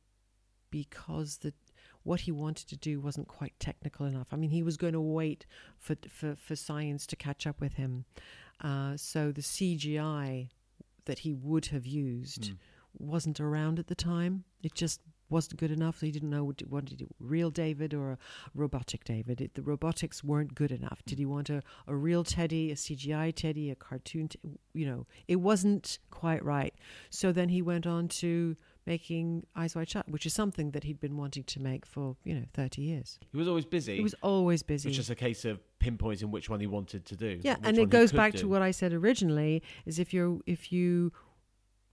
because 0.70 1.38
the 1.38 1.54
what 2.02 2.20
he 2.20 2.32
wanted 2.32 2.66
to 2.68 2.76
do 2.76 2.98
wasn't 2.98 3.28
quite 3.28 3.52
technical 3.60 4.04
enough. 4.04 4.28
I 4.32 4.36
mean, 4.36 4.50
he 4.50 4.64
was 4.64 4.76
going 4.76 4.94
to 4.94 5.00
wait 5.00 5.46
for 5.78 5.94
for, 6.08 6.34
for 6.34 6.56
science 6.56 7.06
to 7.06 7.16
catch 7.16 7.46
up 7.46 7.60
with 7.60 7.74
him. 7.74 8.04
Uh, 8.60 8.96
so 8.96 9.32
the 9.32 9.42
CGI 9.42 10.48
that 11.06 11.20
he 11.20 11.32
would 11.32 11.66
have 11.66 11.86
used 11.86 12.52
Mm. 12.52 12.56
wasn't 12.98 13.40
around 13.40 13.78
at 13.78 13.86
the 13.86 13.94
time. 13.94 14.44
It 14.62 14.74
just 14.74 15.00
wasn't 15.30 15.60
good 15.60 15.70
enough. 15.70 15.98
So 16.00 16.06
he 16.06 16.12
didn't 16.12 16.30
know 16.30 16.44
what 16.44 16.60
what 16.68 16.86
to 16.86 16.96
do, 16.96 17.08
real 17.20 17.50
David 17.50 17.94
or 17.94 18.12
a 18.12 18.18
robotic 18.54 19.04
David. 19.04 19.40
It, 19.40 19.54
the 19.54 19.62
robotics 19.62 20.22
weren't 20.24 20.54
good 20.56 20.72
enough. 20.72 21.02
Did 21.06 21.18
he 21.18 21.24
want 21.26 21.48
a, 21.50 21.62
a 21.86 21.94
real 21.94 22.24
Teddy, 22.24 22.70
a 22.70 22.74
CGI 22.74 23.32
Teddy, 23.34 23.70
a 23.70 23.76
cartoon? 23.76 24.28
T- 24.28 24.38
you 24.74 24.86
know, 24.86 25.06
it 25.28 25.36
wasn't 25.36 26.00
quite 26.10 26.44
right. 26.44 26.74
So 27.10 27.32
then 27.32 27.48
he 27.48 27.62
went 27.62 27.86
on 27.86 28.08
to 28.08 28.56
making 28.86 29.46
Eyes 29.54 29.74
Wide 29.74 29.88
Shut, 29.88 30.08
which 30.08 30.26
is 30.26 30.34
something 30.34 30.70
that 30.72 30.84
he'd 30.84 31.00
been 31.00 31.16
wanting 31.16 31.44
to 31.44 31.60
make 31.60 31.86
for 31.86 32.16
you 32.24 32.34
know 32.34 32.44
thirty 32.52 32.82
years. 32.82 33.18
He 33.32 33.38
was 33.38 33.48
always 33.48 33.64
busy. 33.64 33.96
He 33.96 34.02
was 34.02 34.14
always 34.22 34.62
busy. 34.62 34.88
It's 34.88 34.96
just 34.96 35.10
a 35.10 35.14
case 35.14 35.44
of 35.44 35.60
pinpointing 35.80 36.30
which 36.30 36.48
one 36.48 36.60
he 36.60 36.66
wanted 36.66 37.04
to 37.06 37.16
do. 37.16 37.40
Yeah, 37.42 37.56
and 37.62 37.78
it 37.78 37.90
goes 37.90 38.12
back 38.12 38.32
do. 38.32 38.38
to 38.38 38.48
what 38.48 38.62
I 38.62 38.70
said 38.70 38.92
originally: 38.92 39.62
is 39.86 39.98
if 39.98 40.12
you're 40.12 40.38
if 40.46 40.72
you 40.72 41.12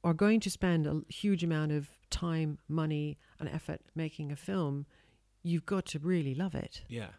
are 0.04 0.14
going 0.14 0.40
to 0.40 0.50
spend 0.50 0.88
a 0.88 1.02
huge 1.10 1.44
amount 1.44 1.72
of 1.72 1.90
time, 2.10 2.60
money, 2.68 3.18
and 3.40 3.50
effort 3.50 3.82
making 3.96 4.32
a 4.32 4.36
film, 4.36 4.86
you've 5.44 5.66
got 5.66 5.86
to 5.88 6.00
really 6.00 6.36
love 6.36 6.56
it. 6.56 6.84
Yeah. 6.88 7.10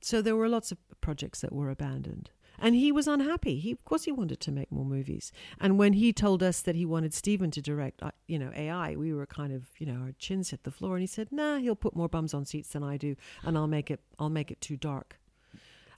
So 0.00 0.20
there 0.20 0.34
were 0.34 0.48
lots 0.48 0.72
of 0.72 0.78
projects 1.00 1.40
that 1.40 1.52
were 1.52 1.70
abandoned. 1.70 2.30
And 2.58 2.74
he 2.74 2.92
was 2.92 3.08
unhappy. 3.08 3.58
He, 3.58 3.72
of 3.72 3.84
course, 3.84 4.04
he 4.04 4.12
wanted 4.12 4.38
to 4.40 4.52
make 4.52 4.70
more 4.70 4.84
movies. 4.84 5.32
And 5.60 5.78
when 5.78 5.94
he 5.94 6.12
told 6.12 6.42
us 6.42 6.60
that 6.62 6.76
he 6.76 6.84
wanted 6.86 7.12
Stephen 7.14 7.50
to 7.52 7.60
direct, 7.62 8.02
uh, 8.02 8.10
you 8.28 8.38
know, 8.38 8.52
AI, 8.54 8.94
we 8.94 9.12
were 9.12 9.26
kind 9.26 9.52
of, 9.52 9.64
you 9.78 9.86
know, 9.86 10.00
our 10.00 10.12
chins 10.18 10.50
hit 10.50 10.62
the 10.64 10.70
floor. 10.70 10.94
And 10.94 11.00
he 11.02 11.06
said, 11.06 11.32
"Nah, 11.32 11.58
he'll 11.58 11.74
put 11.76 11.96
more 11.96 12.08
bums 12.08 12.34
on 12.34 12.44
seats 12.44 12.70
than 12.70 12.82
I 12.84 12.96
do, 12.96 13.16
and 13.42 13.56
I'll 13.58 13.66
make 13.66 13.90
it, 13.90 14.00
I'll 14.18 14.30
make 14.30 14.50
it 14.50 14.60
too 14.60 14.76
dark." 14.76 15.18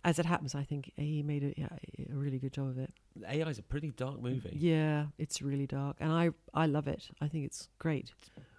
As 0.06 0.18
it 0.18 0.26
happens, 0.26 0.54
I 0.54 0.64
think 0.64 0.92
he 0.96 1.22
made 1.22 1.42
a, 1.44 1.54
yeah, 1.58 1.68
a 2.10 2.14
really 2.14 2.38
good 2.38 2.52
job 2.52 2.68
of 2.68 2.78
it. 2.78 2.92
AI 3.26 3.48
is 3.48 3.58
a 3.58 3.62
pretty 3.62 3.90
dark 3.90 4.20
movie. 4.20 4.54
Yeah, 4.54 5.06
it's 5.18 5.40
really 5.40 5.66
dark, 5.66 5.96
and 5.98 6.12
I, 6.12 6.30
I 6.52 6.66
love 6.66 6.88
it. 6.88 7.08
I 7.22 7.28
think 7.28 7.46
it's 7.46 7.68
great. 7.78 8.12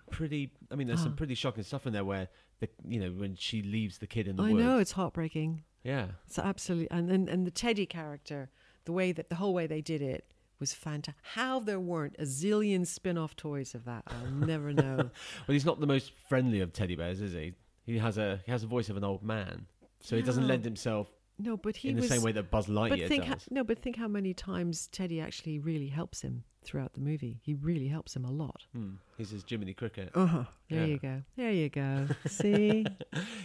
Pretty. 0.09 0.51
I 0.71 0.75
mean, 0.75 0.87
there's 0.87 1.01
some 1.03 1.11
Ah. 1.13 1.15
pretty 1.17 1.35
shocking 1.35 1.63
stuff 1.63 1.85
in 1.85 1.93
there 1.93 2.03
where 2.05 2.29
the 2.61 2.69
you 2.87 2.99
know 2.99 3.11
when 3.11 3.35
she 3.35 3.61
leaves 3.61 3.99
the 3.99 4.07
kid 4.07 4.27
in 4.27 4.35
the 4.37 4.43
I 4.43 4.51
woods. 4.53 4.63
know 4.65 4.77
it's 4.79 4.91
heartbreaking. 4.93 5.63
Yeah. 5.85 6.07
It's 6.27 6.37
absolutely 6.39 6.89
and, 6.91 7.09
and 7.09 7.29
and 7.29 7.45
the 7.47 7.51
Teddy 7.51 7.85
character, 7.85 8.49
the 8.85 8.91
way 8.91 9.11
that 9.13 9.29
the 9.29 9.35
whole 9.35 9.53
way 9.53 9.67
they 9.67 9.81
did 9.81 10.01
it 10.01 10.25
was 10.59 10.73
fantastic. 10.73 11.21
How 11.33 11.59
there 11.59 11.79
weren't 11.79 12.15
a 12.19 12.23
zillion 12.23 12.87
spin-off 12.87 13.35
toys 13.35 13.75
of 13.75 13.85
that, 13.85 14.03
I'll 14.07 14.31
never 14.31 14.73
know. 14.83 14.95
Well, 14.97 15.09
he's 15.53 15.65
not 15.65 15.79
the 15.79 15.87
most 15.87 16.11
friendly 16.27 16.59
of 16.61 16.73
teddy 16.73 16.95
bears, 16.95 17.21
is 17.21 17.33
he? 17.33 17.53
He 17.85 17.97
has 17.99 18.17
a 18.17 18.41
he 18.45 18.51
has 18.51 18.63
a 18.63 18.67
voice 18.67 18.89
of 18.89 18.97
an 18.97 19.03
old 19.03 19.21
man, 19.23 19.67
so 20.01 20.15
he 20.15 20.21
doesn't 20.23 20.47
lend 20.47 20.65
himself 20.65 21.11
No, 21.37 21.55
but 21.55 21.75
he 21.75 21.89
in 21.89 21.95
the 21.95 22.01
was 22.01 22.09
same 22.09 22.23
way 22.23 22.31
that 22.31 22.49
Buzz 22.49 22.65
Lightyear 22.67 22.89
But 23.01 23.07
think 23.07 23.23
does. 23.25 23.29
how, 23.29 23.37
no, 23.51 23.63
but 23.63 23.79
think 23.79 23.95
how 23.97 24.07
many 24.07 24.33
times 24.33 24.87
Teddy 24.87 25.21
actually 25.21 25.59
really 25.59 25.89
helps 25.89 26.21
him 26.21 26.45
throughout 26.65 26.93
the 26.93 26.99
movie. 26.99 27.39
He 27.43 27.53
really 27.53 27.87
helps 27.87 28.15
him 28.15 28.25
a 28.25 28.31
lot. 28.31 28.63
Hmm. 28.73 28.95
He's 29.17 29.29
his 29.29 29.43
Jiminy 29.47 29.73
Cricket. 29.73 30.11
Uh 30.15 30.25
huh. 30.25 30.43
There 30.69 30.81
Yeah. 30.81 30.85
you 30.85 30.97
go. 30.99 31.21
There 31.37 31.51
you 31.51 31.69
go. 31.69 32.07
See. 32.27 32.85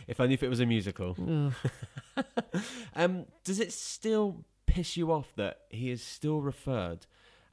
If 0.08 0.18
only 0.20 0.34
if 0.34 0.42
it 0.42 0.48
was 0.48 0.60
a 0.60 0.66
musical. 0.66 1.16
Ugh. 2.16 2.24
Um, 2.96 3.26
does 3.44 3.60
it 3.60 3.72
still 3.72 4.44
piss 4.66 4.96
you 4.96 5.12
off 5.12 5.32
that 5.36 5.60
he 5.70 5.90
is 5.90 6.02
still 6.02 6.40
referred 6.40 7.06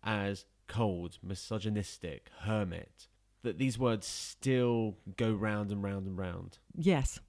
as 0.03 0.45
cold, 0.67 1.17
misogynistic, 1.23 2.29
hermit? 2.41 3.07
That 3.43 3.57
these 3.59 3.77
words 3.77 4.07
still 4.07 4.97
go 5.15 5.31
round 5.31 5.71
and 5.71 5.83
round 5.83 6.07
and 6.07 6.17
round. 6.17 6.57
Yes. 6.75 7.19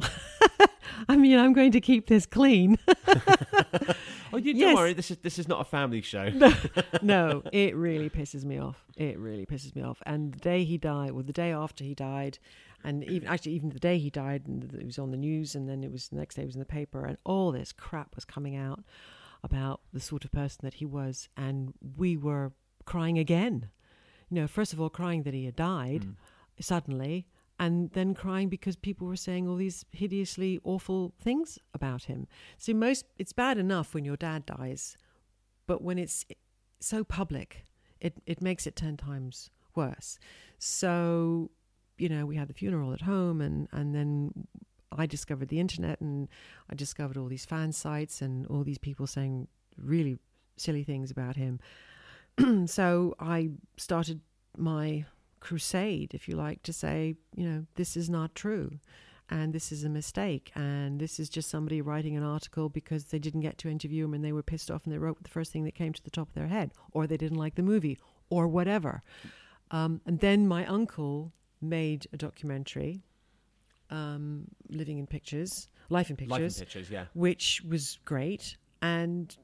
I 1.08 1.16
mean, 1.16 1.38
I'm 1.38 1.52
going 1.52 1.72
to 1.72 1.80
keep 1.80 2.06
this 2.06 2.26
clean. 2.26 2.78
Oh, 4.30 4.36
you 4.36 4.52
don't 4.52 4.60
Yes. 4.60 4.76
worry. 4.76 4.92
This 4.92 5.10
is 5.10 5.16
this 5.18 5.38
is 5.38 5.48
not 5.48 5.58
a 5.62 5.64
family 5.64 6.02
show. 6.02 6.28
no, 7.02 7.42
it 7.50 7.74
really 7.74 8.10
pisses 8.10 8.44
me 8.44 8.58
off. 8.58 8.84
It 8.94 9.18
really 9.18 9.46
pisses 9.46 9.74
me 9.74 9.80
off. 9.80 10.02
And 10.04 10.34
the 10.34 10.38
day 10.38 10.64
he 10.64 10.76
died, 10.76 11.12
well, 11.12 11.22
the 11.22 11.32
day 11.32 11.50
after 11.50 11.82
he 11.82 11.94
died, 11.94 12.38
and 12.84 13.02
even 13.04 13.26
actually 13.26 13.52
even 13.52 13.70
the 13.70 13.78
day 13.78 13.96
he 13.98 14.10
died, 14.10 14.42
and 14.46 14.64
it 14.74 14.84
was 14.84 14.98
on 14.98 15.12
the 15.12 15.16
news, 15.16 15.54
and 15.54 15.66
then 15.66 15.82
it 15.82 15.90
was 15.90 16.08
the 16.08 16.16
next 16.16 16.34
day 16.34 16.42
it 16.42 16.44
was 16.44 16.56
in 16.56 16.58
the 16.60 16.66
paper, 16.66 17.06
and 17.06 17.16
all 17.24 17.52
this 17.52 17.72
crap 17.72 18.14
was 18.14 18.26
coming 18.26 18.54
out 18.54 18.84
about 19.42 19.80
the 19.94 20.00
sort 20.00 20.26
of 20.26 20.32
person 20.32 20.58
that 20.62 20.74
he 20.74 20.84
was, 20.84 21.30
and 21.34 21.72
we 21.96 22.14
were 22.14 22.52
crying 22.84 23.18
again. 23.18 23.70
You 24.28 24.42
know, 24.42 24.46
first 24.46 24.74
of 24.74 24.80
all, 24.80 24.90
crying 24.90 25.22
that 25.22 25.32
he 25.32 25.46
had 25.46 25.56
died 25.56 26.02
Mm. 26.02 26.14
suddenly, 26.60 27.26
and 27.58 27.90
then 27.90 28.14
crying 28.14 28.48
because 28.48 28.76
people 28.76 29.06
were 29.06 29.16
saying 29.16 29.48
all 29.48 29.56
these 29.56 29.84
hideously 29.92 30.60
awful 30.64 31.12
things 31.20 31.58
about 31.74 32.04
him. 32.04 32.26
So 32.56 32.72
most 32.72 33.06
it's 33.18 33.32
bad 33.32 33.58
enough 33.58 33.94
when 33.94 34.04
your 34.04 34.16
dad 34.16 34.46
dies, 34.46 34.96
but 35.66 35.82
when 35.82 35.98
it's 35.98 36.24
so 36.80 37.04
public, 37.04 37.64
it 38.00 38.14
it 38.26 38.40
makes 38.40 38.66
it 38.66 38.76
ten 38.76 38.96
times 38.96 39.50
worse. 39.74 40.18
So, 40.58 41.50
you 41.96 42.08
know, 42.08 42.26
we 42.26 42.36
had 42.36 42.48
the 42.48 42.54
funeral 42.54 42.92
at 42.92 43.02
home, 43.02 43.40
and 43.40 43.68
and 43.72 43.94
then 43.94 44.46
I 44.92 45.06
discovered 45.06 45.48
the 45.48 45.60
internet, 45.60 46.00
and 46.00 46.28
I 46.70 46.74
discovered 46.74 47.16
all 47.16 47.26
these 47.26 47.44
fan 47.44 47.72
sites 47.72 48.22
and 48.22 48.46
all 48.46 48.62
these 48.64 48.78
people 48.78 49.06
saying 49.06 49.48
really 49.76 50.18
silly 50.56 50.84
things 50.84 51.10
about 51.10 51.36
him. 51.36 51.60
so 52.66 53.14
I 53.18 53.50
started 53.76 54.20
my 54.56 55.04
crusade, 55.40 56.14
if 56.14 56.28
you 56.28 56.36
like, 56.36 56.62
to 56.64 56.72
say, 56.72 57.16
you 57.34 57.48
know, 57.48 57.66
this 57.74 57.96
is 57.96 58.08
not 58.08 58.34
true. 58.34 58.78
And 59.30 59.52
this 59.52 59.70
is 59.72 59.84
a 59.84 59.90
mistake. 59.90 60.50
And 60.54 60.98
this 60.98 61.20
is 61.20 61.28
just 61.28 61.50
somebody 61.50 61.82
writing 61.82 62.16
an 62.16 62.22
article 62.22 62.70
because 62.70 63.04
they 63.04 63.18
didn't 63.18 63.42
get 63.42 63.58
to 63.58 63.68
interview 63.68 64.06
him 64.06 64.14
and 64.14 64.24
they 64.24 64.32
were 64.32 64.42
pissed 64.42 64.70
off 64.70 64.84
and 64.84 64.92
they 64.92 64.98
wrote 64.98 65.22
the 65.22 65.28
first 65.28 65.52
thing 65.52 65.64
that 65.64 65.74
came 65.74 65.92
to 65.92 66.02
the 66.02 66.10
top 66.10 66.28
of 66.28 66.34
their 66.34 66.46
head, 66.46 66.72
or 66.92 67.06
they 67.06 67.18
didn't 67.18 67.38
like 67.38 67.54
the 67.54 67.62
movie, 67.62 67.98
or 68.30 68.48
whatever. 68.48 69.02
Um, 69.70 70.00
and 70.06 70.20
then 70.20 70.48
my 70.48 70.64
uncle 70.66 71.32
made 71.60 72.06
a 72.12 72.16
documentary 72.16 73.02
um, 73.90 74.44
Living 74.68 74.98
in 74.98 75.06
Pictures, 75.06 75.68
Life 75.88 76.10
in 76.10 76.16
Pictures, 76.16 76.30
Life 76.30 76.58
in 76.58 76.64
pictures, 76.66 76.90
yeah. 76.90 77.04
which 77.14 77.62
was 77.68 77.98
great 78.04 78.56
and 78.82 79.36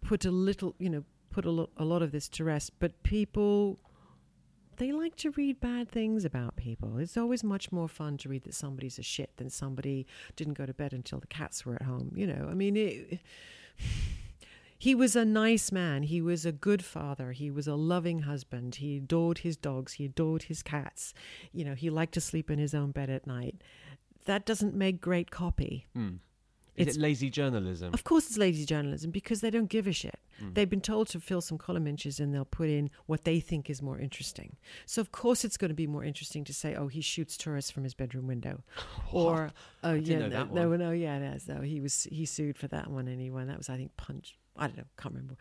put 0.00 0.24
a 0.24 0.30
little, 0.30 0.74
you 0.78 0.90
know, 0.90 1.04
put 1.30 1.44
a, 1.44 1.50
lo- 1.50 1.70
a 1.76 1.84
lot 1.84 2.02
of 2.02 2.12
this 2.12 2.28
to 2.30 2.44
rest. 2.44 2.72
But 2.78 3.02
people, 3.02 3.78
they 4.78 4.92
like 4.92 5.16
to 5.16 5.30
read 5.32 5.60
bad 5.60 5.88
things 5.88 6.24
about 6.24 6.56
people. 6.56 6.98
It's 6.98 7.16
always 7.16 7.44
much 7.44 7.70
more 7.70 7.88
fun 7.88 8.16
to 8.18 8.28
read 8.28 8.44
that 8.44 8.54
somebody's 8.54 8.98
a 8.98 9.02
shit 9.02 9.36
than 9.36 9.50
somebody 9.50 10.06
didn't 10.36 10.54
go 10.54 10.66
to 10.66 10.74
bed 10.74 10.92
until 10.92 11.18
the 11.18 11.26
cats 11.26 11.66
were 11.66 11.74
at 11.74 11.82
home. 11.82 12.12
You 12.14 12.26
know, 12.26 12.48
I 12.50 12.54
mean, 12.54 12.76
it, 12.76 13.20
he 14.78 14.94
was 14.94 15.16
a 15.16 15.24
nice 15.24 15.72
man. 15.72 16.04
He 16.04 16.22
was 16.22 16.46
a 16.46 16.52
good 16.52 16.84
father. 16.84 17.32
He 17.32 17.50
was 17.50 17.66
a 17.66 17.74
loving 17.74 18.20
husband. 18.20 18.76
He 18.76 18.98
adored 18.98 19.38
his 19.38 19.56
dogs. 19.56 19.94
He 19.94 20.04
adored 20.04 20.44
his 20.44 20.62
cats. 20.62 21.12
You 21.52 21.64
know, 21.64 21.74
he 21.74 21.90
liked 21.90 22.14
to 22.14 22.20
sleep 22.20 22.50
in 22.50 22.58
his 22.58 22.74
own 22.74 22.92
bed 22.92 23.10
at 23.10 23.26
night. 23.26 23.62
That 24.26 24.46
doesn't 24.46 24.74
make 24.74 25.00
great 25.00 25.30
copy. 25.30 25.86
Mm. 25.96 26.18
Is 26.78 26.82
It's- 26.82 26.96
it 26.96 27.00
lazy 27.00 27.28
journalism? 27.30 27.92
Of 27.92 28.04
course, 28.04 28.26
it's 28.28 28.38
lazy 28.38 28.64
journalism 28.64 29.10
because 29.10 29.40
they 29.40 29.50
don't 29.50 29.68
give 29.68 29.86
a 29.86 29.92
shit. 29.92 30.18
Mm. 30.42 30.54
They've 30.54 30.70
been 30.70 30.80
told 30.80 31.08
to 31.08 31.20
fill 31.20 31.40
some 31.40 31.58
column 31.58 31.86
inches 31.86 32.20
and 32.20 32.32
they'll 32.32 32.44
put 32.44 32.68
in 32.68 32.90
what 33.06 33.24
they 33.24 33.40
think 33.40 33.68
is 33.68 33.82
more 33.82 33.98
interesting. 33.98 34.56
So, 34.86 35.00
of 35.00 35.10
course, 35.10 35.44
it's 35.44 35.56
going 35.56 35.70
to 35.70 35.74
be 35.74 35.86
more 35.86 36.04
interesting 36.04 36.44
to 36.44 36.54
say, 36.54 36.74
oh, 36.74 36.86
he 36.88 37.00
shoots 37.00 37.36
tourists 37.36 37.70
from 37.70 37.84
his 37.84 37.94
bedroom 37.94 38.26
window. 38.26 38.62
Or, 39.12 39.52
oh, 39.82 39.94
yeah, 39.94 40.18
no, 40.28 40.44
no, 40.44 40.68
one. 40.68 40.78
no, 40.78 40.90
yeah, 40.92 41.16
it 41.18 41.34
is. 41.36 41.48
No, 41.48 41.62
he 41.62 41.80
was, 41.80 42.04
he 42.12 42.26
sued 42.26 42.56
for 42.58 42.68
that 42.68 42.88
one 42.90 43.08
and 43.08 43.20
he 43.20 43.30
won. 43.30 43.46
That 43.48 43.56
was, 43.58 43.68
I 43.68 43.76
think, 43.76 43.96
Punch. 43.96 44.36
I 44.56 44.66
don't 44.66 44.76
know, 44.76 44.84
can't 44.98 45.14
remember. 45.14 45.36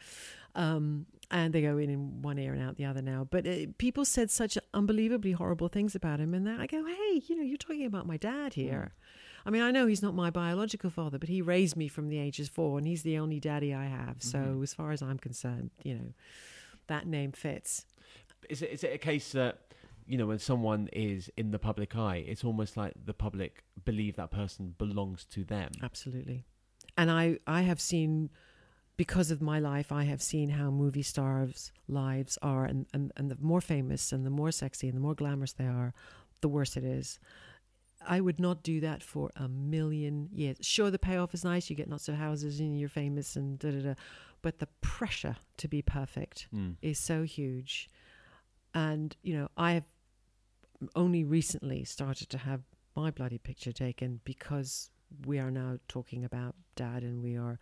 Um, 0.56 1.06
and 1.30 1.54
they 1.54 1.62
go 1.62 1.78
in 1.78 1.90
in 1.90 2.22
one 2.22 2.40
ear 2.40 2.54
and 2.54 2.62
out 2.64 2.78
the 2.78 2.86
other 2.86 3.02
now. 3.02 3.28
But 3.30 3.46
uh, 3.48 3.68
people 3.78 4.06
said 4.06 4.32
such 4.32 4.58
unbelievably 4.74 5.34
horrible 5.34 5.68
things 5.68 5.96
about 5.96 6.20
him. 6.20 6.34
And 6.34 6.48
I 6.50 6.66
go, 6.68 6.86
hey, 6.86 7.22
you 7.28 7.36
know, 7.36 7.44
you're 7.44 7.58
talking 7.58 7.86
about 7.86 8.08
my 8.08 8.18
dad 8.18 8.54
here. 8.54 8.94
I 9.48 9.50
mean, 9.50 9.62
I 9.62 9.72
know 9.72 9.88
he's 9.88 10.02
not 10.02 10.14
my 10.14 10.30
biological 10.30 10.90
father, 10.90 11.18
but 11.18 11.30
he 11.30 11.42
raised 11.42 11.78
me 11.78 11.88
from 11.88 12.10
the 12.10 12.20
ages 12.20 12.50
four, 12.50 12.78
and 12.78 12.86
he's 12.86 13.04
the 13.04 13.18
only 13.18 13.40
daddy 13.40 13.74
I 13.74 13.86
have. 13.86 14.22
So, 14.22 14.38
Mhm. 14.38 14.64
as 14.64 14.74
far 14.74 14.92
as 14.92 15.02
I'm 15.02 15.18
concerned, 15.18 15.72
you 15.84 15.96
know, 15.96 16.14
that 16.88 17.08
name 17.08 17.32
fits. 17.32 17.86
Is 18.50 18.62
it 18.62 18.72
is 18.72 18.84
it 18.84 18.94
a 18.94 18.98
case 18.98 19.32
that 19.32 19.74
you 20.06 20.18
know 20.18 20.28
when 20.28 20.40
someone 20.40 20.90
is 20.92 21.30
in 21.38 21.52
the 21.52 21.60
public 21.60 21.96
eye, 21.96 22.18
it's 22.18 22.44
almost 22.44 22.76
like 22.76 22.94
the 23.06 23.14
public 23.14 23.64
believe 23.86 24.18
that 24.18 24.32
person 24.32 24.76
belongs 24.78 25.24
to 25.26 25.46
them? 25.46 25.72
Absolutely. 25.82 26.44
And 26.98 27.10
I, 27.10 27.40
I 27.48 27.62
have 27.62 27.80
seen, 27.80 28.30
because 28.98 29.32
of 29.32 29.42
my 29.42 29.60
life, 29.60 29.92
I 29.92 30.04
have 30.04 30.22
seen 30.22 30.50
how 30.50 30.72
movie 30.72 31.04
stars' 31.04 31.72
lives 31.88 32.38
are, 32.42 32.66
and, 32.66 32.86
and, 32.94 33.12
and 33.16 33.30
the 33.32 33.38
more 33.40 33.62
famous 33.62 34.12
and 34.12 34.26
the 34.26 34.30
more 34.32 34.52
sexy 34.52 34.88
and 34.88 34.98
the 34.98 35.02
more 35.02 35.14
glamorous 35.16 35.54
they 35.54 35.68
are, 35.68 35.94
the 36.42 36.50
worse 36.50 36.76
it 36.76 36.84
is. 36.84 37.20
I 38.08 38.22
would 38.22 38.40
not 38.40 38.64
do 38.64 38.80
that 38.82 39.04
for 39.04 39.30
a 39.36 39.48
million 39.48 40.30
years. 40.32 40.58
Sure, 40.62 40.90
the 40.90 40.98
payoff 41.00 41.34
is 41.34 41.44
nice. 41.44 41.70
You 41.70 41.76
get 41.76 41.90
lots 41.90 42.08
of 42.08 42.16
houses 42.16 42.60
and 42.60 42.80
you're 42.80 42.90
famous 42.90 43.36
and 43.36 43.60
da 43.60 43.72
da 43.72 43.82
da. 43.82 43.94
But 44.42 44.60
the 44.60 44.68
pressure 44.82 45.38
to 45.58 45.68
be 45.68 45.82
perfect 45.82 46.48
Mm. 46.54 46.76
is 46.82 46.98
so 47.00 47.24
huge. 47.24 47.90
And, 48.74 49.16
you 49.24 49.34
know, 49.36 49.50
I 49.58 49.74
have 49.74 49.84
only 50.96 51.24
recently 51.24 51.84
started 51.84 52.30
to 52.30 52.38
have 52.38 52.62
my 52.96 53.12
bloody 53.12 53.38
picture 53.40 53.72
taken 53.72 54.22
because 54.24 54.90
we 55.26 55.40
are 55.40 55.52
now 55.52 55.80
talking 55.88 56.24
about 56.24 56.56
dad 56.76 57.04
and 57.04 57.24
we 57.24 57.36
are 57.36 57.60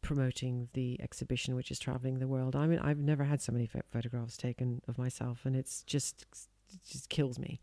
promoting 0.00 0.68
the 0.72 1.00
exhibition 1.00 1.54
which 1.54 1.70
is 1.70 1.78
traveling 1.78 2.18
the 2.18 2.26
world. 2.26 2.56
I 2.56 2.66
mean, 2.66 2.80
I've 2.80 2.98
never 2.98 3.24
had 3.24 3.40
so 3.40 3.52
many 3.52 3.66
pho- 3.66 3.82
photographs 3.92 4.36
taken 4.36 4.82
of 4.88 4.98
myself 4.98 5.46
and 5.46 5.54
it's 5.54 5.82
just 5.84 6.26
just 6.88 7.08
kills 7.08 7.38
me. 7.38 7.60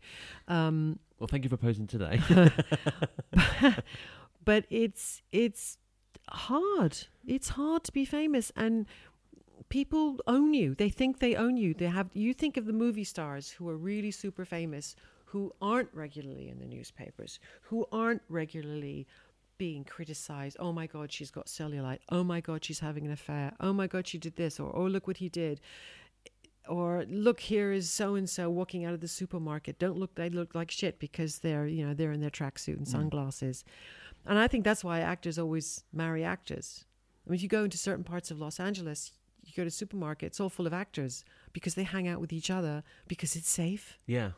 Um, 0.48 0.98
Well, 1.18 1.28
thank 1.28 1.44
you 1.44 1.50
for 1.50 1.56
posing 1.56 1.86
today. 1.86 2.20
but 4.44 4.64
it's 4.70 5.22
it's 5.32 5.78
hard. 6.28 6.96
It's 7.26 7.50
hard 7.50 7.84
to 7.84 7.92
be 7.92 8.04
famous 8.04 8.52
and 8.56 8.86
people 9.68 10.18
own 10.26 10.54
you. 10.54 10.74
They 10.74 10.88
think 10.88 11.18
they 11.18 11.34
own 11.34 11.56
you. 11.56 11.74
They 11.74 11.86
have 11.86 12.08
you 12.12 12.34
think 12.34 12.56
of 12.56 12.66
the 12.66 12.72
movie 12.72 13.04
stars 13.04 13.50
who 13.50 13.68
are 13.68 13.76
really 13.76 14.10
super 14.10 14.44
famous 14.44 14.96
who 15.30 15.52
aren't 15.62 15.88
regularly 15.94 16.48
in 16.48 16.58
the 16.58 16.66
newspapers, 16.66 17.38
who 17.62 17.86
aren't 17.92 18.20
regularly 18.28 19.06
being 19.58 19.84
criticized. 19.84 20.56
Oh 20.58 20.72
my 20.72 20.88
god, 20.88 21.12
she's 21.12 21.30
got 21.30 21.46
cellulite. 21.46 22.00
Oh 22.08 22.24
my 22.24 22.40
god, 22.40 22.64
she's 22.64 22.80
having 22.80 23.06
an 23.06 23.12
affair. 23.12 23.52
Oh 23.60 23.72
my 23.72 23.86
god, 23.86 24.08
she 24.08 24.18
did 24.18 24.34
this 24.34 24.58
or 24.58 24.74
oh 24.74 24.86
look 24.86 25.06
what 25.06 25.18
he 25.18 25.28
did. 25.28 25.60
Or 26.68 27.04
look 27.08 27.40
here 27.40 27.72
is 27.72 27.90
so 27.90 28.14
and 28.14 28.28
so 28.28 28.48
walking 28.50 28.84
out 28.84 28.94
of 28.94 29.00
the 29.00 29.08
supermarket. 29.08 29.78
Don't 29.78 29.96
look 29.98 30.14
they 30.14 30.28
look 30.30 30.54
like 30.54 30.70
shit 30.70 30.98
because 30.98 31.38
they're, 31.40 31.66
you 31.66 31.84
know, 31.86 31.94
they're 31.94 32.12
in 32.12 32.20
their 32.20 32.30
tracksuit 32.30 32.76
and 32.76 32.86
Mm. 32.86 32.90
sunglasses. 32.90 33.64
And 34.26 34.38
I 34.38 34.46
think 34.46 34.64
that's 34.64 34.84
why 34.84 35.00
actors 35.00 35.38
always 35.38 35.82
marry 35.92 36.22
actors. 36.22 36.84
I 37.26 37.30
mean, 37.30 37.36
if 37.36 37.42
you 37.42 37.48
go 37.48 37.64
into 37.64 37.78
certain 37.78 38.04
parts 38.04 38.30
of 38.30 38.38
Los 38.38 38.60
Angeles, 38.60 39.12
you 39.44 39.52
go 39.56 39.64
to 39.64 39.70
supermarket, 39.70 40.26
it's 40.28 40.40
all 40.40 40.50
full 40.50 40.66
of 40.66 40.72
actors 40.74 41.24
because 41.52 41.74
they 41.74 41.82
hang 41.84 42.06
out 42.06 42.20
with 42.20 42.32
each 42.32 42.50
other 42.50 42.84
because 43.08 43.34
it's 43.36 43.48
safe. 43.50 43.98
yeah. 44.06 44.32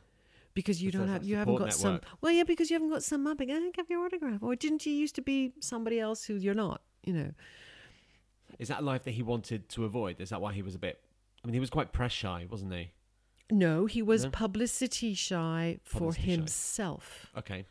Because 0.55 0.83
you 0.83 0.89
It's 0.89 0.97
don't 0.99 1.09
have 1.09 1.25
you 1.25 1.37
haven't 1.37 1.57
got 1.57 1.73
support 1.73 2.05
some 2.05 2.19
well 2.21 2.31
yeah 2.31 2.45
because 2.45 2.69
you 2.71 2.75
haven't 2.75 2.91
got 2.91 3.03
some 3.03 3.27
up 3.27 3.41
again 3.41 3.73
have 3.79 3.89
your 3.89 4.05
autograph 4.05 4.43
or 4.43 4.55
didn't 4.55 4.85
you 4.85 4.93
used 4.93 5.15
to 5.15 5.23
be 5.23 5.55
somebody 5.61 5.99
else 5.99 6.25
who 6.25 6.35
you're 6.35 6.55
not 6.55 6.83
you 7.05 7.15
know 7.15 7.31
Is 8.59 8.69
that 8.69 8.81
a 8.81 8.85
life 8.85 9.03
that 9.05 9.13
he 9.13 9.23
wanted 9.23 9.69
to 9.71 9.87
avoid? 9.87 10.21
Is 10.21 10.29
that 10.29 10.43
why 10.43 10.53
he 10.53 10.61
was 10.61 10.75
a 10.75 10.79
bit? 10.79 11.01
I 11.43 11.49
mean, 11.49 11.55
he 11.55 11.61
was 11.61 11.71
quite 11.71 11.93
press 11.93 12.13
shy, 12.13 12.47
wasn't 12.51 12.73
he? 12.73 12.93
no 13.51 13.85
he 13.87 14.01
was 14.01 14.25
No? 14.25 14.31
publicity 14.31 15.13
shy 15.13 15.79
for 15.85 15.99
Publicity 15.99 16.27
shy. 16.29 16.33
himself 16.37 17.27
Okay. 17.37 17.67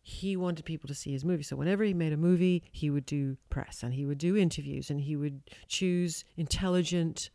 he 0.00 0.36
wanted 0.36 0.64
people 0.64 0.86
to 0.86 0.94
see 0.94 1.10
his 1.12 1.24
movie. 1.24 1.42
So 1.42 1.56
whenever 1.56 1.82
he 1.82 1.92
made 1.94 2.12
a 2.12 2.16
movie, 2.16 2.62
he 2.70 2.88
would 2.88 3.04
do 3.06 3.36
press 3.50 3.82
and 3.82 3.94
he 3.94 4.06
would 4.06 4.18
do 4.18 4.36
interviews 4.36 4.90
and 4.90 5.00
he 5.00 5.16
would 5.16 5.40
choose 5.66 6.24
intelligent 6.36 7.30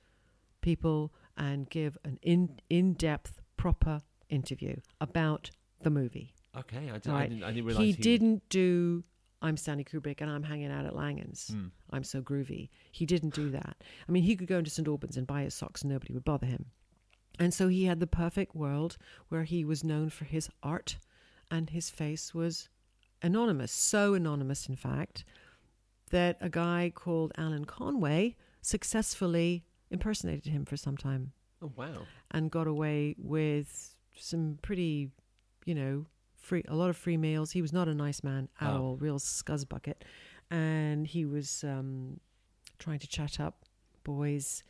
people 0.62 1.12
and 1.36 1.70
give 1.70 1.98
an 2.06 2.20
in 2.22 2.60
in 2.70 2.94
depth, 2.94 3.42
proper 3.58 4.02
interview 4.30 4.78
about 5.02 5.52
the 5.82 5.90
movie. 5.90 6.34
Okay. 6.58 6.90
I, 6.90 7.00
did, 7.00 7.08
I 7.10 7.14
Right. 7.14 7.30
didn't. 7.30 7.44
I 7.44 7.52
didn't 7.52 7.66
realize 7.66 7.84
He 7.86 7.94
didn't 7.94 8.48
do 8.50 9.04
I'm 9.44 9.58
Stanley 9.58 9.84
Kubrick 9.84 10.22
and 10.22 10.32
I'm 10.32 10.42
hanging 10.44 10.72
out 10.72 10.86
at 10.86 10.96
Langan's. 10.96 11.52
Mm. 11.54 11.70
I'm 11.92 12.04
so 12.04 12.22
groovy. 12.22 12.70
He 12.92 13.06
didn't 13.06 13.36
do 13.36 13.50
that. 13.52 13.76
I 14.08 14.12
mean, 14.12 14.24
he 14.24 14.36
could 14.36 14.48
go 14.48 14.58
into 14.58 14.72
St. 14.72 14.88
Albans 14.88 15.18
and 15.18 15.28
buy 15.28 15.44
his 15.44 15.54
socks 15.54 15.82
and 15.84 15.92
nobody 15.92 16.14
would 16.14 16.24
bother 16.24 16.48
him. 16.48 16.68
And 17.40 17.54
so 17.54 17.68
he 17.68 17.86
had 17.86 18.00
the 18.00 18.08
perfect 18.08 18.56
world 18.56 18.98
where 19.30 19.44
he 19.44 19.66
was 19.66 19.84
known 19.84 20.10
for 20.10 20.26
his 20.26 20.50
art 20.64 20.98
and 21.52 21.70
his 21.70 21.90
face 21.90 22.34
was 22.34 22.70
anonymous. 23.22 23.72
So 23.72 24.14
anonymous, 24.14 24.68
in 24.68 24.76
fact, 24.76 25.26
that 26.12 26.38
a 26.40 26.50
guy 26.50 26.92
called 26.96 27.32
Alan 27.38 27.66
Conway 27.66 28.36
successfully 28.62 29.66
impersonated 29.92 30.52
him 30.54 30.66
for 30.66 30.78
some 30.78 30.96
time 30.98 31.32
Oh 31.62 31.72
wow. 31.76 32.06
and 32.32 32.50
got 32.52 32.68
away 32.68 33.16
with 33.18 33.96
some 34.18 34.58
pretty, 34.62 35.10
you 35.66 35.76
know, 35.76 36.06
free 36.44 36.64
a 36.68 36.76
lot 36.76 36.90
of 36.90 36.98
free 36.98 37.18
meals. 37.18 37.52
He 37.52 37.62
was 37.62 37.74
not 37.74 37.88
a 37.88 37.94
nice 37.96 38.24
man 38.24 38.50
at 38.62 38.70
Oh. 38.74 38.82
all, 38.82 38.96
real 38.98 39.18
scuzzbucket, 39.20 39.96
and 40.52 41.08
he 41.08 41.26
was 41.26 41.64
um, 41.64 42.20
trying 42.80 43.00
to 43.00 43.08
chat 43.08 43.40
up 43.40 43.56
boys, 44.04 44.64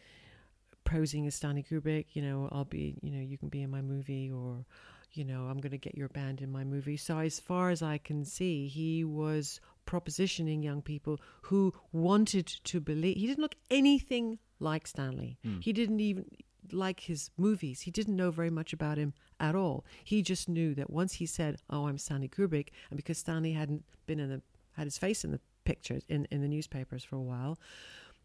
posing 0.86 1.26
as 1.28 1.36
Stanley 1.36 1.64
Kubrick. 1.64 2.06
You 2.14 2.22
know, 2.22 2.50
I'll 2.52 2.66
be, 2.66 2.98
you 3.02 3.12
know, 3.12 3.22
you 3.22 3.38
can 3.38 3.50
be 3.50 3.62
in 3.64 3.72
my 3.72 3.82
movie, 3.82 4.32
or 4.32 4.66
you 5.14 5.24
know, 5.24 5.42
I'm 5.50 5.60
going 5.60 5.72
to 5.72 5.78
get 5.78 5.96
your 5.96 6.10
band 6.10 6.42
in 6.42 6.52
my 6.52 6.64
movie. 6.64 6.98
So 6.98 7.20
as 7.20 7.40
far 7.40 7.70
as 7.70 7.82
I 7.84 7.98
can 8.00 8.26
see, 8.26 8.68
he 8.68 9.04
was 9.04 9.60
propositioning 9.86 10.64
young 10.64 10.82
people 10.82 11.20
who 11.44 11.72
wanted 11.92 12.48
to 12.48 12.80
believe. 12.80 13.18
He 13.18 13.28
didn't 13.28 13.42
look 13.44 13.56
anything 13.70 14.40
like 14.60 14.88
Stanley. 14.88 15.38
Mm. 15.46 15.62
He 15.64 15.72
didn't 15.74 16.00
even 16.00 16.26
like 16.72 17.02
his 17.02 17.32
movies. 17.38 17.82
He 17.82 17.92
didn't 17.92 18.16
know 18.16 18.32
very 18.32 18.50
much 18.50 18.74
about 18.74 18.98
him 18.98 19.14
at 19.40 19.56
all. 19.56 19.86
He 20.04 20.22
just 20.22 20.48
knew 20.48 20.74
that 20.76 20.90
once 20.90 21.14
he 21.14 21.26
said, 21.26 21.58
"Oh, 21.70 21.88
I'm 21.88 21.98
Stanley 21.98 22.30
Kubrick," 22.30 22.70
and 22.90 22.98
because 22.98 23.18
Stanley 23.18 23.54
hadn't 23.54 23.84
been 24.06 24.20
in 24.20 24.30
the 24.30 24.42
had 24.74 24.86
his 24.86 24.98
face 24.98 25.24
in 25.24 25.32
the 25.32 25.40
pictures 25.66 26.04
in 26.10 26.26
in 26.32 26.42
the 26.42 26.48
newspapers 26.48 27.04
for 27.04 27.16
a 27.16 27.22
while, 27.22 27.60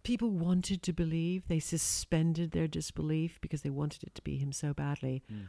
people 0.02 0.30
wanted 0.30 0.82
to 0.82 0.92
believe. 0.92 1.46
They 1.48 1.60
suspended 1.60 2.52
their 2.52 2.68
disbelief 2.68 3.40
because 3.40 3.62
they 3.62 3.70
wanted 3.70 4.04
it 4.04 4.14
to 4.14 4.22
be 4.22 4.36
him 4.38 4.52
so 4.52 4.72
badly. 4.72 5.22
Mm. 5.32 5.48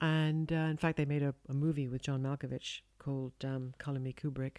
And 0.00 0.52
uh, 0.52 0.70
in 0.70 0.76
fact, 0.76 0.96
they 0.96 1.04
made 1.04 1.22
a, 1.22 1.34
a 1.48 1.54
movie 1.54 1.88
with 1.88 2.02
John 2.02 2.22
Malkovich 2.22 2.80
called 2.98 3.32
um, 3.44 3.72
"Color 3.78 4.00
Me 4.00 4.12
Kubrick." 4.12 4.58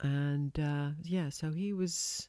And 0.00 0.58
uh, 0.58 0.90
yeah, 1.02 1.28
so 1.28 1.50
he 1.50 1.72
was. 1.72 2.28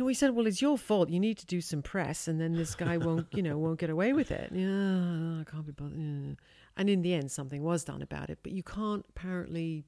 And 0.00 0.06
we 0.06 0.14
said, 0.14 0.30
"Well, 0.30 0.46
it's 0.46 0.62
your 0.62 0.78
fault. 0.78 1.10
You 1.10 1.20
need 1.20 1.36
to 1.36 1.46
do 1.46 1.60
some 1.60 1.82
press, 1.82 2.26
and 2.26 2.40
then 2.40 2.54
this 2.54 2.74
guy 2.74 2.96
won't, 2.96 3.26
you 3.32 3.42
know, 3.42 3.58
won't 3.58 3.78
get 3.78 3.90
away 3.90 4.14
with 4.14 4.30
it." 4.30 4.50
Yeah, 4.50 5.40
I 5.40 5.44
can't 5.44 5.66
be 5.66 5.72
bothered. 5.72 5.98
Yeah. 5.98 6.36
And 6.78 6.88
in 6.88 7.02
the 7.02 7.12
end, 7.12 7.30
something 7.30 7.62
was 7.62 7.84
done 7.84 8.00
about 8.00 8.30
it. 8.30 8.38
But 8.42 8.52
you 8.52 8.62
can't 8.62 9.04
apparently 9.10 9.84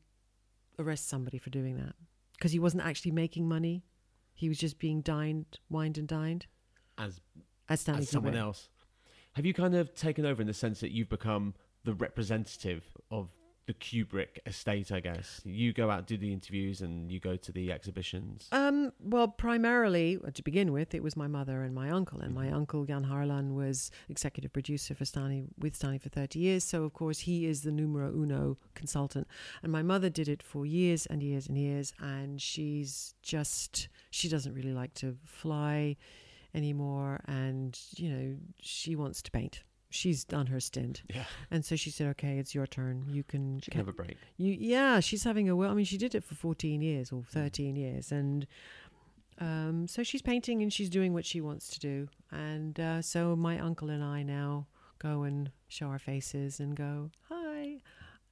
arrest 0.78 1.08
somebody 1.08 1.38
for 1.38 1.48
doing 1.48 1.78
that 1.78 1.94
because 2.36 2.52
he 2.52 2.58
wasn't 2.58 2.84
actually 2.84 3.12
making 3.12 3.48
money. 3.48 3.84
He 4.34 4.50
was 4.50 4.58
just 4.58 4.78
being 4.78 5.00
dined, 5.00 5.60
wined, 5.70 5.96
and 5.96 6.06
dined 6.06 6.44
As 6.98 7.22
as 7.70 7.80
Stanley 7.80 8.02
as 8.02 8.10
someone 8.10 8.36
else. 8.36 8.68
Have 9.32 9.46
you 9.46 9.54
kind 9.54 9.74
of 9.74 9.94
taken 9.94 10.26
over 10.26 10.42
in 10.42 10.46
the 10.46 10.52
sense 10.52 10.80
that 10.80 10.90
you've 10.90 11.08
become 11.08 11.54
the 11.84 11.94
representative 11.94 12.84
of 13.10 13.30
the 13.66 13.74
Kubrick 13.74 14.38
estate, 14.44 14.90
I 14.90 15.00
guess. 15.00 15.40
You 15.44 15.72
go 15.72 15.88
out, 15.90 16.06
do 16.06 16.16
the 16.16 16.32
interviews, 16.32 16.80
and 16.80 17.10
you 17.12 17.20
go 17.20 17.36
to 17.36 17.52
the 17.52 17.70
exhibitions. 17.70 18.48
Um, 18.50 18.92
well, 19.00 19.28
primarily, 19.28 20.18
uh, 20.26 20.30
to 20.32 20.42
begin 20.42 20.72
with, 20.72 20.94
it 20.94 21.02
was 21.02 21.16
my 21.16 21.28
mother 21.28 21.62
and 21.62 21.74
my 21.74 21.90
uncle. 21.90 22.20
And 22.20 22.34
my 22.34 22.48
Mhm. 22.48 22.54
uncle, 22.54 22.84
Jan 22.84 23.04
Harlan, 23.04 23.54
was 23.54 23.90
executive 24.08 24.52
producer 24.52 24.94
for 24.94 25.04
Stanley, 25.04 25.44
with 25.58 25.76
Stanley 25.76 25.98
for 25.98 26.08
30 26.08 26.40
years. 26.40 26.64
So, 26.64 26.82
of 26.82 26.92
course, 26.92 27.20
he 27.20 27.46
is 27.46 27.62
the 27.62 27.70
numero 27.70 28.12
uno 28.12 28.58
consultant. 28.74 29.28
And 29.62 29.70
my 29.70 29.82
mother 29.82 30.10
did 30.10 30.28
it 30.28 30.42
for 30.42 30.66
years 30.66 31.06
and 31.06 31.22
years 31.22 31.46
and 31.46 31.56
years. 31.56 31.94
And 32.00 32.40
she's 32.42 33.14
just, 33.22 33.88
she 34.10 34.28
doesn't 34.28 34.54
really 34.54 34.72
like 34.72 34.94
to 34.94 35.16
fly 35.24 35.96
anymore. 36.54 37.20
And, 37.26 37.78
you 37.96 38.10
know, 38.10 38.36
she 38.60 38.96
wants 38.96 39.22
to 39.22 39.30
paint. 39.30 39.62
She's 39.93 40.24
done 40.24 40.47
her 40.47 40.59
stint. 40.59 41.03
Yeah, 41.14 41.24
And 41.51 41.64
so 41.64 41.76
she 41.76 41.90
said, 41.90 42.09
okay, 42.09 42.38
it's 42.38 42.55
your 42.55 42.66
turn. 42.66 43.05
You 43.09 43.22
can, 43.22 43.61
she 43.61 43.70
can 43.70 43.78
have 43.78 43.88
a 43.88 43.93
break. 43.93 44.16
you, 44.36 44.57
yeah, 44.59 45.01
she's 45.01 45.22
having 45.24 45.49
a 45.49 45.55
well. 45.55 45.70
I 45.70 45.74
mean, 45.74 45.84
she 45.84 45.99
did 45.99 46.14
it 46.14 46.24
for 46.24 46.34
fourteen 46.34 46.80
years 46.80 47.12
or 47.12 47.22
thirteen 47.28 47.76
years, 47.76 48.11
and 48.11 48.47
um, 49.38 49.86
so 49.86 50.03
she's 50.03 50.22
painting 50.22 50.62
and 50.62 50.72
she's 50.72 50.88
doing 50.90 51.12
what 51.12 51.24
she 51.24 51.40
wants 51.40 51.68
to 51.70 51.80
do. 51.80 52.09
And 52.30 52.78
uh, 52.80 53.03
so 53.03 53.36
my 53.36 53.59
uncle 53.59 53.90
and 53.90 54.03
I 54.03 54.22
now 54.22 54.66
go 54.99 55.22
and 55.24 55.51
show 55.68 55.86
our 55.86 55.99
faces 55.99 56.61
and 56.61 56.76
go 56.76 57.11
hi, 57.28 57.80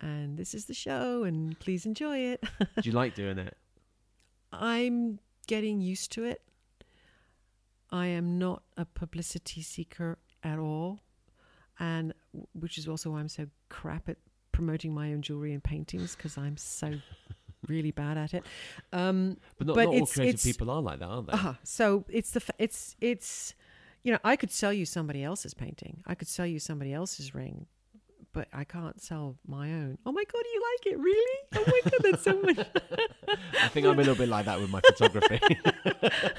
and 0.00 0.38
this 0.38 0.54
is 0.54 0.64
the 0.66 0.74
show, 0.74 1.24
and 1.24 1.58
please 1.60 1.84
enjoy 1.86 2.18
it. 2.18 2.42
do 2.60 2.88
you 2.88 2.92
like 2.92 3.14
doing 3.14 3.38
it? 3.38 3.56
I'm 4.52 5.18
getting 5.46 5.80
used 5.80 6.12
to 6.12 6.24
it. 6.24 6.42
I 7.92 8.06
am 8.06 8.38
not 8.38 8.62
a 8.76 8.84
publicity 8.84 9.62
seeker 9.62 10.18
at 10.44 10.58
all, 10.58 11.00
and 11.80 12.14
which 12.54 12.78
is 12.78 12.86
also 12.86 13.10
why 13.10 13.18
I'm 13.20 13.28
so 13.28 13.46
crap 13.68 14.08
at 14.08 14.18
promoting 14.52 14.94
my 14.94 15.12
own 15.12 15.22
jewelry 15.22 15.52
and 15.52 15.62
paintings 15.64 16.14
because 16.14 16.36
I'm 16.38 16.56
so 16.56 16.92
really 17.66 17.90
bad 17.90 18.16
at 18.18 18.34
it. 18.34 18.44
Um, 18.92 19.36
But 19.58 19.66
not, 19.66 19.74
But 19.76 19.84
not 19.86 19.94
all 19.94 20.06
creative 20.06 20.42
people 20.42 20.70
are 20.70 20.80
like 20.82 20.98
that, 21.00 21.06
aren't 21.08 21.26
they? 21.26 21.32
uh 21.32 21.54
So 21.64 22.04
it's 22.08 22.30
the 22.30 22.40
f- 22.40 22.56
it's 22.58 22.94
it's 23.00 23.54
you 24.04 24.12
know 24.12 24.18
I 24.22 24.36
could 24.36 24.50
sell 24.52 24.72
you 24.72 24.86
somebody 24.86 25.22
else's 25.24 25.54
painting. 25.54 26.02
I 26.06 26.14
could 26.14 26.28
sell 26.28 26.46
you 26.46 26.58
somebody 26.60 26.92
else's 26.92 27.34
ring. 27.34 27.66
But 28.32 28.46
I 28.52 28.62
can't 28.64 29.00
sell 29.02 29.36
my 29.46 29.72
own. 29.72 29.98
Oh 30.06 30.12
my 30.12 30.22
god, 30.22 30.42
you 30.54 30.62
like 30.72 30.86
it 30.92 30.98
really? 30.98 31.38
Oh 31.56 31.64
my 31.66 31.80
god, 31.90 32.00
that's 32.00 32.22
so 32.22 32.40
much. 32.40 32.58
I 33.60 33.68
think 33.68 33.86
I'm 33.86 33.94
a 33.94 33.96
little 33.96 34.14
bit 34.14 34.28
like 34.28 34.44
that 34.46 34.60
with 34.60 34.70
my 34.70 34.80
photography. 34.80 35.40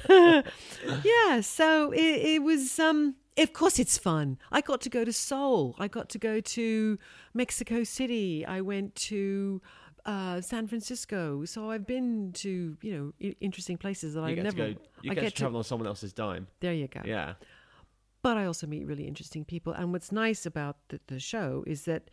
yeah, 1.03 1.41
so 1.41 1.91
it, 1.91 1.99
it 2.35 2.43
was. 2.43 2.79
Um, 2.79 3.15
of 3.37 3.53
course, 3.53 3.79
it's 3.79 3.97
fun. 3.97 4.37
I 4.51 4.61
got 4.61 4.81
to 4.81 4.89
go 4.89 5.03
to 5.05 5.11
Seoul. 5.13 5.75
I 5.79 5.87
got 5.87 6.09
to 6.09 6.17
go 6.19 6.39
to 6.41 6.99
Mexico 7.33 7.83
City. 7.83 8.45
I 8.45 8.61
went 8.61 8.95
to 8.95 9.61
uh, 10.05 10.41
San 10.41 10.67
Francisco. 10.67 11.45
So 11.45 11.71
I've 11.71 11.85
been 11.87 12.31
to 12.35 12.77
you 12.81 12.93
know 12.97 13.13
I- 13.21 13.35
interesting 13.41 13.77
places 13.77 14.13
that 14.13 14.21
I 14.21 14.33
never. 14.35 14.51
to 14.51 14.73
go. 14.73 14.79
You 15.01 15.11
I 15.11 15.15
get, 15.15 15.21
get 15.21 15.23
to 15.23 15.29
to- 15.31 15.37
travel 15.41 15.57
on 15.57 15.63
someone 15.63 15.87
else's 15.87 16.13
dime. 16.13 16.47
There 16.59 16.73
you 16.73 16.87
go. 16.87 17.01
Yeah. 17.05 17.33
But 18.21 18.37
I 18.37 18.45
also 18.45 18.67
meet 18.67 18.85
really 18.85 19.07
interesting 19.07 19.45
people. 19.45 19.73
And 19.73 19.91
what's 19.91 20.11
nice 20.11 20.45
about 20.45 20.77
the, 20.89 20.99
the 21.07 21.19
show 21.19 21.63
is 21.67 21.85
that 21.85 22.09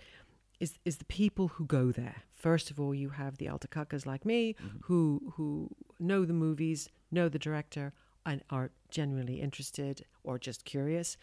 is 0.61 0.79
is 0.85 0.97
the 0.97 1.05
people 1.05 1.49
who 1.49 1.67
go 1.67 1.93
there. 1.93 2.23
First 2.33 2.71
of 2.71 2.81
all, 2.81 2.95
you 2.95 3.11
have 3.11 3.39
the 3.39 3.47
altacakas 3.47 4.07
like 4.07 4.25
me 4.25 4.55
mm-hmm. 4.55 4.79
who 4.83 5.33
who 5.37 5.71
know 5.99 6.25
the 6.25 6.33
movies, 6.33 6.89
know 7.11 7.29
the 7.29 7.39
director, 7.39 7.93
and 8.27 8.43
are 8.51 8.71
genuinely 8.91 9.41
interested 9.41 10.05
or 10.25 10.39
just 10.39 10.65
curious. 10.65 11.17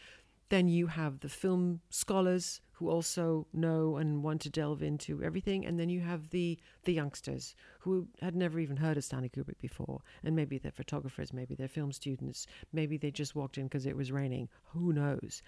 Then 0.50 0.68
you 0.68 0.88
have 0.88 1.20
the 1.20 1.30
film 1.30 1.82
scholars 1.90 2.62
who 2.74 2.90
also 2.90 3.48
know 3.54 3.98
and 3.98 4.22
want 4.22 4.42
to 4.42 4.50
delve 4.50 4.84
into 4.84 5.24
everything, 5.24 5.66
and 5.66 5.80
then 5.80 5.90
you 5.90 6.02
have 6.02 6.30
the 6.30 6.60
the 6.84 6.94
youngsters 6.94 7.56
who 7.80 8.08
had 8.22 8.36
never 8.36 8.60
even 8.60 8.78
heard 8.78 8.98
of 8.98 9.04
Stanley 9.04 9.30
Kubrick 9.30 9.60
before, 9.60 10.02
and 10.24 10.36
maybe 10.36 10.58
they're 10.58 10.72
photographers, 10.72 11.34
maybe 11.34 11.56
they're 11.56 11.68
film 11.68 11.92
students, 11.92 12.46
maybe 12.74 12.98
they 12.98 13.12
just 13.12 13.34
walked 13.34 13.58
in 13.58 13.66
because 13.66 13.86
it 13.86 13.98
was 13.98 14.12
raining. 14.12 14.50
Who 14.74 14.94
knows? 14.94 15.42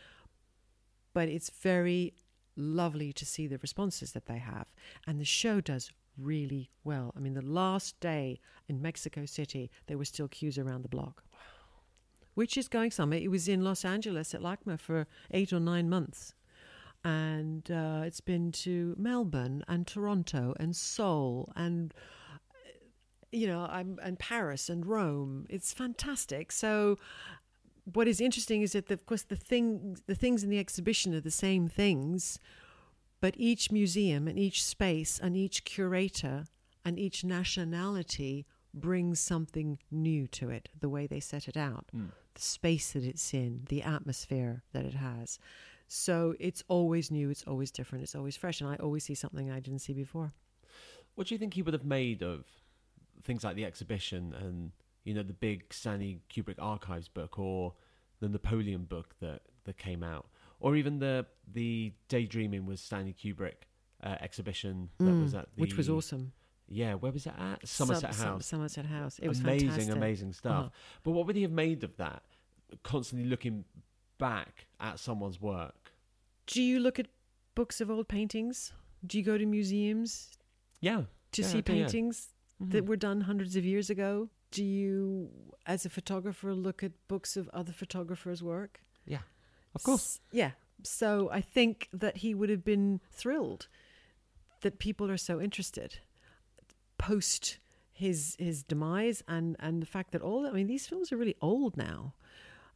But 1.14 1.30
it's 1.30 1.50
very 1.50 2.14
lovely 2.56 3.14
to 3.14 3.26
see 3.26 3.46
the 3.46 3.60
responses 3.60 4.14
that 4.14 4.26
they 4.26 4.40
have, 4.40 4.74
and 5.06 5.20
the 5.20 5.26
show 5.26 5.62
does 5.62 5.92
really 6.18 6.72
well. 6.84 7.14
I 7.16 7.20
mean, 7.20 7.36
the 7.36 7.42
last 7.42 8.00
day 8.00 8.40
in 8.68 8.82
Mexico 8.82 9.26
City, 9.26 9.70
there 9.86 9.98
were 9.98 10.06
still 10.06 10.28
queues 10.28 10.58
around 10.58 10.82
the 10.82 10.90
block 10.90 11.24
which 12.38 12.56
is 12.56 12.68
going 12.68 12.92
somewhere. 12.92 13.18
It 13.18 13.32
was 13.32 13.48
in 13.48 13.64
Los 13.64 13.84
Angeles 13.84 14.36
at 14.36 14.42
LACMA 14.42 14.80
for 14.80 15.08
eight 15.32 15.52
or 15.52 15.60
nine 15.60 15.90
months. 15.90 16.36
And 17.04 17.72
uh, 17.72 18.04
it's 18.06 18.22
been 18.22 18.52
to 18.64 18.94
Melbourne 18.96 19.64
and 19.68 19.88
Toronto 19.88 20.54
and 20.60 20.76
Seoul 20.76 21.52
and 21.56 21.96
you 23.32 23.48
know 23.48 23.68
I'm 23.68 23.98
and 24.04 24.20
Paris 24.20 24.70
and 24.70 24.86
Rome. 24.86 25.48
It's 25.50 25.74
fantastic. 25.74 26.52
So 26.52 27.00
what 27.92 28.08
is 28.08 28.22
interesting 28.22 28.62
is 28.62 28.74
that 28.74 28.86
the, 28.86 28.94
of 28.94 29.08
course 29.08 29.24
the 29.24 29.36
thing 29.36 29.98
the 30.06 30.14
things 30.14 30.44
in 30.44 30.52
the 30.52 30.60
exhibition 30.60 31.16
are 31.16 31.22
the 31.22 31.32
same 31.32 31.68
things, 31.68 32.38
but 33.20 33.34
each 33.38 33.72
museum 33.72 34.28
and 34.28 34.38
each 34.38 34.64
space 34.64 35.20
and 35.20 35.36
each 35.36 35.64
curator 35.64 36.46
and 36.86 37.00
each 37.00 37.24
nationality 37.24 38.46
brings 38.74 39.20
something 39.20 39.80
new 39.92 40.28
to 40.28 40.50
it. 40.50 40.70
The 40.80 40.90
way 40.90 41.08
they 41.08 41.20
set 41.20 41.48
it 41.48 41.58
out 41.58 41.88
Mm. 41.96 42.12
the 42.34 42.42
space 42.42 42.94
that 42.94 43.04
it's 43.04 43.34
in, 43.34 43.66
the 43.70 43.82
atmosphere 43.82 44.64
that 44.74 44.86
it 44.86 44.94
has. 44.94 45.40
So 45.88 46.36
it's 46.40 46.64
always 46.68 47.10
new, 47.10 47.30
it's 47.30 47.44
always 47.44 47.72
different, 47.72 48.04
it's 48.04 48.14
always 48.16 48.36
fresh, 48.38 48.62
and 48.62 48.70
I 48.70 48.76
always 48.76 49.06
see 49.06 49.16
something 49.16 49.50
I 49.50 49.60
didn't 49.60 49.80
see 49.80 49.94
before. 49.94 50.34
What 51.16 51.28
do 51.28 51.34
you 51.36 51.40
think 51.40 51.54
he 51.56 51.62
would 51.62 51.74
have 51.74 51.86
made 51.86 52.22
of 52.22 52.46
things 53.24 53.44
like 53.44 53.56
the 53.56 53.66
exhibition 53.66 54.34
and 54.34 54.72
you 55.04 55.14
know 55.14 55.24
the 55.24 55.34
big 55.34 55.74
Stanley 55.74 56.22
Kubrick 56.30 56.60
archives 56.60 57.08
book 57.08 57.40
or 57.40 57.74
the 58.20 58.28
Napoleon 58.30 58.84
book 58.84 59.16
that 59.22 59.42
that 59.64 59.78
came 59.78 60.04
out, 60.04 60.28
or 60.60 60.76
even 60.76 61.00
the 61.00 61.26
the 61.52 61.94
Daydreaming 62.10 62.66
with 62.66 62.80
Stanley 62.80 63.14
Kubrick 63.14 63.66
uh, 64.04 64.16
exhibition 64.20 64.90
that 65.00 65.16
was 65.18 65.34
Mm, 65.34 65.40
at 65.40 65.56
the 65.56 65.62
which 65.62 65.78
was 65.78 65.90
awesome. 65.90 66.34
Yeah, 66.70 66.96
where 66.96 67.12
was 67.12 67.26
it 67.26 67.34
at? 67.38 67.66
Somerset 67.68 68.14
Sum- 68.14 68.28
House. 68.28 68.46
Somerset 68.46 68.86
House. 68.86 69.20
It 69.20 69.28
was 69.28 69.40
amazing, 69.40 69.70
fantastic. 69.70 69.96
amazing 69.96 70.34
stuff. 70.34 70.60
Uh-huh. 70.60 70.70
But 71.04 71.12
what 71.12 71.26
would 71.28 71.36
he 71.36 71.44
have 71.44 71.52
made 71.52 71.84
of 71.84 71.96
that? 71.98 72.24
Constantly 72.84 73.28
looking 73.30 73.64
back 74.18 74.68
at 74.80 75.00
someone's 75.00 75.40
work. 75.42 75.94
Do 76.48 76.62
you 76.62 76.80
look 76.80 77.00
at 77.00 77.08
books 77.56 77.80
of 77.80 77.90
old 77.90 78.08
paintings? 78.08 78.74
Do 79.06 79.18
you 79.18 79.24
go 79.24 79.38
to 79.38 79.46
museums 79.46 80.38
Yeah, 80.82 81.04
to 81.32 81.42
Yeah, 81.42 81.48
see 81.48 81.62
do, 81.62 81.74
yeah. 81.74 81.84
paintings 81.86 82.34
Mhm. 82.62 82.72
that 82.72 82.86
were 82.86 82.98
done 82.98 83.22
hundreds 83.22 83.56
of 83.56 83.64
years 83.64 83.90
ago? 83.90 84.30
Do 84.52 84.64
you, 84.64 85.30
as 85.66 85.86
a 85.86 85.90
photographer, 85.90 86.54
look 86.54 86.84
at 86.84 86.92
books 87.08 87.38
of 87.38 87.48
other 87.50 87.72
photographers' 87.74 88.42
work? 88.44 88.82
Yeah, 89.06 89.22
of 89.76 89.84
course. 89.84 90.02
S- 90.16 90.20
yeah. 90.32 90.52
So 90.84 91.30
I 91.32 91.42
think 91.42 91.90
that 91.94 92.18
he 92.18 92.34
would 92.36 92.50
have 92.50 92.64
been 92.64 93.02
thrilled 93.12 93.68
that 94.62 94.80
people 94.80 95.10
are 95.12 95.18
so 95.18 95.40
interested 95.42 96.00
post 97.08 97.58
his 97.94 98.36
his 98.38 98.64
demise 98.64 99.24
and 99.28 99.56
and 99.60 99.82
the 99.82 99.86
fact 99.86 100.12
that 100.12 100.22
all 100.22 100.46
I 100.46 100.52
mean 100.52 100.68
these 100.68 100.86
films 100.88 101.12
are 101.12 101.18
really 101.18 101.38
old 101.42 101.78
now. 101.78 102.14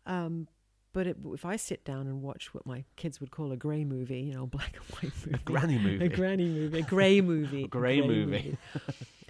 Um, 0.06 0.48
but 0.94 1.08
it, 1.08 1.18
if 1.40 1.46
I 1.46 1.56
sit 1.56 1.86
down 1.86 2.08
and 2.08 2.22
watch 2.22 2.54
what 2.54 2.66
my 2.66 2.84
kids 2.98 3.22
would 3.22 3.32
call 3.32 3.52
a 3.54 3.56
grey 3.66 3.86
movie, 3.86 4.20
you 4.22 4.34
know, 4.34 4.46
black 4.46 4.74
and 4.76 4.86
white 4.96 5.14
movie, 5.26 5.36
a 5.36 5.38
Granny 5.52 5.78
movie. 5.80 6.06
a 6.06 6.10
granny 6.10 6.50
movie, 6.60 6.80
a 6.80 6.82
grey 6.82 7.22
movie, 7.22 7.64
A 7.64 7.68
grey 7.68 8.02
movie. 8.02 8.58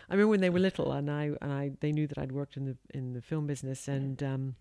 I 0.10 0.14
remember 0.14 0.30
when 0.30 0.41
they 0.41 0.49
were 0.49 0.60
little, 0.60 0.91
and 0.91 1.10
I 1.10 1.23
and 1.41 1.52
I 1.61 1.72
they 1.82 1.91
knew 1.91 2.07
that 2.07 2.18
I'd 2.18 2.32
worked 2.32 2.56
in 2.57 2.65
the 2.65 2.78
in 2.94 3.14
the 3.14 3.22
film 3.22 3.45
business, 3.48 3.88
and 3.88 4.22
um, 4.23 4.56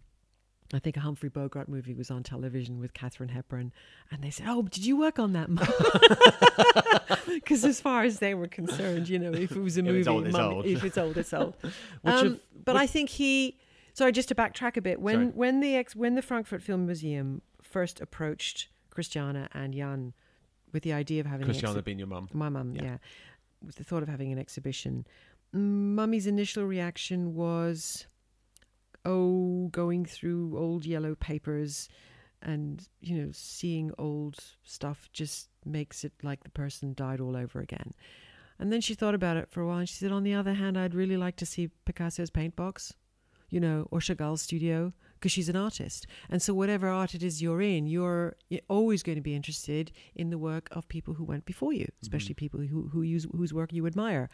I 0.73 0.79
think 0.79 0.97
a 0.97 1.01
Humphrey 1.01 1.29
Bogart 1.29 1.69
movie 1.69 1.95
was 1.95 2.11
on 2.11 2.23
television 2.23 2.79
with 2.79 2.95
Katharine 2.95 3.31
Hepburn, 3.31 3.73
and 4.11 4.23
they 4.23 4.31
said, 4.31 4.47
"Oh, 4.49 4.63
did 4.63 4.85
you 4.87 4.97
work 4.97 5.19
on 5.19 5.33
that?" 5.33 5.49
Because 7.27 7.65
as 7.65 7.81
far 7.81 8.03
as 8.03 8.19
they 8.19 8.35
were 8.35 8.49
concerned, 8.49 9.09
you 9.09 9.19
know, 9.19 9.33
if 9.33 9.53
it 9.53 9.61
was 9.61 9.77
a 9.77 9.81
If 9.81 9.87
movie, 9.87 9.99
it's 10.01 10.09
old, 10.09 10.27
it's 10.27 10.33
Mum- 10.37 10.53
old. 10.53 10.67
if 10.67 10.85
it's 10.85 10.99
old, 10.99 11.17
it's 11.17 11.33
old. 11.33 11.55
Um, 12.05 12.27
of- 12.27 12.41
but 12.65 12.77
I 12.77 12.87
think 12.87 13.09
he. 13.11 13.59
Sorry, 13.95 14.13
just 14.13 14.29
to 14.29 14.35
backtrack 14.35 14.77
a 14.77 14.81
bit. 14.81 15.01
When 15.01 15.15
Sorry. 15.15 15.27
when 15.29 15.61
the 15.61 15.75
ex, 15.77 15.95
when 15.97 16.15
the 16.15 16.23
Frankfurt 16.23 16.63
Film 16.63 16.87
Museum 16.87 17.43
first 17.63 18.01
approached 18.01 18.69
Christiane 18.91 19.49
and 19.53 19.75
Jan 19.75 20.13
with 20.73 20.83
the 20.83 20.93
idea 20.93 21.21
of 21.21 21.27
having 21.27 21.43
an 21.47 21.53
Christiane 21.53 21.75
exhi- 21.77 21.85
being 21.85 21.99
your 21.99 22.07
mum. 22.09 22.29
my 22.33 22.49
mum, 22.49 22.75
Yeah. 22.77 22.83
yeah. 22.83 22.97
With 23.65 23.77
the 23.77 23.85
thought 23.85 24.03
of 24.03 24.09
having 24.09 24.33
an 24.33 24.39
exhibition. 24.39 25.07
Mummy's 25.53 26.27
initial 26.29 26.65
reaction 26.65 27.35
was, 27.35 28.07
oh, 29.05 29.69
going 29.73 30.05
through 30.05 30.57
old 30.57 30.85
yellow 30.85 31.15
papers 31.15 31.89
and, 32.43 32.89
you 33.01 33.17
know, 33.17 33.31
seeing 33.33 33.93
old 33.99 34.37
stuff 34.63 35.09
just 35.13 35.49
makes 35.65 36.05
it 36.05 36.13
like 36.23 36.43
the 36.43 36.51
person 36.51 36.95
died 36.95 37.21
all 37.21 37.37
over 37.37 37.61
again. 37.61 37.93
And 38.59 38.73
then 38.73 38.81
she 38.81 38.95
thought 38.95 39.15
about 39.15 39.37
it 39.37 39.51
for 39.51 39.63
a 39.63 39.67
while 39.67 39.79
and 39.79 39.89
she 39.89 39.97
said, 39.97 40.13
on 40.13 40.23
the 40.23 40.35
other 40.35 40.55
hand, 40.55 40.79
I'd 40.79 40.95
really 40.95 41.17
like 41.17 41.37
to 41.37 41.47
see 41.47 41.71
Picasso's 41.87 42.31
paint 42.31 42.57
box, 42.57 42.95
you 43.49 43.61
know, 43.61 43.89
or 43.91 44.01
Chagall's 44.01 44.43
studio, 44.43 44.93
because 45.21 45.33
she's 45.33 45.51
an 45.51 45.57
artist. 45.57 46.07
And 46.31 46.41
so, 46.41 46.55
whatever 46.55 46.89
art 46.89 47.15
it 47.15 47.23
is 47.23 47.43
you're 47.43 47.61
in, 47.61 47.87
you're 47.87 48.37
you're 48.49 48.63
always 48.69 49.03
going 49.03 49.17
to 49.17 49.23
be 49.23 49.35
interested 49.35 49.93
in 50.15 50.31
the 50.31 50.39
work 50.39 50.69
of 50.73 50.89
people 50.89 51.15
who 51.15 51.25
went 51.25 51.45
before 51.45 51.73
you, 51.73 51.85
mm-hmm. 51.85 52.03
especially 52.03 52.35
people 52.35 52.61
who, 52.61 52.89
who 52.89 53.03
use, 53.03 53.27
whose 53.37 53.53
work 53.53 53.73
you 53.73 53.87
admire. 53.87 54.31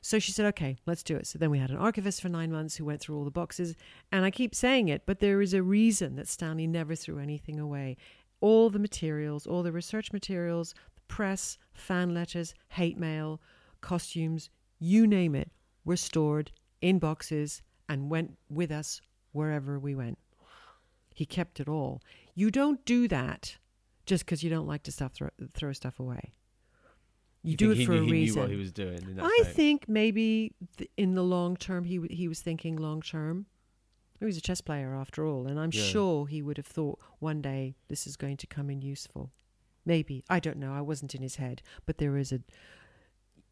So 0.00 0.18
she 0.18 0.32
said, 0.32 0.46
okay, 0.46 0.78
let's 0.86 1.02
do 1.02 1.16
it. 1.16 1.26
So 1.26 1.38
then 1.38 1.50
we 1.50 1.58
had 1.58 1.70
an 1.70 1.76
archivist 1.76 2.22
for 2.22 2.30
nine 2.30 2.50
months 2.50 2.76
who 2.76 2.86
went 2.86 3.00
through 3.00 3.18
all 3.18 3.24
the 3.24 3.30
boxes. 3.30 3.76
And 4.10 4.24
I 4.24 4.30
keep 4.30 4.54
saying 4.54 4.88
it, 4.88 5.02
but 5.04 5.20
there 5.20 5.42
is 5.42 5.52
a 5.52 5.62
reason 5.62 6.16
that 6.16 6.28
Stanley 6.28 6.66
never 6.66 6.94
threw 6.94 7.18
anything 7.18 7.60
away. 7.60 7.96
All 8.40 8.70
the 8.70 8.78
materials, 8.78 9.46
all 9.46 9.62
the 9.62 9.72
research 9.72 10.12
materials, 10.12 10.74
the 10.94 11.02
press, 11.08 11.58
fan 11.74 12.14
letters, 12.14 12.54
hate 12.68 12.98
mail, 12.98 13.40
costumes, 13.82 14.48
you 14.78 15.06
name 15.06 15.34
it, 15.34 15.50
were 15.84 15.96
stored 15.96 16.50
in 16.80 16.98
boxes 16.98 17.60
and 17.88 18.10
went 18.10 18.38
with 18.48 18.70
us 18.70 19.02
wherever 19.32 19.78
we 19.78 19.94
went. 19.94 20.18
He 21.20 21.26
kept 21.26 21.60
it 21.60 21.68
all. 21.68 22.00
You 22.34 22.50
don't 22.50 22.82
do 22.86 23.06
that 23.08 23.58
just 24.06 24.24
because 24.24 24.42
you 24.42 24.48
don't 24.48 24.66
like 24.66 24.82
to 24.84 24.90
stuff 24.90 25.12
throw, 25.12 25.28
throw 25.52 25.74
stuff 25.74 26.00
away. 26.00 26.32
You, 27.42 27.56
do 27.58 27.72
it 27.72 27.76
he 27.76 27.84
for 27.84 27.92
a 27.92 28.02
he 28.02 28.10
reason. 28.10 28.36
Knew 28.36 28.40
what 28.40 28.50
he 28.50 28.56
was 28.56 28.72
doing. 28.72 29.02
In 29.02 29.16
that 29.16 29.24
I 29.26 29.42
think 29.44 29.86
maybe 29.86 30.54
th- 30.78 30.90
in 30.96 31.14
the 31.16 31.22
long 31.22 31.58
term, 31.58 31.84
he 31.84 31.96
w- 31.96 32.16
he 32.16 32.26
was 32.26 32.40
thinking 32.40 32.74
long 32.76 33.02
term. 33.02 33.44
He 34.18 34.24
was 34.24 34.38
a 34.38 34.40
chess 34.40 34.62
player 34.62 34.94
after 34.94 35.26
all, 35.26 35.46
and 35.46 35.60
I'm 35.60 35.72
Yeah. 35.74 35.82
sure 35.82 36.26
he 36.26 36.40
would 36.40 36.56
have 36.56 36.66
thought 36.66 36.98
one 37.18 37.42
day 37.42 37.76
this 37.88 38.06
is 38.06 38.16
going 38.16 38.38
to 38.38 38.46
come 38.46 38.70
in 38.70 38.80
useful. 38.80 39.30
Maybe 39.84 40.24
I 40.30 40.40
don't 40.40 40.56
know. 40.56 40.72
I 40.72 40.80
wasn't 40.80 41.14
in 41.14 41.20
his 41.20 41.36
head, 41.36 41.60
but 41.84 41.98
there 41.98 42.16
is 42.16 42.32
a, 42.32 42.40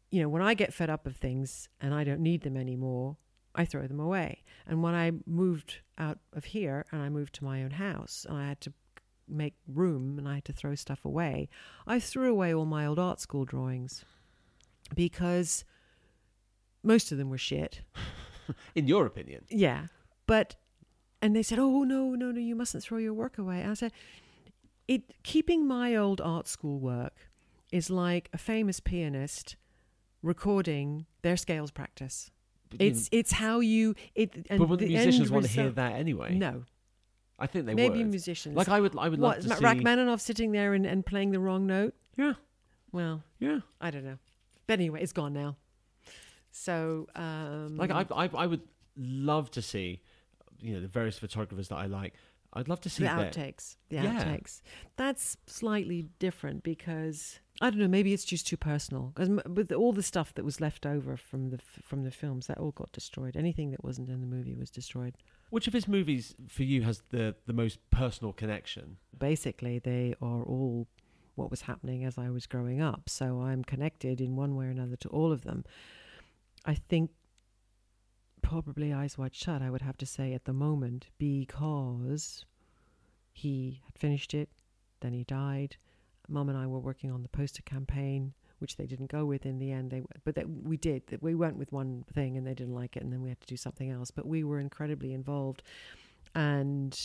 you 0.09 0.23
know, 0.23 0.29
when 0.29 0.41
I 0.41 0.55
get 0.55 0.73
fed 0.73 0.89
up 0.89 1.05
of 1.05 1.17
things 1.17 1.69
and 1.79 1.93
I 1.93 2.03
don't 2.03 2.21
need 2.21 2.41
them 2.41 2.57
anymore, 2.57 3.17
I 3.59 3.65
throw 3.65 3.87
them 3.87 3.99
away. 3.99 4.43
And 4.65 4.81
when 4.81 4.95
I 4.95 5.11
moved 5.25 5.79
out 5.97 6.19
of 6.31 6.45
here 6.45 6.85
and 6.93 7.01
I 7.01 7.09
moved 7.09 7.35
to 7.35 7.43
my 7.43 7.61
own 7.61 7.71
house 7.71 8.25
and 8.27 8.37
I 8.37 8.47
had 8.47 8.61
to 8.61 8.73
make 9.27 9.55
room 9.67 10.17
and 10.17 10.29
I 10.29 10.35
had 10.35 10.45
to 10.45 10.53
throw 10.53 10.75
stuff 10.75 11.03
away, 11.03 11.49
I 11.85 11.99
threw 11.99 12.31
away 12.31 12.53
all 12.53 12.63
my 12.63 12.85
old 12.85 12.99
art 12.99 13.19
school 13.19 13.43
drawings 13.43 14.05
because 14.95 15.65
most 16.83 17.11
of 17.11 17.17
them 17.17 17.29
were 17.29 17.37
shit. 17.37 17.81
in 18.75 18.87
your 18.87 19.05
opinion, 19.05 19.43
Yeah. 19.49 19.87
But 20.25 20.55
and 21.21 21.35
they 21.35 21.43
said, 21.43 21.59
"Oh 21.59 21.83
no, 21.83 22.15
no, 22.15 22.31
no, 22.31 22.39
you 22.39 22.55
mustn't 22.55 22.83
throw 22.83 22.97
your 22.97 23.13
work 23.13 23.37
away." 23.37 23.61
And 23.61 23.71
I 23.71 23.73
said, 23.73 23.91
"It 24.87 25.21
keeping 25.23 25.67
my 25.67 25.97
old 25.97 26.21
art 26.21 26.47
school 26.47 26.79
work 26.79 27.29
is 27.73 27.89
like 27.89 28.29
a 28.31 28.37
famous 28.37 28.79
pianist 28.79 29.57
recording 30.21 31.07
their 31.23 31.35
scales 31.35 31.71
practice. 31.71 32.31
But, 32.69 32.81
you 32.81 32.87
It's 32.87 33.09
it's 33.11 33.31
how 33.31 33.59
you 33.61 33.95
it 34.15 34.33
and 34.49 34.59
but 34.59 34.69
wouldn't 34.69 34.87
the 34.87 34.95
musicians 34.95 35.31
want 35.31 35.45
to 35.45 35.51
hear 35.51 35.69
that 35.71 35.93
anyway? 35.93 36.35
No, 36.35 36.63
I 37.39 37.47
think 37.47 37.65
they 37.65 37.73
maybe 37.73 37.99
would. 37.99 38.07
musicians. 38.09 38.55
Like 38.55 38.69
I 38.69 38.79
would, 38.79 38.95
I 38.97 39.09
would 39.09 39.19
love 39.19 39.35
what 39.35 39.41
to 39.41 39.47
Ma- 39.49 39.55
see. 39.55 39.63
Rachmaninoff 39.63 40.21
sitting 40.21 40.51
there 40.51 40.73
and, 40.73 40.85
and 40.85 41.05
playing 41.05 41.31
the 41.31 41.39
wrong 41.39 41.65
note. 41.65 41.93
Yeah, 42.17 42.33
Well, 42.91 43.23
yeah. 43.39 43.59
I 43.81 43.91
don't 43.91 44.03
know. 44.03 44.17
But 44.67 44.73
anyway, 44.79 45.01
it's 45.01 45.13
gone 45.13 45.33
now. 45.33 45.55
So 46.51 47.07
um, 47.15 47.77
Like 47.77 47.91
I, 47.91 48.05
I, 48.11 48.29
I 48.33 48.45
would 48.45 48.61
love 48.97 49.49
to 49.51 49.61
see, 49.61 50.01
you 50.59 50.73
know, 50.73 50.81
the 50.81 50.87
various 50.87 51.17
photographers 51.17 51.69
that 51.69 51.77
I 51.77 51.85
like. 51.85 52.13
I'd 52.53 52.67
love 52.67 52.81
to 52.81 52.89
see 52.89 53.03
the 53.03 53.09
outtakes. 53.09 53.77
The 53.89 53.97
Yeah. 53.97 54.23
outtakes. 54.23 54.61
That's 54.97 55.37
slightly 55.47 56.07
different 56.19 56.63
because 56.63 57.39
I 57.61 57.69
don't 57.69 57.79
know. 57.79 57.87
Maybe 57.87 58.13
it's 58.13 58.23
just 58.23 58.47
too 58.47 58.57
personal. 58.57 59.11
Because 59.13 59.29
with 59.45 59.71
all 59.71 59.91
the 59.91 60.03
stuff 60.03 60.33
that 60.35 60.45
was 60.45 60.61
left 60.61 60.85
over 60.85 61.17
from 61.17 61.49
the 61.49 61.59
from 61.83 62.03
the 62.03 62.11
films, 62.11 62.47
that 62.47 62.57
all 62.57 62.71
got 62.71 62.91
destroyed. 62.91 63.35
Anything 63.35 63.71
that 63.71 63.83
wasn't 63.83 64.09
in 64.09 64.21
the 64.21 64.27
movie 64.27 64.55
was 64.55 64.69
destroyed. 64.69 65.17
Which 65.49 65.67
of 65.67 65.73
his 65.73 65.87
movies 65.87 66.35
for 66.47 66.63
you 66.63 66.83
has 66.83 67.03
the 67.09 67.35
the 67.47 67.53
most 67.53 67.79
personal 67.91 68.31
connection? 68.31 68.97
Basically, 69.17 69.79
they 69.79 70.15
are 70.21 70.43
all 70.43 70.87
what 71.35 71.51
was 71.51 71.61
happening 71.61 72.05
as 72.05 72.17
I 72.17 72.29
was 72.29 72.47
growing 72.47 72.81
up. 72.81 73.09
So 73.09 73.41
I'm 73.41 73.63
connected 73.63 74.21
in 74.21 74.35
one 74.35 74.55
way 74.55 74.65
or 74.65 74.69
another 74.69 74.95
to 74.97 75.09
all 75.09 75.31
of 75.31 75.41
them. 75.41 75.65
I 76.65 76.75
think 76.75 77.11
probably 78.41 78.93
Eyes 78.93 79.17
Wide 79.17 79.35
Shut. 79.35 79.61
I 79.61 79.69
would 79.69 79.81
have 79.81 79.97
to 79.97 80.05
say 80.05 80.33
at 80.33 80.45
the 80.45 80.53
moment 80.53 81.07
because 81.17 82.45
he 83.33 83.81
had 83.85 83.97
finished 83.97 84.33
it, 84.33 84.49
then 85.01 85.13
he 85.13 85.23
died. 85.23 85.77
Mum 86.29 86.49
and 86.49 86.57
I 86.57 86.67
were 86.67 86.79
working 86.79 87.11
on 87.11 87.23
the 87.23 87.29
poster 87.29 87.61
campaign, 87.63 88.33
which 88.59 88.77
they 88.77 88.85
didn't 88.85 89.11
go 89.11 89.25
with 89.25 89.45
in 89.45 89.57
the 89.59 89.71
end. 89.71 89.91
They 89.91 90.03
but 90.23 90.35
that 90.35 90.47
we 90.49 90.77
did. 90.77 91.03
We 91.21 91.35
went 91.35 91.57
with 91.57 91.71
one 91.71 92.05
thing 92.13 92.37
and 92.37 92.45
they 92.45 92.53
didn't 92.53 92.75
like 92.75 92.95
it, 92.97 93.03
and 93.03 93.11
then 93.11 93.21
we 93.21 93.29
had 93.29 93.41
to 93.41 93.47
do 93.47 93.57
something 93.57 93.89
else. 93.89 94.11
But 94.11 94.25
we 94.27 94.43
were 94.43 94.59
incredibly 94.59 95.13
involved, 95.13 95.63
and 96.35 96.97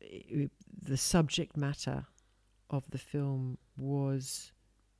it, 0.00 0.50
the 0.82 0.96
subject 0.96 1.56
matter 1.56 2.06
of 2.70 2.90
the 2.90 2.98
film 2.98 3.58
was 3.78 4.52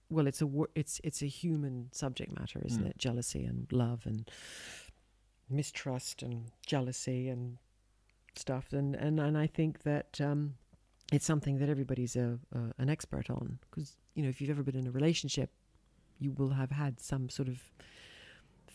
well 0.09 0.27
it's 0.29 0.41
a 0.41 0.49
it's 0.75 1.01
it's 1.05 1.21
a 1.23 1.27
human 1.27 1.89
subject 1.93 2.33
matter 2.39 2.63
isn't 2.65 2.85
Mm. 2.85 2.91
it 2.91 2.97
jealousy 2.99 3.45
and 3.45 3.67
love 3.73 4.07
and 4.07 4.31
mistrust 5.49 6.23
and 6.23 6.51
jealousy 6.67 7.29
and 7.29 7.59
stuff 8.35 8.73
and 8.73 8.95
and, 8.95 9.19
and 9.21 9.37
I 9.39 9.47
think 9.47 9.83
that 9.83 10.21
um 10.21 10.55
it's 11.13 11.25
something 11.25 11.59
that 11.59 11.69
everybody's 11.69 12.17
a, 12.17 12.39
a 12.53 12.59
an 12.79 12.89
expert 12.89 13.31
on 13.31 13.59
because 13.71 13.97
you 14.15 14.23
know 14.23 14.29
if 14.29 14.41
you've 14.41 14.51
ever 14.51 14.63
been 14.63 14.77
in 14.77 14.87
a 14.87 14.91
relationship 14.91 15.51
you 16.19 16.33
will 16.33 16.51
have 16.51 16.71
had 16.71 16.99
some 16.99 17.29
sort 17.29 17.49
of 17.49 17.61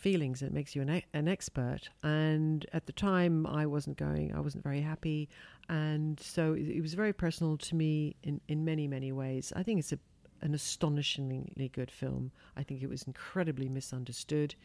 feelings 0.01 0.39
that 0.39 0.51
makes 0.51 0.75
you 0.75 0.81
an, 0.81 1.01
an 1.13 1.27
expert. 1.27 1.89
And 2.03 2.65
at 2.73 2.87
the 2.87 2.91
time 2.91 3.45
I 3.45 3.65
wasn't 3.65 3.97
going 3.97 4.33
I 4.35 4.39
wasn't 4.39 4.63
very 4.63 4.81
happy. 4.81 5.29
And 5.69 6.19
so 6.19 6.53
it, 6.53 6.67
it 6.67 6.81
was 6.81 6.95
very 6.95 7.13
personal 7.13 7.57
to 7.57 7.75
me 7.75 8.15
in 8.23 8.41
in 8.47 8.65
many 8.65 8.87
many 8.87 9.11
ways. 9.11 9.53
I 9.55 9.63
think 9.63 9.79
it's 9.79 9.93
a 9.93 9.99
an 10.41 10.55
astonishingly 10.55 11.69
good 11.71 11.91
film. 11.91 12.31
I 12.57 12.63
think 12.63 12.81
it 12.81 12.89
was 12.89 13.03
incredibly 13.03 13.69
misunderstood. 13.69 14.55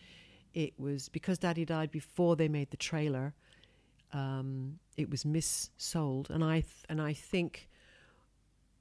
It 0.54 0.72
was 0.78 1.10
because 1.10 1.36
daddy 1.36 1.66
died 1.66 1.90
before 1.90 2.34
they 2.34 2.48
made 2.48 2.70
the 2.70 2.78
trailer 2.78 3.34
um, 4.14 4.78
it 4.96 5.10
was 5.10 5.24
missold 5.24 6.30
and 6.30 6.42
I 6.44 6.60
th- 6.60 6.84
and 6.88 7.00
I 7.00 7.12
think 7.12 7.68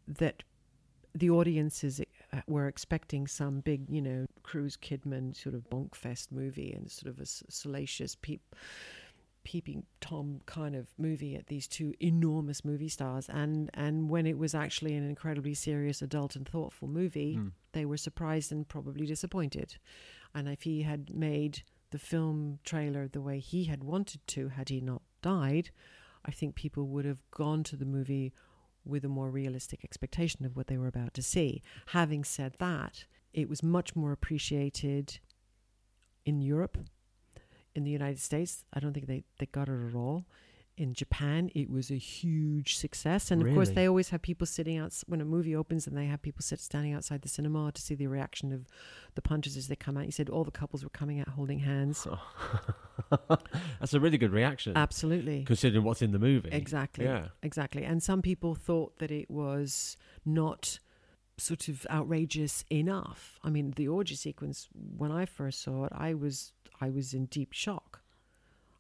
that 0.08 0.44
the 1.14 1.30
audiences 1.30 2.02
uh, 2.34 2.42
were 2.48 2.68
expecting 2.68 3.26
some 3.28 3.62
big, 3.62 3.90
you 3.90 4.02
know, 4.02 4.26
Cruise 4.44 4.76
Kidman 4.78 5.36
sort 5.36 5.56
of 5.56 5.70
bonkfest 5.70 6.32
movie 6.32 6.74
and 6.74 6.92
sort 6.92 7.10
of 7.14 7.20
a 7.22 7.26
salacious 7.26 8.16
peep, 8.16 8.42
peeping 9.44 9.84
tom 10.02 10.42
kind 10.46 10.76
of 10.76 10.88
movie 10.98 11.36
at 11.36 11.48
these 11.48 11.68
two 11.68 11.94
enormous 12.02 12.66
movie 12.66 12.90
stars, 12.90 13.30
and 13.30 13.70
and 13.74 14.10
when 14.10 14.26
it 14.28 14.38
was 14.38 14.54
actually 14.54 14.94
an 14.96 15.08
incredibly 15.08 15.54
serious, 15.54 16.02
adult, 16.02 16.36
and 16.36 16.48
thoughtful 16.48 16.88
movie, 16.88 17.38
Mm. 17.38 17.52
they 17.72 17.86
were 17.86 17.98
surprised 17.98 18.52
and 18.52 18.68
probably 18.68 19.06
disappointed. 19.06 19.78
And 20.34 20.50
if 20.50 20.64
he 20.64 20.82
had 20.82 21.14
made 21.16 21.64
the 21.92 22.00
film 22.00 22.60
trailer 22.66 23.08
the 23.08 23.22
way 23.22 23.40
he 23.40 23.66
had 23.66 23.84
wanted 23.84 24.20
to, 24.28 24.50
had 24.50 24.68
he 24.70 24.82
not 24.82 25.02
died, 25.22 25.70
I 26.26 26.32
think 26.32 26.56
people 26.56 26.88
would 26.88 27.06
have 27.06 27.20
gone 27.32 27.64
to 27.64 27.76
the 27.76 27.86
movie 27.86 28.34
with 28.84 29.04
a 29.04 29.10
more 29.10 29.30
realistic 29.30 29.84
expectation 29.84 30.46
of 30.46 30.56
what 30.56 30.68
they 30.68 30.78
were 30.78 30.88
about 30.88 31.14
to 31.16 31.22
see. 31.22 31.62
Having 31.88 32.24
said 32.24 32.56
that, 32.60 33.06
it 33.34 33.50
was 33.50 33.64
much 33.64 33.96
more 33.96 34.12
appreciated 34.12 35.20
in 36.26 36.42
Europe. 36.42 36.78
In 37.74 37.84
the 37.84 37.92
United 37.92 38.20
States, 38.20 38.64
I 38.74 38.80
don't 38.80 38.94
think 38.94 39.08
they, 39.08 39.24
they 39.40 39.48
got 39.48 39.68
it 39.68 39.90
at 39.90 39.96
all. 39.96 40.26
In 40.78 40.94
Japan, 40.94 41.50
it 41.56 41.70
was 41.70 41.90
a 41.90 41.98
huge 41.98 42.78
success. 42.78 43.32
And 43.32 43.46
of 43.46 43.54
course, 43.54 43.70
they 43.70 43.88
always 43.88 44.10
have 44.10 44.22
people 44.22 44.46
sitting 44.46 44.78
out 44.78 44.94
when 45.08 45.22
a 45.22 45.26
movie 45.26 45.56
opens 45.56 45.88
and 45.88 45.98
they 45.98 46.06
have 46.06 46.22
people 46.22 46.42
sit 46.42 46.60
standing 46.60 46.94
outside 46.94 47.22
the 47.22 47.30
cinema 47.30 47.72
to 47.72 47.82
see 47.82 47.96
the 47.96 48.08
reaction 48.08 48.52
of 48.52 48.68
the 49.16 49.22
punches 49.22 49.56
as 49.56 49.68
they 49.68 49.76
come 49.76 49.98
out. 49.98 50.06
You 50.06 50.12
said 50.12 50.30
all 50.30 50.44
the 50.44 50.52
couples 50.52 50.84
were 50.84 50.90
coming 50.90 51.20
out 51.20 51.30
holding 51.30 51.60
hands. 51.60 52.06
That's 53.80 53.94
a 53.94 54.00
really 54.00 54.18
good 54.18 54.32
reaction, 54.32 54.74
Absolutely. 54.76 55.44
considering 55.44 55.84
what's 55.84 56.02
in 56.02 56.12
the 56.12 56.20
movie. 56.20 56.50
Exactly. 56.52 57.06
Yeah. 57.06 57.28
Exactly. 57.44 57.84
And 57.84 58.02
some 58.02 58.22
people 58.22 58.56
thought 58.56 59.00
that 59.00 59.12
it 59.12 59.30
was 59.30 59.98
not 60.26 60.80
sort 61.38 61.68
of 61.68 61.86
outrageous 61.90 62.64
enough. 62.72 63.40
I 63.44 63.50
mean, 63.50 63.74
the 63.76 63.88
orgy 63.88 64.16
sequence 64.16 64.68
when 64.74 65.12
I 65.12 65.26
first 65.26 65.62
saw 65.62 65.86
it, 65.86 65.92
I 65.96 66.14
was 66.14 66.54
I 66.82 66.90
was 66.90 67.14
in 67.14 67.26
deep 67.26 67.54
shock. 67.54 68.02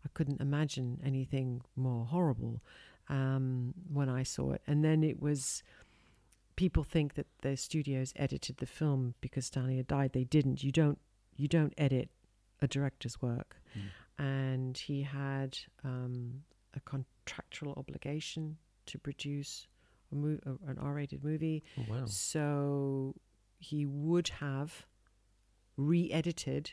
I 0.05 0.09
couldn't 0.13 0.41
imagine 0.41 1.01
anything 1.03 1.61
more 1.75 2.05
horrible 2.05 2.61
um, 3.09 3.73
when 3.91 4.09
I 4.09 4.23
saw 4.23 4.51
it. 4.51 4.61
And 4.67 4.83
then 4.83 5.03
it 5.03 5.21
was 5.21 5.63
people 6.55 6.83
think 6.83 7.15
that 7.15 7.27
the 7.41 7.57
studios 7.57 8.13
edited 8.15 8.57
the 8.57 8.65
film 8.65 9.15
because 9.19 9.47
Stanley 9.47 9.77
had 9.77 9.87
died. 9.87 10.13
They 10.13 10.23
didn't. 10.23 10.63
You 10.63 10.71
don't 10.71 10.99
you 11.35 11.47
don't 11.47 11.73
edit 11.77 12.09
a 12.61 12.67
director's 12.67 13.21
work. 13.21 13.57
And 14.17 14.77
he 14.77 15.01
had 15.01 15.57
um, 15.83 16.43
a 16.73 16.79
contractual 16.81 17.73
obligation 17.77 18.57
to 18.85 18.97
produce 18.97 19.67
a 20.11 20.15
mo- 20.15 20.39
a, 20.45 20.69
an 20.69 20.77
R-rated 20.79 21.23
movie. 21.23 21.63
Oh, 21.77 21.83
wow. 21.89 22.05
So 22.05 23.15
he 23.59 23.85
would 23.85 24.29
have 24.29 24.85
re-edited 25.77 26.71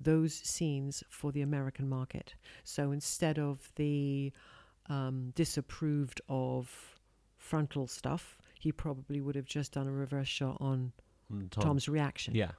those 0.00 0.34
scenes 0.34 1.02
for 1.08 1.32
the 1.32 1.40
American 1.42 1.88
market. 1.88 2.34
So 2.64 2.92
instead 2.92 3.38
of 3.38 3.72
the 3.76 4.32
um, 4.88 5.32
disapproved 5.34 6.20
of 6.28 6.98
frontal 7.38 7.86
stuff, 7.86 8.36
he 8.58 8.70
probably 8.72 9.20
would 9.20 9.34
have 9.34 9.46
just 9.46 9.72
done 9.72 9.86
a 9.86 9.92
reverse 9.92 10.28
shot 10.28 10.56
on 10.60 10.92
Mm, 11.32 11.48
Tom. 11.50 11.64
Tom's 11.64 11.88
reaction, 11.88 12.34
Yeah. 12.34 12.50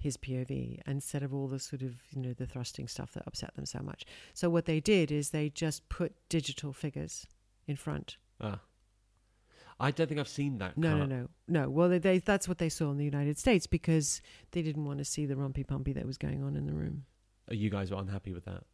His 0.00 0.16
POV, 0.16 0.80
instead 0.86 1.22
of 1.22 1.32
all 1.32 1.46
the 1.46 1.58
sort 1.60 1.82
of 1.82 1.94
you 2.10 2.20
know 2.20 2.32
the 2.32 2.46
thrusting 2.46 2.88
stuff 2.88 3.12
that 3.12 3.22
upset 3.26 3.54
them 3.54 3.66
so 3.66 3.80
much. 3.80 4.04
So 4.34 4.50
what 4.50 4.64
they 4.64 4.80
did 4.80 5.12
is 5.12 5.30
they 5.30 5.48
just 5.50 5.88
put 5.88 6.14
digital 6.28 6.72
figures 6.72 7.26
in 7.66 7.76
front. 7.76 8.16
Ah. 8.40 8.60
I 9.82 9.90
don't 9.90 10.08
think 10.08 10.20
I've 10.20 10.28
seen 10.28 10.58
that. 10.58 10.76
No, 10.76 10.94
no, 10.96 11.00
cut. 11.00 11.08
no, 11.08 11.28
no. 11.62 11.70
Well, 11.70 11.88
they, 11.88 11.98
they 11.98 12.18
that's 12.18 12.46
what 12.48 12.58
they 12.58 12.68
saw 12.68 12.90
in 12.90 12.98
the 12.98 13.04
United 13.04 13.38
States 13.38 13.66
because 13.66 14.20
they 14.50 14.60
didn't 14.62 14.84
want 14.84 14.98
to 14.98 15.04
see 15.04 15.24
the 15.26 15.36
rumpy 15.36 15.66
pumpy 15.66 15.94
that 15.94 16.06
was 16.06 16.18
going 16.18 16.42
on 16.42 16.54
in 16.56 16.66
the 16.66 16.74
room. 16.74 17.04
Oh, 17.50 17.54
You 17.54 17.70
guys 17.70 17.90
were 17.90 17.98
unhappy 17.98 18.32
with 18.32 18.44
that. 18.44 18.64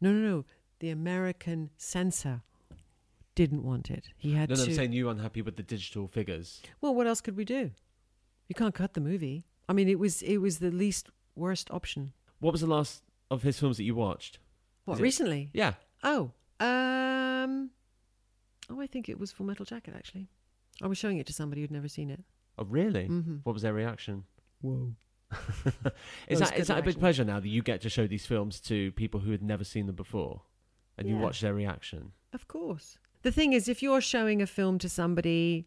No, 0.00 0.12
no, 0.12 0.18
no. 0.28 0.44
The 0.80 0.90
American 0.90 1.70
censor 1.76 2.42
didn't 3.34 3.62
want 3.62 3.90
it. 3.90 4.08
He 4.16 4.32
had 4.34 4.48
No, 4.48 4.56
no, 4.56 4.64
to. 4.64 4.70
I'm 4.70 4.76
saying 4.76 4.92
you 4.92 5.06
were 5.06 5.12
unhappy 5.12 5.42
with 5.42 5.56
the 5.56 5.62
digital 5.62 6.08
figures. 6.08 6.60
well, 6.80 6.94
what 6.94 7.06
else 7.06 7.20
could 7.20 7.36
we 7.36 7.44
do? 7.44 7.70
You 8.48 8.54
can't 8.54 8.74
cut 8.74 8.94
the 8.94 9.00
movie. 9.00 9.44
I 9.68 9.72
mean, 9.72 9.88
it 9.88 9.98
was 9.98 10.22
it 10.22 10.38
was 10.38 10.58
the 10.58 10.70
least 10.70 11.10
worst 11.34 11.70
option. 11.70 12.12
What 12.40 12.52
was 12.52 12.60
the 12.62 12.66
last 12.66 13.02
of 13.30 13.42
his 13.42 13.58
films 13.58 13.76
that 13.76 13.84
you 13.84 13.94
watched? 13.94 14.38
What 14.84 14.94
Is 14.94 15.00
it- 15.00 15.02
recently? 15.02 15.50
Yeah. 15.52 15.74
Oh, 16.02 16.30
um, 16.60 17.70
oh, 18.70 18.80
I 18.80 18.86
think 18.86 19.08
it 19.08 19.18
was 19.18 19.32
Full 19.32 19.46
Metal 19.46 19.64
Jacket. 19.64 19.94
Actually, 19.96 20.28
I 20.82 20.86
was 20.86 20.98
showing 20.98 21.18
it 21.18 21.26
to 21.26 21.32
somebody 21.32 21.60
who'd 21.60 21.70
never 21.70 21.88
seen 21.88 22.10
it. 22.10 22.22
Oh, 22.58 22.64
really? 22.64 23.08
Mm-hmm. 23.08 23.36
What 23.44 23.52
was 23.52 23.62
their 23.62 23.74
reaction? 23.74 24.24
Whoa. 24.60 24.92
is 26.28 26.40
was 26.40 26.40
that 26.40 26.50
good 26.52 26.60
is 26.60 26.68
that 26.68 26.78
a 26.78 26.80
big 26.80 26.86
reaction. 26.86 27.00
pleasure 27.00 27.24
now 27.24 27.38
that 27.40 27.48
you 27.48 27.62
get 27.62 27.80
to 27.82 27.88
show 27.90 28.06
these 28.06 28.24
films 28.26 28.60
to 28.60 28.92
people 28.92 29.20
who 29.20 29.30
had 29.30 29.42
never 29.42 29.64
seen 29.64 29.86
them 29.86 29.94
before, 29.96 30.42
and 30.96 31.08
you 31.08 31.16
Yeah. 31.16 31.22
watch 31.22 31.40
their 31.40 31.54
reaction? 31.54 32.12
Of 32.32 32.48
course. 32.48 32.98
The 33.22 33.32
thing 33.32 33.52
is, 33.52 33.68
if 33.68 33.82
you're 33.82 34.00
showing 34.00 34.40
a 34.40 34.46
film 34.46 34.78
to 34.78 34.88
somebody 34.88 35.66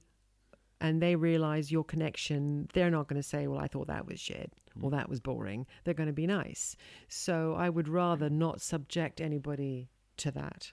and 0.82 1.02
they 1.02 1.16
realize 1.16 1.72
your 1.72 1.84
connection, 1.86 2.68
they're 2.74 2.92
not 2.92 3.08
going 3.08 3.22
to 3.22 3.28
say, 3.28 3.48
Well, 3.48 3.60
I 3.60 3.68
thought 3.68 3.88
that 3.88 4.06
was 4.06 4.20
shit 4.20 4.52
or 4.82 4.90
that 4.92 5.08
was 5.10 5.20
boring. 5.20 5.66
They're 5.84 5.94
going 5.94 6.08
to 6.08 6.14
be 6.14 6.28
nice. 6.28 6.76
So 7.08 7.56
I 7.58 7.70
would 7.70 7.88
rather 7.88 8.30
not 8.30 8.62
subject 8.62 9.20
anybody 9.22 9.90
to 10.18 10.32
that. 10.32 10.72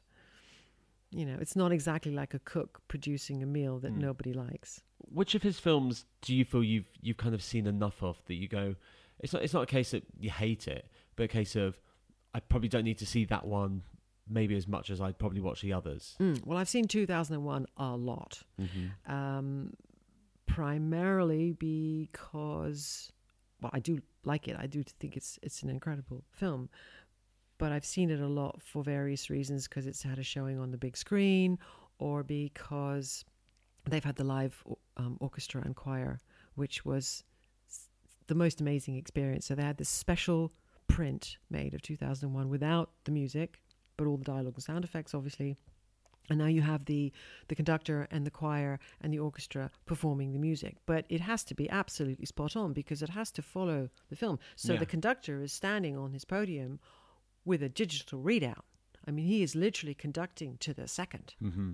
You 1.11 1.25
know, 1.25 1.37
it's 1.41 1.57
not 1.57 1.73
exactly 1.73 2.13
like 2.13 2.35
a 2.35 2.39
cook 2.41 2.81
producing 2.89 3.43
a 3.43 3.47
meal 3.47 3.79
that 3.81 3.93
Mm. 3.95 3.99
nobody 3.99 4.33
likes. 4.33 4.83
Which 5.11 5.35
of 5.35 5.43
his 5.43 5.59
films 5.59 6.05
do 6.23 6.35
you 6.35 6.45
feel 6.45 6.63
you've 6.63 6.89
you've 7.01 7.17
kind 7.17 7.35
of 7.35 7.43
seen 7.43 7.67
enough 7.67 8.03
of 8.03 8.21
that 8.27 8.35
you 8.35 8.47
go? 8.49 8.75
It's 9.21 9.33
not 9.33 9.43
it's 9.43 9.55
not 9.55 9.63
a 9.63 9.67
case 9.67 9.91
that 9.93 10.05
you 10.21 10.31
hate 10.31 10.69
it, 10.69 10.87
but 11.17 11.25
a 11.25 11.29
case 11.29 11.57
of 11.57 11.79
I 12.35 12.41
probably 12.41 12.69
don't 12.69 12.85
need 12.85 12.99
to 12.99 13.07
see 13.07 13.25
that 13.27 13.47
one 13.47 13.83
maybe 14.31 14.55
as 14.55 14.69
much 14.69 14.91
as 14.91 15.01
I'd 15.01 15.19
probably 15.19 15.41
watch 15.41 15.63
the 15.63 15.73
others. 15.73 16.15
Mm. 16.21 16.45
Well, 16.45 16.59
I've 16.59 16.69
seen 16.69 16.87
2001 16.87 17.67
a 17.79 17.97
lot. 17.97 18.43
Mm-hmm. 18.61 19.11
um, 19.13 19.73
primarily 20.59 21.53
because, 21.53 23.13
well, 23.61 23.71
I 23.73 23.79
do 23.79 24.01
like 24.25 24.49
it. 24.49 24.57
I 24.59 24.67
do 24.67 24.83
think 24.83 25.17
it's 25.17 25.39
it's 25.41 25.63
an 25.63 25.71
incredible 25.71 26.25
film, 26.33 26.69
but 27.59 27.71
I've 27.71 27.85
seen 27.85 28.11
it 28.11 28.19
a 28.19 28.27
lot 28.27 28.61
for 28.61 28.83
various 28.83 29.31
reasons 29.31 29.69
because 29.69 29.87
it's 29.87 30.03
had 30.03 30.19
a 30.19 30.25
showing 30.25 30.59
on 30.59 30.73
the 30.73 30.77
big 30.77 30.97
screen, 30.97 31.61
or 32.01 32.25
because 32.25 33.25
they've 33.89 34.03
had 34.03 34.17
the 34.17 34.25
live 34.25 34.61
um, 34.97 35.17
orchestra 35.21 35.63
and 35.65 35.77
choir, 35.77 36.19
which 36.57 36.85
was 36.85 37.23
the 38.27 38.35
most 38.35 38.61
amazing 38.61 38.97
experience. 38.97 39.47
So 39.47 39.55
they 39.55 39.63
had 39.63 39.79
this 39.79 39.89
special 39.89 40.53
print 40.89 41.37
made 41.51 41.73
of 41.73 41.83
2001 41.83 42.49
without 42.49 42.91
the 43.05 43.13
music, 43.13 43.63
but 43.97 44.09
all 44.09 44.17
the 44.17 44.25
dialogue 44.25 44.55
and 44.55 44.65
sound 44.65 44.85
effects, 44.85 45.15
obviously. 45.15 45.57
And 46.31 46.39
now 46.39 46.47
you 46.47 46.63
have 46.63 46.85
the 46.85 47.13
the 47.49 47.55
conductor 47.55 48.07
and 48.11 48.27
the 48.27 48.31
choir 48.31 48.79
and 49.01 49.13
the 49.13 49.19
orchestra 49.19 49.71
performing 49.87 50.33
the 50.33 50.39
music. 50.39 50.77
But 50.87 51.05
it 51.09 51.21
has 51.23 51.43
to 51.45 51.55
be 51.55 51.69
absolutely 51.71 52.27
spot 52.27 52.55
on 52.57 52.73
because 52.73 53.03
it 53.03 53.11
has 53.11 53.31
to 53.33 53.43
follow 53.43 53.89
the 54.11 54.17
film. 54.17 54.39
So 54.57 54.73
Yeah. 54.75 54.79
the 54.81 54.87
conductor 54.87 55.43
is 55.43 55.53
standing 55.53 55.97
on 55.97 56.13
his 56.13 56.25
podium 56.25 56.81
with 57.45 57.63
a 57.63 57.69
digital 57.69 58.21
readout. 58.23 58.63
I 59.07 59.11
mean, 59.11 59.27
he 59.27 59.43
is 59.43 59.55
literally 59.55 59.95
conducting 59.95 60.59
to 60.59 60.75
the 60.75 60.87
second, 60.87 61.35
Mm-hmm. 61.43 61.73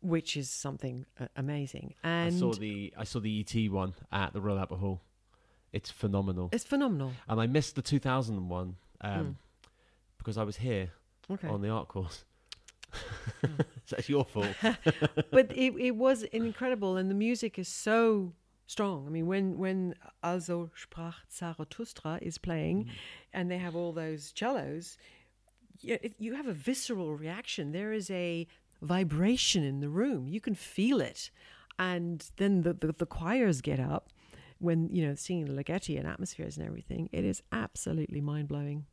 which 0.00 0.36
is 0.36 0.48
something 0.50 1.04
uh, 1.20 1.26
amazing. 1.36 1.94
And 2.02 2.34
I 2.34 2.38
saw 2.38 2.52
the 2.54 2.94
I 2.96 3.04
saw 3.04 3.20
the 3.20 3.40
ET 3.40 3.70
one 3.70 3.92
at 4.10 4.32
the 4.32 4.40
Royal 4.40 4.58
Albert 4.58 4.76
Hall. 4.78 5.00
It's 5.72 5.90
phenomenal, 5.90 6.48
it's 6.52 6.64
phenomenal. 6.64 7.12
and 7.28 7.40
I 7.40 7.46
missed 7.46 7.74
the 7.76 7.82
2001 7.82 8.76
um, 9.00 9.10
Mm. 9.10 9.34
because 10.18 10.36
I 10.38 10.44
was 10.44 10.56
here 10.56 10.90
Okay. 11.30 11.48
on 11.48 11.60
the 11.62 11.68
art 11.70 11.88
course. 11.88 12.24
it's 13.90 14.08
your 14.08 14.24
fault. 14.24 14.54
but 15.30 15.50
it, 15.56 15.74
it 15.78 15.96
was 15.96 16.22
incredible 16.24 16.96
and 16.96 17.10
the 17.10 17.14
music 17.14 17.58
is 17.58 17.68
so 17.68 18.32
strong. 18.66 19.06
I 19.06 19.10
mean 19.10 19.26
when 19.26 19.58
when 19.58 19.94
also 20.22 20.70
sprach 20.76 21.14
zarathustra 21.30 22.18
is 22.22 22.38
playing 22.38 22.84
mm. 22.84 22.90
and 23.32 23.50
they 23.50 23.58
have 23.58 23.76
all 23.76 23.92
those 23.92 24.32
cellos 24.36 24.98
you, 25.82 25.98
you 26.18 26.34
have 26.34 26.46
a 26.46 26.52
visceral 26.52 27.14
reaction. 27.14 27.72
There 27.72 27.92
is 27.92 28.10
a 28.10 28.46
vibration 28.80 29.62
in 29.64 29.80
the 29.80 29.88
room. 29.88 30.28
You 30.28 30.40
can 30.40 30.54
feel 30.54 31.00
it. 31.00 31.30
And 31.78 32.24
then 32.36 32.62
the, 32.62 32.74
the, 32.74 32.94
the 32.96 33.06
choirs 33.06 33.60
get 33.60 33.80
up 33.80 34.08
when 34.58 34.88
you 34.92 35.04
know 35.04 35.14
singing 35.14 35.48
Ligeti 35.48 35.98
and 35.98 36.06
atmospheres 36.06 36.56
and 36.56 36.66
everything. 36.66 37.08
It 37.12 37.24
is 37.24 37.42
absolutely 37.50 38.20
mind-blowing 38.20 38.86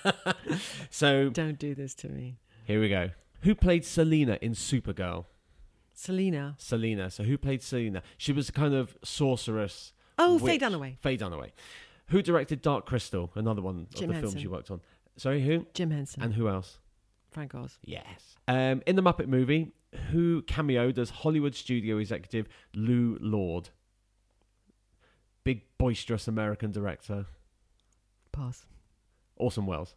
so 0.90 1.30
don't 1.30 1.58
do 1.58 1.74
this 1.74 1.94
to 1.96 2.08
me 2.08 2.36
here 2.64 2.80
we 2.80 2.88
go. 2.88 3.10
Who 3.42 3.54
played 3.54 3.84
Selena 3.84 4.38
in 4.40 4.52
Supergirl? 4.52 5.26
selena 5.94 6.54
Selena. 6.58 7.10
So 7.10 7.22
who 7.22 7.36
played 7.36 7.62
Selena? 7.62 8.02
She 8.16 8.32
was 8.32 8.48
a 8.48 8.52
kind 8.52 8.74
of 8.74 8.96
sorceress. 9.04 9.92
oh 10.18 10.36
witch. 10.36 10.44
faye 10.44 10.58
dunaway 10.58 10.98
Faye 11.00 11.18
Dunaway. 11.18 11.50
Who 12.08 12.22
directed 12.22 12.62
Dark 12.62 12.86
Crystal? 12.86 13.30
Another 13.34 13.62
one 13.62 13.86
of 13.90 13.94
Jim 13.94 14.08
the 14.08 14.14
films 14.14 14.34
Henson. 14.34 14.40
you 14.40 14.50
worked 14.50 14.70
on. 14.70 14.80
Sorry, 15.16 15.42
who? 15.42 15.66
jim 15.74 15.90
henson 15.90 16.22
And 16.22 16.34
who 16.34 16.48
else? 16.48 16.78
frank 17.30 17.54
oz 17.54 17.78
Yes. 17.84 18.36
Um, 18.48 18.82
in 18.86 18.96
the 18.96 19.02
Muppet 19.02 19.26
movie, 19.28 19.72
who 20.10 20.42
cameoed 20.42 20.98
as 20.98 21.10
Hollywood 21.10 21.54
studio 21.54 21.98
executive 21.98 22.46
Lew 22.74 23.18
Lord? 23.20 23.70
Big 25.44 25.62
boisterous 25.78 26.28
American 26.28 26.70
director. 26.72 27.26
pass 28.32 28.64
Orson 29.36 29.66
Welles. 29.66 29.94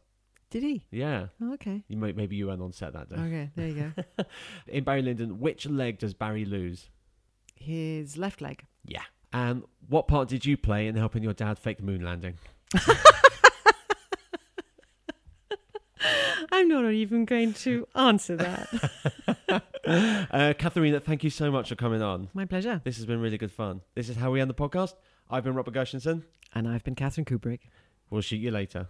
did 0.49 0.63
he 0.63 0.85
Yeah. 0.91 1.27
Oh, 1.41 1.53
okay. 1.53 1.83
You 1.87 1.97
might, 1.97 2.15
maybe 2.15 2.35
you 2.35 2.47
weren't 2.47 2.61
on 2.61 2.71
set 2.73 2.93
that 2.93 3.09
day. 3.09 3.15
Okay, 3.15 3.49
there 3.55 3.67
you 3.67 3.93
go. 4.17 4.23
In 4.67 4.83
Barry 4.83 5.01
Lyndon, 5.01 5.39
which 5.39 5.65
leg 5.67 5.99
does 5.99 6.13
Barry 6.13 6.45
lose? 6.45 6.89
His 7.55 8.17
left 8.17 8.41
leg. 8.41 8.63
Yeah. 8.85 9.03
And 9.33 9.63
what 9.87 10.07
part 10.07 10.29
did 10.29 10.45
you 10.45 10.55
play 10.57 10.87
in 10.87 10.95
helping 10.95 11.21
your 11.23 11.33
dad 11.33 11.59
fake 11.59 11.77
the 11.77 11.83
moon 11.83 12.01
landing? 12.03 12.35
I'm 16.55 16.69
not 16.69 16.89
even 16.89 17.25
going 17.25 17.53
to 17.53 17.87
answer 17.95 18.35
that. 18.37 19.61
Uh, 19.87 20.51
Katharina, 20.57 20.99
thank 20.99 21.23
you 21.23 21.29
so 21.29 21.51
much 21.51 21.69
for 21.69 21.75
coming 21.75 22.01
on. 22.01 22.29
My 22.33 22.45
pleasure. 22.45 22.81
This 22.83 22.97
has 22.97 23.05
been 23.05 23.21
really 23.21 23.37
good 23.37 23.51
fun. 23.51 23.81
This 23.93 24.09
is 24.09 24.15
how 24.15 24.31
we 24.31 24.41
end 24.41 24.49
the 24.49 24.55
podcast. 24.55 24.95
I've 25.29 25.43
been 25.43 25.53
Robert 25.53 25.75
Gershenson. 25.75 26.23
And 26.55 26.67
I've 26.67 26.83
been 26.83 26.95
Catherine 26.95 27.23
Kubrick. 27.23 27.59
We'll 28.09 28.21
shoot 28.21 28.37
you 28.37 28.49
later. 28.49 28.87